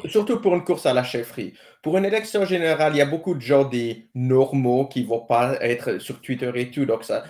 Surtout 0.09 0.39
pour 0.39 0.55
une 0.55 0.63
course 0.63 0.85
à 0.85 0.93
la 0.93 1.03
chefferie. 1.03 1.53
Pour 1.83 1.97
une 1.97 2.05
élection 2.05 2.45
générale, 2.45 2.95
il 2.95 2.97
y 2.97 3.01
a 3.01 3.05
beaucoup 3.05 3.35
de 3.35 3.41
gens 3.41 3.65
des 3.65 4.09
normaux 4.15 4.87
qui 4.87 5.03
ne 5.03 5.07
vont 5.07 5.25
pas 5.25 5.57
être 5.61 5.99
sur 5.99 6.21
Twitter 6.21 6.51
et 6.55 6.71
tout, 6.71 6.85
donc 6.85 7.03
ça, 7.03 7.25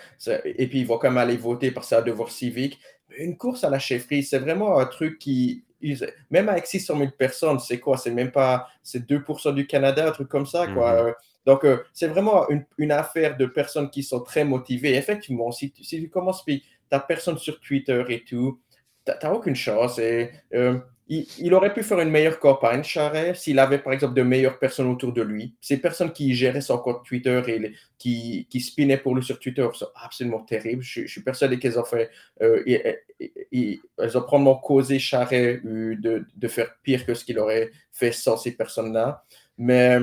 et 0.45 0.68
puis 0.68 0.80
ils 0.80 0.88
vont 0.88 0.97
quand 0.97 1.10
même 1.10 1.18
aller 1.18 1.38
voter 1.38 1.72
par 1.72 1.84
ça 1.84 2.01
devoir 2.01 2.30
civique. 2.30 2.80
Une 3.18 3.38
course 3.38 3.64
à 3.64 3.70
la 3.70 3.80
chefferie, 3.80 4.24
c'est 4.24 4.39
vraiment 4.39 4.78
un 4.80 4.86
truc 4.86 5.20
qui, 5.20 5.64
même 6.30 6.50
avec 6.50 6.66
600 6.66 6.98
000 6.98 7.12
personnes, 7.18 7.60
c'est 7.60 7.80
quoi? 7.80 7.98
C'est 7.98 8.12
même 8.12 8.32
pas, 8.32 8.68
c'est 8.82 9.06
2% 9.06 9.54
du 9.54 9.68
Canada, 9.68 10.08
un 10.08 10.12
truc 10.12 10.30
comme 10.30 10.46
ça, 10.46 10.68
quoi. 10.68 11.04
Mhm. 11.04 11.14
Donc, 11.46 11.64
euh, 11.64 11.84
c'est 11.94 12.08
vraiment 12.08 12.48
une, 12.78 12.92
affaire 12.92 13.38
de 13.38 13.46
personnes 13.46 13.90
qui 13.90 14.04
sont 14.04 14.22
très 14.22 14.44
motivées. 14.44 14.96
Effectivement, 14.96 15.52
si, 15.52 15.72
si 15.82 16.02
tu 16.02 16.10
commences, 16.10 16.44
puis 16.44 16.64
tu 16.92 16.98
personne 17.08 17.38
sur 17.38 17.60
Twitter 17.60 18.04
et 18.10 18.24
tout, 18.24 18.60
tu 19.06 19.12
n'as 19.22 19.32
aucune 19.32 19.56
chance. 19.56 20.00
Et, 20.00 20.32
euh, 20.54 20.80
il, 21.08 21.53
aurait 21.53 21.74
pu 21.74 21.84
faire 21.84 21.99
une 21.99 22.10
meilleure 22.10 22.39
campagne, 22.39 22.84
Charest, 22.84 23.43
s'il 23.43 23.60
avait 23.60 23.78
par 23.78 23.93
exemple 23.93 24.16
de 24.16 24.24
meilleures 24.24 24.58
personnes 24.58 24.88
autour 24.88 25.14
de 25.14 25.22
lui. 25.22 25.53
Ces 25.62 25.78
personnes 25.78 26.12
qui 26.12 26.34
géraient 26.34 26.62
son 26.62 26.80
compte 26.80 27.06
Twitter 27.06 27.41
et 27.47 27.74
qui, 27.99 28.47
qui 28.49 28.60
spinaient 28.60 28.97
pour 28.97 29.16
lui 29.16 29.24
sur 29.24 29.39
Twitter 29.39 29.68
sont 29.74 29.89
absolument 29.95 30.39
terribles. 30.39 30.82
Je, 30.82 31.06
suis 31.06 31.22
persuadé 31.22 31.60
qu'elles 31.60 31.78
ont 31.78 31.86
fait, 31.86 32.10
euh, 32.41 32.64
elles 32.68 34.18
ont 34.18 34.22
probablement 34.22 34.56
causé 34.56 34.97
Charest 34.97 35.64
euh, 35.66 35.95
de, 35.99 36.26
de, 36.36 36.47
faire 36.47 36.76
pire 36.82 37.06
que 37.06 37.14
ce 37.14 37.24
qu'il 37.24 37.38
aurait 37.38 37.70
fait 37.91 38.12
sans 38.12 38.38
ces 38.38 38.53
personnes-là. 38.53 39.24
Mais 39.60 39.99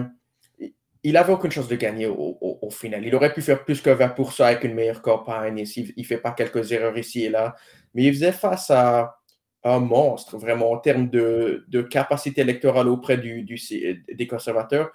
il 1.04 1.16
avait 1.16 1.32
aucune 1.32 1.50
chance 1.50 1.68
de 1.68 1.76
gagner 1.76 2.06
au, 2.06 2.70
final. 2.70 3.04
Il 3.04 3.14
aurait 3.14 3.32
pu 3.32 3.42
faire 3.42 3.64
plus 3.64 3.80
que 3.80 3.90
20% 3.90 4.44
avec 4.44 4.64
une 4.64 4.74
meilleure 4.74 5.02
campagne 5.02 5.58
et 5.58 5.66
s'il 5.66 5.92
ne 5.96 6.02
fait 6.04 6.18
pas 6.18 6.30
quelques 6.30 6.70
erreurs 6.70 6.96
ici 6.96 7.24
et 7.24 7.28
là. 7.28 7.56
Mais 7.94 8.04
il 8.04 8.14
faisait 8.14 8.32
face 8.32 8.70
à 8.70 9.18
un 9.64 9.78
monstre, 9.78 10.36
vraiment, 10.38 10.72
en 10.72 10.78
termes 10.78 11.08
de, 11.08 11.64
capacité 11.90 12.40
électorale 12.40 12.88
auprès 12.88 13.16
du, 13.16 13.44
des 13.44 14.26
conservateurs. 14.26 14.90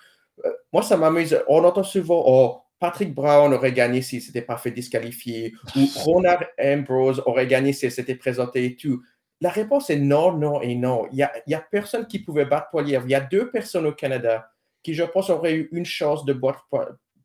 Euh, 0.45 0.51
moi, 0.73 0.83
ça 0.83 0.97
m'amuse. 0.97 1.41
On 1.47 1.63
entend 1.63 1.83
souvent, 1.83 2.23
oh, 2.25 2.61
Patrick 2.79 3.13
Brown 3.13 3.53
aurait 3.53 3.73
gagné 3.73 4.01
s'il 4.01 4.19
ne 4.19 4.23
s'était 4.23 4.41
pas 4.41 4.57
fait 4.57 4.71
disqualifier, 4.71 5.53
ou 5.75 5.87
Ronald 5.95 6.47
Ambrose 6.61 7.23
aurait 7.25 7.47
gagné 7.47 7.73
s'il 7.73 7.91
s'était 7.91 8.15
présenté 8.15 8.65
et 8.65 8.75
tout. 8.75 9.01
La 9.39 9.49
réponse 9.49 9.89
est 9.89 9.99
non, 9.99 10.33
non 10.33 10.61
et 10.61 10.75
non. 10.75 11.07
Il 11.11 11.15
n'y 11.15 11.53
a, 11.53 11.57
a 11.57 11.61
personne 11.61 12.07
qui 12.07 12.19
pouvait 12.19 12.45
battre 12.45 12.69
Poilievre. 12.69 13.05
Il 13.05 13.11
y 13.11 13.15
a 13.15 13.21
deux 13.21 13.49
personnes 13.49 13.85
au 13.85 13.93
Canada 13.93 14.49
qui, 14.83 14.93
je 14.93 15.03
pense, 15.03 15.29
auraient 15.29 15.53
eu 15.53 15.69
une 15.71 15.85
chance 15.85 16.25
de 16.25 16.33
battre 16.33 16.67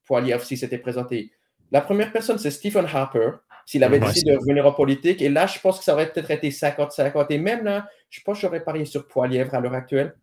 Poilievre 0.04 0.44
s'il 0.44 0.58
s'était 0.58 0.78
présenté. 0.78 1.32
La 1.70 1.80
première 1.80 2.12
personne, 2.12 2.38
c'est 2.38 2.50
Stephen 2.50 2.84
Harper, 2.84 3.30
s'il 3.66 3.84
avait 3.84 3.98
décidé 3.98 4.32
de 4.32 4.38
revenir 4.38 4.66
en 4.66 4.72
politique. 4.72 5.22
Et 5.22 5.28
là, 5.28 5.46
je 5.46 5.58
pense 5.58 5.78
que 5.78 5.84
ça 5.84 5.94
aurait 5.94 6.10
peut-être 6.12 6.30
été 6.30 6.50
50-50. 6.50 7.26
Et 7.30 7.38
même 7.38 7.64
là, 7.64 7.88
je 8.10 8.20
pense 8.22 8.38
que 8.38 8.42
j'aurais 8.42 8.64
parié 8.64 8.84
sur 8.84 9.06
Poilièvre 9.06 9.54
à 9.54 9.60
l'heure 9.60 9.74
actuelle. 9.74 10.14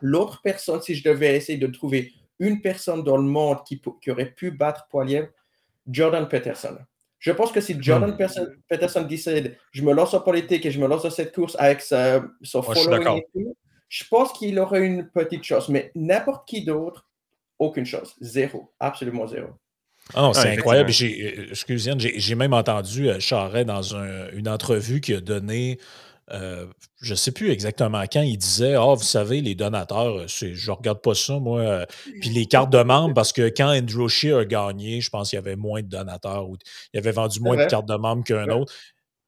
L'autre 0.00 0.40
personne, 0.42 0.80
si 0.82 0.94
je 0.94 1.04
devais 1.08 1.36
essayer 1.36 1.58
de 1.58 1.66
trouver 1.66 2.12
une 2.38 2.60
personne 2.60 3.02
dans 3.02 3.16
le 3.16 3.24
monde 3.24 3.58
qui, 3.66 3.80
qui 4.02 4.10
aurait 4.10 4.30
pu 4.30 4.50
battre 4.50 4.86
Poilièvre, 4.90 5.28
Jordan 5.88 6.28
Peterson. 6.28 6.76
Je 7.18 7.32
pense 7.32 7.50
que 7.50 7.60
si 7.60 7.80
Jordan 7.80 8.10
hmm. 8.10 8.56
Peterson 8.68 9.02
décide, 9.02 9.56
je 9.72 9.82
me 9.82 9.92
lance 9.92 10.14
en 10.14 10.20
politique 10.20 10.66
et 10.66 10.70
je 10.70 10.78
me 10.80 10.86
lance 10.86 11.02
dans 11.02 11.10
cette 11.10 11.34
course 11.34 11.56
avec 11.58 11.80
sa, 11.80 12.22
son 12.42 12.62
following 12.62 13.22
je 13.88 14.04
pense 14.10 14.32
qu'il 14.32 14.58
aurait 14.58 14.84
une 14.84 15.08
petite 15.08 15.44
chance. 15.44 15.68
Mais 15.68 15.90
n'importe 15.94 16.48
qui 16.48 16.64
d'autre, 16.64 17.08
aucune 17.58 17.86
chance. 17.86 18.16
Zéro. 18.20 18.72
Absolument 18.80 19.26
zéro. 19.26 19.48
Ah 20.14 20.30
c'est 20.34 20.50
incroyable. 20.50 20.90
J'ai, 20.90 21.50
euh, 21.52 22.10
j'ai, 22.16 22.34
même 22.34 22.52
entendu 22.52 23.08
euh, 23.08 23.20
Charret 23.20 23.64
dans 23.64 23.82
une 23.82 24.48
entrevue 24.48 25.00
qui 25.00 25.14
a 25.14 25.20
donné, 25.20 25.78
euh, 26.32 26.66
je 27.00 27.10
ne 27.10 27.16
sais 27.16 27.32
plus 27.32 27.50
exactement 27.50 28.02
quand, 28.10 28.22
il 28.22 28.36
disait 28.36 28.74
Ah, 28.74 28.94
vous 28.94 29.02
savez, 29.02 29.40
les 29.40 29.54
donateurs, 29.54 30.28
je 30.28 30.46
ne 30.46 30.70
regarde 30.70 31.00
pas 31.00 31.14
ça, 31.14 31.38
moi. 31.38 31.86
puis 32.20 32.30
les 32.30 32.46
cartes 32.46 32.70
de 32.70 32.82
membres, 32.82 33.14
parce 33.14 33.32
que 33.32 33.48
quand 33.48 33.76
Andrew 33.76 34.08
Shea 34.08 34.38
a 34.38 34.44
gagné, 34.44 35.00
je 35.00 35.10
pense 35.10 35.30
qu'il 35.30 35.36
y 35.36 35.40
avait 35.40 35.56
moins 35.56 35.82
de 35.82 35.88
donateurs 35.88 36.48
ou 36.48 36.56
il 36.92 36.98
avait 36.98 37.12
vendu 37.12 37.40
moins 37.40 37.56
de 37.56 37.64
cartes 37.64 37.88
de 37.88 37.96
membres 37.96 38.24
qu'un 38.24 38.48
autre. 38.50 38.72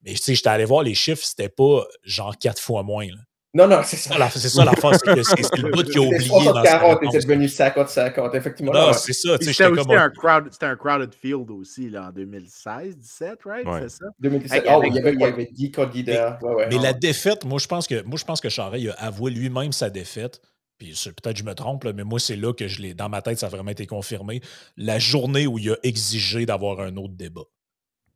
Mais 0.04 0.12
tu 0.12 0.18
sais, 0.18 0.34
j'étais 0.36 0.48
allé 0.48 0.64
voir 0.64 0.84
les 0.84 0.94
chiffres, 0.94 1.24
c'était 1.24 1.48
pas 1.48 1.84
genre 2.04 2.38
quatre 2.38 2.62
fois 2.62 2.84
moins. 2.84 3.08
Non, 3.54 3.66
non, 3.66 3.80
c'est 3.82 3.96
ça. 3.96 4.28
C'est 4.30 4.48
ça 4.48 4.64
la 4.64 4.72
force, 4.72 4.98
c'est 5.04 5.56
le 5.56 5.70
bout 5.70 5.82
qui 5.82 5.96
a 5.96 6.02
oublié. 6.02 6.52
40 6.64 7.02
et 7.02 7.06
c'est 7.10 7.26
devenu 7.26 7.46
50-50, 7.46 8.36
effectivement. 8.36 8.72
Non, 8.72 8.92
c'est 8.92 9.14
ça. 9.14 9.36
C'était 9.40 9.66
aussi 9.66 9.94
un, 9.94 10.10
crowd, 10.10 10.50
un 10.60 10.76
crowded 10.76 11.14
field 11.14 11.50
aussi 11.50 11.88
là, 11.88 12.08
en 12.08 12.12
2016, 12.12 12.96
17, 12.96 13.38
right? 13.46 13.66
C'est 13.82 13.88
ça? 13.88 14.06
2017. 14.20 14.64
oh, 14.68 14.82
il, 14.84 14.94
y 14.94 14.98
avait, 14.98 15.14
il 15.14 15.20
y 15.20 15.24
avait 15.24 15.48
10 15.50 15.72
candidats. 15.72 16.38
Mais, 16.42 16.48
ouais, 16.48 16.66
mais 16.70 16.78
la 16.78 16.92
défaite, 16.92 17.44
moi, 17.46 17.58
je 17.58 17.66
pense 17.66 17.86
que, 17.86 18.02
moi, 18.02 18.18
je 18.18 18.24
pense 18.24 18.40
que 18.40 18.50
Charest 18.50 18.88
a 18.98 19.06
avoué 19.06 19.30
lui-même 19.30 19.72
sa 19.72 19.88
défaite. 19.88 20.42
Puis 20.78 20.94
peut-être 21.04 21.36
je 21.36 21.42
me 21.42 21.54
trompe, 21.54 21.84
mais 21.86 22.04
moi, 22.04 22.20
c'est 22.20 22.36
là 22.36 22.52
que 22.52 22.68
je 22.68 22.80
l'ai. 22.80 22.94
Dans 22.94 23.08
ma 23.08 23.20
tête, 23.22 23.38
ça 23.38 23.46
a 23.46 23.48
vraiment 23.48 23.70
été 23.70 23.86
confirmé. 23.86 24.40
La 24.76 24.98
journée 24.98 25.46
où 25.46 25.58
il 25.58 25.70
a 25.70 25.76
exigé 25.82 26.46
d'avoir 26.46 26.80
un 26.80 26.96
autre 26.96 27.14
débat. 27.14 27.42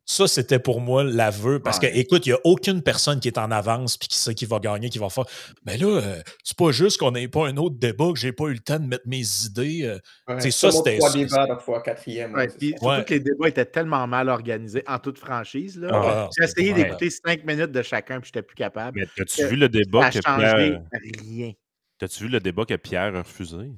Ça, 0.05 0.27
c'était 0.27 0.59
pour 0.59 0.81
moi 0.81 1.03
l'aveu. 1.03 1.59
Parce 1.59 1.79
que, 1.79 1.85
écoute, 1.85 2.25
il 2.25 2.29
n'y 2.29 2.35
a 2.35 2.39
aucune 2.43 2.81
personne 2.81 3.19
qui 3.19 3.27
est 3.27 3.37
en 3.37 3.51
avance 3.51 3.97
puis 3.97 4.07
qui 4.07 4.17
sait 4.17 4.33
qui 4.33 4.45
va 4.45 4.59
gagner, 4.59 4.89
qui 4.89 4.99
va 4.99 5.09
faire. 5.09 5.25
Mais 5.65 5.77
là, 5.77 5.87
euh, 5.87 6.21
c'est 6.43 6.57
pas 6.57 6.71
juste 6.71 6.99
qu'on 6.99 7.11
n'ait 7.11 7.27
pas 7.27 7.47
un 7.47 7.57
autre 7.57 7.77
débat, 7.77 8.11
que 8.11 8.19
j'ai 8.19 8.33
pas 8.33 8.45
eu 8.45 8.53
le 8.53 8.59
temps 8.59 8.79
de 8.79 8.87
mettre 8.87 9.07
mes 9.07 9.23
idées. 9.45 9.97
c'est 10.39 10.51
ça, 10.51 10.71
c'était. 10.71 10.97
Trois 10.97 11.13
débats, 11.13 11.57
fois 11.59 11.81
quatrième. 11.81 12.35
surtout 12.37 13.03
que 13.05 13.13
les 13.13 13.19
débats 13.19 13.47
étaient 13.47 13.65
tellement 13.65 14.05
mal 14.07 14.29
organisés 14.29 14.83
en 14.87 14.99
toute 14.99 15.19
franchise. 15.19 15.77
Là. 15.79 15.89
Ah, 15.93 16.29
j'ai 16.37 16.43
essayé 16.43 16.73
d'écouter 16.73 17.09
cinq 17.09 17.45
minutes 17.45 17.71
de 17.71 17.81
chacun 17.81 18.19
puis 18.19 18.27
j'étais 18.33 18.45
plus 18.45 18.55
capable. 18.55 18.99
Mais 18.99 19.07
as-tu 19.21 19.47
vu 19.47 19.55
le 19.55 19.69
débat 19.69 20.09
que 20.09 20.19
Pierre. 20.19 20.81
Rien. 21.21 21.53
As-tu 22.01 22.23
vu 22.23 22.29
le 22.29 22.39
débat 22.39 22.65
que 22.65 22.75
Pierre 22.75 23.15
a 23.15 23.19
refusé? 23.19 23.71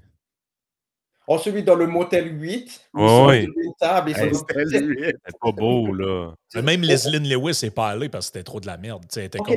On 1.27 1.37
se 1.37 1.49
vit 1.49 1.63
dans 1.63 1.75
le 1.75 1.87
motel 1.87 2.39
8. 2.39 2.89
oui. 2.93 3.47
table 3.79 4.13
c'est 4.15 5.39
pas 5.41 5.51
beau, 5.51 5.93
là. 5.93 6.33
même 6.61 6.81
Leslie 6.81 7.19
Lewis 7.19 7.59
n'est 7.63 7.71
pas 7.71 7.89
allée 7.89 8.09
parce 8.09 8.27
que 8.27 8.33
c'était 8.33 8.43
trop 8.43 8.59
de 8.59 8.67
la 8.67 8.77
merde. 8.77 9.05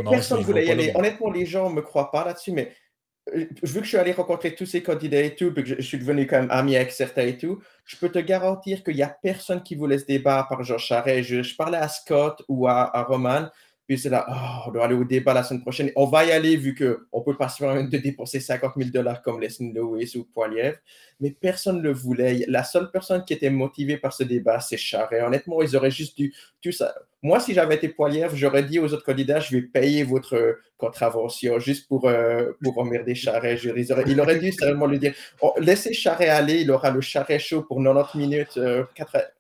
personne 0.09 0.41
ne 0.41 0.45
voulait 0.45 0.67
y 0.67 0.71
aller. 0.71 0.93
Honnêtement, 0.95 1.31
les 1.31 1.47
gens 1.47 1.69
ne 1.69 1.77
me 1.77 1.83
croient 1.83 2.11
pas 2.11 2.25
là-dessus, 2.25 2.53
mais 2.53 2.73
euh, 3.35 3.47
vu 3.63 3.81
que 3.81 3.85
je 3.85 3.89
suis 3.89 3.97
allé 3.97 4.13
rencontrer 4.13 4.55
tous 4.55 4.67
ces 4.67 4.83
candidats 4.83 5.21
et 5.21 5.35
tout, 5.35 5.53
puis 5.53 5.65
que 5.65 5.77
je, 5.77 5.83
suis 5.83 5.99
devenu 5.99 6.27
quand 6.27 6.41
même 6.41 6.51
ami 6.51 6.77
avec 6.77 6.93
certains 6.93 7.27
et 7.27 7.37
tout, 7.37 7.61
je 7.85 7.97
peux 7.97 8.09
te 8.09 8.19
garantir 8.19 8.83
qu'il 8.83 8.97
n'y 8.97 9.03
a 9.03 9.09
personne 9.23 9.63
qui 9.63 9.75
voulait 9.75 9.99
ce 9.99 10.07
débat 10.07 10.47
par 10.49 10.63
Jean 10.63 10.79
Charest. 10.79 11.29
Je, 11.29 11.57
parlais 11.57 11.79
à 11.79 11.89
Scott 11.89 12.43
ou 12.49 12.69
à, 12.69 13.03
Roman. 13.09 13.49
Puis 13.89 13.97
c'est 13.99 14.11
là, 14.11 14.27
oh, 14.29 14.69
on 14.69 14.73
doit 14.73 14.85
aller 14.85 14.95
au 14.95 15.03
débat 15.03 15.33
la 15.33 15.43
semaine 15.43 15.63
prochaine. 15.63 15.91
On 15.97 16.05
va 16.05 16.27
y 16.27 16.31
aller 16.31 16.57
vu 16.57 16.75
qu'on 16.75 17.23
peut 17.23 17.39
pas 17.39 17.49
se 17.49 17.65
permettre 17.65 17.89
de 17.89 17.97
dépenser 17.97 18.39
50 18.39 18.75
000 18.77 18.91
dollars 18.91 19.23
comme 19.23 19.41
Leslie 19.41 19.73
Lewis 19.73 20.13
ou 20.15 20.25
Poiliev. 20.25 20.77
Mais 21.21 21.31
personne 21.31 21.79
ne 21.79 21.83
le 21.83 21.93
voulait. 21.93 22.45
La 22.49 22.65
seule 22.65 22.91
personne 22.91 23.25
qui 23.25 23.33
était 23.33 23.49
motivée 23.49 23.97
par 23.97 24.13
ce 24.13 24.25
débat, 24.25 24.61
c'est 24.61 24.77
Charret. 24.77 25.23
Honnêtement, 25.23 25.63
ils 25.63 25.75
auraient 25.75 25.91
juste 25.91 26.19
dû 26.19 26.35
tout 26.63 26.71
ça. 26.71 26.95
Moi, 27.23 27.41
si 27.41 27.55
j'avais 27.55 27.77
été 27.77 27.89
Poiliev, 27.89 28.35
j'aurais 28.35 28.63
dit 28.63 28.79
aux 28.79 28.93
autres 28.93 29.05
candidats, 29.05 29.41
je 29.41 29.57
vais 29.57 29.63
payer 29.63 30.05
votre 30.05 30.37
euh, 30.37 30.61
contravention 30.77 31.59
juste 31.59 31.89
pour, 31.89 32.07
euh, 32.07 32.53
pour 32.63 32.79
emmerder 32.79 33.15
Charret. 33.15 33.57
Il 33.57 34.21
aurait 34.21 34.39
dû 34.39 34.53
seulement 34.53 34.87
lui 34.87 34.99
dire, 34.99 35.15
oh, 35.41 35.55
laissez 35.59 35.95
Charret 35.95 36.29
aller, 36.29 36.61
il 36.61 36.71
aura 36.71 36.91
le 36.91 37.01
Charret 37.01 37.39
chaud 37.39 37.63
pour 37.63 37.83
90 37.83 38.19
minutes, 38.19 38.59
euh, 38.59 38.85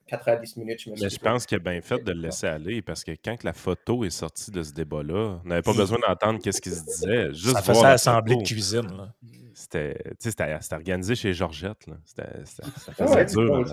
90 0.08 0.56
minutes. 0.56 0.82
Je 0.82 0.90
me 0.90 0.96
Mais 1.00 1.10
je 1.10 1.18
pense 1.18 1.46
qu'il 1.46 1.56
a 1.56 1.58
bien 1.60 1.80
fait 1.80 2.02
de 2.02 2.12
le 2.12 2.20
laisser 2.20 2.46
aller 2.46 2.82
parce 2.82 3.04
que 3.04 3.12
quand 3.22 3.44
la 3.44 3.52
photo 3.52 4.04
est 4.04 4.10
sortie 4.10 4.50
de 4.50 4.62
ce 4.62 4.72
débat-là, 4.72 5.40
on 5.44 5.48
n'avait 5.48 5.62
pas 5.62 5.74
besoin 5.74 5.98
d'entendre 6.06 6.40
qu'est-ce 6.42 6.60
qu'il 6.60 6.72
se 6.72 6.84
disait. 6.84 7.32
Juste 7.32 7.52
ça 7.52 7.62
faisait 7.62 7.86
assemblée 7.86 8.36
de 8.36 8.42
cuisine. 8.42 9.12
C'était 9.54 9.98
organisé 10.72 11.14
chez 11.14 11.32
Georgette. 11.34 11.86
Là. 11.86 11.94
C 12.04 12.22
ça 12.44 12.92
faisait 12.92 13.24
dur. 13.26 13.64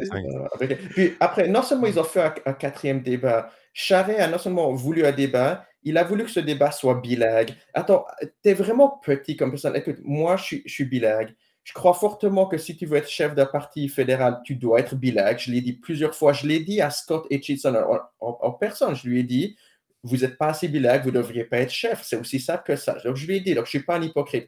Puis 0.91 1.13
après, 1.19 1.47
non 1.47 1.61
seulement 1.61 1.87
ils 1.87 1.99
ont 1.99 2.03
fait 2.03 2.41
un, 2.45 2.53
quatrième 2.53 3.01
débat, 3.01 3.51
Charret 3.73 4.19
a 4.19 4.27
non 4.27 4.37
seulement 4.37 4.73
voulu 4.73 5.05
un 5.05 5.11
débat, 5.11 5.65
il 5.83 5.97
a 5.97 6.03
voulu 6.03 6.23
que 6.23 6.31
ce 6.31 6.39
débat 6.39 6.71
soit 6.71 6.95
bilingue. 6.95 7.51
Attends, 7.73 8.05
t'es 8.41 8.53
vraiment 8.53 8.99
petit 9.03 9.37
comme 9.37 9.51
personne. 9.51 9.75
Écoute, 9.75 9.97
moi, 10.03 10.35
je 10.37 10.43
suis, 10.43 10.63
je 10.65 10.73
suis 10.73 10.85
bilingue. 10.85 11.35
Je 11.65 11.73
crois 11.73 11.95
fortement 11.95 12.45
que 12.45 12.59
si 12.59 12.77
tu 12.77 12.85
veux 12.85 12.97
être 12.97 13.09
chef 13.09 13.33
d'un 13.33 13.47
parti 13.47 13.89
fédéral, 13.89 14.39
tu 14.45 14.55
dois 14.55 14.79
être 14.79 14.95
bilingue. 14.95 15.39
Je 15.39 15.51
l'ai 15.51 15.61
dit 15.61 15.73
plusieurs 15.73 16.13
fois. 16.13 16.31
Je 16.31 16.45
l'ai 16.45 16.59
dit 16.59 16.79
à 16.79 16.91
Scott 16.91 17.25
Hitchison 17.31 17.73
en, 18.19 18.51
personne. 18.51 18.95
Je 18.95 19.09
lui 19.09 19.21
ai 19.21 19.23
dit, 19.23 19.57
vous 20.03 20.17
n'êtes 20.17 20.37
pas 20.37 20.49
assez 20.49 20.67
bilingue, 20.67 21.01
vous 21.01 21.09
ne 21.11 21.17
devriez 21.17 21.43
pas 21.43 21.57
être 21.57 21.71
chef. 21.71 22.03
C'est 22.03 22.17
aussi 22.17 22.39
simple 22.39 22.61
que 22.67 22.75
ça. 22.75 22.93
Donc, 23.03 23.15
je 23.15 23.25
lui 23.25 23.37
ai 23.37 23.39
dit, 23.39 23.55
donc 23.55 23.65
je 23.65 23.69
ne 23.75 23.79
suis 23.79 23.83
pas 23.83 23.95
un 23.95 24.03
hypocrite. 24.03 24.47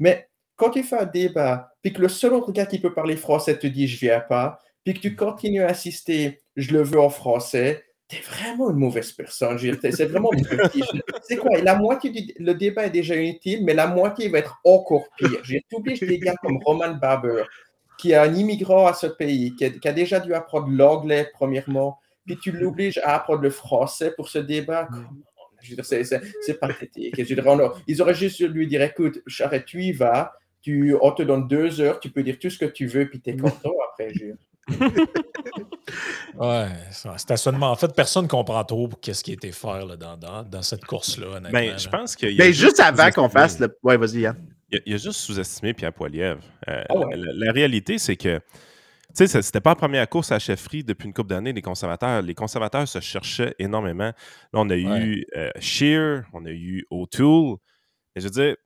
Mais 0.00 0.28
quand 0.56 0.70
tu 0.70 0.82
fais 0.82 0.98
un 0.98 1.06
débat, 1.06 1.72
puis 1.82 1.92
que 1.92 2.02
le 2.02 2.08
seul 2.08 2.34
autre 2.34 2.50
gars 2.50 2.66
qui 2.66 2.80
peut 2.80 2.92
parler 2.92 3.16
français 3.16 3.56
te 3.56 3.68
dit, 3.68 3.86
je 3.86 3.94
ne 3.94 4.10
viens 4.10 4.20
pas, 4.20 4.58
puis 4.82 4.94
que 4.94 5.00
tu 5.00 5.14
continues 5.14 5.62
à 5.62 5.70
insister, 5.70 6.42
je 6.56 6.72
le 6.72 6.82
veux 6.82 7.00
en 7.00 7.10
français, 7.10 7.85
t'es 8.08 8.20
vraiment 8.20 8.70
une 8.70 8.76
mauvaise 8.76 9.12
personne. 9.12 9.58
C'est 9.58 10.06
vraiment 10.06 10.30
C'est 11.22 11.36
quoi? 11.36 11.58
La 11.58 11.76
moitié 11.76 12.10
du 12.10 12.32
le 12.38 12.54
débat 12.54 12.86
est 12.86 12.90
déjà 12.90 13.16
inutile, 13.16 13.64
mais 13.64 13.74
la 13.74 13.86
moitié 13.86 14.28
va 14.28 14.38
être 14.38 14.60
encore 14.64 15.06
pire. 15.16 15.40
J'ai 15.42 15.64
oublié 15.72 15.98
des 16.06 16.18
gars 16.18 16.34
comme 16.40 16.58
Roman 16.64 16.94
Barber, 16.94 17.44
qui 17.98 18.12
est 18.12 18.16
un 18.16 18.32
immigrant 18.34 18.86
à 18.86 18.94
ce 18.94 19.06
pays, 19.06 19.54
qui 19.56 19.64
a, 19.64 19.92
déjà 19.92 20.20
dû 20.20 20.34
apprendre 20.34 20.68
l'anglais 20.68 21.30
premièrement, 21.32 21.98
puis 22.24 22.38
tu 22.38 22.52
l'obliges 22.52 22.98
à 22.98 23.16
apprendre 23.16 23.42
le 23.42 23.50
français 23.50 24.12
pour 24.14 24.28
ce 24.28 24.38
débat. 24.38 24.88
C'est 25.62 26.60
pathétique. 26.60 27.20
ils 27.88 28.02
auraient 28.02 28.14
juste 28.14 28.40
lui 28.40 28.68
dire 28.68 28.82
écoute, 28.82 29.20
Charrette, 29.26 29.64
tu 29.64 29.82
y 29.82 29.92
vas, 29.92 30.32
tu, 30.62 30.94
on 31.00 31.10
te 31.10 31.22
donne 31.22 31.48
deux 31.48 31.80
heures, 31.80 31.98
tu 31.98 32.10
peux 32.10 32.22
dire 32.22 32.38
tout 32.38 32.50
ce 32.50 32.58
que 32.58 32.66
tu 32.66 32.86
veux, 32.86 33.08
puis 33.08 33.20
tu 33.20 33.30
es 33.30 33.36
content 33.36 33.72
après, 33.90 34.14
jure 34.14 34.36
ouais, 36.38 36.68
stationnement. 37.16 37.70
En 37.70 37.76
fait, 37.76 37.94
personne 37.94 38.24
ne 38.24 38.28
comprend 38.28 38.64
trop 38.64 38.88
qu'est-ce 39.00 39.22
qui 39.22 39.30
a 39.30 39.34
été 39.34 39.52
fait 39.52 39.84
là, 39.84 39.96
dans, 39.96 40.44
dans, 40.44 40.62
cette 40.62 40.84
course-là. 40.84 41.40
Ben, 41.52 41.78
je 41.78 41.88
pense 41.88 42.16
que. 42.16 42.36
Ben, 42.36 42.52
juste 42.52 42.80
avant 42.80 43.10
qu'on 43.10 43.28
fasse 43.28 43.60
le. 43.60 43.76
Ouais, 43.82 43.96
vas-y, 43.96 44.20
Yann. 44.20 44.36
Il, 44.84 44.94
a 44.94 44.96
juste 44.96 45.20
sous-estimé 45.20 45.74
Pierre 45.74 45.92
Poilievre. 45.92 46.40
Euh, 46.68 46.82
ah 46.88 46.94
la, 47.14 47.52
réalité, 47.52 47.98
c'est 47.98 48.16
que. 48.16 48.40
Tu 49.16 49.26
sais, 49.26 49.40
c'était 49.40 49.60
pas 49.60 49.70
la 49.70 49.76
première 49.76 50.08
course 50.08 50.32
à 50.32 50.38
chefferie 50.38 50.82
depuis 50.82 51.06
une 51.06 51.14
couple 51.14 51.30
d'années, 51.30 51.52
les 51.52 51.62
conservateurs. 51.62 52.20
Les 52.20 52.34
conservateurs 52.34 52.88
se 52.88 53.00
cherchaient 53.00 53.54
énormément. 53.58 54.12
Là, 54.12 54.14
on 54.54 54.68
a 54.68 54.76
eu 54.76 55.24
euh, 55.36 55.50
Shear, 55.60 56.24
on 56.32 56.44
a 56.44 56.50
eu 56.50 56.84
O'Toole. 56.90 57.56
Mais 58.14 58.20
je 58.20 58.26
veux 58.26 58.30
dire, 58.30 58.56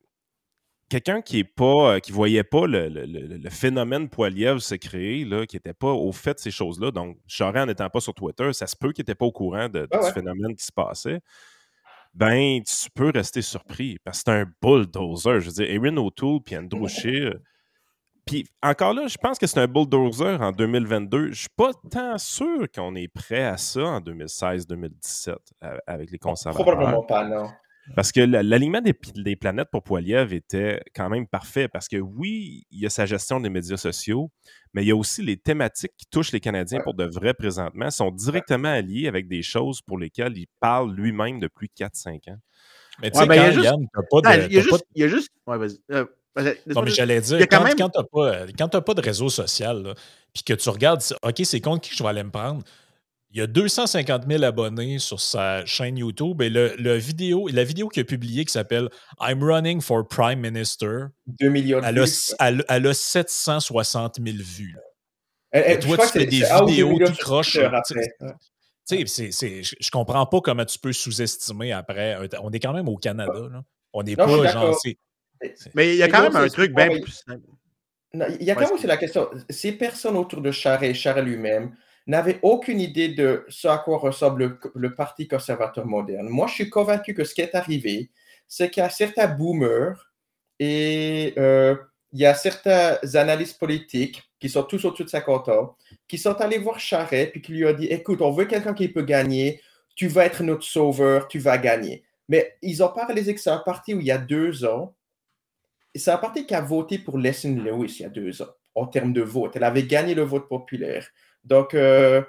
quelqu'un 0.91 1.21
qui 1.21 1.39
est 1.39 1.43
pas, 1.45 1.93
euh, 1.93 1.99
qui 1.99 2.11
voyait 2.11 2.43
pas 2.43 2.67
le, 2.67 3.49
phénomène 3.49 4.09
Poilievre 4.09 4.61
se 4.61 4.75
créer, 4.75 5.23
là, 5.23 5.45
qui 5.45 5.55
n'était 5.55 5.73
pas 5.73 5.91
au 5.91 6.11
fait 6.11 6.33
de 6.33 6.39
ces 6.39 6.51
choses-là, 6.51 6.91
donc 6.91 7.17
Charest 7.27 7.67
n'étant 7.67 7.89
pas 7.89 8.01
sur 8.01 8.13
Twitter, 8.13 8.51
ça 8.51 8.67
se 8.67 8.75
peut 8.75 8.91
qu'il 8.91 9.03
n'était 9.03 9.15
pas 9.15 9.25
au 9.25 9.31
courant 9.31 9.69
de, 9.69 9.87
ce 9.89 10.11
phénomène 10.11 10.53
qui 10.53 10.65
se 10.65 10.71
passait, 10.71 11.21
ben 12.13 12.61
tu 12.61 12.89
peux 12.93 13.09
rester 13.09 13.41
surpris 13.41 13.97
parce 14.03 14.21
que 14.21 14.23
c'est 14.25 14.41
un 14.41 14.45
bulldozer. 14.61 15.39
Je 15.39 15.45
veux 15.45 15.53
dire, 15.53 15.71
Erin 15.71 15.95
O'Toole 15.95 16.41
puis 16.43 16.57
Andrew 16.57 16.87
Scheer. 16.89 17.35
Puis 18.25 18.45
encore 18.61 18.93
là, 18.93 19.07
je 19.07 19.17
pense 19.17 19.39
que 19.39 19.47
c'est 19.47 19.61
un 19.61 19.67
bulldozer 19.67 20.41
en 20.41 20.51
2022. 20.51 21.31
Je 21.31 21.39
suis 21.39 21.49
pas 21.55 21.71
tant 21.89 22.17
sûr 22.17 22.69
qu'on 22.69 22.95
est 22.95 23.07
prêt 23.07 23.45
à 23.45 23.55
ça 23.55 23.85
en 23.85 24.01
2016-2017 24.01 25.35
avec 25.87 26.11
les 26.11 26.19
conservateurs. 26.19 26.65
Probablement 26.65 27.03
pas, 27.03 27.25
non. 27.25 27.47
Parce 27.95 28.11
que 28.11 28.21
l'alignement 28.21 28.81
des, 28.81 29.35
planètes 29.35 29.69
pour 29.71 29.83
Poiliev 29.83 30.33
était 30.33 30.81
quand 30.95 31.09
même 31.09 31.27
parfait. 31.27 31.67
Parce 31.67 31.87
que 31.87 31.97
oui, 31.97 32.65
il 32.71 32.79
y 32.79 32.85
a 32.85 32.89
sa 32.89 33.05
gestion 33.05 33.39
des 33.39 33.49
médias 33.49 33.77
sociaux, 33.77 34.31
mais 34.73 34.83
il 34.83 34.87
y 34.87 34.91
a 34.91 34.95
aussi 34.95 35.21
les 35.21 35.37
thématiques 35.37 35.93
qui 35.97 36.05
touchent 36.05 36.31
les 36.31 36.39
Canadiens 36.39 36.79
pour 36.83 36.93
de 36.93 37.05
vrai 37.05 37.33
présentement, 37.33 37.89
sont 37.89 38.11
directement 38.11 38.69
alliés 38.69 39.07
avec 39.07 39.27
des 39.27 39.41
choses 39.41 39.81
pour 39.81 39.97
lesquelles 39.97 40.37
il 40.37 40.47
parle 40.59 40.93
lui-même 40.93 41.39
depuis 41.39 41.69
4-5 41.77 42.31
ans. 42.31 42.37
Mais 43.01 43.09
tu 43.09 43.19
sais, 43.19 43.27
quand, 43.27 43.33
Yann, 43.33 43.87
pas 43.93 44.37
de... 44.37 44.47
Il 44.47 44.53
y 44.53 45.03
a 45.03 45.07
juste... 45.07 45.29
Ouais, 45.47 45.57
vas-y. 45.57 45.79
Euh, 45.91 46.05
non, 46.67 46.81
mais 46.83 46.91
j'allais 46.91 47.19
dire, 47.19 47.39
quand, 47.49 47.65
tu 47.65 47.83
n'as 47.83 48.81
pas, 48.81 48.93
de 48.93 49.01
réseau 49.01 49.29
social, 49.29 49.93
puis 50.33 50.43
que 50.43 50.53
tu 50.53 50.69
regardes, 50.69 51.03
OK, 51.23 51.41
c'est 51.43 51.59
contre 51.59 51.81
qui 51.89 51.95
je 51.95 52.01
vais 52.01 52.09
aller 52.09 52.23
me 52.23 52.31
prendre, 52.31 52.63
il 53.33 53.39
y 53.39 53.41
a 53.41 53.47
250 53.47 54.23
000 54.29 54.43
abonnés 54.43 54.99
sur 54.99 55.21
sa 55.21 55.65
chaîne 55.65 55.97
YouTube 55.97 56.41
et 56.41 56.49
le, 56.49 56.95
vidéo, 56.95 57.47
la 57.47 57.63
vidéo 57.63 57.87
qu'il 57.87 58.01
a 58.01 58.03
publiée 58.03 58.43
qui 58.43 58.51
s'appelle 58.51 58.89
I'm 59.21 59.41
running 59.41 59.79
for 59.79 60.05
Prime 60.05 60.39
Minister. 60.39 61.05
2 61.27 61.49
millions 61.49 61.79
de 61.79 61.85
elle 61.85 61.99
vues. 61.99 62.35
A, 62.39 62.49
elle, 62.49 62.87
a 62.87 62.93
760 62.93 64.17
000 64.21 64.37
vues. 64.39 64.75
Et, 65.53 65.79
toi, 65.79 65.97
tu 65.97 66.07
fais 66.07 66.25
des 66.25 66.43
vidéos 66.65 66.97
qui 66.97 67.17
crochent. 67.17 67.59
Tu 68.87 69.07
sais, 69.07 69.31
je, 69.31 69.75
ne 69.75 69.89
comprends 69.91 70.25
pas 70.25 70.41
comment 70.41 70.65
tu 70.65 70.79
peux 70.79 70.91
sous-estimer 70.91 71.71
après. 71.71 72.17
On 72.41 72.51
est 72.51 72.59
quand 72.59 72.73
même 72.73 72.89
au 72.89 72.97
Canada. 72.97 73.47
Là. 73.51 73.63
On 73.93 74.03
n'est 74.03 74.15
pas 74.15 74.27
genre. 74.47 74.77
Mais 75.73 75.93
il 75.95 75.97
y 75.97 76.03
a 76.03 76.09
quand 76.09 76.21
même 76.21 76.35
un 76.35 76.47
truc 76.47 76.73
bien 76.75 76.89
plus 76.89 77.23
Il 78.13 78.43
y 78.43 78.51
a 78.51 78.55
quand 78.55 78.65
même 78.65 78.73
aussi 78.73 78.87
la 78.87 78.97
question. 78.97 79.29
Ces 79.49 79.71
personnes 79.71 80.17
autour 80.17 80.41
de 80.41 80.51
Charest, 80.51 80.99
Charest 80.99 81.25
lui-même, 81.25 81.75
n'avait 82.07 82.39
aucune 82.41 82.79
idée 82.79 83.09
de 83.09 83.45
ce 83.49 83.67
à 83.67 83.77
quoi 83.77 83.97
ressemble 83.97 84.57
le, 84.75 84.95
Parti 84.95 85.27
conservateur 85.27 85.85
moderne. 85.85 86.29
Moi, 86.29 86.47
je 86.47 86.53
suis 86.53 86.69
convaincu 86.69 87.13
que 87.13 87.23
ce 87.23 87.33
qui 87.33 87.41
est 87.41 87.55
arrivé, 87.55 88.09
c'est 88.47 88.69
qu'il 88.69 88.81
y 88.81 88.85
a 88.85 88.89
certains 88.89 89.27
boomers 89.27 90.11
et 90.59 91.33
euh, 91.37 91.75
il 92.11 92.19
y 92.19 92.25
a 92.25 92.33
certains 92.33 92.97
analystes 93.13 93.59
politiques 93.59 94.23
qui 94.39 94.49
sont 94.49 94.63
tous 94.63 94.83
au-dessus 94.85 95.05
de 95.05 95.09
50 95.09 95.49
ans, 95.49 95.77
qui 96.07 96.17
sont 96.17 96.39
allés 96.41 96.57
voir 96.57 96.79
Charret 96.79 97.27
puis 97.27 97.41
qui 97.41 97.53
lui 97.53 97.65
ont 97.65 97.73
dit 97.73 97.85
Écoute, 97.85 98.21
on 98.21 98.31
veut 98.31 98.45
quelqu'un 98.45 98.73
qui 98.73 98.87
peut 98.87 99.03
gagner, 99.03 99.61
tu 99.95 100.07
vas 100.07 100.25
être 100.25 100.43
notre 100.43 100.63
sauveur, 100.63 101.27
tu 101.27 101.39
vas 101.39 101.57
gagner. 101.57 102.03
Mais 102.27 102.57
ils 102.61 102.83
ont 102.83 102.89
pas 102.89 103.05
réalisé 103.05 103.35
que 103.35 103.41
c'est 103.41 103.49
un 103.49 103.59
parti 103.59 103.93
où 103.93 103.99
il 103.99 104.05
y 104.05 104.11
a 104.11 104.17
deux 104.17 104.65
ans, 104.65 104.95
c'est 105.93 106.11
un 106.11 106.17
parti 106.17 106.45
qui 106.45 106.55
a 106.55 106.61
voté 106.61 106.97
pour 106.97 107.17
Leslie 107.17 107.55
Lewis 107.55 107.97
il 107.99 108.03
y 108.03 108.05
a 108.05 108.09
deux 108.09 108.41
ans, 108.41 108.49
en 108.75 108.87
termes 108.87 109.13
de 109.13 109.21
vote. 109.21 109.55
Elle 109.55 109.63
avait 109.63 109.83
gagné 109.83 110.15
le 110.15 110.23
vote 110.23 110.47
populaire. 110.47 111.07
Donc, 111.43 111.73
euh, 111.73 112.21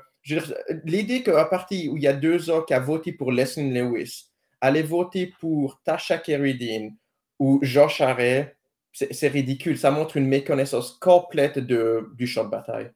l'idée 0.84 1.22
qu'un 1.22 1.44
parti 1.44 1.88
où 1.88 1.96
il 1.96 2.02
y 2.02 2.08
a 2.08 2.12
deux 2.12 2.50
ans 2.50 2.62
qui 2.62 2.74
a 2.74 2.80
voté 2.80 3.12
pour 3.12 3.32
Leslie 3.32 3.72
Lewis 3.72 4.30
allait 4.60 4.82
voter 4.82 5.32
pour 5.40 5.80
Tasha 5.82 6.18
Keridine 6.18 6.96
ou 7.38 7.58
Jean 7.62 7.88
Charest, 7.88 8.54
c'est 8.92 9.28
ridicule. 9.28 9.78
Ça 9.78 9.90
montre 9.90 10.16
une 10.16 10.28
méconnaissance 10.28 10.92
complète 10.92 11.58
de, 11.58 12.08
du 12.14 12.26
champ 12.26 12.44
de 12.44 12.50
bataille. 12.50 12.92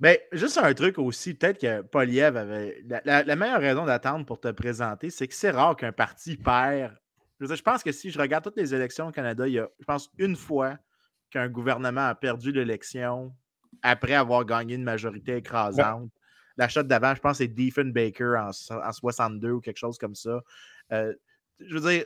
Mais 0.00 0.26
juste 0.32 0.58
un 0.58 0.72
truc 0.74 0.98
aussi, 0.98 1.34
peut-être 1.34 1.60
que 1.60 1.82
Poliev 1.82 2.36
avait. 2.36 2.82
La, 3.04 3.36
meilleure 3.36 3.60
raison 3.60 3.84
d'attendre 3.84 4.24
pour 4.24 4.40
te 4.40 4.48
présenter, 4.48 5.10
c'est 5.10 5.26
que 5.26 5.34
c'est 5.34 5.50
rare 5.50 5.76
qu'un 5.76 5.92
parti 5.92 6.36
perd. 6.36 6.96
Je, 7.40 7.62
pense 7.62 7.82
que 7.82 7.92
si 7.92 8.10
je 8.10 8.18
regarde 8.18 8.44
toutes 8.44 8.56
les 8.56 8.74
élections 8.74 9.08
au 9.08 9.12
Canada, 9.12 9.46
il 9.46 9.54
y 9.54 9.58
a, 9.58 9.68
je 9.80 9.84
pense, 9.84 10.08
une 10.18 10.36
fois 10.36 10.78
qu'un 11.30 11.48
gouvernement 11.48 12.06
a 12.06 12.14
perdu 12.14 12.52
l'élection 12.52 13.34
après 13.82 14.14
avoir 14.14 14.44
gagné 14.44 14.74
une 14.74 14.84
majorité 14.84 15.36
écrasante. 15.36 16.10
La 16.56 16.68
shot 16.68 16.82
d'avant, 16.82 17.14
je 17.14 17.20
pense, 17.20 17.38
c'est 17.38 17.48
Diefenbaker 17.48 18.36
en, 18.36 18.50
en 18.74 18.92
62 18.92 19.50
ou 19.50 19.60
quelque 19.60 19.76
chose 19.76 19.98
comme 19.98 20.14
ça. 20.14 20.42
Euh, 20.92 21.14
je 21.60 21.76
veux 21.76 21.90
dire, 21.90 22.04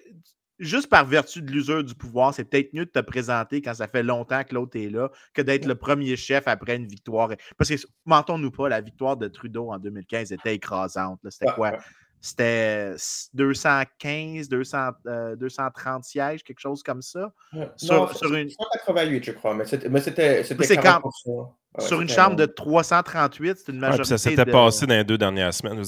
juste 0.59 0.89
par 0.89 1.05
vertu 1.05 1.43
de 1.43 1.51
l'usure 1.51 1.83
du 1.83 1.95
pouvoir, 1.95 2.35
c'est 2.35 2.45
peut-être 2.45 2.73
mieux 2.73 2.85
de 2.85 2.91
te 2.91 3.01
présenter 3.01 3.63
quand 3.63 3.75
ça 3.75 3.89
fait 3.89 4.03
longtemps 4.03 4.45
que 4.45 4.55
l'autre 4.55 4.79
est 4.79 4.91
là 4.91 5.11
que 5.35 5.43
d'être 5.43 5.67
le 5.67 5.75
premier 5.75 6.17
chef 6.17 6.47
après 6.49 6.77
une 6.77 6.87
victoire. 6.87 7.31
Parce 7.57 7.71
que, 7.71 7.77
mentons-nous 8.05 8.51
pas, 8.51 8.69
la 8.69 8.81
victoire 8.81 9.17
de 9.17 9.29
Trudeau 9.29 9.71
en 9.71 9.79
2015 9.79 10.33
était 10.33 10.55
écrasante. 10.55 11.21
C'était 11.29 11.53
quoi? 11.53 11.79
C'était 12.25 12.95
215, 13.35 14.49
200, 14.49 14.79
230 15.37 16.05
sièges, 16.05 16.45
quelque 16.45 16.61
chose 16.61 16.83
comme 16.85 17.03
ça. 17.03 17.33
Sur, 17.77 17.95
non, 17.95 18.15
sur 18.15 18.33
une... 18.33 18.49
188, 18.49 19.25
je 19.25 19.33
crois, 19.33 19.55
mais 19.55 19.65
c'était 19.65 19.91
quand... 20.77 21.03
sur 21.79 22.01
une 22.01 22.09
chambre 22.09 22.37
de 22.37 22.45
338, 22.45 23.57
c'est 23.57 23.73
une 23.73 23.79
majorité. 23.79 24.05
ça 24.05 24.19
s'était 24.19 24.45
passé 24.45 24.87
dans 24.87 24.95
les 24.95 25.05
deux 25.05 25.17
dernières 25.17 25.55
semaines. 25.55 25.83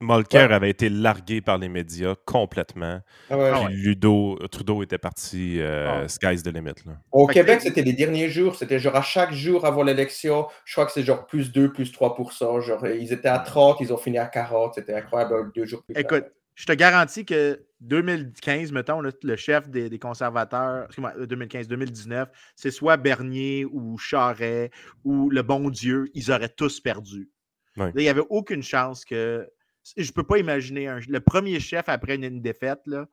Molker 0.00 0.52
avait 0.52 0.70
été 0.70 0.88
largué 0.88 1.40
par 1.40 1.58
les 1.58 1.68
médias 1.68 2.14
complètement. 2.26 3.00
Ah 3.30 3.64
puis 3.66 3.74
Ludo, 3.74 4.38
Trudeau 4.50 4.82
était 4.82 4.98
parti 4.98 5.60
euh, 5.60 6.06
sky's 6.08 6.42
the 6.42 6.48
limit. 6.48 6.74
Au 7.12 7.26
Québec, 7.26 7.60
c'était 7.62 7.82
les 7.82 7.92
derniers 7.92 8.28
jours. 8.28 8.56
C'était 8.56 8.78
genre 8.78 8.96
à 8.96 9.02
chaque 9.02 9.32
jour 9.32 9.64
avant 9.64 9.82
l'élection, 9.82 10.46
je 10.64 10.74
crois 10.74 10.86
que 10.86 10.92
c'est 10.92 11.02
genre 11.02 11.26
plus 11.26 11.52
2, 11.52 11.72
plus 11.72 11.92
3% 11.92 12.60
genre, 12.60 12.86
Ils 12.86 13.12
étaient 13.12 13.28
à 13.28 13.38
30, 13.38 13.78
ils 13.80 13.92
ont 13.92 13.98
fini 13.98 14.18
à 14.18 14.26
40. 14.26 14.74
C'était 14.74 14.94
incroyable 14.94 15.52
deux 15.54 15.64
jours 15.64 15.82
plus 15.82 15.98
Écoute, 15.98 16.24
je 16.60 16.66
te 16.66 16.72
garantis 16.72 17.24
que 17.24 17.64
2015, 17.80 18.70
mettons, 18.72 19.00
le 19.00 19.36
chef 19.36 19.70
des, 19.70 19.98
conservateurs, 19.98 20.84
excuse-moi, 20.84 21.14
2015-2019, 21.20 22.12
euh, 22.12 22.24
c'est 22.54 22.70
soit 22.70 22.98
Bernier 22.98 23.64
ou 23.64 23.96
Charret 23.96 24.70
ou 25.02 25.30
le 25.30 25.40
bon 25.40 25.70
Dieu, 25.70 26.10
ils 26.12 26.30
auraient 26.30 26.50
tous 26.50 26.78
perdu. 26.80 27.30
il 27.78 27.92
n'y 27.94 28.10
avait 28.10 28.26
aucune 28.28 28.62
chance 28.62 29.06
que. 29.06 29.48
Je 29.96 30.06
ne 30.06 30.12
peux 30.12 30.22
pas 30.22 30.36
imaginer 30.36 30.90
le 31.08 31.20
premier 31.20 31.58
chef 31.60 31.88
après 31.88 32.16
une, 32.16 32.42
défaite, 32.42 32.80
là, 32.84 33.08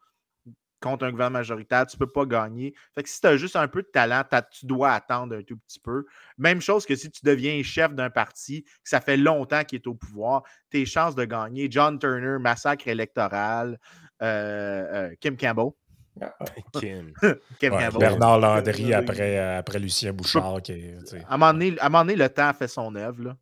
contre 0.82 1.06
un 1.06 1.12
gouvernement 1.12 1.40
majoritaire, 1.40 1.88
tu 1.88 1.96
ne 1.96 2.00
peux 2.00 2.12
pas 2.12 2.26
gagner. 2.26 2.74
Fait 2.94 3.04
que 3.04 3.10
si 3.10 3.20
tu 3.20 3.28
as 3.28 3.38
juste 3.38 3.56
un 3.56 3.68
peu 3.68 3.82
de 3.82 3.88
talent, 3.88 4.24
tu 4.52 4.66
dois 4.66 4.92
attendre 4.92 5.36
un 5.36 5.42
tout 5.42 5.58
petit 5.58 5.80
peu. 5.80 6.06
Même 6.38 6.62
chose 6.62 6.86
que 6.86 6.96
si 6.96 7.10
tu 7.10 7.22
deviens 7.24 7.62
chef 7.64 7.94
d'un 7.94 8.10
parti, 8.10 8.64
que 8.64 8.90
ça 8.90 9.02
fait 9.02 9.18
longtemps 9.18 9.64
qu'il 9.64 9.78
est 9.80 9.88
au 9.88 9.96
pouvoir, 9.96 10.44
tes 10.70 10.86
chances 10.86 11.16
de 11.16 11.26
gagner, 11.26 11.68
John 11.70 11.98
Turner, 12.00 12.38
massacre 12.40 12.88
électoral, 12.88 13.80
euh, 14.22 15.10
euh, 15.10 15.16
Kim 15.20 15.38
Campbell. 15.38 15.72
Kim. 16.74 17.14
Campbell. 17.62 17.98
Bernard 18.00 18.40
Landry 18.40 18.94
après, 18.94 19.38
euh, 19.38 19.60
après 19.60 19.80
Lucien 19.80 20.14
Bouchard. 20.14 20.62
Qui, 20.62 20.92
à, 21.28 21.36
un 21.36 21.38
moment 21.38 21.54
donné, 21.54 22.16
le 22.16 22.30
temps 22.30 22.50
a 22.50 22.54
fait 22.54 22.68
son 22.68 22.96
œuvre. 22.96 23.24
Là. 23.24 23.38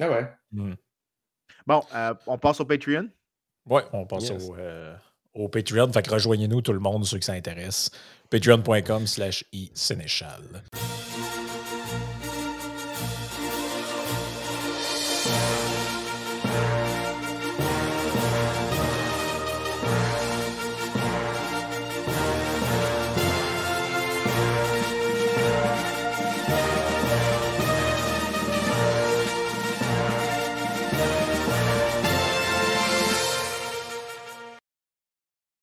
Ah 0.00 0.10
ouais. 0.10 0.32
Hmm. 0.52 0.74
Bon, 1.66 1.82
on 2.26 2.38
passe 2.38 2.60
au 2.60 2.64
Patreon? 2.64 3.08
Oui, 3.66 3.80
on 3.92 4.06
passe 4.06 4.30
au 4.30 4.54
au 5.34 5.48
Patreon. 5.48 5.92
Fait 5.92 6.02
que 6.02 6.10
rejoignez-nous 6.10 6.62
tout 6.62 6.72
le 6.72 6.80
monde, 6.80 7.04
ceux 7.04 7.18
qui 7.18 7.26
s'intéressent. 7.26 7.90
Patreon.com 8.30 9.06
slash 9.06 9.44
e-sénéchal. 9.54 10.62